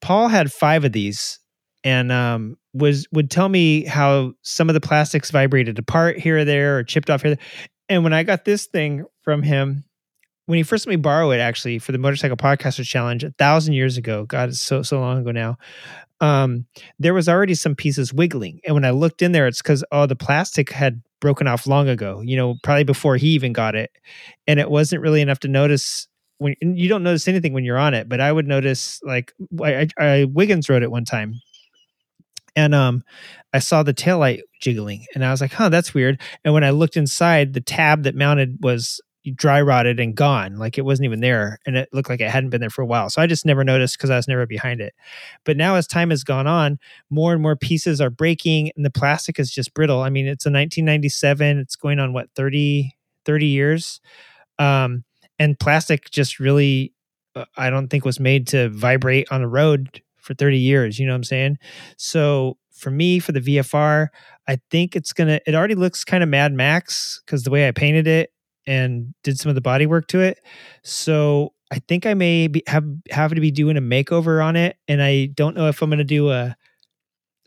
Paul 0.00 0.28
had 0.28 0.50
5 0.50 0.86
of 0.86 0.92
these 0.92 1.38
and 1.84 2.10
um, 2.10 2.56
was 2.72 3.06
would 3.12 3.30
tell 3.30 3.48
me 3.48 3.84
how 3.84 4.32
some 4.42 4.70
of 4.70 4.74
the 4.74 4.80
plastics 4.80 5.30
vibrated 5.30 5.78
apart 5.78 6.18
here 6.18 6.38
or 6.38 6.44
there 6.46 6.78
or 6.78 6.84
chipped 6.84 7.10
off 7.10 7.22
here. 7.22 7.36
And 7.90 8.04
when 8.04 8.12
I 8.14 8.22
got 8.22 8.44
this 8.44 8.66
thing 8.66 9.04
from 9.22 9.42
him, 9.42 9.84
when 10.50 10.56
he 10.56 10.64
first 10.64 10.84
let 10.84 10.90
me 10.90 10.96
borrow 10.96 11.30
it, 11.30 11.38
actually 11.38 11.78
for 11.78 11.92
the 11.92 11.98
Motorcycle 11.98 12.36
Podcasters 12.36 12.88
Challenge 12.88 13.22
a 13.22 13.30
thousand 13.38 13.74
years 13.74 13.96
ago, 13.96 14.24
God, 14.24 14.48
it's 14.48 14.60
so 14.60 14.82
so 14.82 14.98
long 14.98 15.18
ago 15.18 15.30
now. 15.30 15.56
Um, 16.20 16.66
there 16.98 17.14
was 17.14 17.28
already 17.28 17.54
some 17.54 17.76
pieces 17.76 18.12
wiggling, 18.12 18.60
and 18.66 18.74
when 18.74 18.84
I 18.84 18.90
looked 18.90 19.22
in 19.22 19.30
there, 19.30 19.46
it's 19.46 19.62
because 19.62 19.84
oh, 19.92 20.06
the 20.06 20.16
plastic 20.16 20.72
had 20.72 21.02
broken 21.20 21.46
off 21.46 21.68
long 21.68 21.88
ago. 21.88 22.20
You 22.20 22.36
know, 22.36 22.56
probably 22.64 22.82
before 22.82 23.16
he 23.16 23.28
even 23.28 23.52
got 23.52 23.76
it, 23.76 23.92
and 24.48 24.58
it 24.58 24.72
wasn't 24.72 25.02
really 25.02 25.20
enough 25.20 25.38
to 25.40 25.48
notice 25.48 26.08
when 26.38 26.56
you 26.60 26.88
don't 26.88 27.04
notice 27.04 27.28
anything 27.28 27.52
when 27.52 27.64
you're 27.64 27.78
on 27.78 27.94
it, 27.94 28.08
but 28.08 28.20
I 28.20 28.32
would 28.32 28.48
notice 28.48 29.00
like 29.04 29.32
I, 29.62 29.86
I 30.00 30.24
Wiggins 30.24 30.68
rode 30.68 30.82
it 30.82 30.90
one 30.90 31.04
time 31.04 31.40
and 32.56 32.74
um 32.74 33.04
I 33.52 33.60
saw 33.60 33.82
the 33.82 33.94
taillight 33.94 34.40
jiggling 34.60 35.06
and 35.14 35.24
I 35.24 35.30
was 35.30 35.40
like, 35.40 35.52
huh, 35.52 35.68
that's 35.68 35.94
weird. 35.94 36.20
And 36.44 36.54
when 36.54 36.64
I 36.64 36.70
looked 36.70 36.96
inside, 36.96 37.52
the 37.52 37.60
tab 37.60 38.02
that 38.02 38.16
mounted 38.16 38.58
was 38.62 39.00
dry 39.34 39.60
rotted 39.60 40.00
and 40.00 40.14
gone. 40.14 40.56
Like 40.56 40.78
it 40.78 40.84
wasn't 40.84 41.04
even 41.04 41.20
there. 41.20 41.58
And 41.66 41.76
it 41.76 41.88
looked 41.92 42.08
like 42.08 42.20
it 42.20 42.30
hadn't 42.30 42.50
been 42.50 42.60
there 42.60 42.70
for 42.70 42.82
a 42.82 42.86
while. 42.86 43.10
So 43.10 43.20
I 43.20 43.26
just 43.26 43.44
never 43.44 43.64
noticed 43.64 43.98
because 43.98 44.10
I 44.10 44.16
was 44.16 44.28
never 44.28 44.46
behind 44.46 44.80
it. 44.80 44.94
But 45.44 45.56
now 45.56 45.74
as 45.74 45.86
time 45.86 46.10
has 46.10 46.24
gone 46.24 46.46
on, 46.46 46.78
more 47.10 47.32
and 47.32 47.42
more 47.42 47.56
pieces 47.56 48.00
are 48.00 48.10
breaking 48.10 48.70
and 48.76 48.84
the 48.84 48.90
plastic 48.90 49.38
is 49.38 49.50
just 49.50 49.74
brittle. 49.74 50.02
I 50.02 50.10
mean, 50.10 50.26
it's 50.26 50.46
a 50.46 50.48
1997. 50.48 51.58
It's 51.58 51.76
going 51.76 51.98
on 51.98 52.12
what 52.12 52.30
30, 52.34 52.94
30 53.24 53.46
years. 53.46 54.00
Um, 54.58 55.04
and 55.38 55.58
plastic 55.58 56.10
just 56.10 56.38
really 56.38 56.92
uh, 57.34 57.44
I 57.56 57.70
don't 57.70 57.88
think 57.88 58.04
was 58.04 58.20
made 58.20 58.46
to 58.48 58.68
vibrate 58.70 59.30
on 59.30 59.42
a 59.42 59.48
road 59.48 60.02
for 60.16 60.34
30 60.34 60.58
years. 60.58 60.98
You 60.98 61.06
know 61.06 61.12
what 61.12 61.16
I'm 61.16 61.24
saying? 61.24 61.58
So 61.96 62.56
for 62.72 62.90
me, 62.90 63.18
for 63.18 63.32
the 63.32 63.40
VFR, 63.40 64.08
I 64.48 64.58
think 64.70 64.96
it's 64.96 65.12
gonna. 65.12 65.40
It 65.46 65.54
already 65.54 65.74
looks 65.74 66.02
kind 66.02 66.22
of 66.22 66.28
Mad 66.28 66.52
Max 66.52 67.20
because 67.24 67.44
the 67.44 67.50
way 67.50 67.68
I 67.68 67.72
painted 67.72 68.06
it 68.06 68.30
and 68.70 69.12
did 69.24 69.36
some 69.36 69.50
of 69.50 69.56
the 69.56 69.60
body 69.60 69.84
work 69.84 70.06
to 70.06 70.20
it. 70.20 70.40
So 70.84 71.52
I 71.72 71.80
think 71.80 72.06
I 72.06 72.14
may 72.14 72.46
be, 72.46 72.62
have 72.68 72.84
have 73.10 73.34
to 73.34 73.40
be 73.40 73.50
doing 73.50 73.76
a 73.76 73.80
makeover 73.80 74.44
on 74.44 74.54
it, 74.54 74.76
and 74.86 75.02
I 75.02 75.26
don't 75.26 75.56
know 75.56 75.66
if 75.66 75.82
I'm 75.82 75.90
gonna 75.90 76.04
do 76.04 76.30
a 76.30 76.56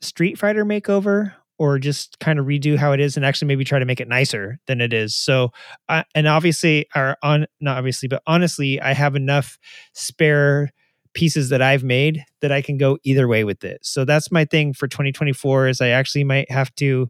Street 0.02 0.38
Fighter 0.38 0.66
makeover 0.66 1.34
or 1.58 1.80
just 1.80 2.20
kind 2.20 2.40
of 2.40 2.46
redo 2.46 2.78
how 2.78 2.92
it 2.92 3.00
is 3.00 3.16
and 3.16 3.26
actually 3.26 3.48
maybe 3.48 3.64
try 3.64 3.80
to 3.80 3.86
make 3.86 4.02
it 4.02 4.08
nicer 4.08 4.60
than 4.68 4.82
it 4.82 4.92
is. 4.92 5.16
So, 5.16 5.52
and 5.88 6.28
obviously, 6.28 6.88
or 6.94 7.16
on 7.24 7.46
not 7.62 7.78
obviously, 7.78 8.10
but 8.10 8.22
honestly, 8.28 8.82
I 8.82 8.94
have 8.94 9.16
enough 9.16 9.58
spare 9.94 10.74
pieces 11.14 11.50
that 11.50 11.62
I've 11.62 11.84
made 11.84 12.26
that 12.42 12.52
I 12.52 12.62
can 12.62 12.78
go 12.78 12.98
either 13.04 13.28
way 13.28 13.44
with 13.44 13.64
it. 13.64 13.86
So 13.86 14.04
that's 14.04 14.32
my 14.32 14.46
thing 14.46 14.74
for 14.74 14.88
2024 14.88 15.70
is 15.70 15.80
I 15.80 15.90
actually 15.90 16.24
might 16.24 16.52
have 16.52 16.74
to 16.76 17.08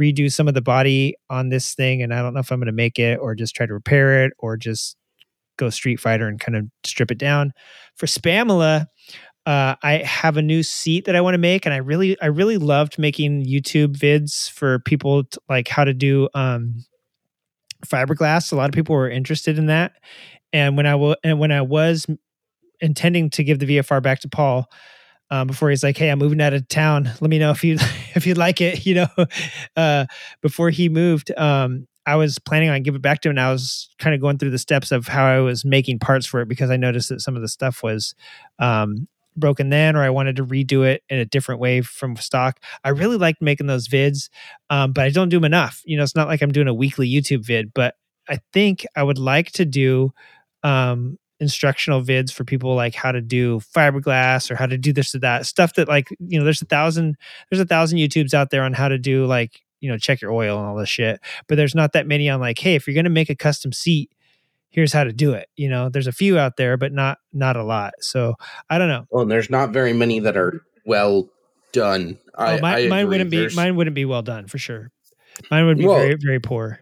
redo 0.00 0.32
some 0.32 0.48
of 0.48 0.54
the 0.54 0.62
body 0.62 1.14
on 1.28 1.50
this 1.50 1.74
thing 1.74 2.02
and 2.02 2.14
I 2.14 2.22
don't 2.22 2.34
know 2.34 2.40
if 2.40 2.50
I'm 2.50 2.58
going 2.58 2.66
to 2.66 2.72
make 2.72 2.98
it 2.98 3.18
or 3.20 3.34
just 3.34 3.54
try 3.54 3.66
to 3.66 3.74
repair 3.74 4.24
it 4.24 4.32
or 4.38 4.56
just 4.56 4.96
go 5.60 5.70
Street 5.70 6.00
Fighter 6.00 6.26
and 6.26 6.40
kind 6.40 6.56
of 6.56 6.66
strip 6.84 7.10
it 7.10 7.18
down. 7.18 7.52
For 7.96 8.06
Spamula, 8.06 8.86
uh, 9.46 9.74
I 9.82 9.98
have 9.98 10.36
a 10.36 10.42
new 10.42 10.62
seat 10.62 11.04
that 11.04 11.16
I 11.16 11.20
want 11.20 11.34
to 11.34 11.38
make, 11.38 11.64
and 11.64 11.74
I 11.74 11.78
really, 11.78 12.20
I 12.20 12.26
really 12.26 12.58
loved 12.58 12.98
making 12.98 13.44
YouTube 13.44 13.96
vids 13.96 14.50
for 14.50 14.80
people 14.80 15.24
to, 15.24 15.40
like 15.48 15.68
how 15.68 15.84
to 15.84 15.94
do 15.94 16.28
um, 16.34 16.84
fiberglass. 17.86 18.52
A 18.52 18.56
lot 18.56 18.68
of 18.68 18.74
people 18.74 18.94
were 18.94 19.08
interested 19.08 19.58
in 19.58 19.66
that, 19.66 19.92
and 20.52 20.76
when 20.76 20.86
I 20.86 20.94
will, 20.94 21.16
and 21.22 21.38
when 21.38 21.52
I 21.52 21.62
was 21.62 22.06
intending 22.80 23.30
to 23.30 23.44
give 23.44 23.58
the 23.58 23.78
VFR 23.78 24.02
back 24.02 24.20
to 24.20 24.28
Paul, 24.28 24.66
um, 25.30 25.46
before 25.46 25.70
he's 25.70 25.82
like, 25.82 25.96
"Hey, 25.96 26.10
I'm 26.10 26.18
moving 26.18 26.40
out 26.40 26.54
of 26.54 26.66
town. 26.68 27.04
Let 27.20 27.30
me 27.30 27.38
know 27.38 27.50
if 27.50 27.64
you 27.64 27.74
if 28.14 28.26
you'd 28.26 28.38
like 28.38 28.60
it." 28.60 28.84
You 28.90 28.94
know, 28.94 29.26
uh, 29.76 30.06
before 30.42 30.70
he 30.70 30.88
moved, 30.88 31.30
um, 31.38 31.86
I 32.06 32.16
was 32.16 32.38
planning 32.38 32.70
on 32.70 32.82
giving 32.82 32.96
it 32.98 33.02
back 33.02 33.20
to 33.20 33.28
him. 33.28 33.32
And 33.32 33.40
I 33.40 33.52
was 33.52 33.88
kind 33.98 34.14
of 34.14 34.20
going 34.20 34.38
through 34.38 34.50
the 34.50 34.58
steps 34.58 34.90
of 34.90 35.06
how 35.06 35.24
I 35.24 35.38
was 35.40 35.64
making 35.64 36.00
parts 36.00 36.26
for 36.26 36.40
it 36.40 36.48
because 36.48 36.70
I 36.70 36.76
noticed 36.76 37.08
that 37.10 37.20
some 37.20 37.36
of 37.36 37.42
the 37.42 37.48
stuff 37.48 37.82
was 37.82 38.14
um, 38.58 39.06
broken 39.36 39.70
then 39.70 39.96
or 39.96 40.02
I 40.02 40.10
wanted 40.10 40.36
to 40.36 40.44
redo 40.44 40.84
it 40.84 41.02
in 41.08 41.18
a 41.18 41.24
different 41.24 41.60
way 41.60 41.82
from 41.82 42.16
stock. 42.16 42.58
I 42.84 42.88
really 42.90 43.16
liked 43.16 43.42
making 43.42 43.66
those 43.66 43.86
vids, 43.86 44.28
um, 44.70 44.92
but 44.92 45.04
I 45.04 45.10
don't 45.10 45.28
do 45.28 45.36
them 45.36 45.44
enough. 45.44 45.82
You 45.84 45.96
know, 45.96 46.02
it's 46.02 46.16
not 46.16 46.28
like 46.28 46.42
I'm 46.42 46.52
doing 46.52 46.68
a 46.68 46.74
weekly 46.74 47.08
YouTube 47.08 47.44
vid, 47.44 47.72
but 47.74 47.94
I 48.28 48.38
think 48.52 48.86
I 48.96 49.02
would 49.02 49.18
like 49.18 49.52
to 49.52 49.64
do 49.64 50.12
um, 50.62 51.18
instructional 51.40 52.02
vids 52.02 52.32
for 52.32 52.44
people 52.44 52.74
like 52.74 52.94
how 52.94 53.10
to 53.10 53.20
do 53.20 53.60
fiberglass 53.60 54.50
or 54.50 54.56
how 54.56 54.66
to 54.66 54.76
do 54.78 54.92
this 54.92 55.14
or 55.14 55.18
that. 55.20 55.46
Stuff 55.46 55.74
that 55.74 55.88
like 55.88 56.08
you 56.20 56.38
know 56.38 56.44
there's 56.44 56.62
a 56.62 56.66
thousand 56.66 57.16
there's 57.50 57.60
a 57.60 57.66
thousand 57.66 57.98
YouTubes 57.98 58.34
out 58.34 58.50
there 58.50 58.62
on 58.62 58.72
how 58.74 58.88
to 58.88 58.98
do 58.98 59.26
like 59.26 59.60
you 59.80 59.90
know 59.90 59.96
check 59.96 60.20
your 60.20 60.32
oil 60.32 60.58
and 60.58 60.66
all 60.68 60.76
this 60.76 60.88
shit, 60.88 61.20
but 61.48 61.56
there's 61.56 61.74
not 61.74 61.92
that 61.94 62.06
many 62.06 62.28
on 62.28 62.40
like 62.40 62.58
hey 62.58 62.74
if 62.74 62.86
you're 62.86 62.94
gonna 62.94 63.08
make 63.10 63.30
a 63.30 63.34
custom 63.36 63.72
seat 63.72 64.10
here's 64.72 64.92
how 64.92 65.02
to 65.02 65.12
do 65.12 65.32
it 65.32 65.48
you 65.56 65.68
know? 65.68 65.88
There's 65.88 66.06
a 66.06 66.12
few 66.12 66.38
out 66.38 66.56
there 66.56 66.76
but 66.76 66.92
not 66.92 67.18
not 67.32 67.56
a 67.56 67.64
lot. 67.64 67.94
So 68.00 68.34
i 68.68 68.78
don't 68.78 68.88
know. 68.88 69.06
Well 69.10 69.22
and 69.22 69.30
there's 69.30 69.50
not 69.50 69.70
very 69.70 69.92
many 69.92 70.20
that 70.20 70.36
are 70.36 70.60
well 70.84 71.28
done. 71.72 72.18
Oh, 72.36 72.44
I, 72.44 72.60
mine, 72.60 72.74
I 72.74 72.88
mine 72.88 73.00
agree. 73.00 73.04
wouldn't 73.10 73.30
be 73.30 73.36
There's- 73.38 73.56
mine 73.56 73.76
wouldn't 73.76 73.94
be 73.94 74.04
well 74.04 74.22
done 74.22 74.46
for 74.46 74.58
sure. 74.58 74.90
Mine 75.50 75.66
would 75.66 75.78
be 75.78 75.86
Well- 75.86 75.96
very 75.98 76.16
very 76.20 76.38
poor. 76.40 76.80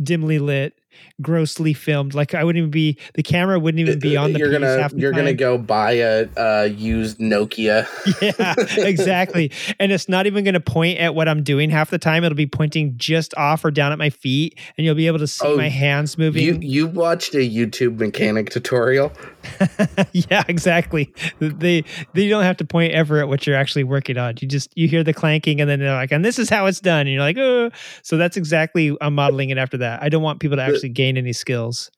Dimly 0.00 0.38
lit 0.38 0.77
grossly 1.20 1.72
filmed 1.72 2.14
like 2.14 2.34
i 2.34 2.42
wouldn't 2.44 2.58
even 2.60 2.70
be 2.70 2.96
the 3.14 3.22
camera 3.22 3.58
wouldn't 3.58 3.80
even 3.80 3.98
be 3.98 4.16
uh, 4.16 4.20
uh, 4.20 4.24
on 4.24 4.32
the 4.32 4.38
you're 4.38 4.48
piece 4.48 4.58
gonna 4.60 4.88
the 4.88 5.00
you're 5.00 5.12
gonna 5.12 5.34
go 5.34 5.58
buy 5.58 5.92
a, 5.92 6.28
a 6.36 6.66
used 6.66 7.18
nokia 7.18 7.86
yeah, 8.22 8.54
exactly. 8.86 9.50
And 9.78 9.92
it's 9.92 10.08
not 10.08 10.26
even 10.26 10.44
going 10.44 10.54
to 10.54 10.60
point 10.60 10.98
at 10.98 11.14
what 11.14 11.28
I'm 11.28 11.42
doing 11.42 11.70
half 11.70 11.90
the 11.90 11.98
time. 11.98 12.24
It'll 12.24 12.36
be 12.36 12.46
pointing 12.46 12.94
just 12.96 13.34
off 13.36 13.64
or 13.64 13.70
down 13.70 13.92
at 13.92 13.98
my 13.98 14.10
feet, 14.10 14.58
and 14.76 14.84
you'll 14.84 14.94
be 14.94 15.06
able 15.06 15.18
to 15.18 15.26
see 15.26 15.46
Oh, 15.46 15.56
my 15.56 15.68
hands 15.68 16.16
moving. 16.18 16.42
you 16.42 16.58
you 16.60 16.86
watched 16.86 17.34
a 17.34 17.38
youtube 17.48 17.98
mechanic 17.98 18.50
tutorial 18.50 19.12
yeah, 20.12 20.44
exactly. 20.48 21.12
They 21.40 21.84
they 22.14 22.28
don't 22.28 22.42
have 22.42 22.56
to 22.58 22.64
point 22.64 22.92
ever 22.92 23.18
at 23.18 23.28
what 23.28 23.46
you're 23.46 23.56
actually 23.56 23.84
working 23.84 24.18
on. 24.18 24.34
You 24.40 24.48
just 24.48 24.76
you 24.76 24.88
hear 24.88 25.02
the 25.02 25.14
clanking, 25.14 25.60
and 25.60 25.68
then 25.68 25.78
they're 25.80 25.94
like, 25.94 26.12
"And 26.12 26.24
this 26.24 26.38
is 26.38 26.48
how 26.50 26.66
it's 26.66 26.80
done." 26.80 27.00
And 27.02 27.10
you're 27.10 27.22
like, 27.22 27.38
"Oh." 27.38 27.70
So 28.02 28.16
that's 28.16 28.36
exactly 28.36 28.96
I'm 29.00 29.14
modeling 29.14 29.50
it 29.50 29.58
after 29.58 29.76
that. 29.78 30.02
I 30.02 30.08
don't 30.08 30.22
want 30.22 30.40
people 30.40 30.56
to 30.56 30.62
actually 30.62 30.77
gain 30.86 31.16
any 31.16 31.32
skills. 31.32 31.90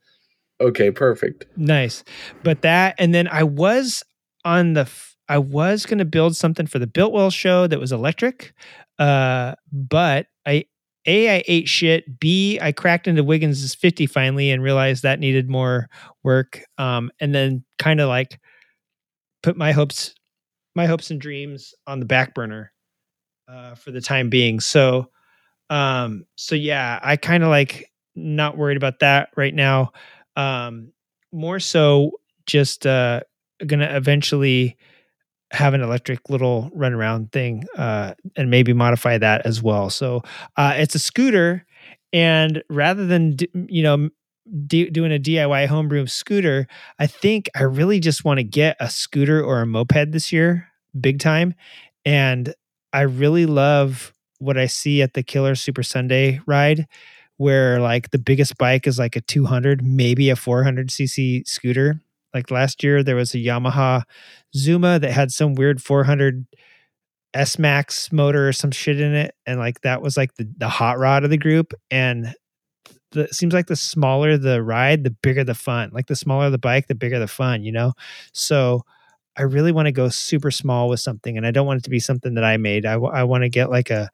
okay 0.61 0.91
perfect 0.91 1.47
Nice. 1.57 2.05
But 2.43 2.63
that, 2.63 2.95
and 2.99 3.15
then 3.15 3.29
I 3.29 3.43
was 3.43 4.03
on 4.45 4.73
the, 4.73 4.91
I 5.29 5.39
was 5.39 5.87
going 5.87 5.99
to 5.99 6.05
build 6.05 6.37
something 6.37 6.67
for 6.67 6.79
the 6.79 6.87
Biltwell 6.87 7.33
show 7.33 7.67
that 7.67 7.79
was 7.79 7.93
electric. 7.93 8.55
Uh, 8.99 9.55
but 9.71 10.27
I, 10.47 10.65
A, 11.07 11.37
I 11.37 11.43
ate 11.47 11.69
shit. 11.69 12.19
B, 12.19 12.59
I 12.61 12.73
cracked 12.73 13.07
into 13.07 13.23
Wiggins' 13.23 13.75
50 13.75 14.07
finally 14.07 14.51
and 14.51 14.63
realized 14.63 15.03
that 15.03 15.21
needed 15.21 15.49
more 15.49 15.89
work. 16.23 16.63
Um, 16.79 17.11
and 17.21 17.35
then 17.35 17.65
kind 17.79 18.01
of 18.01 18.09
like 18.09 18.41
put 19.43 19.57
my 19.57 19.73
hopes, 19.73 20.15
my 20.75 20.87
hopes 20.87 21.11
and 21.11 21.21
dreams 21.21 21.75
on 21.87 22.01
the 22.01 22.07
back 22.07 22.35
burner, 22.35 22.73
uh, 23.49 23.75
for 23.75 23.91
the 23.91 24.01
time 24.01 24.31
being. 24.31 24.61
So, 24.61 25.11
um, 25.69 26.25
so 26.37 26.55
yeah, 26.55 26.99
I 27.03 27.17
kind 27.17 27.43
of 27.43 27.51
like 27.51 27.90
not 28.15 28.57
worried 28.57 28.77
about 28.77 29.01
that 29.01 29.31
right 29.37 29.55
now. 29.55 29.93
Um, 30.37 30.93
more 31.33 31.61
so 31.61 32.13
just 32.47 32.87
uh 32.87 33.21
gonna 33.67 33.91
eventually 33.97 34.77
have 35.53 35.75
an 35.75 35.83
electric 35.83 36.31
little 36.31 36.71
runaround 36.77 37.33
thing 37.33 37.65
uh 37.77 38.15
and 38.37 38.51
maybe 38.51 38.73
modify 38.73 39.19
that 39.19 39.45
as 39.47 39.63
well. 39.63 39.91
So 39.91 40.23
uh 40.57 40.75
it's 40.77 40.95
a 40.95 40.99
scooter 41.01 41.67
and 42.13 42.63
rather 42.71 43.07
than 43.07 43.37
you 43.55 43.83
know 43.83 44.09
d- 44.67 44.91
doing 44.91 45.13
a 45.13 45.19
diy 45.19 45.67
homebrew 45.67 46.07
scooter 46.07 46.67
i 46.99 47.07
think 47.07 47.49
i 47.57 47.63
really 47.63 48.01
just 48.01 48.25
want 48.25 48.39
to 48.39 48.45
get 48.45 48.77
a 48.81 48.91
scooter 48.91 49.43
or 49.43 49.61
a 49.61 49.67
moped 49.67 50.13
this 50.13 50.33
year 50.33 50.69
big 51.01 51.19
time. 51.21 51.55
And 52.05 52.55
i 52.93 53.03
really 53.03 53.47
love 53.47 54.13
what 54.39 54.59
i 54.59 54.67
see 54.67 55.03
at 55.03 55.15
the 55.15 55.23
killer 55.23 55.55
super 55.55 55.83
sunday 55.83 56.41
ride 56.47 56.87
where 57.41 57.81
like 57.81 58.11
the 58.11 58.19
biggest 58.19 58.59
bike 58.59 58.87
is 58.87 58.99
like 58.99 59.17
a 59.17 59.21
200 59.23 59.83
maybe 59.83 60.29
a 60.29 60.37
400 60.37 60.91
cc 60.91 61.49
scooter. 61.49 61.99
Like 62.35 62.51
last 62.51 62.85
year 62.85 63.03
there 63.03 63.17
was 63.17 63.35
a 63.35 63.39
yamaha 63.39 64.03
zuma 64.55 64.99
that 64.99 65.11
had 65.11 65.33
some 65.33 65.55
weird 65.55 65.83
400 65.83 66.45
s 67.33 67.59
max 67.59 68.13
motor 68.13 68.47
or 68.47 68.53
some 68.53 68.71
shit 68.71 69.01
in 69.01 69.15
it 69.15 69.35
and 69.47 69.59
like 69.59 69.81
that 69.81 70.03
was 70.03 70.19
like 70.19 70.35
the, 70.35 70.47
the 70.59 70.69
hot 70.69 70.99
rod 70.99 71.25
of 71.25 71.31
the 71.31 71.39
group 71.39 71.73
and 71.91 72.35
the, 73.13 73.23
it 73.23 73.35
seems 73.35 73.55
like 73.55 73.69
the 73.69 73.77
smaller 73.77 74.37
the 74.37 74.63
ride 74.63 75.03
the 75.03 75.17
bigger 75.23 75.43
the 75.43 75.55
fun. 75.55 75.89
Like 75.95 76.09
the 76.09 76.17
smaller 76.17 76.51
the 76.51 76.59
bike 76.59 76.89
the 76.89 76.95
bigger 76.95 77.19
the 77.19 77.27
fun 77.27 77.65
you 77.65 77.73
know? 77.73 77.95
So 78.35 78.83
i 79.39 79.43
really 79.43 79.73
want 79.73 79.87
to 79.87 79.93
go 79.93 80.11
super 80.11 80.51
small 80.51 80.91
with 80.91 81.01
something 81.01 81.39
and 81.39 81.47
i 81.47 81.51
don't 81.53 81.67
want 81.67 81.79
it 81.79 81.85
to 81.85 81.91
be 81.91 82.01
something 82.01 82.35
that 82.35 82.45
i 82.45 82.59
made. 82.59 82.85
I 82.85 82.99
want 82.99 83.45
to 83.45 83.49
get 83.49 83.71
like 83.71 83.89
a 83.89 84.11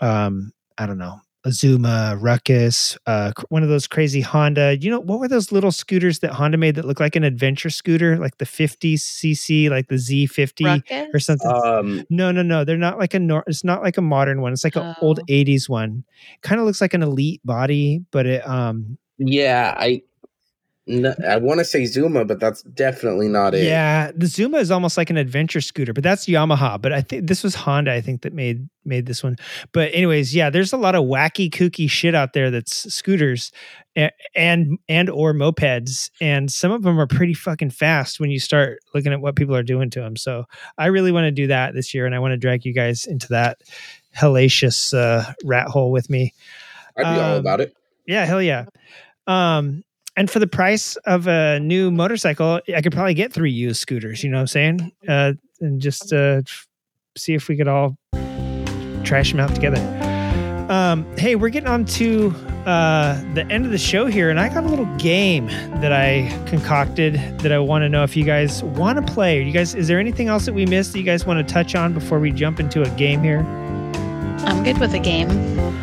um 0.00 0.52
i 0.76 0.84
don't 0.84 0.98
know 0.98 1.18
Azuma, 1.44 2.16
Ruckus, 2.20 2.96
uh, 3.06 3.32
one 3.48 3.62
of 3.62 3.68
those 3.68 3.86
crazy 3.86 4.20
Honda. 4.20 4.78
You 4.80 4.90
know, 4.90 5.00
what 5.00 5.18
were 5.18 5.28
those 5.28 5.50
little 5.52 5.72
scooters 5.72 6.20
that 6.20 6.32
Honda 6.32 6.56
made 6.56 6.74
that 6.76 6.84
look 6.84 7.00
like 7.00 7.16
an 7.16 7.24
adventure 7.24 7.70
scooter, 7.70 8.16
like 8.18 8.38
the 8.38 8.44
50cc, 8.44 9.68
like 9.70 9.88
the 9.88 9.96
Z50 9.96 11.14
or 11.14 11.18
something? 11.18 11.50
Um, 11.50 12.04
no, 12.10 12.30
no, 12.30 12.42
no. 12.42 12.64
They're 12.64 12.76
not 12.76 12.98
like 12.98 13.14
a 13.14 13.18
nor- 13.18 13.44
it's 13.46 13.64
not 13.64 13.82
like 13.82 13.96
a 13.98 14.02
modern 14.02 14.40
one. 14.40 14.52
It's 14.52 14.64
like 14.64 14.76
an 14.76 14.94
old 15.02 15.18
Oh. 15.20 15.24
80s 15.28 15.68
one. 15.68 16.04
Kind 16.42 16.60
of 16.60 16.66
looks 16.66 16.80
like 16.80 16.94
an 16.94 17.02
elite 17.02 17.40
body, 17.44 18.02
but 18.12 18.26
it 18.26 18.46
um 18.48 18.96
yeah, 19.18 19.74
I 19.76 20.02
n- 20.88 21.14
I 21.28 21.36
want 21.38 21.58
to 21.58 21.64
say 21.64 21.84
Zuma, 21.86 22.24
but 22.24 22.40
that's 22.40 22.62
definitely 22.62 23.28
not 23.28 23.54
it. 23.54 23.64
Yeah, 23.64 24.10
the 24.14 24.26
Zuma 24.26 24.58
is 24.58 24.70
almost 24.70 24.96
like 24.96 25.10
an 25.10 25.16
adventure 25.16 25.60
scooter, 25.60 25.92
but 25.92 26.02
that's 26.04 26.26
Yamaha. 26.26 26.80
But 26.80 26.92
I 26.92 27.00
think 27.02 27.26
this 27.28 27.42
was 27.42 27.54
Honda. 27.54 27.92
I 27.92 28.00
think 28.00 28.22
that 28.22 28.32
made 28.32 28.68
made 28.84 29.06
this 29.06 29.22
one. 29.22 29.36
But 29.72 29.90
anyways, 29.94 30.34
yeah, 30.34 30.50
there's 30.50 30.72
a 30.72 30.76
lot 30.76 30.94
of 30.94 31.04
wacky, 31.04 31.48
kooky 31.50 31.88
shit 31.88 32.14
out 32.14 32.32
there 32.32 32.50
that's 32.50 32.92
scooters 32.92 33.52
a- 33.96 34.10
and 34.34 34.78
and 34.88 35.08
or 35.08 35.32
mopeds, 35.32 36.10
and 36.20 36.50
some 36.50 36.72
of 36.72 36.82
them 36.82 36.98
are 36.98 37.06
pretty 37.06 37.34
fucking 37.34 37.70
fast 37.70 38.18
when 38.20 38.30
you 38.30 38.40
start 38.40 38.78
looking 38.94 39.12
at 39.12 39.20
what 39.20 39.36
people 39.36 39.54
are 39.54 39.62
doing 39.62 39.88
to 39.90 40.00
them. 40.00 40.16
So 40.16 40.44
I 40.78 40.86
really 40.86 41.12
want 41.12 41.24
to 41.24 41.30
do 41.30 41.46
that 41.46 41.74
this 41.74 41.94
year, 41.94 42.06
and 42.06 42.14
I 42.14 42.18
want 42.18 42.32
to 42.32 42.36
drag 42.38 42.64
you 42.64 42.72
guys 42.74 43.04
into 43.04 43.28
that 43.28 43.58
hellacious 44.16 44.92
uh, 44.94 45.32
rat 45.44 45.68
hole 45.68 45.90
with 45.92 46.10
me. 46.10 46.34
I'd 46.96 47.02
be 47.14 47.20
all 47.20 47.32
Um, 47.34 47.38
about 47.40 47.60
it. 47.60 47.74
Yeah, 48.06 48.24
hell 48.24 48.42
yeah. 48.42 48.64
Um, 49.26 49.84
and 50.16 50.30
for 50.30 50.38
the 50.38 50.46
price 50.46 50.96
of 51.06 51.26
a 51.26 51.58
new 51.60 51.90
motorcycle, 51.90 52.60
I 52.74 52.82
could 52.82 52.92
probably 52.92 53.14
get 53.14 53.32
three 53.32 53.50
used 53.50 53.80
scooters. 53.80 54.22
You 54.22 54.30
know 54.30 54.38
what 54.38 54.42
I'm 54.42 54.46
saying? 54.48 54.92
Uh, 55.08 55.32
and 55.60 55.80
just 55.80 56.12
uh, 56.12 56.42
see 57.16 57.34
if 57.34 57.48
we 57.48 57.56
could 57.56 57.68
all 57.68 57.96
trash 59.04 59.30
them 59.30 59.40
out 59.40 59.54
together. 59.54 59.80
Um, 60.68 61.04
hey, 61.16 61.34
we're 61.34 61.50
getting 61.50 61.68
on 61.68 61.84
to 61.86 62.30
uh, 62.66 63.20
the 63.34 63.44
end 63.50 63.66
of 63.66 63.72
the 63.72 63.78
show 63.78 64.06
here, 64.06 64.30
and 64.30 64.40
I 64.40 64.48
got 64.48 64.64
a 64.64 64.68
little 64.68 64.86
game 64.96 65.46
that 65.46 65.92
I 65.92 66.28
concocted 66.46 67.14
that 67.40 67.52
I 67.52 67.58
want 67.58 67.82
to 67.82 67.88
know 67.88 68.04
if 68.04 68.16
you 68.16 68.24
guys 68.24 68.62
want 68.62 69.04
to 69.04 69.12
play. 69.12 69.42
You 69.42 69.52
guys, 69.52 69.74
is 69.74 69.88
there 69.88 69.98
anything 69.98 70.28
else 70.28 70.46
that 70.46 70.54
we 70.54 70.64
missed 70.64 70.92
that 70.92 70.98
you 70.98 71.04
guys 71.04 71.26
want 71.26 71.46
to 71.46 71.52
touch 71.52 71.74
on 71.74 71.92
before 71.92 72.20
we 72.20 72.30
jump 72.30 72.58
into 72.60 72.82
a 72.82 72.88
game 72.90 73.22
here? 73.22 73.40
I'm 74.46 74.62
good 74.64 74.78
with 74.78 74.94
a 74.94 74.98
game. 74.98 75.28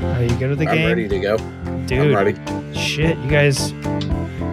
Are 0.06 0.24
you 0.24 0.36
good 0.38 0.50
with 0.50 0.60
the 0.60 0.68
I'm 0.68 0.76
game, 0.78 0.88
ready 0.88 1.08
to 1.08 1.20
go. 1.20 1.38
dude? 1.86 2.16
I'm 2.16 2.16
ready. 2.16 2.74
shit, 2.74 3.18
you 3.20 3.30
guys. 3.30 3.72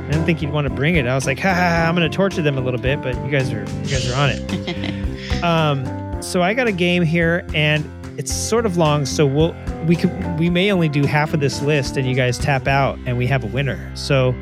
I 0.06 0.10
didn't 0.10 0.24
think 0.24 0.40
you'd 0.40 0.52
want 0.52 0.68
to 0.68 0.72
bring 0.72 0.94
it. 0.94 1.06
I 1.06 1.14
was 1.16 1.26
like, 1.26 1.40
ha 1.40 1.52
ha, 1.52 1.54
ha 1.54 1.88
I'm 1.88 1.96
going 1.96 2.08
to 2.08 2.16
torture 2.16 2.42
them 2.42 2.56
a 2.56 2.60
little 2.60 2.80
bit, 2.80 3.02
but 3.02 3.16
you 3.24 3.30
guys 3.30 3.52
are 3.52 3.60
you 3.60 3.88
guys 3.88 4.08
are 4.08 4.14
on 4.14 4.30
it. 4.30 5.42
um, 5.42 6.22
so 6.22 6.42
I 6.42 6.54
got 6.54 6.68
a 6.68 6.72
game 6.72 7.02
here, 7.02 7.44
and 7.54 7.84
it's 8.16 8.32
sort 8.32 8.66
of 8.66 8.76
long, 8.76 9.04
so 9.04 9.26
we'll 9.26 9.54
we 9.86 9.96
could 9.96 10.38
we 10.38 10.48
may 10.48 10.70
only 10.70 10.88
do 10.88 11.04
half 11.04 11.34
of 11.34 11.40
this 11.40 11.60
list, 11.60 11.96
and 11.96 12.08
you 12.08 12.14
guys 12.14 12.38
tap 12.38 12.68
out, 12.68 12.98
and 13.04 13.18
we 13.18 13.26
have 13.26 13.42
a 13.42 13.48
winner. 13.48 13.90
So 13.96 14.32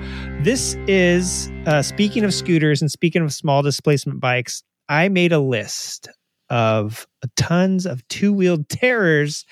this 0.41 0.77
is 0.87 1.51
uh, 1.67 1.81
speaking 1.81 2.25
of 2.25 2.35
scooters 2.35 2.83
and 2.83 2.91
speaking 2.91 3.23
of 3.23 3.33
small 3.33 3.63
displacement 3.63 4.21
bikes. 4.21 4.63
I 4.91 5.09
made 5.09 5.33
a 5.33 5.39
list 5.39 6.11
of 6.51 7.07
tons 7.37 7.87
of 7.87 8.07
two 8.09 8.33
wheeled 8.33 8.69
terrors. 8.69 9.47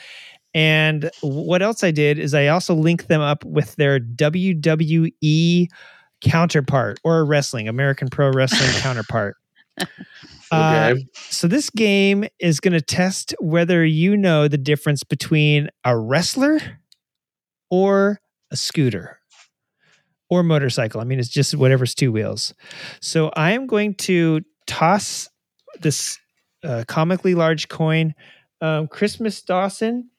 And 0.55 1.11
what 1.23 1.63
else 1.63 1.83
I 1.83 1.91
did 1.91 2.19
is 2.19 2.35
I 2.35 2.49
also 2.49 2.75
linked 2.75 3.09
them 3.09 3.23
up 3.23 3.45
with 3.45 3.75
their 3.77 3.99
WWE 3.99 5.69
counterpart 6.23 6.99
or 7.05 7.19
a 7.19 7.25
wrestling, 7.25 7.69
American 7.69 8.09
Pro 8.09 8.31
Wrestling 8.31 8.71
counterpart. 8.83 9.37
Uh, 10.51 10.91
Okay. 10.93 11.07
so 11.15 11.49
this 11.49 11.71
game 11.71 12.27
is 12.39 12.61
going 12.61 12.75
to 12.75 12.81
test 12.83 13.35
whether 13.41 13.83
you 13.87 14.19
know 14.19 14.49
the 14.49 14.59
difference 14.59 15.03
between 15.03 15.71
a 15.83 15.97
wrestler 15.97 16.59
or 17.71 18.21
a 18.51 18.57
scooter 18.57 19.19
or 20.29 20.43
motorcycle. 20.43 21.01
I 21.01 21.05
mean, 21.05 21.19
it's 21.19 21.31
just 21.31 21.55
whatever's 21.55 21.95
two 21.95 22.13
wheels. 22.13 22.53
So 23.01 23.29
I 23.35 23.53
am 23.53 23.67
going 23.67 23.95
to 23.95 24.43
toss 24.67 25.31
this 25.81 26.19
uh, 26.63 26.85
comically 26.87 27.35
large 27.35 27.69
coin. 27.69 28.15
Um, 28.61 28.89
Christmas 28.89 29.41
Dawson, 29.41 30.11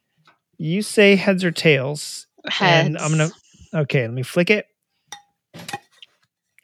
you 0.58 0.82
say 0.82 1.16
heads 1.16 1.44
or 1.44 1.52
tails. 1.52 2.26
Heads. 2.48 2.88
And 2.88 2.98
I'm 2.98 3.12
gonna 3.12 3.30
okay. 3.84 4.02
Let 4.02 4.14
me 4.14 4.24
flick 4.24 4.50
it. 4.50 4.66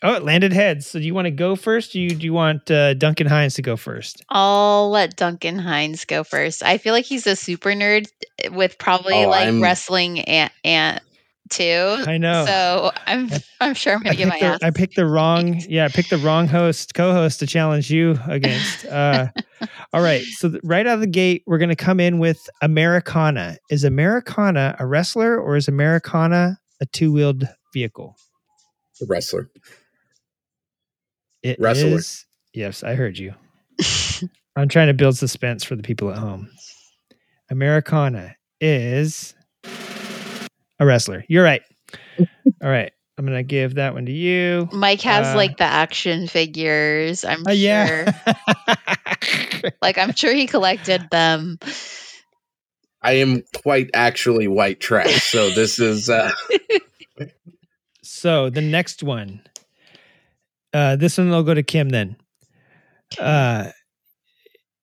Oh, 0.02 0.14
it 0.14 0.24
landed 0.24 0.54
heads. 0.54 0.88
So 0.88 1.00
do 1.00 1.06
you 1.06 1.14
want 1.14 1.26
to 1.26 1.32
go 1.32 1.56
first? 1.58 1.92
Do 1.92 2.00
you 2.00 2.10
do 2.12 2.24
you 2.26 2.34
want 2.34 2.72
uh, 2.72 2.94
Duncan 2.94 3.28
Hines 3.28 3.56
to 3.56 3.62
go 3.62 3.76
first? 3.76 4.24
I'll 4.30 4.90
let 4.90 5.16
Duncan 5.18 5.60
Hines 5.60 6.06
go 6.06 6.24
first. 6.24 6.64
I 6.64 6.78
feel 6.78 6.94
like 6.94 7.06
he's 7.06 7.28
a 7.28 7.36
super 7.36 7.72
nerd 7.72 8.08
with 8.52 8.78
probably 8.78 9.26
Oh, 9.26 9.30
like 9.30 9.48
I'm- 9.48 9.62
wrestling 9.62 10.22
and 10.22 10.50
and 10.64 11.02
too. 11.50 11.96
I 12.08 12.18
know. 12.18 12.46
So 12.46 12.92
I'm 13.08 13.30
I'm 13.60 13.74
sure 13.74 13.94
I'm 13.96 14.04
gonna 14.04 14.16
get 14.16 14.28
my 14.30 14.36
picked, 14.36 14.44
ass. 14.44 14.60
I 14.64 14.70
picked 14.72 14.96
the 14.96 15.06
wrong. 15.06 15.60
Yeah, 15.68 15.84
I 15.86 15.88
picked 15.90 16.12
the 16.12 16.18
wrong 16.20 16.48
host, 16.48 16.94
co-host 16.94 17.40
to 17.40 17.48
challenge 17.48 17.92
you 17.92 18.18
against. 18.28 18.86
Uh, 18.90 19.28
all 19.92 20.02
right. 20.02 20.22
So 20.24 20.50
th- 20.50 20.62
right 20.64 20.88
out 20.88 20.94
of 20.96 21.00
the 21.02 21.08
gate, 21.08 21.44
we're 21.46 21.58
going 21.58 21.70
to 21.70 21.76
come 21.76 22.00
in 22.00 22.18
with 22.20 22.38
Americana. 22.62 23.58
Is 23.70 23.84
Americana 23.84 24.76
a 24.80 24.86
wrestler 24.86 25.38
or 25.38 25.58
is 25.58 25.68
Americana 25.68 26.58
a 26.80 26.86
two-wheeled 26.86 27.44
vehicle? 27.74 28.16
A 29.02 29.06
wrestler. 29.08 29.50
It 31.44 31.58
Wrestler. 31.60 31.98
is- 31.98 32.26
Yes, 32.54 32.84
I 32.84 32.96
heard 32.96 33.18
you. 33.18 33.34
I'm 34.56 34.68
trying 34.70 34.88
to 34.88 34.94
build 34.94 35.16
suspense 35.18 35.64
for 35.64 35.76
the 35.76 35.84
people 35.84 36.10
at 36.10 36.18
home. 36.18 36.50
Americana 37.52 38.36
is 38.60 39.36
a 40.80 40.86
wrestler. 40.86 41.24
You're 41.28 41.44
right. 41.44 41.62
All 42.20 42.70
right. 42.70 42.92
I'm 43.18 43.26
going 43.26 43.38
to 43.38 43.44
give 43.44 43.76
that 43.76 43.94
one 43.94 44.06
to 44.08 44.12
you. 44.12 44.68
Mike 44.72 45.02
has 45.02 45.28
Uh, 45.28 45.38
like 45.38 45.58
the 45.58 45.64
action 45.66 46.28
figures. 46.28 47.24
I'm 47.24 47.44
Oh, 47.48 47.52
sure. 47.52 47.56
yeah. 47.56 48.12
Like 49.82 49.98
I'm 49.98 50.14
sure 50.16 50.34
he 50.34 50.48
collected 50.48 51.02
them. 51.12 51.60
I 53.02 53.14
am 53.14 53.44
quite 53.62 53.90
actually 53.94 54.48
white 54.48 54.80
trash. 54.80 55.24
So 55.24 55.50
this 55.50 55.80
is 55.80 56.10
uh 56.10 56.32
so 58.04 58.50
the 58.50 58.62
next 58.62 59.04
one. 59.04 59.42
Uh, 60.74 60.96
this 60.96 61.18
one 61.18 61.32
I'll 61.32 61.44
go 61.44 61.54
to 61.54 61.64
Kim 61.64 61.90
then. 61.90 62.16
Uh, 63.20 63.72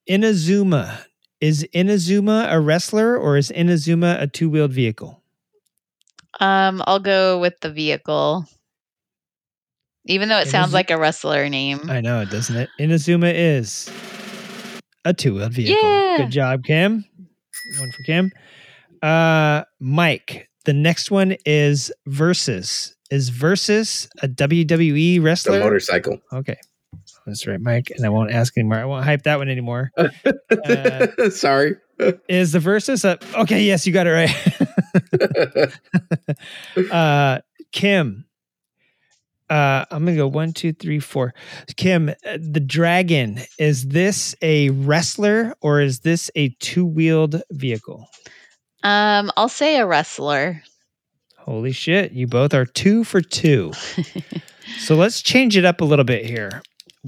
Inazuma. 0.08 1.04
Is 1.40 1.66
Inazuma 1.74 2.50
a 2.50 2.58
wrestler 2.58 3.16
or 3.16 3.36
is 3.36 3.50
Inazuma 3.50 4.20
a 4.20 4.26
two 4.26 4.48
wheeled 4.48 4.72
vehicle? 4.72 5.22
Um, 6.40 6.82
I'll 6.86 6.98
go 7.00 7.38
with 7.38 7.54
the 7.60 7.70
vehicle. 7.70 8.46
Even 10.06 10.28
though 10.28 10.38
it 10.38 10.46
It 10.46 10.50
sounds 10.50 10.72
like 10.72 10.90
a 10.90 10.98
wrestler 10.98 11.48
name. 11.48 11.90
I 11.90 12.00
know, 12.00 12.20
it 12.20 12.30
doesn't 12.30 12.56
it? 12.56 12.70
Inazuma 12.80 13.32
is 13.34 13.90
a 15.04 15.12
two 15.12 15.34
wheeled 15.34 15.52
vehicle. 15.52 15.76
Yeah. 15.82 16.16
Good 16.18 16.30
job, 16.30 16.64
Kim. 16.64 17.04
One 17.78 17.92
for 17.92 18.02
Kim. 18.04 18.32
Uh, 19.02 19.64
Mike. 19.80 20.48
The 20.64 20.72
next 20.72 21.10
one 21.10 21.36
is 21.44 21.92
Versys. 22.08 22.95
Is 23.10 23.30
Versys 23.30 24.08
a 24.22 24.28
WWE 24.28 25.22
wrestler? 25.22 25.52
the 25.52 25.58
wrestler? 25.58 25.70
motorcycle. 25.70 26.18
Okay. 26.32 26.56
That's 27.26 27.46
right, 27.46 27.60
Mike. 27.60 27.90
And 27.94 28.06
I 28.06 28.08
won't 28.08 28.30
ask 28.30 28.56
anymore. 28.56 28.78
I 28.78 28.84
won't 28.84 29.04
hype 29.04 29.22
that 29.24 29.38
one 29.38 29.48
anymore. 29.48 29.90
Uh, 30.64 31.30
Sorry. 31.30 31.76
Is 32.28 32.52
the 32.52 32.58
Versys 32.58 33.04
a 33.04 33.18
okay? 33.40 33.62
Yes, 33.62 33.86
you 33.86 33.92
got 33.92 34.06
it 34.06 34.10
right. 36.76 36.90
uh, 36.92 37.40
Kim. 37.72 38.24
Uh, 39.48 39.84
I'm 39.90 40.04
gonna 40.04 40.16
go 40.16 40.28
one, 40.28 40.52
two, 40.52 40.72
three, 40.72 40.98
four. 40.98 41.34
Kim, 41.76 42.08
uh, 42.08 42.38
the 42.40 42.60
dragon. 42.60 43.40
Is 43.58 43.88
this 43.88 44.34
a 44.42 44.70
wrestler 44.70 45.54
or 45.60 45.80
is 45.80 46.00
this 46.00 46.30
a 46.34 46.50
two-wheeled 46.60 47.42
vehicle? 47.50 48.08
Um, 48.82 49.30
I'll 49.36 49.48
say 49.48 49.78
a 49.78 49.86
wrestler. 49.86 50.62
Holy 51.46 51.70
shit! 51.70 52.10
You 52.10 52.26
both 52.26 52.54
are 52.54 52.66
two 52.66 53.04
for 53.04 53.20
two. 53.20 53.72
so 54.78 54.96
let's 54.96 55.22
change 55.22 55.56
it 55.56 55.64
up 55.64 55.80
a 55.80 55.84
little 55.84 56.04
bit 56.04 56.26
here. 56.26 56.60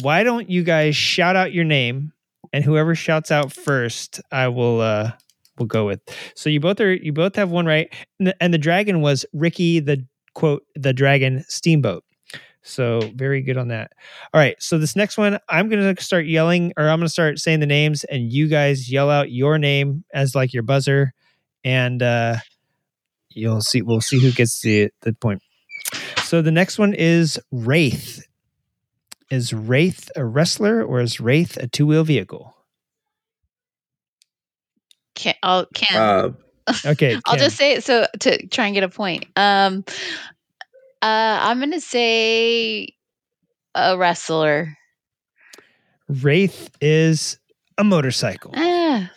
Why 0.03 0.23
don't 0.23 0.49
you 0.49 0.63
guys 0.63 0.95
shout 0.95 1.35
out 1.35 1.53
your 1.53 1.65
name, 1.65 2.13
and 2.53 2.65
whoever 2.65 2.95
shouts 2.95 3.33
out 3.33 3.53
first, 3.53 4.21
I 4.31 4.47
will 4.47 4.81
uh 4.81 5.11
will 5.59 5.67
go 5.67 5.87
with. 5.87 6.01
So 6.37 6.51
you 6.51 6.61
both 6.61 6.81
are 6.81 6.95
you 6.95 7.13
both 7.13 7.35
have 7.35 7.51
one 7.51 7.67
right, 7.67 7.93
and 8.21 8.29
the, 8.29 8.41
and 8.41 8.55
the 8.55 8.59
dragon 8.59 9.01
was 9.01 9.27
Ricky 9.33 9.81
the 9.81 10.07
quote 10.35 10.63
the 10.77 10.93
dragon 10.93 11.45
steamboat. 11.49 12.05
So 12.63 13.11
very 13.17 13.43
good 13.43 13.57
on 13.57 13.69
that. 13.69 13.91
All 14.33 14.41
right, 14.41 14.55
so 14.63 14.79
this 14.79 14.95
next 14.95 15.19
one, 15.19 15.41
I'm 15.49 15.69
gonna 15.69 16.01
start 16.01 16.27
yelling, 16.27 16.73
or 16.77 16.89
I'm 16.89 17.01
gonna 17.01 17.09
start 17.09 17.41
saying 17.41 17.59
the 17.59 17.67
names, 17.67 18.05
and 18.05 18.33
you 18.33 18.47
guys 18.47 18.89
yell 18.89 19.11
out 19.11 19.33
your 19.33 19.59
name 19.59 20.05
as 20.15 20.37
like 20.37 20.53
your 20.53 20.63
buzzer, 20.63 21.13
and 21.65 22.01
uh 22.05 22.37
you'll 23.31 23.61
see. 23.61 23.83
We'll 23.83 24.01
see 24.01 24.21
who 24.21 24.33
gets 24.33 24.61
the 24.61 24.91
the 25.03 25.13
point. 25.13 25.43
So 26.25 26.43
the 26.43 26.53
next 26.53 26.79
one 26.79 26.95
is 26.95 27.39
Wraith. 27.51 28.25
Is 29.31 29.53
Wraith 29.53 30.11
a 30.17 30.25
wrestler 30.25 30.83
or 30.83 31.01
is 31.01 31.21
Wraith 31.21 31.57
a 31.57 31.67
two 31.67 31.87
wheel 31.87 32.05
vehicle? 32.05 32.55
Can, 35.15 35.35
I'll, 35.43 35.67
can 35.75 35.97
uh 35.97 36.31
Okay, 36.87 37.19
I'll 37.27 37.37
just 37.37 37.57
say 37.57 37.73
it 37.73 37.85
so 37.85 38.07
to 38.21 38.47
try 38.49 38.67
and 38.67 38.75
get 38.75 38.85
a 38.85 38.89
point. 38.89 39.27
Um, 39.37 39.85
uh, 41.03 41.39
I'm 41.43 41.61
gonna 41.61 41.81
say 41.81 42.95
a 43.75 43.97
wrestler. 43.97 44.77
Wraith 46.09 46.71
is 46.81 47.39
a 47.77 47.85
motorcycle. 47.85 48.53
Ah, 48.55 49.11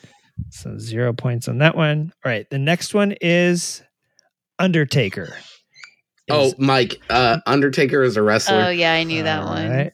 So 0.49 0.77
zero 0.77 1.13
points 1.13 1.47
on 1.47 1.59
that 1.59 1.75
one. 1.75 2.13
All 2.25 2.31
right. 2.31 2.49
The 2.49 2.59
next 2.59 2.93
one 2.93 3.15
is 3.21 3.81
Undertaker. 4.61 5.33
Oh, 6.29 6.53
Mike, 6.57 7.01
uh, 7.09 7.39
Undertaker 7.45 8.03
is 8.03 8.15
a 8.15 8.21
wrestler. 8.21 8.61
oh 8.65 8.69
yeah, 8.69 8.93
I 8.93 9.03
knew 9.03 9.23
that 9.23 9.41
All 9.41 9.49
one. 9.49 9.69
right. 9.69 9.91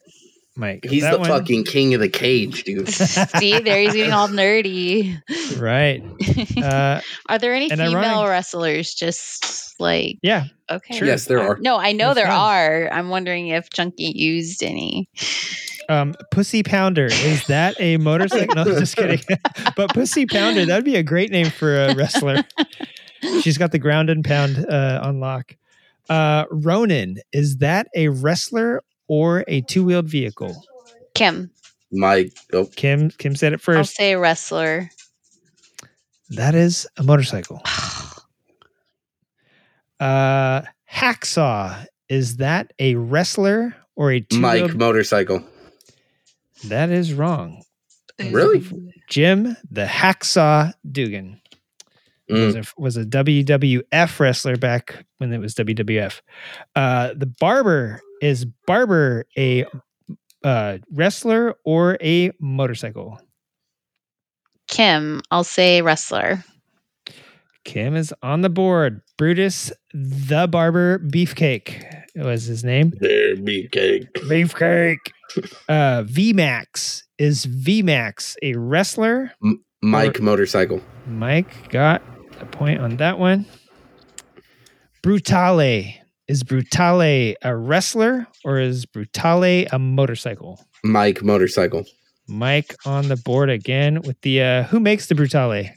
Mike. 0.56 0.84
He's 0.84 1.02
that 1.02 1.12
the 1.12 1.18
one- 1.20 1.28
fucking 1.28 1.64
king 1.64 1.94
of 1.94 2.00
the 2.00 2.08
cage, 2.08 2.64
dude. 2.64 2.88
See, 2.88 3.58
there 3.60 3.80
he's 3.80 3.94
getting 3.94 4.12
all 4.12 4.28
nerdy. 4.28 5.20
Right. 5.58 6.02
Uh, 6.56 7.00
Are 7.28 7.38
there 7.38 7.54
any 7.54 7.68
female 7.70 7.96
ironic- 7.96 8.28
wrestlers? 8.30 8.94
Just 8.94 9.74
like 9.80 10.18
yeah. 10.22 10.44
okay, 10.70 10.96
Sure. 10.98 11.06
Yes, 11.08 11.24
there 11.26 11.40
are. 11.40 11.58
No, 11.60 11.76
I 11.78 11.92
know 11.92 12.06
There's 12.14 12.16
there 12.16 12.26
some. 12.26 12.40
are. 12.40 12.88
I'm 12.92 13.08
wondering 13.08 13.48
if 13.48 13.70
Chunky 13.70 14.12
used 14.14 14.62
any. 14.62 15.08
Um, 15.88 16.14
Pussy 16.32 16.62
Pounder. 16.62 17.06
Is 17.06 17.46
that 17.46 17.74
a 17.80 17.96
motorcycle? 17.96 18.54
No, 18.56 18.64
just 18.64 18.94
kidding. 18.96 19.20
but 19.76 19.92
Pussy 19.94 20.26
Pounder, 20.26 20.66
that'd 20.66 20.84
be 20.84 20.96
a 20.96 21.02
great 21.02 21.30
name 21.30 21.50
for 21.50 21.74
a 21.84 21.94
wrestler. 21.94 22.42
She's 23.40 23.58
got 23.58 23.72
the 23.72 23.78
ground 23.78 24.10
and 24.10 24.24
pound 24.24 24.66
uh, 24.68 25.00
on 25.02 25.20
lock. 25.20 25.56
Uh, 26.08 26.44
Ronin. 26.50 27.18
Is 27.32 27.58
that 27.58 27.88
a 27.94 28.08
wrestler 28.08 28.82
or 29.08 29.44
a 29.48 29.60
two 29.62 29.84
wheeled 29.84 30.08
vehicle? 30.08 30.64
Kim, 31.14 31.50
Mike, 31.92 32.32
oh, 32.52 32.66
Kim. 32.76 33.10
Kim 33.10 33.34
said 33.34 33.52
it 33.52 33.60
first. 33.60 33.76
I'll 33.76 33.84
first. 33.84 33.96
say 33.96 34.16
wrestler. 34.16 34.90
That 36.30 36.54
is 36.54 36.86
a 36.96 37.02
motorcycle. 37.02 37.62
Uh, 40.00 40.62
hacksaw. 40.88 41.84
Is 42.08 42.36
that 42.36 42.72
a 42.78 42.94
wrestler 42.94 43.74
or 43.98 44.12
a 44.12 44.20
two 44.20 44.38
Mike, 44.38 44.74
motorcycle. 44.76 45.42
That 46.68 46.90
is 46.90 47.12
wrong. 47.12 47.62
Really? 48.18 48.64
Jim 49.08 49.56
the 49.70 49.84
Hacksaw 49.84 50.72
Duggan 50.90 51.40
was, 52.28 52.54
Mm. 52.56 52.72
a, 52.76 52.80
was 52.80 52.96
a 52.96 53.04
WWF 53.04 54.20
wrestler 54.20 54.56
back 54.56 55.04
when 55.18 55.32
it 55.32 55.38
was 55.38 55.54
WWF. 55.54 56.20
Uh, 56.76 57.12
the 57.16 57.26
Barber 57.26 58.00
is 58.22 58.44
Barber 58.66 59.26
a 59.36 59.64
uh, 60.44 60.78
wrestler 60.92 61.54
or 61.64 61.96
a 62.02 62.30
motorcycle? 62.40 63.20
Kim, 64.68 65.22
I'll 65.30 65.44
say 65.44 65.82
wrestler. 65.82 66.44
Kim 67.64 67.96
is 67.96 68.14
on 68.22 68.42
the 68.42 68.48
board. 68.50 69.02
Brutus 69.16 69.72
the 69.92 70.46
Barber 70.46 70.98
Beefcake 71.00 71.82
was 72.16 72.44
his 72.44 72.64
name. 72.64 72.92
There 73.00 73.36
be 73.36 73.68
cake. 73.68 74.12
Beefcake. 74.14 74.98
Uh, 75.68 76.04
VMAX 76.04 77.02
is 77.18 77.44
VMAX 77.44 78.34
a 78.42 78.54
wrestler? 78.54 79.30
Mike, 79.82 80.22
motorcycle. 80.22 80.80
Mike 81.06 81.68
got 81.68 82.00
a 82.40 82.46
point 82.46 82.80
on 82.80 82.96
that 82.98 83.18
one. 83.18 83.46
Brutale. 85.02 85.94
Is 86.26 86.44
Brutale 86.44 87.34
a 87.42 87.56
wrestler 87.56 88.26
or 88.44 88.58
is 88.60 88.84
Brutale 88.84 89.66
a 89.72 89.78
motorcycle? 89.78 90.62
Mike, 90.84 91.22
motorcycle. 91.22 91.86
Mike 92.28 92.76
on 92.84 93.08
the 93.08 93.16
board 93.16 93.48
again 93.48 94.02
with 94.02 94.20
the 94.20 94.42
uh 94.42 94.62
who 94.64 94.78
makes 94.78 95.06
the 95.06 95.14
Brutale? 95.14 95.70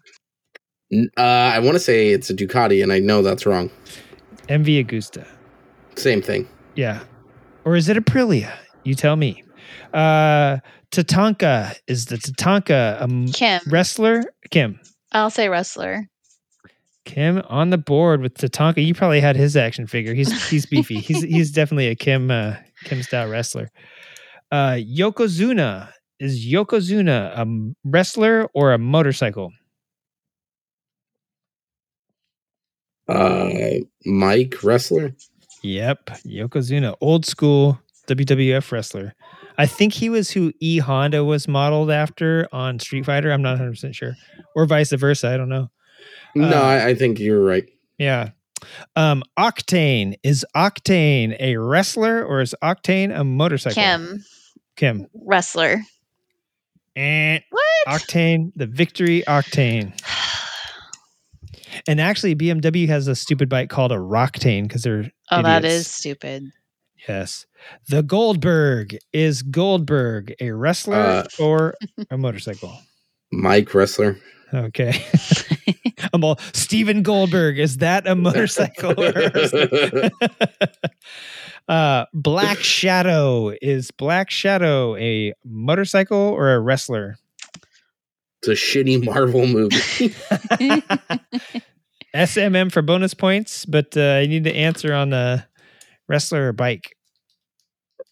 Uh, 1.18 1.22
I 1.22 1.60
want 1.60 1.76
to 1.76 1.80
say 1.80 2.10
it's 2.10 2.30
a 2.30 2.34
Ducati, 2.34 2.84
and 2.84 2.92
I 2.92 3.00
know 3.00 3.22
that's 3.22 3.46
wrong. 3.46 3.70
MV 4.50 4.86
Agusta. 4.86 5.26
Same 5.96 6.22
thing. 6.22 6.50
Yeah. 6.76 7.00
Or 7.64 7.78
is 7.78 7.88
it 7.88 7.96
Aprilia? 7.96 8.52
You 8.84 8.96
tell 8.96 9.16
me. 9.16 9.42
Uh 9.94 10.58
Tatanka. 10.92 11.78
Is 11.88 12.08
the 12.08 12.18
Tatanka 12.18 13.00
a 13.00 13.04
m- 13.04 13.28
Kim, 13.30 13.62
wrestler? 13.70 14.24
Kim. 14.50 14.78
I'll 15.14 15.30
say 15.30 15.48
wrestler. 15.48 16.08
Kim 17.12 17.42
on 17.50 17.72
the 17.72 17.78
board 17.78 18.22
with 18.22 18.36
Tatanka. 18.36 18.86
You 18.86 18.94
probably 18.94 19.20
had 19.20 19.36
his 19.36 19.58
action 19.58 19.86
figure. 19.86 20.14
He's 20.14 20.50
he's 20.50 20.66
beefy. 20.72 21.00
he's 21.00 21.22
he's 21.24 21.52
definitely 21.52 21.88
a 21.88 21.96
Kim 21.96 22.32
uh, 22.32 22.56
Kim 22.86 23.04
style 23.04 23.30
wrestler. 23.30 23.70
Uh, 24.50 24.78
Yokozuna 24.80 25.92
is 26.20 26.46
Yokozuna 26.46 27.38
a 27.38 27.74
wrestler 27.84 28.48
or 28.54 28.72
a 28.72 28.78
motorcycle? 28.78 29.52
Uh, 33.10 33.80
Mike, 34.06 34.64
wrestler. 34.64 35.14
Yep, 35.64 36.06
Yokozuna, 36.26 36.96
old 37.02 37.26
school 37.26 37.78
WWF 38.08 38.72
wrestler. 38.72 39.14
I 39.58 39.66
think 39.66 39.94
he 39.94 40.10
was 40.10 40.32
who 40.32 40.54
E 40.62 40.78
Honda 40.78 41.26
was 41.26 41.48
modeled 41.48 41.92
after 41.92 42.48
on 42.54 42.80
Street 42.80 43.06
Fighter. 43.06 43.32
I'm 43.34 43.42
not 43.42 43.52
100 43.52 43.72
percent 43.72 43.96
sure, 43.96 44.16
or 44.56 44.66
vice 44.66 44.94
versa. 44.94 45.28
I 45.28 45.36
don't 45.36 45.50
know. 45.50 45.70
No, 46.36 46.48
Uh, 46.58 46.62
I, 46.62 46.88
I 46.90 46.95
think 46.95 47.20
you're 47.20 47.44
right. 47.44 47.68
Yeah. 47.98 48.30
Um, 48.95 49.24
Octane 49.40 50.16
is 50.24 50.45
Octane 50.56 51.36
a 51.40 51.58
wrestler 51.58 52.24
or 52.26 52.41
is 52.41 52.53
Octane 52.64 53.18
a 53.18 53.24
motorcycle? 53.24 53.82
Kim, 53.82 54.24
Kim. 54.76 55.08
wrestler. 55.14 55.82
And 56.95 57.41
What? 57.49 57.64
Octane, 57.88 58.52
the 58.56 58.68
victory 58.68 59.24
Octane. 59.28 59.94
And 61.88 62.02
actually, 62.02 62.36
BMW 62.36 62.86
has 62.90 63.08
a 63.08 63.16
stupid 63.16 63.48
bike 63.48 63.70
called 63.70 63.94
a 63.94 63.98
Roctane 63.98 64.64
because 64.64 64.84
they're 64.84 65.10
Oh, 65.32 65.41
that 65.41 65.64
idiots. 65.64 65.88
is 65.88 65.88
stupid. 65.88 66.52
yes. 67.08 67.45
The 67.88 68.03
Goldberg 68.03 68.98
is 69.14 69.41
Goldberg 69.41 70.34
a 70.41 70.52
wrestler 70.52 70.98
Uh, 70.98 71.24
or 71.40 71.76
a 72.12 72.18
motorcycle? 72.18 72.78
Mike, 73.32 73.74
wrestler. 73.74 74.18
Okay. 74.53 75.02
I'm 76.14 76.24
all 76.24 76.40
Steven 76.54 77.04
Goldberg. 77.04 77.60
Is 77.60 77.78
that 77.78 78.08
a 78.08 78.16
motorcycle? 78.16 79.00
or 79.00 79.10
a 79.10 79.32
wrestler? 79.32 80.10
uh, 81.68 82.06
Black 82.14 82.60
Shadow 82.60 83.54
is 83.62 83.92
Black 83.92 84.30
Shadow 84.30 84.96
a 84.98 85.34
motorcycle 85.46 86.18
or 86.18 86.54
a 86.54 86.60
wrestler? 86.60 87.18
It's 88.44 88.48
a 88.48 88.52
shitty 88.52 89.06
Marvel 89.06 89.46
movie. 89.46 89.78
SMM 92.16 92.72
for 92.72 92.82
bonus 92.82 93.14
points, 93.14 93.66
but 93.66 93.96
uh, 93.96 94.02
I 94.02 94.26
need 94.26 94.44
to 94.46 94.54
answer 94.54 94.94
on 94.94 95.12
the 95.12 95.46
wrestler 96.08 96.50
or 96.50 96.54
bike. 96.54 96.96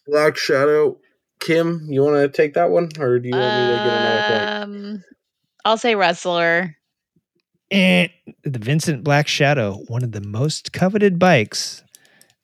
Black 0.06 0.36
Shadow. 0.36 0.98
Kim, 1.40 1.86
you 1.88 2.02
want 2.02 2.16
to 2.16 2.28
take 2.28 2.54
that 2.54 2.70
one, 2.70 2.90
or 2.98 3.18
do 3.18 3.28
you 3.28 3.34
want 3.34 3.54
me 3.54 3.76
to 3.76 3.82
get 3.82 3.96
another 3.96 4.28
point? 4.28 4.62
Um, 4.62 5.04
I'll 5.64 5.78
say 5.78 5.94
wrestler. 5.94 6.76
Eh, 7.70 8.08
the 8.44 8.58
Vincent 8.58 9.04
Black 9.04 9.28
Shadow, 9.28 9.84
one 9.88 10.02
of 10.02 10.12
the 10.12 10.20
most 10.20 10.72
coveted 10.72 11.18
bikes 11.18 11.84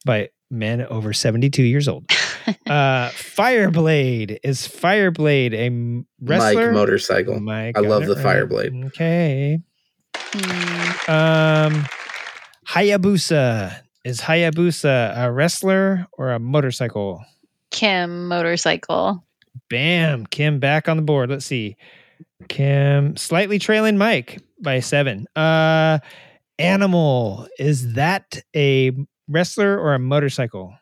by 0.05 0.29
men 0.51 0.83
over 0.87 1.13
72 1.13 1.63
years 1.65 1.89
old. 1.89 2.05
uh, 2.67 3.09
Fireblade 3.11 4.39
is 4.45 4.69
Fireblade 4.69 5.53
a 5.53 6.05
wrestler? 6.25 6.67
Mike, 6.67 6.75
motorcycle. 6.75 7.41
Mike 7.41 7.77
I 7.77 7.81
love 7.81 8.05
it 8.05 8.07
the 8.07 8.15
right. 8.17 8.25
Fireblade. 8.49 8.87
Okay. 8.87 9.59
Hmm, 10.15 11.11
Um, 11.11 11.87
Hayabusa 12.69 13.81
is 14.05 14.21
Hayabusa 14.21 15.25
a 15.27 15.33
wrestler 15.33 16.07
or 16.13 16.31
a 16.33 16.39
motorcycle? 16.39 17.25
Kim, 17.73 18.29
motorcycle. 18.29 19.25
Bam, 19.69 20.27
Kim 20.27 20.61
back 20.61 20.89
on 20.89 20.97
the 20.97 21.03
board. 21.03 21.31
Let's 21.31 21.47
see. 21.47 21.77
Kim 22.49 23.17
slightly 23.17 23.59
trailing 23.59 23.99
Mike 23.99 24.41
by 24.61 24.81
seven. 24.81 25.27
Uh, 25.37 25.99
animal 26.59 27.47
is 27.59 27.95
that 27.95 28.41
a 28.55 28.93
wrestler 29.29 29.79
or 29.79 29.95
a 29.95 29.99
motorcycle? 29.99 30.75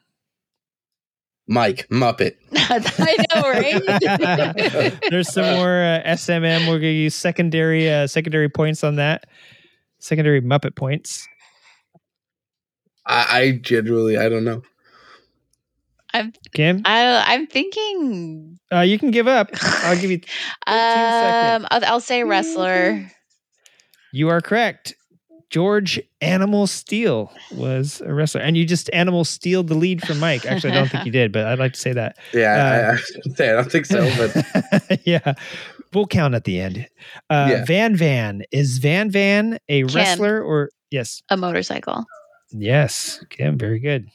Mike, 1.47 1.87
Muppet. 1.89 2.37
I 2.55 3.27
know, 3.35 3.43
right? 3.51 5.01
There's 5.11 5.31
some 5.31 5.45
more 5.57 5.83
uh, 5.83 6.03
SMM. 6.07 6.69
We're 6.69 6.79
gonna 6.79 6.89
use 6.89 7.15
secondary 7.15 7.91
uh, 7.91 8.07
secondary 8.07 8.49
points 8.49 8.83
on 8.83 8.97
that. 8.97 9.27
Secondary 9.99 10.41
Muppet 10.41 10.75
points. 10.75 11.27
I, 13.07 13.27
I 13.39 13.53
genuinely, 13.61 14.17
I 14.17 14.29
don't 14.31 14.45
know. 14.45 14.63
I'm 16.15 16.33
Kim, 16.55 16.81
I, 16.85 17.35
I'm 17.35 17.47
thinking. 17.47 18.59
uh, 18.73 18.81
you 18.81 18.99
can 18.99 19.11
give 19.11 19.27
up. 19.27 19.51
I'll 19.83 20.01
give 20.01 20.11
you. 20.11 20.21
Um, 20.67 21.67
I'll, 21.71 21.85
I'll 21.85 22.01
say 22.01 22.25
wrestler. 22.25 23.05
You 24.15 24.29
are 24.29 24.41
correct. 24.41 24.95
George 25.51 26.01
Animal 26.21 26.69
Steele 26.69 27.33
was 27.53 28.01
a 28.07 28.15
wrestler, 28.15 28.41
and 28.43 28.57
you 28.57 28.65
just 28.65 28.89
Animal 28.93 29.25
Steel 29.25 29.65
the 29.65 29.75
lead 29.75 30.07
from 30.07 30.21
Mike. 30.21 30.47
Actually, 30.47 30.71
I 30.71 30.75
don't 30.77 30.89
think 30.89 31.05
you 31.05 31.11
did, 31.11 31.33
but 31.33 31.47
I'd 31.47 31.59
like 31.59 31.73
to 31.73 31.81
say 31.81 31.93
that. 31.95 32.17
Yeah, 32.33 32.53
I, 32.55 32.77
Uh, 32.79 32.89
I, 32.89 32.93
was 32.93 33.37
say, 33.37 33.51
I 33.51 33.53
don't 33.55 33.71
think 33.73 33.87
so, 33.87 34.09
but 34.17 35.01
yeah, 35.05 35.35
we'll 35.93 36.07
count 36.07 36.35
at 36.37 36.45
the 36.45 36.61
end. 36.61 36.87
Uh, 37.29 37.49
Yeah. 37.51 37.65
Van 37.65 37.97
Van 37.97 38.43
is 38.53 38.79
Van 38.79 39.11
Van 39.11 39.59
a 39.69 39.83
Kim. 39.83 39.95
wrestler 39.97 40.41
or 40.41 40.71
yes? 40.93 41.21
A 41.29 41.37
motorcycle. 41.37 42.05
Yes, 42.53 43.25
Kim, 43.31 43.59
very 43.59 43.81
good. 43.81 44.09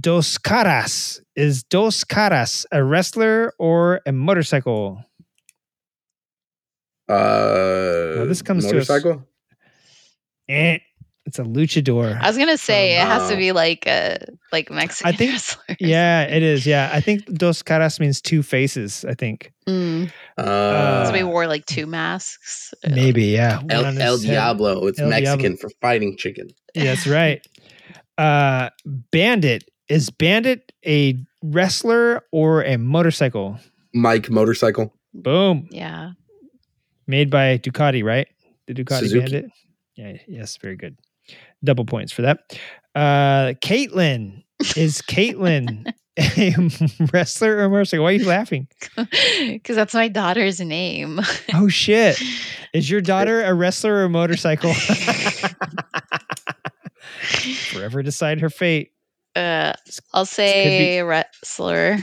Dos 0.00 0.38
Caras 0.38 1.20
is 1.36 1.62
Dos 1.64 2.02
Caras 2.04 2.66
a 2.72 2.82
wrestler 2.82 3.52
or 3.58 4.00
a 4.06 4.12
motorcycle? 4.12 5.04
Uh, 7.10 8.24
this 8.26 8.42
comes 8.42 8.64
to 8.64 8.78
us- 8.78 8.88
motorcycle. 8.88 9.26
Eh, 10.48 10.78
it's 11.26 11.38
a 11.38 11.42
luchador. 11.44 12.18
I 12.20 12.26
was 12.26 12.36
gonna 12.36 12.58
say 12.58 12.96
it 13.00 13.06
has 13.06 13.28
to 13.30 13.36
be 13.36 13.52
like 13.52 13.86
a 13.86 14.18
like 14.52 14.70
Mexican 14.70 15.12
I 15.12 15.16
think- 15.16 15.32
wrestler. 15.32 15.76
yeah, 15.80 16.22
it 16.22 16.42
is. 16.42 16.66
Yeah, 16.66 16.90
I 16.92 17.00
think 17.00 17.24
Dos 17.26 17.62
Caras 17.62 18.00
means 18.00 18.20
two 18.20 18.42
faces. 18.42 19.04
I 19.04 19.14
think 19.14 19.52
Mm. 19.68 20.10
Uh, 20.36 21.06
so 21.06 21.12
we 21.12 21.22
wore 21.22 21.46
like 21.46 21.64
two 21.66 21.86
masks. 21.86 22.74
Maybe. 22.88 23.26
Yeah, 23.26 23.60
El, 23.70 23.84
El. 24.00 24.18
Diablo. 24.18 24.86
It's 24.88 24.98
El 24.98 25.08
Mexican 25.08 25.56
for 25.56 25.70
fighting 25.80 26.16
chicken. 26.16 26.48
That's 26.74 27.06
right. 27.06 27.46
Uh, 28.18 28.70
Bandit 29.12 29.70
is 29.88 30.10
Bandit 30.10 30.72
a 30.84 31.14
wrestler 31.42 32.24
or 32.32 32.64
a 32.64 32.76
motorcycle? 32.78 33.58
Mike 33.94 34.28
motorcycle. 34.30 34.92
Boom. 35.14 35.68
Yeah. 35.70 36.12
Made 37.10 37.28
by 37.28 37.58
Ducati, 37.58 38.04
right? 38.04 38.28
The 38.68 38.74
Ducati 38.74 39.00
Suzuki. 39.00 39.32
Bandit. 39.32 39.50
Yeah. 39.96 40.12
Yes. 40.28 40.56
Very 40.58 40.76
good. 40.76 40.96
Double 41.64 41.84
points 41.84 42.12
for 42.12 42.22
that. 42.22 42.56
Uh, 42.94 43.54
Caitlin 43.60 44.44
is 44.76 45.02
Caitlin 45.08 45.92
a 46.16 47.06
wrestler 47.12 47.58
or 47.58 47.68
motorcycle? 47.68 48.04
Why 48.04 48.10
are 48.10 48.14
you 48.14 48.26
laughing? 48.26 48.68
Because 49.40 49.74
that's 49.74 49.94
my 49.94 50.06
daughter's 50.08 50.60
name. 50.60 51.20
Oh 51.54 51.68
shit! 51.68 52.20
Is 52.72 52.88
your 52.88 53.00
daughter 53.00 53.42
a 53.42 53.54
wrestler 53.54 53.94
or 53.94 54.04
a 54.04 54.08
motorcycle? 54.08 54.72
Forever 57.72 58.02
decide 58.02 58.40
her 58.40 58.50
fate. 58.50 58.92
Uh, 59.34 59.72
I'll 60.12 60.26
say 60.26 61.02
wrestler. 61.02 61.98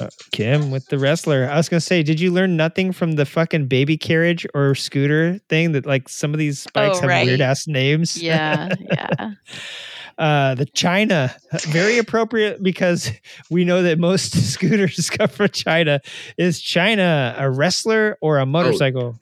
Uh, 0.00 0.08
Kim 0.32 0.70
with 0.70 0.86
the 0.86 0.98
wrestler. 0.98 1.48
I 1.50 1.56
was 1.56 1.68
gonna 1.68 1.80
say, 1.80 2.02
did 2.02 2.20
you 2.20 2.30
learn 2.32 2.56
nothing 2.56 2.92
from 2.92 3.12
the 3.12 3.24
fucking 3.26 3.66
baby 3.66 3.96
carriage 3.96 4.46
or 4.54 4.74
scooter 4.74 5.38
thing 5.48 5.72
that 5.72 5.86
like 5.86 6.08
some 6.08 6.32
of 6.32 6.38
these 6.38 6.66
bikes 6.72 6.98
Oh, 6.98 7.00
have 7.02 7.08
right. 7.10 7.26
weird 7.26 7.40
ass 7.40 7.66
names? 7.66 8.20
Yeah, 8.22 8.74
yeah. 8.80 9.30
uh, 10.18 10.54
the 10.54 10.66
China, 10.66 11.34
very 11.68 11.98
appropriate 11.98 12.62
because 12.62 13.10
we 13.50 13.64
know 13.64 13.82
that 13.82 13.98
most 13.98 14.32
scooters 14.52 15.10
come 15.10 15.28
from 15.28 15.48
China. 15.48 16.00
Is 16.36 16.60
China 16.60 17.34
a 17.38 17.50
wrestler 17.50 18.18
or 18.20 18.38
a 18.38 18.46
motorcycle? 18.46 19.16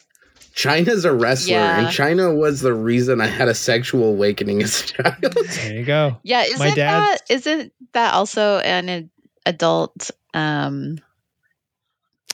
Chyna's 0.54 1.04
a 1.04 1.12
wrestler, 1.12 1.52
Yeah. 1.52 1.80
and 1.80 1.90
China 1.92 2.34
was 2.34 2.62
the 2.62 2.72
reason 2.72 3.20
I 3.20 3.26
had 3.26 3.46
a 3.48 3.54
sexual 3.54 4.04
awakening 4.08 4.62
as 4.62 4.80
a 4.80 4.84
child. 4.86 5.16
There 5.20 5.74
you 5.74 5.84
go. 5.84 6.16
Yeah, 6.22 6.44
isn't 6.44 6.58
dad- 6.76 6.76
that 6.76 7.18
isn't 7.28 7.72
that 7.92 8.14
also 8.14 8.58
an 8.60 9.10
adult 9.44 10.10
um 10.36 10.98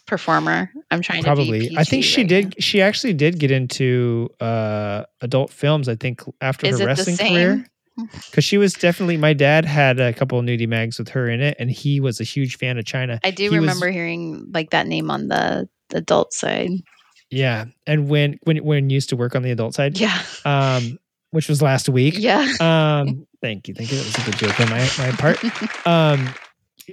performer? 0.07 0.71
I'm 0.91 1.01
trying 1.03 1.23
to 1.23 1.27
Probably. 1.27 1.77
I 1.77 1.85
think 1.85 2.05
she 2.05 2.23
right 2.23 2.29
did. 2.29 2.45
now. 2.47 2.51
She 2.59 2.83
actually 2.83 3.15
did 3.15 3.39
get 3.39 3.51
into 3.51 4.29
uh, 4.41 5.05
adult 5.21 5.51
films. 5.51 5.89
I 5.89 5.95
think 5.95 6.23
after 6.41 6.67
Is 6.67 6.81
her 6.81 6.87
wrestling 6.87 7.17
career. 7.17 7.67
Because 8.31 8.43
she 8.43 8.57
was 8.57 8.73
definitely, 8.73 9.19
my 9.19 9.35
dad 9.35 9.67
had 9.67 10.01
a 10.01 10.15
couple 10.15 10.39
of 10.39 10.47
nudie 10.47 10.67
mags 10.67 10.99
with 10.99 11.11
her 11.11 11.29
in 11.29 11.43
it, 11.43 11.57
and 11.59 11.71
he 11.71 12.01
was 12.01 12.21
a 12.21 12.25
huge 12.25 12.57
fan 12.57 12.79
of 12.79 12.87
Chyna. 12.87 13.19
I 13.23 13.31
do 13.31 13.43
He 13.43 13.51
was- 13.51 13.59
remember 13.59 13.91
hearing 13.91 14.47
like 14.55 14.71
that 14.71 14.87
name 14.87 15.11
on 15.11 15.29
the 15.29 15.69
the 15.91 15.99
adult 15.99 16.33
side. 16.33 16.71
Yeah, 17.31 17.67
and 17.87 18.09
when 18.09 18.39
when 18.45 18.65
when 18.65 18.89
used 18.89 19.11
to 19.11 19.17
work 19.17 19.37
on 19.37 19.43
the 19.43 19.51
adult 19.51 19.75
side, 19.75 20.01
Yeah. 20.01 20.19
um, 20.47 20.99
which 21.33 21.51
was 21.51 21.61
last 21.61 21.91
week. 21.91 22.15
Yeah. 22.17 22.41
Um, 22.61 23.27
thank 23.43 23.69
you, 23.69 23.75
thank 23.75 23.93
you. 23.93 23.99
That 23.99 24.07
was 24.07 24.17
a 24.27 24.31
good 24.31 24.39
joke 24.39 24.59
on 24.61 24.71
my 24.71 24.89
my 24.99 25.11
part. 25.19 25.39
Um, 25.87 26.33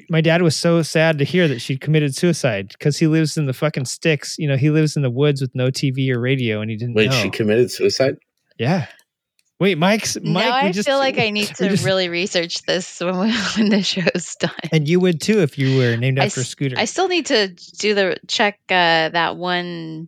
my 0.10 0.22
dad 0.22 0.42
was 0.42 0.56
so 0.56 0.82
sad 0.82 1.18
to 1.20 1.26
hear 1.26 1.48
that 1.48 1.60
she'd 1.60 1.82
committed 1.82 2.16
suicide 2.16 2.70
because 2.70 2.98
he 2.98 3.08
lives 3.08 3.38
in 3.38 3.46
the 3.46 3.54
fucking 3.54 3.86
sticks. 3.86 4.38
You 4.38 4.48
know, 4.48 4.58
he 4.58 4.70
lives 4.70 4.96
in 4.96 5.02
the 5.02 5.10
woods 5.10 5.42
with 5.42 5.52
no 5.56 5.68
TV 5.68 6.10
or 6.12 6.20
radio, 6.20 6.62
and 6.62 6.70
he 6.72 6.78
didn't 6.78 6.96
Wait, 6.96 7.10
know. 7.10 7.22
she 7.22 7.30
committed 7.30 7.72
suicide? 7.72 8.18
yeah. 8.58 8.88
Wait, 9.62 9.78
Mike's 9.78 10.16
Mike. 10.22 10.46
now 10.46 10.62
we 10.62 10.68
I 10.70 10.72
just, 10.72 10.88
feel 10.88 11.00
like 11.00 11.18
I 11.20 11.32
need 11.32 11.48
to 11.56 11.68
just- 11.68 11.84
really 11.84 12.08
research 12.08 12.62
this 12.64 13.00
when 13.02 13.20
we, 13.20 13.32
when 13.58 13.68
the 13.70 13.84
show's 13.84 14.36
done. 14.40 14.52
and 14.72 14.88
you 14.88 15.02
would 15.02 15.20
too 15.20 15.42
if 15.42 15.58
you 15.58 15.78
were 15.78 15.98
named 15.98 16.18
after 16.18 16.40
a 16.40 16.44
s- 16.44 16.50
scooter. 16.50 16.76
I 16.80 16.86
still 16.86 17.10
need 17.10 17.26
to 17.26 17.50
do 17.78 17.94
the 17.94 18.16
check 18.28 18.58
uh, 18.70 19.10
that 19.10 19.36
one 19.36 20.08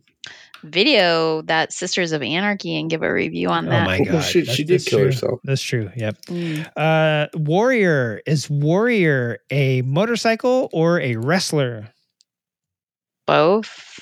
video 0.64 1.42
that 1.42 1.72
Sisters 1.72 2.12
of 2.12 2.22
Anarchy 2.22 2.78
and 2.78 2.88
give 2.90 3.02
a 3.02 3.12
review 3.12 3.48
on 3.48 3.66
oh 3.66 3.70
that. 3.70 3.84
my 3.86 4.00
Well, 4.00 4.12
god, 4.12 4.20
she- 4.24 4.44
she 4.44 4.64
did 4.64 4.84
kill 4.84 4.98
true. 5.00 5.06
herself. 5.06 5.40
That's 5.44 5.62
true. 5.62 5.90
Yep. 5.96 6.16
Mm. 6.26 6.70
Uh, 6.76 7.28
Warrior 7.38 8.20
is 8.26 8.48
Warrior 8.50 9.38
a 9.50 9.82
motorcycle 9.82 10.68
or 10.72 11.00
a 11.00 11.16
wrestler? 11.16 11.88
Both. 13.26 14.00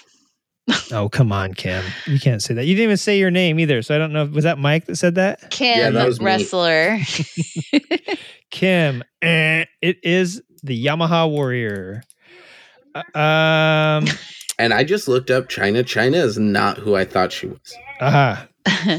Oh 0.93 1.09
come 1.09 1.33
on, 1.33 1.55
Kim. 1.55 1.85
You 2.07 2.21
can't 2.21 2.41
say 2.43 2.55
that. 2.55 2.65
You 2.65 2.75
didn't 2.75 2.85
even 2.85 2.97
say 2.97 3.19
your 3.19 3.31
name 3.33 3.59
either. 3.59 3.83
So 3.83 3.95
I 3.95 3.99
don't 3.99 4.13
know. 4.13 4.25
Was 4.27 4.45
that 4.45 4.59
Mike 4.59 4.87
that 4.87 4.97
said 4.97 5.17
that? 5.17 5.51
Kim 5.51 5.95
that 5.95 6.07
was 6.07 6.21
me. 6.21 6.27
wrestler. 6.27 6.99
Kim. 8.51 9.03
Eh, 9.23 9.65
it 9.83 9.99
is 10.05 10.43
the 10.63 10.85
Yamaha 10.87 11.29
Warrior. 11.31 12.03
Uh, 12.95 13.19
um. 13.19 14.05
And 14.61 14.75
I 14.75 14.85
just 14.85 15.09
looked 15.09 15.31
up 15.31 15.49
China. 15.49 15.83
China 15.83 16.19
is 16.19 16.39
not 16.39 16.77
who 16.77 16.95
I 16.95 17.07
thought 17.07 17.33
she 17.33 17.47
was. 17.47 17.75
Aha. 18.01 18.47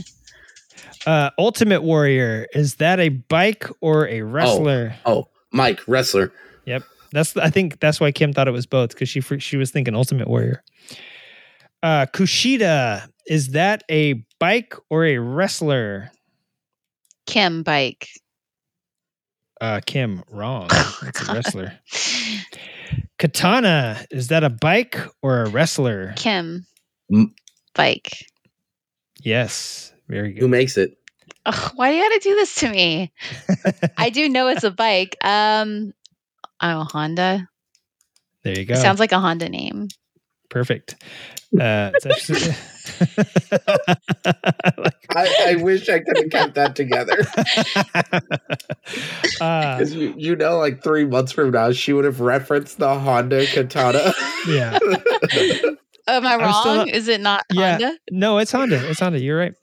Uh, 1.08 1.32
Ultimate 1.40 1.82
Warrior 1.82 2.46
is 2.54 2.76
that 2.76 3.00
a 3.00 3.10
bike 3.10 3.66
or 3.82 4.08
a 4.08 4.22
wrestler? 4.22 4.94
Oh, 5.04 5.28
Mike, 5.52 5.82
wrestler. 5.88 6.32
Yep, 6.66 6.84
that's 7.12 7.36
I 7.38 7.50
think 7.50 7.80
that's 7.80 8.00
why 8.00 8.12
Kim 8.12 8.34
thought 8.34 8.48
it 8.48 8.52
was 8.52 8.68
both 8.68 8.90
because 8.92 9.10
she 9.10 9.20
she 9.40 9.58
was 9.58 9.72
thinking 9.72 9.96
Ultimate 9.96 10.28
Warrior. 10.28 10.64
Uh, 11.82 12.06
Kushida 12.06 13.08
is 13.26 13.50
that 13.50 13.84
a 13.90 14.24
bike 14.40 14.76
or 14.92 15.04
a 15.04 15.18
wrestler? 15.18 16.12
Kim 17.26 17.64
bike. 17.64 18.08
Uh, 19.62 19.80
Kim 19.86 20.24
wrong. 20.30 20.68
That's 21.02 21.30
a 21.30 21.34
wrestler. 21.34 21.74
Katana 23.20 24.04
is 24.10 24.30
that 24.30 24.44
a 24.44 24.50
bike 24.50 24.98
or 25.22 25.44
a 25.44 25.50
wrestler? 25.50 26.14
Kim 26.18 26.66
M- 27.14 27.36
bike. 27.76 28.10
Yes, 29.24 29.94
very 30.08 30.34
good. 30.34 30.40
Who 30.42 30.48
makes 30.48 30.78
it? 30.78 30.98
Ugh, 31.46 31.72
why 31.76 31.92
do 31.92 31.98
you 31.98 32.04
got 32.10 32.22
to 32.22 32.30
do 32.30 32.36
this 32.36 32.56
to 32.56 32.70
me? 32.70 33.14
I 33.98 34.10
do 34.10 34.28
know 34.30 34.48
it's 34.48 34.64
a 34.64 34.72
bike. 34.72 35.16
Um, 35.24 35.94
oh, 36.62 36.84
Honda. 36.84 37.48
there 38.44 38.56
you 38.56 38.62
It 38.64 38.66
go. 38.66 38.76
sounds 38.76 39.00
like 39.00 39.12
a 39.12 39.20
Honda 39.20 39.48
name. 39.50 39.90
perfect. 40.50 40.96
Uh, 41.60 41.92
it's 41.94 42.06
actually- 42.06 42.56
I, 45.16 45.36
I 45.50 45.56
wish 45.62 45.90
I 45.90 46.00
could 46.00 46.18
have 46.18 46.30
kept 46.30 46.56
that 46.56 46.76
together. 46.76 47.18
uh, 49.40 49.40
'Cause 49.78 49.94
you, 49.94 50.14
you 50.18 50.36
know, 50.36 50.58
like 50.58 50.84
three 50.84 51.06
months 51.06 51.32
from 51.32 51.52
now, 51.52 51.72
she 51.72 51.94
would 51.94 52.06
have 52.06 52.20
referenced 52.22 52.78
the 52.80 52.98
Honda 52.98 53.46
Katana. 53.48 54.14
yeah. 54.48 54.78
Am 56.08 56.26
I 56.26 56.34
I'm 56.34 56.40
wrong? 56.40 56.88
still- 56.88 56.96
Is 56.96 57.08
it 57.08 57.22
not 57.22 57.46
Yeah. 57.52 57.72
Honda? 57.72 57.98
No, 58.12 58.38
it's 58.40 58.52
Honda. 58.52 58.90
It's 58.90 59.00
Honda. 59.00 59.20
You're 59.22 59.38
right. 59.38 59.54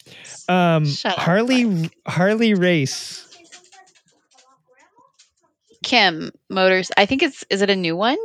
Um, 0.49 0.87
Shut 0.87 1.13
up, 1.13 1.19
Harley 1.19 1.91
Harley 2.07 2.55
race. 2.55 3.25
Kim 5.83 6.31
Motors. 6.51 6.91
I 6.97 7.07
think 7.07 7.23
it's. 7.23 7.45
Is 7.51 7.63
it 7.63 7.71
a 7.71 7.77
new 7.77 7.97
one? 7.97 8.19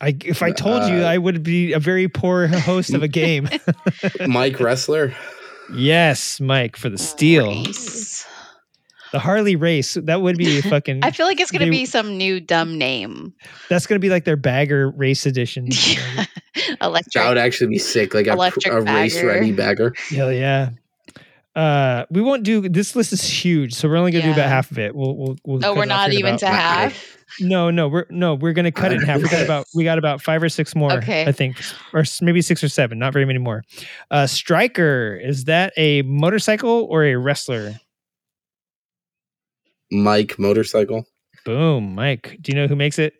I 0.00 0.16
if 0.24 0.42
I 0.42 0.52
told 0.52 0.84
you, 0.90 0.98
Uh, 1.02 1.08
I 1.08 1.18
would 1.18 1.42
be 1.42 1.72
a 1.72 1.80
very 1.80 2.08
poor 2.08 2.46
host 2.46 2.94
of 2.94 3.02
a 3.02 3.08
game. 3.08 3.48
Mike 4.26 4.60
Wrestler. 4.60 5.12
yes, 5.74 6.40
Mike 6.40 6.76
for 6.76 6.88
the 6.88 6.98
steal. 6.98 7.48
Race. 7.48 8.26
The 9.10 9.18
Harley 9.18 9.56
race. 9.56 9.94
That 9.94 10.20
would 10.20 10.36
be 10.36 10.60
fucking. 10.74 11.00
I 11.02 11.10
feel 11.12 11.26
like 11.26 11.40
it's 11.40 11.50
gonna 11.50 11.70
be 11.70 11.86
some 11.86 12.16
new 12.18 12.40
dumb 12.40 12.76
name. 12.78 13.32
that's 13.68 13.86
gonna 13.86 13.98
be 13.98 14.10
like 14.10 14.24
their 14.24 14.36
bagger 14.36 14.90
race 14.90 15.24
edition. 15.26 15.68
Electric. 16.80 17.12
That 17.14 17.28
would 17.28 17.38
actually 17.38 17.68
be 17.68 17.78
sick. 17.78 18.14
Like 18.14 18.26
a, 18.26 18.32
Electric 18.32 18.72
a 18.72 18.80
race 18.82 19.20
ready 19.22 19.52
bagger. 19.52 19.94
Hell 20.10 20.32
yeah. 20.32 20.70
Uh, 21.56 22.04
we 22.10 22.20
won't 22.20 22.44
do 22.44 22.68
this 22.68 22.94
list 22.94 23.12
is 23.12 23.24
huge, 23.24 23.74
so 23.74 23.88
we're 23.88 23.96
only 23.96 24.12
gonna 24.12 24.24
do 24.24 24.32
about 24.32 24.48
half 24.48 24.70
of 24.70 24.78
it. 24.78 24.94
We'll, 24.94 25.16
we'll, 25.16 25.36
we'll 25.44 25.64
oh, 25.66 25.74
we're 25.74 25.86
not 25.86 26.12
even 26.12 26.34
about- 26.34 26.40
to 26.40 26.46
half. 26.46 27.17
No, 27.40 27.70
no, 27.70 27.88
we're 27.88 28.06
no, 28.10 28.34
we're 28.34 28.52
gonna 28.52 28.72
cut 28.72 28.92
it 28.92 29.00
in 29.00 29.06
half. 29.06 29.22
We 29.22 29.28
got 29.28 29.42
about 29.44 29.66
we 29.74 29.84
got 29.90 29.98
about 29.98 30.22
five 30.22 30.42
or 30.42 30.48
six 30.48 30.74
more, 30.74 30.92
Okay. 30.92 31.26
I 31.26 31.32
think, 31.32 31.60
or 31.92 32.04
maybe 32.22 32.42
six 32.42 32.62
or 32.64 32.68
seven. 32.68 32.98
Not 32.98 33.12
very 33.12 33.24
many 33.24 33.38
more. 33.38 33.64
Uh, 34.10 34.26
Striker 34.26 35.16
is 35.22 35.44
that 35.44 35.72
a 35.76 36.02
motorcycle 36.02 36.86
or 36.90 37.04
a 37.04 37.16
wrestler? 37.16 37.74
Mike 39.90 40.38
motorcycle. 40.38 41.06
Boom, 41.44 41.94
Mike. 41.94 42.36
Do 42.40 42.52
you 42.52 42.58
know 42.58 42.66
who 42.66 42.76
makes 42.76 42.98
it? 42.98 43.14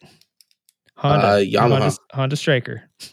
Honda. 0.97 1.27
Uh, 1.27 1.37
Yamaha. 1.39 1.79
Honda, 1.81 1.97
Honda 2.13 2.37
Striker. 2.37 2.83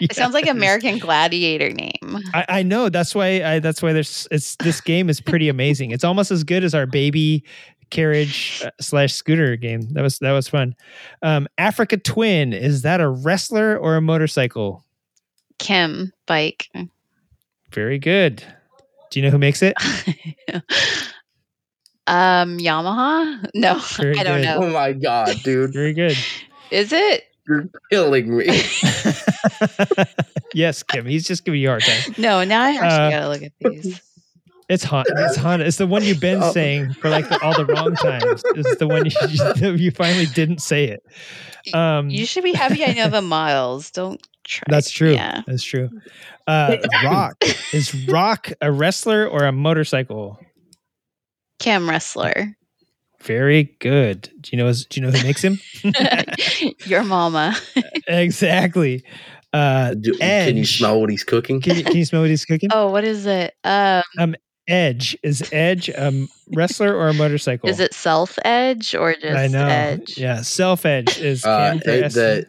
It 0.00 0.14
sounds 0.14 0.34
like 0.34 0.46
American 0.48 0.98
Gladiator 0.98 1.70
name. 1.70 2.20
I, 2.32 2.44
I 2.48 2.62
know 2.62 2.88
that's 2.88 3.14
why 3.14 3.42
I 3.42 3.58
that's 3.58 3.82
why 3.82 3.92
there's 3.92 4.28
it's 4.30 4.54
this 4.56 4.80
game 4.80 5.10
is 5.10 5.20
pretty 5.20 5.48
amazing. 5.48 5.90
It's 5.90 6.04
almost 6.04 6.30
as 6.30 6.44
good 6.44 6.62
as 6.62 6.74
our 6.74 6.86
baby 6.86 7.44
carriage 7.90 8.62
uh, 8.64 8.70
slash 8.80 9.12
scooter 9.14 9.56
game. 9.56 9.82
That 9.92 10.02
was 10.02 10.18
that 10.18 10.32
was 10.32 10.48
fun. 10.48 10.74
Um, 11.22 11.46
Africa 11.58 11.96
Twin 11.96 12.52
is 12.52 12.82
that 12.82 13.00
a 13.00 13.08
wrestler 13.08 13.76
or 13.78 13.96
a 13.96 14.00
motorcycle? 14.00 14.84
Kim 15.58 16.12
bike. 16.26 16.68
Very 17.72 17.98
good. 17.98 18.42
Do 19.10 19.20
you 19.20 19.24
know 19.26 19.30
who 19.30 19.38
makes 19.38 19.62
it? 19.62 19.74
um, 22.06 22.58
Yamaha? 22.58 23.48
No, 23.54 23.78
Very 23.96 24.18
I 24.18 24.22
don't 24.22 24.38
good. 24.38 24.44
know. 24.44 24.58
Oh 24.62 24.70
my 24.70 24.92
god, 24.92 25.36
dude, 25.42 25.72
Very 25.72 25.92
good. 25.92 26.16
Is 26.70 26.92
it? 26.92 27.24
you're 27.46 27.68
killing 27.90 28.36
me. 28.38 28.46
yes, 30.54 30.82
Kim. 30.82 31.04
He's 31.06 31.26
just 31.26 31.44
giving 31.44 31.60
you 31.60 31.68
a 31.68 31.72
hard 31.72 31.82
time. 31.82 32.14
No, 32.18 32.42
now 32.44 32.62
I 32.62 32.70
actually 32.70 32.88
Uh, 32.88 33.10
gotta 33.10 33.28
look 33.28 33.42
at 33.42 33.52
these. 33.60 34.00
It's 34.68 34.84
Honda. 34.84 35.12
It's 35.26 35.36
Honda. 35.36 35.66
It's 35.66 35.76
the 35.76 35.86
one 35.86 36.02
you've 36.04 36.20
been 36.20 36.42
Oh. 36.42 36.52
saying 36.52 36.94
for 36.94 37.10
like 37.10 37.28
the, 37.28 37.38
all 37.42 37.54
the 37.54 37.66
wrong 37.66 37.94
times. 37.96 38.42
It's 38.56 38.76
the 38.76 38.86
one 38.88 39.04
you, 39.06 39.72
you 39.84 39.90
finally 39.90 40.26
didn't 40.26 40.60
say 40.60 40.84
it. 40.86 41.02
Um, 41.74 42.08
You 42.10 42.24
should 42.26 42.44
be 42.44 42.52
happy 42.52 42.84
I 42.84 42.92
know 42.92 43.08
the 43.08 43.22
miles. 43.22 43.90
Don't 43.90 44.20
try. 44.44 44.64
That's 44.68 44.90
true. 44.90 45.12
Yeah. 45.12 45.42
That's 45.46 45.62
true. 45.64 45.90
Uh, 46.46 46.76
Rock 47.04 47.42
is 47.72 47.94
Rock 48.06 48.52
a 48.60 48.70
wrestler 48.72 49.26
or 49.28 49.44
a 49.44 49.52
motorcycle? 49.52 50.38
Cam 51.58 51.88
wrestler. 51.88 52.56
Very 53.22 53.74
good. 53.80 54.30
Do 54.42 54.50
you 54.52 54.58
know? 54.62 54.70
Do 54.72 55.00
you 55.00 55.06
know 55.06 55.10
who 55.10 55.22
makes 55.24 55.42
him? 55.42 55.58
Your 56.86 57.02
mama. 57.04 57.56
exactly. 58.06 59.02
Uh, 59.54 59.94
Do- 59.94 60.18
can 60.18 60.56
you 60.58 60.66
smell 60.66 61.00
what 61.00 61.08
he's 61.08 61.24
cooking? 61.24 61.60
can 61.62 61.76
you 61.76 61.84
can 61.84 61.96
you 61.96 62.04
smell 62.04 62.20
what 62.22 62.28
he's 62.28 62.44
cooking? 62.44 62.68
Oh, 62.72 62.90
what 62.90 63.04
is 63.04 63.24
it? 63.24 63.54
Um, 63.64 64.34
Edge 64.68 65.16
is 65.22 65.48
Edge 65.52 65.88
a 65.90 66.26
wrestler 66.54 66.94
or 66.94 67.08
a 67.08 67.14
motorcycle? 67.14 67.68
is 67.68 67.80
it 67.80 67.92
self 67.94 68.38
edge 68.44 68.94
or 68.94 69.14
just 69.14 69.36
I 69.36 69.46
know. 69.46 69.66
edge? 69.66 70.16
Yeah, 70.16 70.40
self 70.42 70.86
Edge 70.86 71.18
is 71.18 71.44
Uh, 71.44 71.78
Kim 71.84 71.94
it- 72.04 72.12
the 72.12 72.46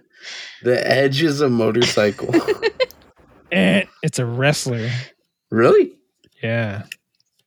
the 0.63 0.89
edge 0.89 1.21
is 1.21 1.41
a 1.41 1.49
motorcycle. 1.49 2.33
Eh, 3.51 3.83
it's 4.01 4.17
a 4.19 4.25
wrestler. 4.25 4.89
really 5.51 5.93
Yeah. 6.41 6.83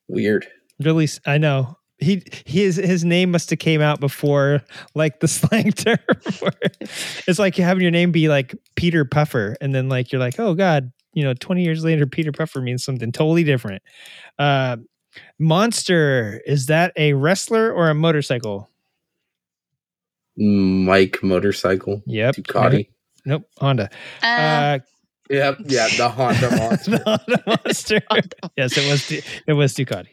weird. 0.07 0.47
really 0.81 1.09
I 1.27 1.39
know 1.39 1.77
he 1.99 2.23
his 2.47 2.77
his 2.77 3.05
name 3.05 3.33
must 3.33 3.51
have 3.51 3.59
came 3.59 3.81
out 3.81 3.99
before 4.01 4.63
like 4.95 5.19
the 5.21 5.27
slang 5.39 5.73
term 5.73 5.99
where 6.39 6.53
it's 7.27 7.39
like 7.41 7.57
having 7.57 7.83
your 7.83 7.91
name 7.91 8.13
be 8.13 8.29
like 8.29 8.55
peter 8.77 9.05
puffer 9.05 9.57
and 9.61 9.75
then 9.75 9.89
like 9.89 10.13
you're 10.13 10.21
like 10.21 10.39
oh 10.39 10.55
god 10.55 10.93
you 11.13 11.25
know 11.25 11.35
20 11.35 11.65
years 11.65 11.83
later 11.85 12.07
peter 12.07 12.31
puffer 12.31 12.61
means 12.61 12.85
something 12.85 13.11
totally 13.11 13.43
different 13.43 13.83
uh 14.39 14.77
monster 15.39 16.41
is 16.47 16.67
that 16.67 16.93
a 16.97 17.13
wrestler 17.15 17.73
or 17.73 17.89
a 17.91 17.95
motorcycle 17.95 18.69
Mike 20.37 21.19
motorcycle. 21.23 22.03
yep 22.07 22.37
Ducati. 22.37 22.89
nope 23.25 23.45
honda 23.59 23.91
Uh, 24.23 24.27
uh 24.27 24.79
Yep, 25.31 25.59
yeah, 25.67 25.89
the 25.99 26.09
Honda 26.09 26.51
monster. 26.57 26.91
the 26.93 27.03
Honda 27.05 27.43
monster 27.47 28.01
yes 28.57 28.77
it 28.79 28.85
was 28.89 29.11
it 29.11 29.53
was 29.53 29.75
ducati 29.75 30.09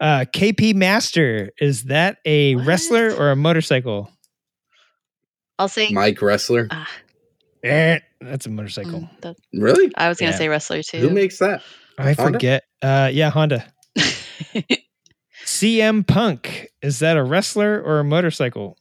uh 0.00 0.24
kp 0.34 0.74
master 0.74 1.50
is 1.60 1.84
that 1.84 2.18
a 2.26 2.54
What? 2.56 2.66
wrestler 2.66 3.14
or 3.14 3.30
a 3.30 3.36
motorcycle 3.36 4.10
I'll 5.56 5.68
say. 5.68 5.88
Mike 5.92 6.20
wrestler. 6.20 6.66
Ah, 6.72 6.90
Eh, 7.62 8.00
that's 8.20 8.44
a 8.44 8.50
motorcycle. 8.50 9.02
mm, 9.02 9.20
that- 9.22 9.36
Really? 9.52 9.92
I 9.96 10.08
was 10.08 10.18
gonna 10.18 10.32
Yeah. 10.32 10.36
say 10.38 10.48
wrestler 10.48 10.82
too. 10.82 10.98
Who 10.98 11.10
makes 11.10 11.38
that? 11.38 11.62
I 11.98 12.12
Honda? 12.12 12.32
forget. 12.38 12.64
Uh, 12.82 13.10
yeah, 13.12 13.30
Honda. 13.30 13.64
CM 15.44 16.06
Punk 16.06 16.68
is 16.82 16.98
that 17.00 17.16
a 17.16 17.22
wrestler 17.22 17.80
or 17.82 18.00
a 18.00 18.04
motorcycle? 18.04 18.76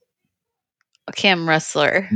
Kim 1.15 1.47
wrestler. 1.47 2.09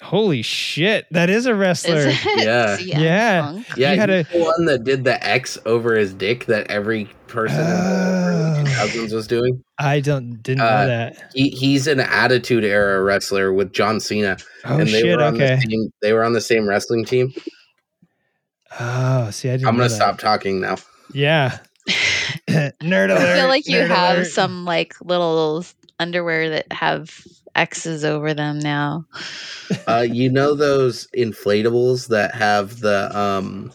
Holy 0.00 0.42
shit, 0.42 1.06
that 1.12 1.30
is 1.30 1.46
a 1.46 1.54
wrestler. 1.54 1.98
Is? 2.08 2.24
Yeah. 2.24 2.76
CM 2.78 3.00
Yeah. 3.00 3.42
Punk? 3.42 3.66
Yeah, 3.76 3.92
You 3.92 4.00
had 4.00 4.10
he's 4.10 4.28
the 4.32 4.38
one 4.40 4.64
that 4.64 4.82
did 4.84 5.04
the 5.04 5.24
X 5.24 5.58
over 5.66 5.94
his 5.94 6.12
dick 6.14 6.46
that 6.46 6.68
every 6.70 7.04
person 7.28 7.60
in 7.60 7.66
the 7.66 7.72
early 7.72 8.48
Oh. 8.54 8.64
2000s 8.64 9.12
was 9.12 9.26
doing. 9.28 9.62
I 9.78 10.00
don't 10.00 10.42
didn't 10.42 10.62
Uh, 10.62 10.64
know 10.82 10.86
that. 10.88 11.30
He, 11.34 11.50
he's 11.50 11.86
an 11.86 12.00
Attitude 12.00 12.64
Era 12.64 13.00
wrestler 13.02 13.52
with 13.52 13.72
John 13.72 14.00
Cena, 14.00 14.38
Oh 14.64 14.78
and 14.78 14.88
they 14.88 15.02
shit. 15.02 15.16
were 15.16 15.22
on 15.22 15.34
Okay. 15.34 15.54
the 15.56 15.60
same. 15.70 15.90
They 16.00 16.12
were 16.12 16.24
on 16.24 16.32
the 16.32 16.40
same 16.40 16.66
wrestling 16.68 17.04
team. 17.04 17.32
Oh, 18.80 19.30
see, 19.30 19.48
I 19.48 19.52
didn't. 19.52 19.68
I'm 19.68 19.76
gonna 19.76 19.88
that. 19.88 19.94
stop 19.94 20.18
talking 20.18 20.60
now. 20.60 20.76
Yeah. 21.12 21.58
nerd 22.48 23.10
alert. 23.10 23.20
I 23.20 23.36
feel 23.36 23.48
like 23.48 23.66
you 23.66 23.78
have 23.80 24.18
alert. 24.18 24.26
some 24.26 24.64
like 24.64 24.94
little 25.00 25.64
underwear 25.98 26.50
that 26.50 26.72
have 26.72 27.26
X's 27.54 28.04
over 28.04 28.34
them 28.34 28.58
now. 28.58 29.06
Uh, 29.86 30.06
you 30.08 30.30
know 30.30 30.54
those 30.54 31.08
inflatables 31.16 32.08
that 32.08 32.34
have 32.34 32.80
the 32.80 33.16
um, 33.18 33.72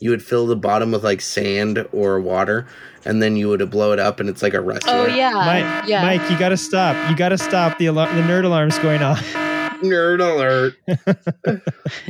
you 0.00 0.10
would 0.10 0.22
fill 0.22 0.46
the 0.46 0.56
bottom 0.56 0.92
with 0.92 1.04
like 1.04 1.20
sand 1.20 1.86
or 1.92 2.20
water, 2.20 2.66
and 3.04 3.22
then 3.22 3.36
you 3.36 3.48
would 3.48 3.70
blow 3.70 3.92
it 3.92 3.98
up, 3.98 4.20
and 4.20 4.28
it's 4.28 4.42
like 4.42 4.54
a 4.54 4.60
wrestler. 4.60 4.92
Oh 4.92 5.06
yeah, 5.06 5.32
Mike, 5.32 5.88
yeah. 5.88 6.02
Mike, 6.02 6.30
you 6.30 6.38
got 6.38 6.50
to 6.50 6.56
stop. 6.56 7.10
You 7.10 7.16
got 7.16 7.30
to 7.30 7.38
stop. 7.38 7.78
The 7.78 7.86
alarm, 7.86 8.14
the 8.16 8.22
nerd 8.22 8.44
alarm's 8.44 8.78
going 8.78 9.02
off. 9.02 9.34
Nerd 9.84 10.20
alert! 10.20 10.74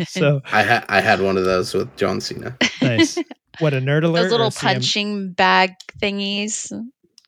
So 0.06 0.40
I 0.52 0.62
had 0.62 0.84
I 0.88 1.00
had 1.00 1.20
one 1.20 1.36
of 1.36 1.44
those 1.44 1.74
with 1.74 1.94
John 1.96 2.20
Cena. 2.20 2.56
nice. 2.82 3.18
What 3.60 3.74
a 3.74 3.78
nerd 3.78 4.04
alert! 4.04 4.22
Those 4.22 4.30
little 4.32 4.46
or 4.46 4.50
CM 4.50 4.60
punching 4.60 5.32
bag 5.32 5.72
thingies. 6.00 6.72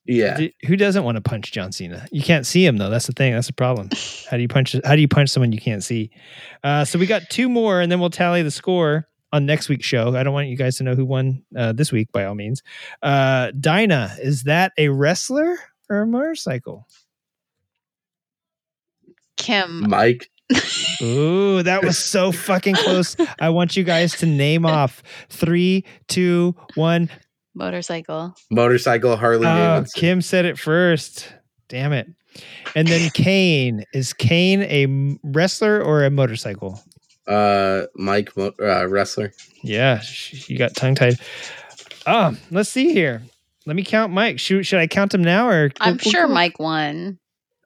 Yeah, 0.07 0.37
D- 0.37 0.55
Who 0.67 0.77
doesn't 0.77 1.03
want 1.05 1.17
to 1.17 1.21
punch 1.21 1.51
John 1.53 1.73
Cena? 1.73 2.07
You 2.13 2.23
can't 2.23 2.47
see 2.47 2.65
him 2.65 2.77
though. 2.77 2.91
That's 2.91 3.07
the 3.07 3.13
thing. 3.13 3.33
That's 3.35 3.49
the 3.49 3.53
problem. 3.53 3.91
How 4.31 4.37
do 4.37 4.43
you 4.43 4.49
punch? 4.49 4.77
How 4.85 4.95
do 4.95 5.01
you 5.01 5.09
punch 5.09 5.31
someone 5.31 5.53
you 5.53 5.61
can't 5.61 5.83
see? 5.83 6.11
Uh, 6.63 6.85
so 6.85 6.99
we 6.99 7.07
got 7.07 7.23
two 7.31 7.49
more, 7.49 7.81
and 7.81 7.91
then 7.91 7.99
we'll 8.01 8.11
tally 8.11 8.43
the 8.43 8.51
score 8.51 9.09
on 9.33 9.47
next 9.47 9.69
week's 9.69 9.87
show. 9.87 10.15
I 10.17 10.23
don't 10.23 10.33
want 10.33 10.49
you 10.49 10.57
guys 10.57 10.77
to 10.77 10.85
know 10.85 10.95
who 10.95 11.05
won 11.05 11.43
uh, 11.57 11.73
this 11.73 11.91
week, 11.91 12.13
by 12.13 12.25
all 12.25 12.35
means. 12.37 12.63
Uh, 13.03 13.51
Dyna, 13.59 14.15
is 14.23 14.45
that 14.45 14.73
a 14.79 14.89
wrestler 14.89 15.59
or 15.91 16.03
a 16.03 16.07
motorcycle? 16.07 16.87
Kim. 19.37 19.89
Mike. 19.89 20.31
Ooh, 21.03 21.63
that 21.63 21.85
was 21.85 21.99
so 21.99 22.33
fucking 22.33 22.75
close. 22.77 23.17
I 23.41 23.49
want 23.51 23.77
you 23.77 23.85
guys 23.85 24.13
to 24.19 24.27
name 24.27 24.65
off 24.65 25.03
three, 25.29 25.85
two, 26.09 26.55
one. 26.75 27.11
Motorcycle. 27.55 28.35
Motorcycle 28.51 29.17
Harley 29.17 29.47
Oh, 29.47 29.85
Kim 29.95 30.21
said 30.21 30.45
it 30.45 30.59
first. 30.59 31.33
Damn 31.69 31.93
it. 31.93 32.07
And 32.75 32.87
then 32.87 33.11
Kane. 33.15 33.85
Is 33.93 34.13
Kane 34.13 34.63
a 34.63 35.19
wrestler 35.25 35.83
or 35.83 36.05
a 36.05 36.11
motorcycle? 36.11 36.81
Uh, 37.27 37.87
Mike 37.97 38.37
mo- 38.37 38.53
uh, 38.61 38.87
wrestler. 38.89 39.33
Yeah, 39.63 39.99
sh- 40.01 40.49
you 40.49 40.59
got 40.59 40.77
tongue 40.77 40.95
tied. 40.95 41.17
Um, 42.07 42.39
let's 42.53 42.69
see 42.69 42.93
here. 42.93 43.23
Let 43.67 43.75
me 43.75 43.83
count 43.83 44.13
Mike. 44.13 44.39
Should, 44.39 44.65
should 44.65 44.79
I 44.79 44.87
count 44.87 45.13
him 45.13 45.25
now 45.25 45.49
or? 45.49 45.73
I'm 45.81 45.99
sure 45.99 46.29
Mike 46.29 46.61
won. 46.61 47.19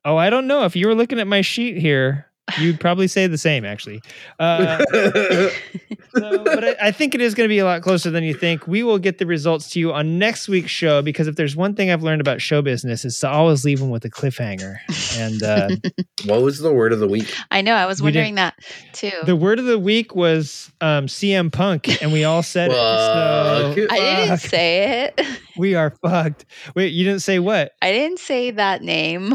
Oh, 0.02 0.16
I 0.16 0.30
don't 0.30 0.46
know. 0.46 0.64
If 0.64 0.76
you 0.76 0.86
were 0.86 0.94
looking 0.94 1.20
at 1.20 1.26
my 1.26 1.42
sheet 1.42 1.76
here, 1.76 2.26
you'd 2.58 2.80
probably 2.80 3.08
say 3.08 3.26
the 3.26 3.38
same. 3.38 3.64
Actually, 3.64 4.00
uh, 4.38 4.78
so, 6.14 6.44
but 6.44 6.64
I, 6.64 6.76
I 6.80 6.90
think 6.92 7.14
it 7.14 7.20
is 7.20 7.34
going 7.34 7.46
to 7.46 7.48
be 7.48 7.58
a 7.58 7.64
lot 7.64 7.82
closer 7.82 8.10
than 8.10 8.24
you 8.24 8.34
think. 8.34 8.66
We 8.66 8.82
will 8.82 8.98
get 8.98 9.18
the 9.18 9.26
results 9.26 9.70
to 9.70 9.80
you 9.80 9.92
on 9.92 10.18
next 10.18 10.48
week's 10.48 10.70
show 10.70 11.02
because 11.02 11.28
if 11.28 11.36
there's 11.36 11.56
one 11.56 11.74
thing 11.74 11.90
I've 11.90 12.02
learned 12.02 12.20
about 12.20 12.40
show 12.40 12.62
business 12.62 13.04
is 13.04 13.18
to 13.20 13.28
always 13.28 13.64
leave 13.64 13.80
them 13.80 13.90
with 13.90 14.04
a 14.04 14.10
cliffhanger. 14.10 14.76
And 15.18 15.42
uh, 15.42 15.68
what 16.26 16.42
was 16.42 16.58
the 16.58 16.72
word 16.72 16.92
of 16.92 16.98
the 16.98 17.08
week? 17.08 17.32
I 17.50 17.60
know. 17.60 17.74
I 17.74 17.86
was 17.86 18.02
wondering 18.02 18.36
that 18.36 18.54
too. 18.92 19.12
the 19.24 19.36
word 19.36 19.58
of 19.58 19.64
the 19.64 19.78
week 19.78 20.14
was 20.14 20.70
um, 20.80 21.06
CM 21.06 21.52
Punk, 21.52 22.02
and 22.02 22.12
we 22.12 22.24
all 22.24 22.42
said 22.42 22.70
it. 22.70 22.74
So 22.74 23.86
I 23.90 23.98
didn't 23.98 24.28
fuck. 24.28 24.38
say 24.50 25.04
it. 25.16 25.26
we 25.56 25.74
are 25.74 25.90
fucked. 26.02 26.46
Wait, 26.74 26.92
you 26.92 27.04
didn't 27.04 27.20
say 27.20 27.38
what? 27.38 27.72
I 27.82 27.92
didn't 27.92 28.18
say 28.18 28.50
that 28.52 28.82
name. 28.82 29.34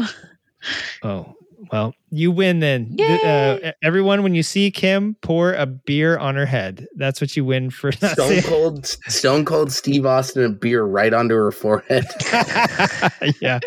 Oh, 1.02 1.34
Well, 1.72 1.94
you 2.10 2.30
win 2.30 2.60
then. 2.60 2.94
Th- 2.96 3.22
Uh, 3.24 3.72
everyone, 3.82 4.22
when 4.22 4.34
you 4.34 4.42
see 4.42 4.70
Kim, 4.70 5.16
pour 5.22 5.52
a 5.54 5.66
beer 5.66 6.16
on 6.18 6.34
her 6.36 6.46
head. 6.46 6.86
That's 6.96 7.20
what 7.20 7.36
you 7.36 7.44
win 7.44 7.70
for 7.70 7.92
Stone 7.92 8.42
Cold, 8.42 8.86
Stone 9.08 9.44
Cold 9.44 9.72
Steve 9.72 10.06
Austin 10.06 10.44
a 10.44 10.48
beer 10.48 10.84
right 10.84 11.12
onto 11.12 11.34
her 11.34 11.50
forehead. 11.52 12.04
yeah. 13.40 13.58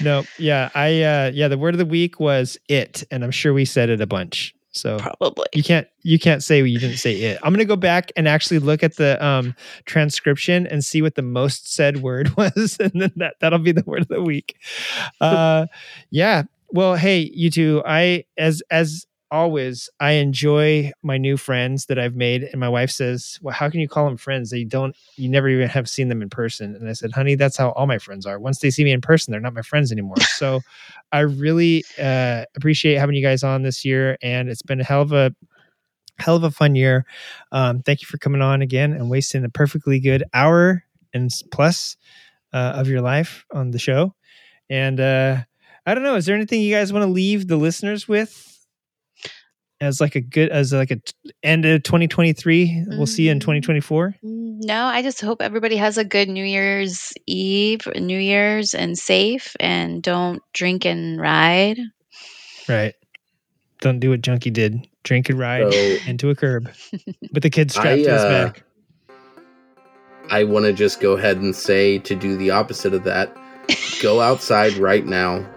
No, 0.00 0.24
yeah. 0.38 0.70
I 0.74 1.02
uh 1.02 1.30
yeah, 1.34 1.48
the 1.48 1.58
word 1.58 1.74
of 1.74 1.78
the 1.78 1.86
week 1.86 2.20
was 2.20 2.58
it, 2.68 3.04
and 3.10 3.24
I'm 3.24 3.30
sure 3.30 3.52
we 3.52 3.64
said 3.64 3.88
it 3.90 4.00
a 4.00 4.06
bunch. 4.06 4.54
So 4.72 4.98
Probably. 4.98 5.46
you 5.54 5.62
can't 5.62 5.88
you 6.02 6.18
can't 6.18 6.42
say 6.42 6.62
you 6.62 6.78
didn't 6.78 6.98
say 6.98 7.14
it. 7.14 7.38
I'm 7.42 7.52
gonna 7.52 7.64
go 7.64 7.74
back 7.74 8.12
and 8.16 8.28
actually 8.28 8.58
look 8.60 8.82
at 8.82 8.96
the 8.96 9.24
um 9.24 9.54
transcription 9.86 10.66
and 10.66 10.84
see 10.84 11.02
what 11.02 11.14
the 11.14 11.22
most 11.22 11.72
said 11.72 12.02
word 12.02 12.28
was, 12.36 12.76
and 12.78 12.92
then 12.94 13.12
that 13.16 13.36
that'll 13.40 13.58
be 13.58 13.72
the 13.72 13.82
word 13.86 14.02
of 14.02 14.08
the 14.08 14.22
week. 14.22 14.56
Uh, 15.20 15.66
yeah. 16.10 16.42
Well, 16.70 16.96
hey, 16.96 17.30
you 17.32 17.50
two. 17.50 17.82
I 17.86 18.24
as 18.36 18.62
as 18.70 19.06
always, 19.30 19.88
I 20.00 20.12
enjoy 20.12 20.90
my 21.02 21.16
new 21.18 21.36
friends 21.36 21.86
that 21.86 21.98
I've 21.98 22.14
made, 22.14 22.44
and 22.44 22.60
my 22.60 22.68
wife 22.68 22.90
says, 22.90 23.38
"Well, 23.42 23.54
how 23.54 23.70
can 23.70 23.80
you 23.80 23.88
call 23.88 24.04
them 24.06 24.16
friends? 24.18 24.50
They 24.50 24.64
don't. 24.64 24.94
You 25.16 25.28
never 25.30 25.48
even 25.48 25.68
have 25.68 25.88
seen 25.88 26.08
them 26.08 26.20
in 26.22 26.28
person." 26.28 26.74
And 26.76 26.88
I 26.88 26.92
said, 26.92 27.12
"Honey, 27.12 27.34
that's 27.36 27.56
how 27.56 27.70
all 27.70 27.86
my 27.86 27.98
friends 27.98 28.26
are. 28.26 28.38
Once 28.38 28.58
they 28.58 28.70
see 28.70 28.84
me 28.84 28.92
in 28.92 29.00
person, 29.00 29.32
they're 29.32 29.40
not 29.40 29.54
my 29.54 29.62
friends 29.62 29.90
anymore." 29.92 30.16
so, 30.36 30.60
I 31.12 31.20
really 31.20 31.84
uh, 31.98 32.44
appreciate 32.54 32.96
having 32.98 33.16
you 33.16 33.22
guys 33.22 33.42
on 33.42 33.62
this 33.62 33.84
year, 33.84 34.18
and 34.22 34.48
it's 34.50 34.62
been 34.62 34.80
a 34.80 34.84
hell 34.84 35.02
of 35.02 35.12
a 35.12 35.34
hell 36.18 36.36
of 36.36 36.44
a 36.44 36.50
fun 36.50 36.74
year. 36.74 37.04
Um, 37.52 37.82
thank 37.82 38.02
you 38.02 38.06
for 38.06 38.18
coming 38.18 38.42
on 38.42 38.62
again 38.62 38.92
and 38.92 39.10
wasting 39.10 39.44
a 39.44 39.48
perfectly 39.50 40.00
good 40.00 40.24
hour 40.34 40.84
and 41.14 41.30
plus 41.52 41.96
uh, 42.52 42.74
of 42.76 42.88
your 42.88 43.02
life 43.02 43.44
on 43.52 43.70
the 43.72 43.78
show. 43.78 44.14
And 44.70 45.00
uh, 45.00 45.38
I 45.88 45.94
don't 45.94 46.02
know, 46.02 46.16
is 46.16 46.26
there 46.26 46.36
anything 46.36 46.60
you 46.60 46.74
guys 46.74 46.92
want 46.92 47.02
to 47.04 47.10
leave 47.10 47.48
the 47.48 47.56
listeners 47.56 48.06
with? 48.06 48.44
As 49.80 50.00
like 50.00 50.16
a 50.16 50.20
good, 50.20 50.50
as 50.50 50.72
like 50.72 50.90
a 50.90 51.00
end 51.42 51.64
of 51.64 51.82
2023, 51.84 52.84
we'll 52.88 53.06
see 53.06 53.24
you 53.26 53.30
in 53.30 53.38
Mm. 53.38 53.42
2024. 53.42 54.16
No, 54.22 54.84
I 54.84 55.02
just 55.02 55.20
hope 55.20 55.40
everybody 55.40 55.76
has 55.76 55.96
a 55.96 56.04
good 56.04 56.28
New 56.28 56.44
Year's 56.44 57.12
Eve, 57.26 57.86
New 57.96 58.18
Year's, 58.18 58.74
and 58.74 58.98
safe, 58.98 59.54
and 59.60 60.02
don't 60.02 60.42
drink 60.52 60.84
and 60.84 61.18
ride. 61.18 61.78
Right. 62.68 62.94
Don't 63.80 64.00
do 64.00 64.10
what 64.10 64.20
Junkie 64.20 64.50
did. 64.50 64.86
Drink 65.04 65.30
and 65.30 65.38
ride 65.38 65.72
So 65.72 65.78
into 66.06 66.28
a 66.28 66.34
curb 66.34 66.68
with 67.32 67.42
the 67.44 67.48
kids 67.50 67.72
strapped 67.74 68.00
I, 68.00 68.02
to 68.02 68.12
his 68.12 68.22
uh, 68.22 68.28
back. 68.28 68.64
I 70.28 70.44
want 70.44 70.66
to 70.66 70.72
just 70.74 71.00
go 71.00 71.12
ahead 71.12 71.38
and 71.38 71.54
say 71.56 71.98
to 72.00 72.14
do 72.14 72.36
the 72.36 72.50
opposite 72.50 72.92
of 72.92 73.04
that. 73.04 73.34
Go 74.02 74.20
outside 74.20 74.74
right 74.74 75.06
now, 75.06 75.48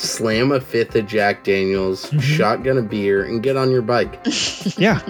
slam 0.00 0.50
a 0.52 0.60
fifth 0.60 0.94
of 0.96 1.06
Jack 1.06 1.44
Daniels, 1.44 2.10
Mhm. 2.10 2.20
shotgun 2.22 2.78
a 2.78 2.82
beer, 2.82 3.22
and 3.24 3.42
get 3.42 3.56
on 3.56 3.70
your 3.70 3.82
bike. 3.82 4.18
Yeah. 4.76 5.00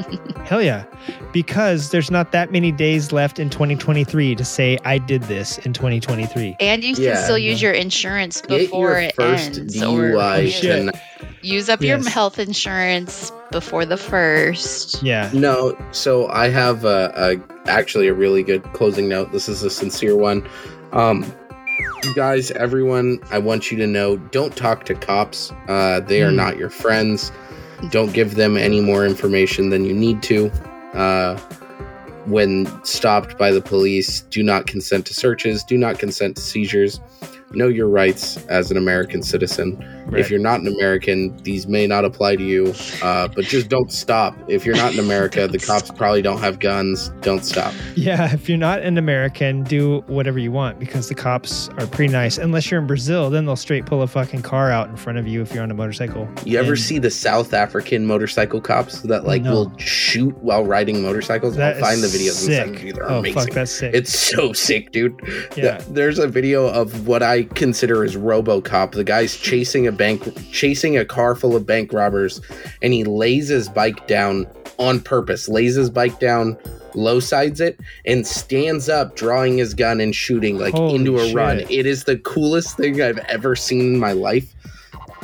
Hell 0.45 0.63
yeah. 0.63 0.85
Because 1.33 1.91
there's 1.91 2.11
not 2.11 2.33
that 2.33 2.51
many 2.53 2.73
days 2.73 3.13
left 3.13 3.39
in 3.39 3.51
2023 3.51 4.35
to 4.35 4.45
say 4.45 4.79
I 4.85 4.99
did 4.99 5.23
this 5.25 5.59
in 5.59 5.73
2023. 5.73 6.57
And 6.61 6.83
you 6.83 6.95
can 6.95 7.05
Yeah. 7.05 7.23
still 7.23 7.39
use 7.39 7.61
your 7.61 7.73
insurance 7.73 8.41
Get 8.41 8.49
before 8.61 8.91
your 8.91 8.99
it 9.01 9.15
first 9.17 9.59
ends. 9.59 9.83
Or 9.83 10.11
DUI 10.13 10.49
shit. 10.51 10.95
use 11.43 11.69
up 11.69 11.83
Yes. 11.83 12.03
your 12.05 12.11
health 12.11 12.39
insurance 12.39 13.33
before 13.53 13.85
the 13.85 13.97
first. 13.97 15.03
Yeah. 15.03 15.29
No, 15.33 15.77
so 15.93 16.29
I 16.29 16.49
have 16.49 16.85
a, 16.85 17.13
a 17.67 17.69
actually 17.71 18.09
a 18.09 18.15
really 18.15 18.43
good 18.43 18.63
closing 18.73 19.09
note. 19.09 19.33
This 19.33 19.49
is 19.49 19.63
a 19.63 19.71
sincere 19.71 20.17
one. 20.17 20.43
Um, 20.93 21.25
you 22.05 22.15
guys, 22.15 22.51
everyone, 22.53 23.21
I 23.31 23.39
want 23.39 23.71
you 23.71 23.79
to 23.79 23.87
know: 23.87 24.17
don't 24.17 24.57
talk 24.57 24.85
to 24.87 24.95
cops. 24.95 25.53
Uh, 25.69 26.01
they 26.01 26.23
are 26.23 26.31
Hmm. 26.31 26.37
not 26.37 26.57
your 26.59 26.71
friends. 26.71 27.33
Don't 27.91 28.13
give 28.13 28.35
them 28.35 28.57
any 28.57 28.81
more 28.81 29.07
information 29.07 29.71
than 29.71 29.85
you 29.85 29.95
need 29.95 30.23
to. 30.25 30.51
Uh, 30.95 31.39
when 32.27 32.67
stopped 32.85 33.39
by 33.39 33.51
the 33.51 33.61
police, 33.63 34.21
do 34.31 34.43
not 34.43 34.67
consent 34.67 35.07
to 35.07 35.15
searches. 35.15 35.65
Do 35.65 35.79
not 35.79 35.99
consent 35.99 36.37
to 36.37 36.43
seizures. 36.43 37.01
Know 37.53 37.67
your 37.67 37.89
rights 37.89 38.37
as 38.47 38.71
an 38.71 38.77
American 38.77 39.23
citizen. 39.25 39.77
Right. 40.07 40.21
If 40.21 40.31
you're 40.31 40.39
not 40.39 40.61
an 40.61 40.69
American, 40.69 41.37
these 41.43 41.67
may 41.67 41.87
not 41.87 42.05
apply 42.05 42.37
to 42.37 42.45
you, 42.45 42.73
uh, 43.03 43.27
but 43.29 43.45
just 43.45 43.69
don't 43.69 43.93
stop. 43.93 44.37
If 44.49 44.65
you're 44.65 44.77
not 44.77 44.93
in 44.93 45.01
America, 45.01 45.49
the 45.49 45.59
cops 45.59 45.91
probably 45.91 46.23
don't 46.23 46.39
have 46.39 46.61
guns. 46.61 47.09
Don't 47.23 47.45
stop. 47.45 47.75
Yeah, 47.97 48.33
if 48.33 48.49
you're 48.49 48.57
not 48.59 48.83
an 48.83 48.99
American, 48.99 49.65
do 49.65 50.03
whatever 50.07 50.39
you 50.39 50.53
want 50.53 50.79
because 50.79 51.09
the 51.09 51.15
cops 51.17 51.69
are 51.79 51.87
pretty 51.89 52.13
nice. 52.13 52.39
Unless 52.39 52.71
you're 52.71 52.81
in 52.81 52.87
Brazil, 52.87 53.31
then 53.31 53.47
they'll 53.47 53.57
straight 53.57 53.85
pull 53.85 54.03
a 54.03 54.07
fucking 54.07 54.43
car 54.43 54.71
out 54.71 54.89
in 54.89 54.97
front 54.97 55.19
of 55.19 55.27
you 55.27 55.43
if 55.43 55.53
you're 55.53 55.63
on 55.65 55.71
a 55.73 55.75
motorcycle. 55.75 56.29
You 56.45 56.59
ever 56.59 56.73
And 56.73 56.79
see 56.81 56.99
the 56.99 57.11
South 57.11 57.53
African 57.53 58.07
motorcycle 58.07 58.61
cops 58.61 59.01
that 59.03 59.25
like 59.25 59.43
No. 59.43 59.53
will 59.55 59.73
shoot 59.79 60.37
while 60.39 60.65
riding 60.65 61.03
motorcycles? 61.03 61.57
that 61.57 61.77
I'll 61.77 61.81
find 61.83 62.01
the 62.01 62.07
videos 62.07 62.47
and 62.47 62.55
send 62.55 62.55
sick. 62.55 62.67
them 62.67 62.77
to 62.77 62.87
you. 62.87 62.93
They're 62.93 63.11
Oh 63.11 63.19
amazing. 63.19 63.41
fuck, 63.41 63.51
that's 63.51 63.73
sick. 63.73 63.93
It's 63.95 64.17
so 64.17 64.53
sick, 64.53 64.93
dude. 64.93 65.21
yeah. 65.57 65.83
There's 65.91 66.19
a 66.21 66.29
video 66.29 66.67
of 66.69 67.07
what 67.09 67.23
I 67.23 67.40
consider 67.45 68.05
as 68.05 68.17
RoboCop. 68.17 68.93
The 68.93 69.05
guy's 69.05 69.37
chasing 69.37 69.87
a 69.87 69.93
bank, 69.93 70.23
chasing 70.53 70.97
a 70.97 71.05
car 71.05 71.35
full 71.35 71.57
of 71.57 71.67
bank 71.67 71.93
robbers, 71.93 72.41
and 72.83 72.93
he 72.93 73.05
lays 73.05 73.49
his 73.49 73.69
bike 73.69 74.07
down 74.07 74.47
on 74.79 75.01
purpose. 75.01 75.49
Lays 75.49 75.75
his 75.77 75.91
bike 75.91 76.19
down, 76.21 76.57
low 76.95 77.21
sides 77.21 77.61
it, 77.61 77.79
and 78.07 78.27
stands 78.27 78.89
up, 78.89 79.17
drawing 79.17 79.59
his 79.59 79.75
gun 79.75 80.01
and 80.01 80.15
shooting 80.15 80.59
like 80.59 80.75
Holy 80.75 80.97
into 80.97 81.19
a 81.19 81.27
shit. 81.27 81.35
run. 81.35 81.61
It 81.71 81.87
is 81.87 82.05
the 82.05 82.19
coolest 82.19 82.77
thing 82.77 83.01
I've 83.01 83.19
ever 83.19 83.55
seen 83.57 83.95
in 83.95 83.99
my 83.99 84.13
life. 84.13 84.55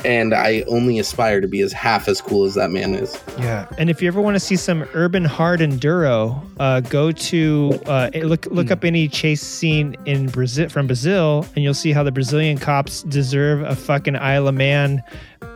And 0.07 0.33
I 0.33 0.63
only 0.69 0.99
aspire 0.99 1.41
to 1.41 1.47
be 1.49 1.59
as 1.59 1.73
half 1.73 2.07
as 2.07 2.21
cool 2.21 2.45
as 2.45 2.53
that 2.55 2.71
man 2.71 2.95
is. 2.95 3.21
Yeah, 3.37 3.67
and 3.77 3.89
if 3.89 4.01
you 4.01 4.07
ever 4.07 4.21
want 4.21 4.35
to 4.35 4.39
see 4.39 4.55
some 4.55 4.87
urban 4.93 5.25
hard 5.25 5.59
enduro, 5.59 6.41
uh, 6.61 6.79
go 6.79 7.11
to 7.11 7.77
uh, 7.87 8.09
look 8.15 8.45
look 8.45 8.71
up 8.71 8.85
any 8.85 9.09
chase 9.09 9.41
scene 9.41 9.97
in 10.05 10.27
Brazil 10.29 10.69
from 10.69 10.87
Brazil, 10.87 11.45
and 11.55 11.63
you'll 11.63 11.73
see 11.73 11.91
how 11.91 12.03
the 12.03 12.11
Brazilian 12.13 12.57
cops 12.57 13.03
deserve 13.03 13.61
a 13.63 13.75
fucking 13.75 14.15
Isle 14.15 14.47
of 14.47 14.55
Man. 14.55 15.03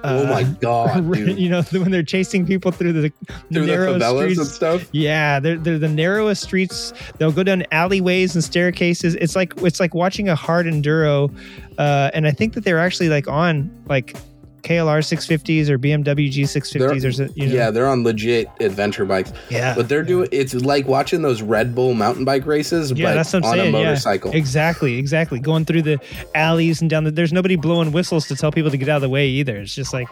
oh 0.04 0.26
my 0.28 0.44
god, 0.44 1.10
dude. 1.14 1.40
you 1.40 1.48
know 1.48 1.62
when 1.72 1.90
they're 1.92 2.04
chasing 2.04 2.46
people 2.46 2.72
through 2.72 2.92
the, 2.92 3.02
the 3.02 3.10
Through 3.54 3.62
the 3.62 3.68
narrow 3.68 3.94
and 3.94 4.04
streets. 4.36 4.54
stuff. 4.54 4.86
Yeah, 4.92 5.40
they're 5.40 5.58
they're 5.58 5.80
the 5.80 5.88
narrowest 5.88 6.44
streets. 6.44 6.92
They'll 7.20 7.32
go 7.32 7.44
down 7.44 7.64
alleyways 7.72 8.36
and 8.36 8.44
staircases. 8.44 9.16
It's 9.16 9.36
like 9.38 9.54
it's 9.62 9.80
like 9.80 9.94
watching 9.96 10.28
a 10.28 10.36
hard 10.36 10.66
enduro, 10.66 11.34
uh, 11.78 12.12
and 12.14 12.28
I 12.28 12.32
think 12.32 12.54
that 12.56 12.66
they're 12.66 12.80
actually 12.80 13.08
like 13.08 13.30
on 13.30 13.72
like 13.88 14.14
KLR 14.62 15.00
650s 15.00 15.70
or 15.70 15.78
BMW 15.80 16.32
G650s 16.32 17.04
or 17.20 17.24
you 17.36 17.48
know. 17.48 17.54
Yeah, 17.54 17.72
they're 17.72 17.88
on 17.88 18.04
legit 18.04 18.48
adventure 18.60 19.06
bikes. 19.06 19.34
yeah, 19.50 19.76
But 19.76 19.90
they're 19.90 20.04
doing 20.04 20.30
it's 20.32 20.54
like 20.54 20.88
watching 20.88 21.22
those 21.22 21.42
Red 21.42 21.74
Bull 21.76 21.94
mountain 21.94 22.26
bike 22.26 22.46
races, 22.46 22.92
Yeah, 22.92 23.10
but 23.10 23.16
that's 23.16 23.34
what 23.34 23.44
I'm 23.46 23.50
on 23.52 23.58
saying. 23.58 23.76
a 23.76 23.78
yeah. 23.80 23.84
motorcycle. 23.86 24.32
Exactly, 24.32 24.98
exactly. 24.98 25.40
Going 25.40 25.66
through 25.66 25.82
the 25.84 26.00
alleys 26.36 26.82
and 26.82 26.90
down 26.90 27.04
the. 27.04 27.12
There's 27.12 27.34
nobody 27.34 27.56
blowing 27.56 27.92
whistles 27.92 28.28
to 28.28 28.36
tell 28.36 28.52
people 28.52 28.72
to 28.72 28.78
get 28.78 28.90
out 28.90 28.98
of 28.98 29.02
the 29.02 29.10
way 29.10 29.28
either. 29.28 29.58
It's 29.58 29.74
just 29.76 29.94
like, 29.94 30.08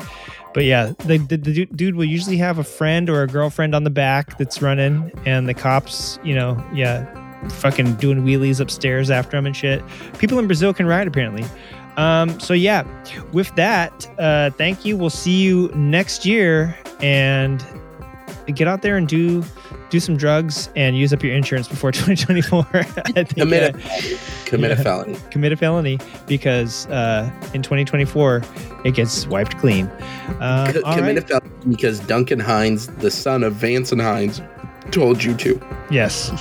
but 0.53 0.63
yeah, 0.65 0.93
the, 1.05 1.17
the, 1.17 1.37
the 1.37 1.65
dude 1.67 1.95
will 1.95 2.05
usually 2.05 2.37
have 2.37 2.57
a 2.57 2.63
friend 2.63 3.09
or 3.09 3.23
a 3.23 3.27
girlfriend 3.27 3.75
on 3.75 3.83
the 3.83 3.89
back 3.89 4.37
that's 4.37 4.61
running, 4.61 5.11
and 5.25 5.47
the 5.47 5.53
cops, 5.53 6.17
you 6.23 6.33
know, 6.35 6.61
yeah, 6.73 7.05
fucking 7.49 7.95
doing 7.95 8.23
wheelies 8.23 8.59
upstairs 8.59 9.09
after 9.09 9.37
them 9.37 9.45
and 9.45 9.55
shit. 9.55 9.81
People 10.17 10.39
in 10.39 10.47
Brazil 10.47 10.73
can 10.73 10.85
ride 10.87 11.07
apparently. 11.07 11.45
Um, 11.99 12.39
so 12.39 12.53
yeah, 12.53 12.85
with 13.33 13.53
that, 13.55 14.09
uh, 14.17 14.51
thank 14.51 14.85
you. 14.85 14.95
We'll 14.95 15.09
see 15.09 15.41
you 15.41 15.67
next 15.75 16.25
year, 16.25 16.77
and 17.01 17.63
get 18.55 18.67
out 18.67 18.81
there 18.81 18.97
and 18.97 19.07
do 19.07 19.43
do 19.89 19.99
some 19.99 20.15
drugs 20.17 20.69
and 20.75 20.97
use 20.97 21.11
up 21.11 21.23
your 21.23 21.33
insurance 21.33 21.67
before 21.67 21.91
2024. 21.91 22.65
I 22.73 22.83
think, 22.83 23.35
Commit 23.35 23.75
uh, 23.75 23.77
a 23.77 24.45
commit 24.45 24.71
yeah. 24.71 24.79
a 24.79 24.83
felony. 24.83 25.17
commit 25.29 25.51
a 25.51 25.57
felony 25.57 25.99
because 26.25 26.87
uh, 26.87 27.29
in 27.53 27.61
2024 27.61 28.43
it 28.85 28.93
gets 28.95 29.27
wiped 29.27 29.57
clean. 29.57 29.87
Um, 30.39 30.71
Co- 30.71 30.81
all 30.85 30.95
commit 30.95 31.15
right. 31.15 31.17
a 31.17 31.21
felony 31.21 31.49
because 31.69 31.99
Duncan 31.99 32.39
Hines, 32.39 32.87
the 32.87 33.11
son 33.11 33.43
of 33.43 33.55
Vance 33.55 33.91
and 33.91 34.01
Hines, 34.01 34.41
told 34.91 35.23
you 35.23 35.35
to. 35.35 35.61
Yes. 35.91 36.31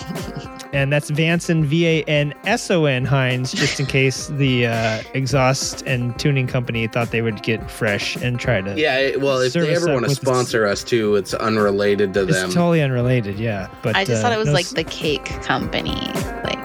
And 0.72 0.92
that's 0.92 1.10
Vanson, 1.10 1.64
V 1.64 1.86
A 1.86 2.02
N 2.04 2.34
S 2.44 2.70
O 2.70 2.84
N 2.84 3.04
Hines, 3.04 3.52
just 3.52 3.80
in 3.80 3.86
case 3.86 4.26
the 4.28 4.66
uh, 4.66 5.02
exhaust 5.14 5.82
and 5.86 6.18
tuning 6.18 6.46
company 6.46 6.86
thought 6.86 7.10
they 7.10 7.22
would 7.22 7.42
get 7.42 7.70
fresh 7.70 8.16
and 8.16 8.38
try 8.38 8.60
to. 8.60 8.78
Yeah, 8.78 9.16
well, 9.16 9.38
if 9.40 9.54
they 9.54 9.74
ever 9.74 9.86
want 9.92 10.04
to 10.04 10.08
with 10.10 10.20
the- 10.20 10.26
sponsor 10.26 10.66
us 10.66 10.84
too, 10.84 11.16
it's 11.16 11.32
unrelated 11.34 12.12
to 12.14 12.24
It's 12.24 12.32
them. 12.32 12.46
It's 12.46 12.54
totally 12.54 12.82
unrelated, 12.82 13.38
yeah. 13.38 13.68
But 13.82 13.96
I 13.96 14.04
just 14.04 14.18
uh, 14.20 14.22
thought 14.28 14.32
it 14.32 14.38
was 14.38 14.48
no 14.48 14.52
like 14.54 14.68
the 14.68 14.84
cake 14.84 15.24
company. 15.42 15.94
Like 16.44 16.58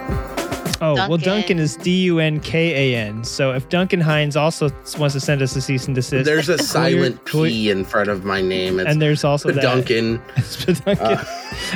Oh, 0.80 0.94
well, 0.94 1.16
Duncan 1.16 1.20
Duncan. 1.56 1.58
is 1.60 1.76
D 1.76 2.02
U 2.04 2.18
N 2.18 2.40
K 2.40 2.92
A 2.94 2.98
N. 2.98 3.24
So 3.24 3.52
if 3.52 3.66
Duncan 3.70 4.02
Hines 4.02 4.36
also 4.36 4.68
wants 4.98 5.14
to 5.14 5.20
send 5.20 5.40
us 5.40 5.56
a 5.56 5.62
cease 5.62 5.86
and 5.86 5.94
desist, 5.94 6.26
There's 6.26 6.50
a 6.50 6.58
silent 6.62 7.24
clear- 7.24 7.48
P 7.50 7.70
in 7.70 7.84
front 7.86 8.10
of 8.10 8.24
my 8.26 8.42
name. 8.42 8.78
It's 8.80 8.90
and 8.90 9.00
there's 9.00 9.24
also 9.24 9.50
that. 9.50 9.62
Duncan. 9.62 10.20
It's 10.36 10.56
Duncan. 10.80 10.98
Uh, 11.06 11.24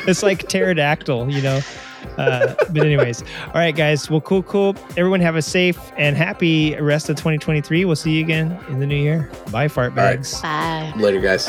it's 0.06 0.22
like 0.22 0.46
pterodactyl, 0.48 1.30
you 1.30 1.40
know. 1.40 1.60
Uh, 2.16 2.54
but 2.70 2.84
anyways, 2.84 3.22
all 3.46 3.54
right, 3.54 3.74
guys. 3.74 4.10
Well, 4.10 4.20
cool, 4.20 4.42
cool. 4.42 4.76
Everyone 4.96 5.20
have 5.20 5.36
a 5.36 5.42
safe 5.42 5.78
and 5.96 6.16
happy 6.16 6.76
rest 6.76 7.08
of 7.08 7.16
2023. 7.16 7.84
We'll 7.84 7.96
see 7.96 8.12
you 8.12 8.24
again 8.24 8.58
in 8.68 8.80
the 8.80 8.86
new 8.86 8.96
year. 8.96 9.30
Bye, 9.50 9.68
fart 9.68 9.90
right. 9.90 10.16
bags. 10.16 10.40
Bye. 10.40 10.92
Later, 10.96 11.20
guys. 11.20 11.48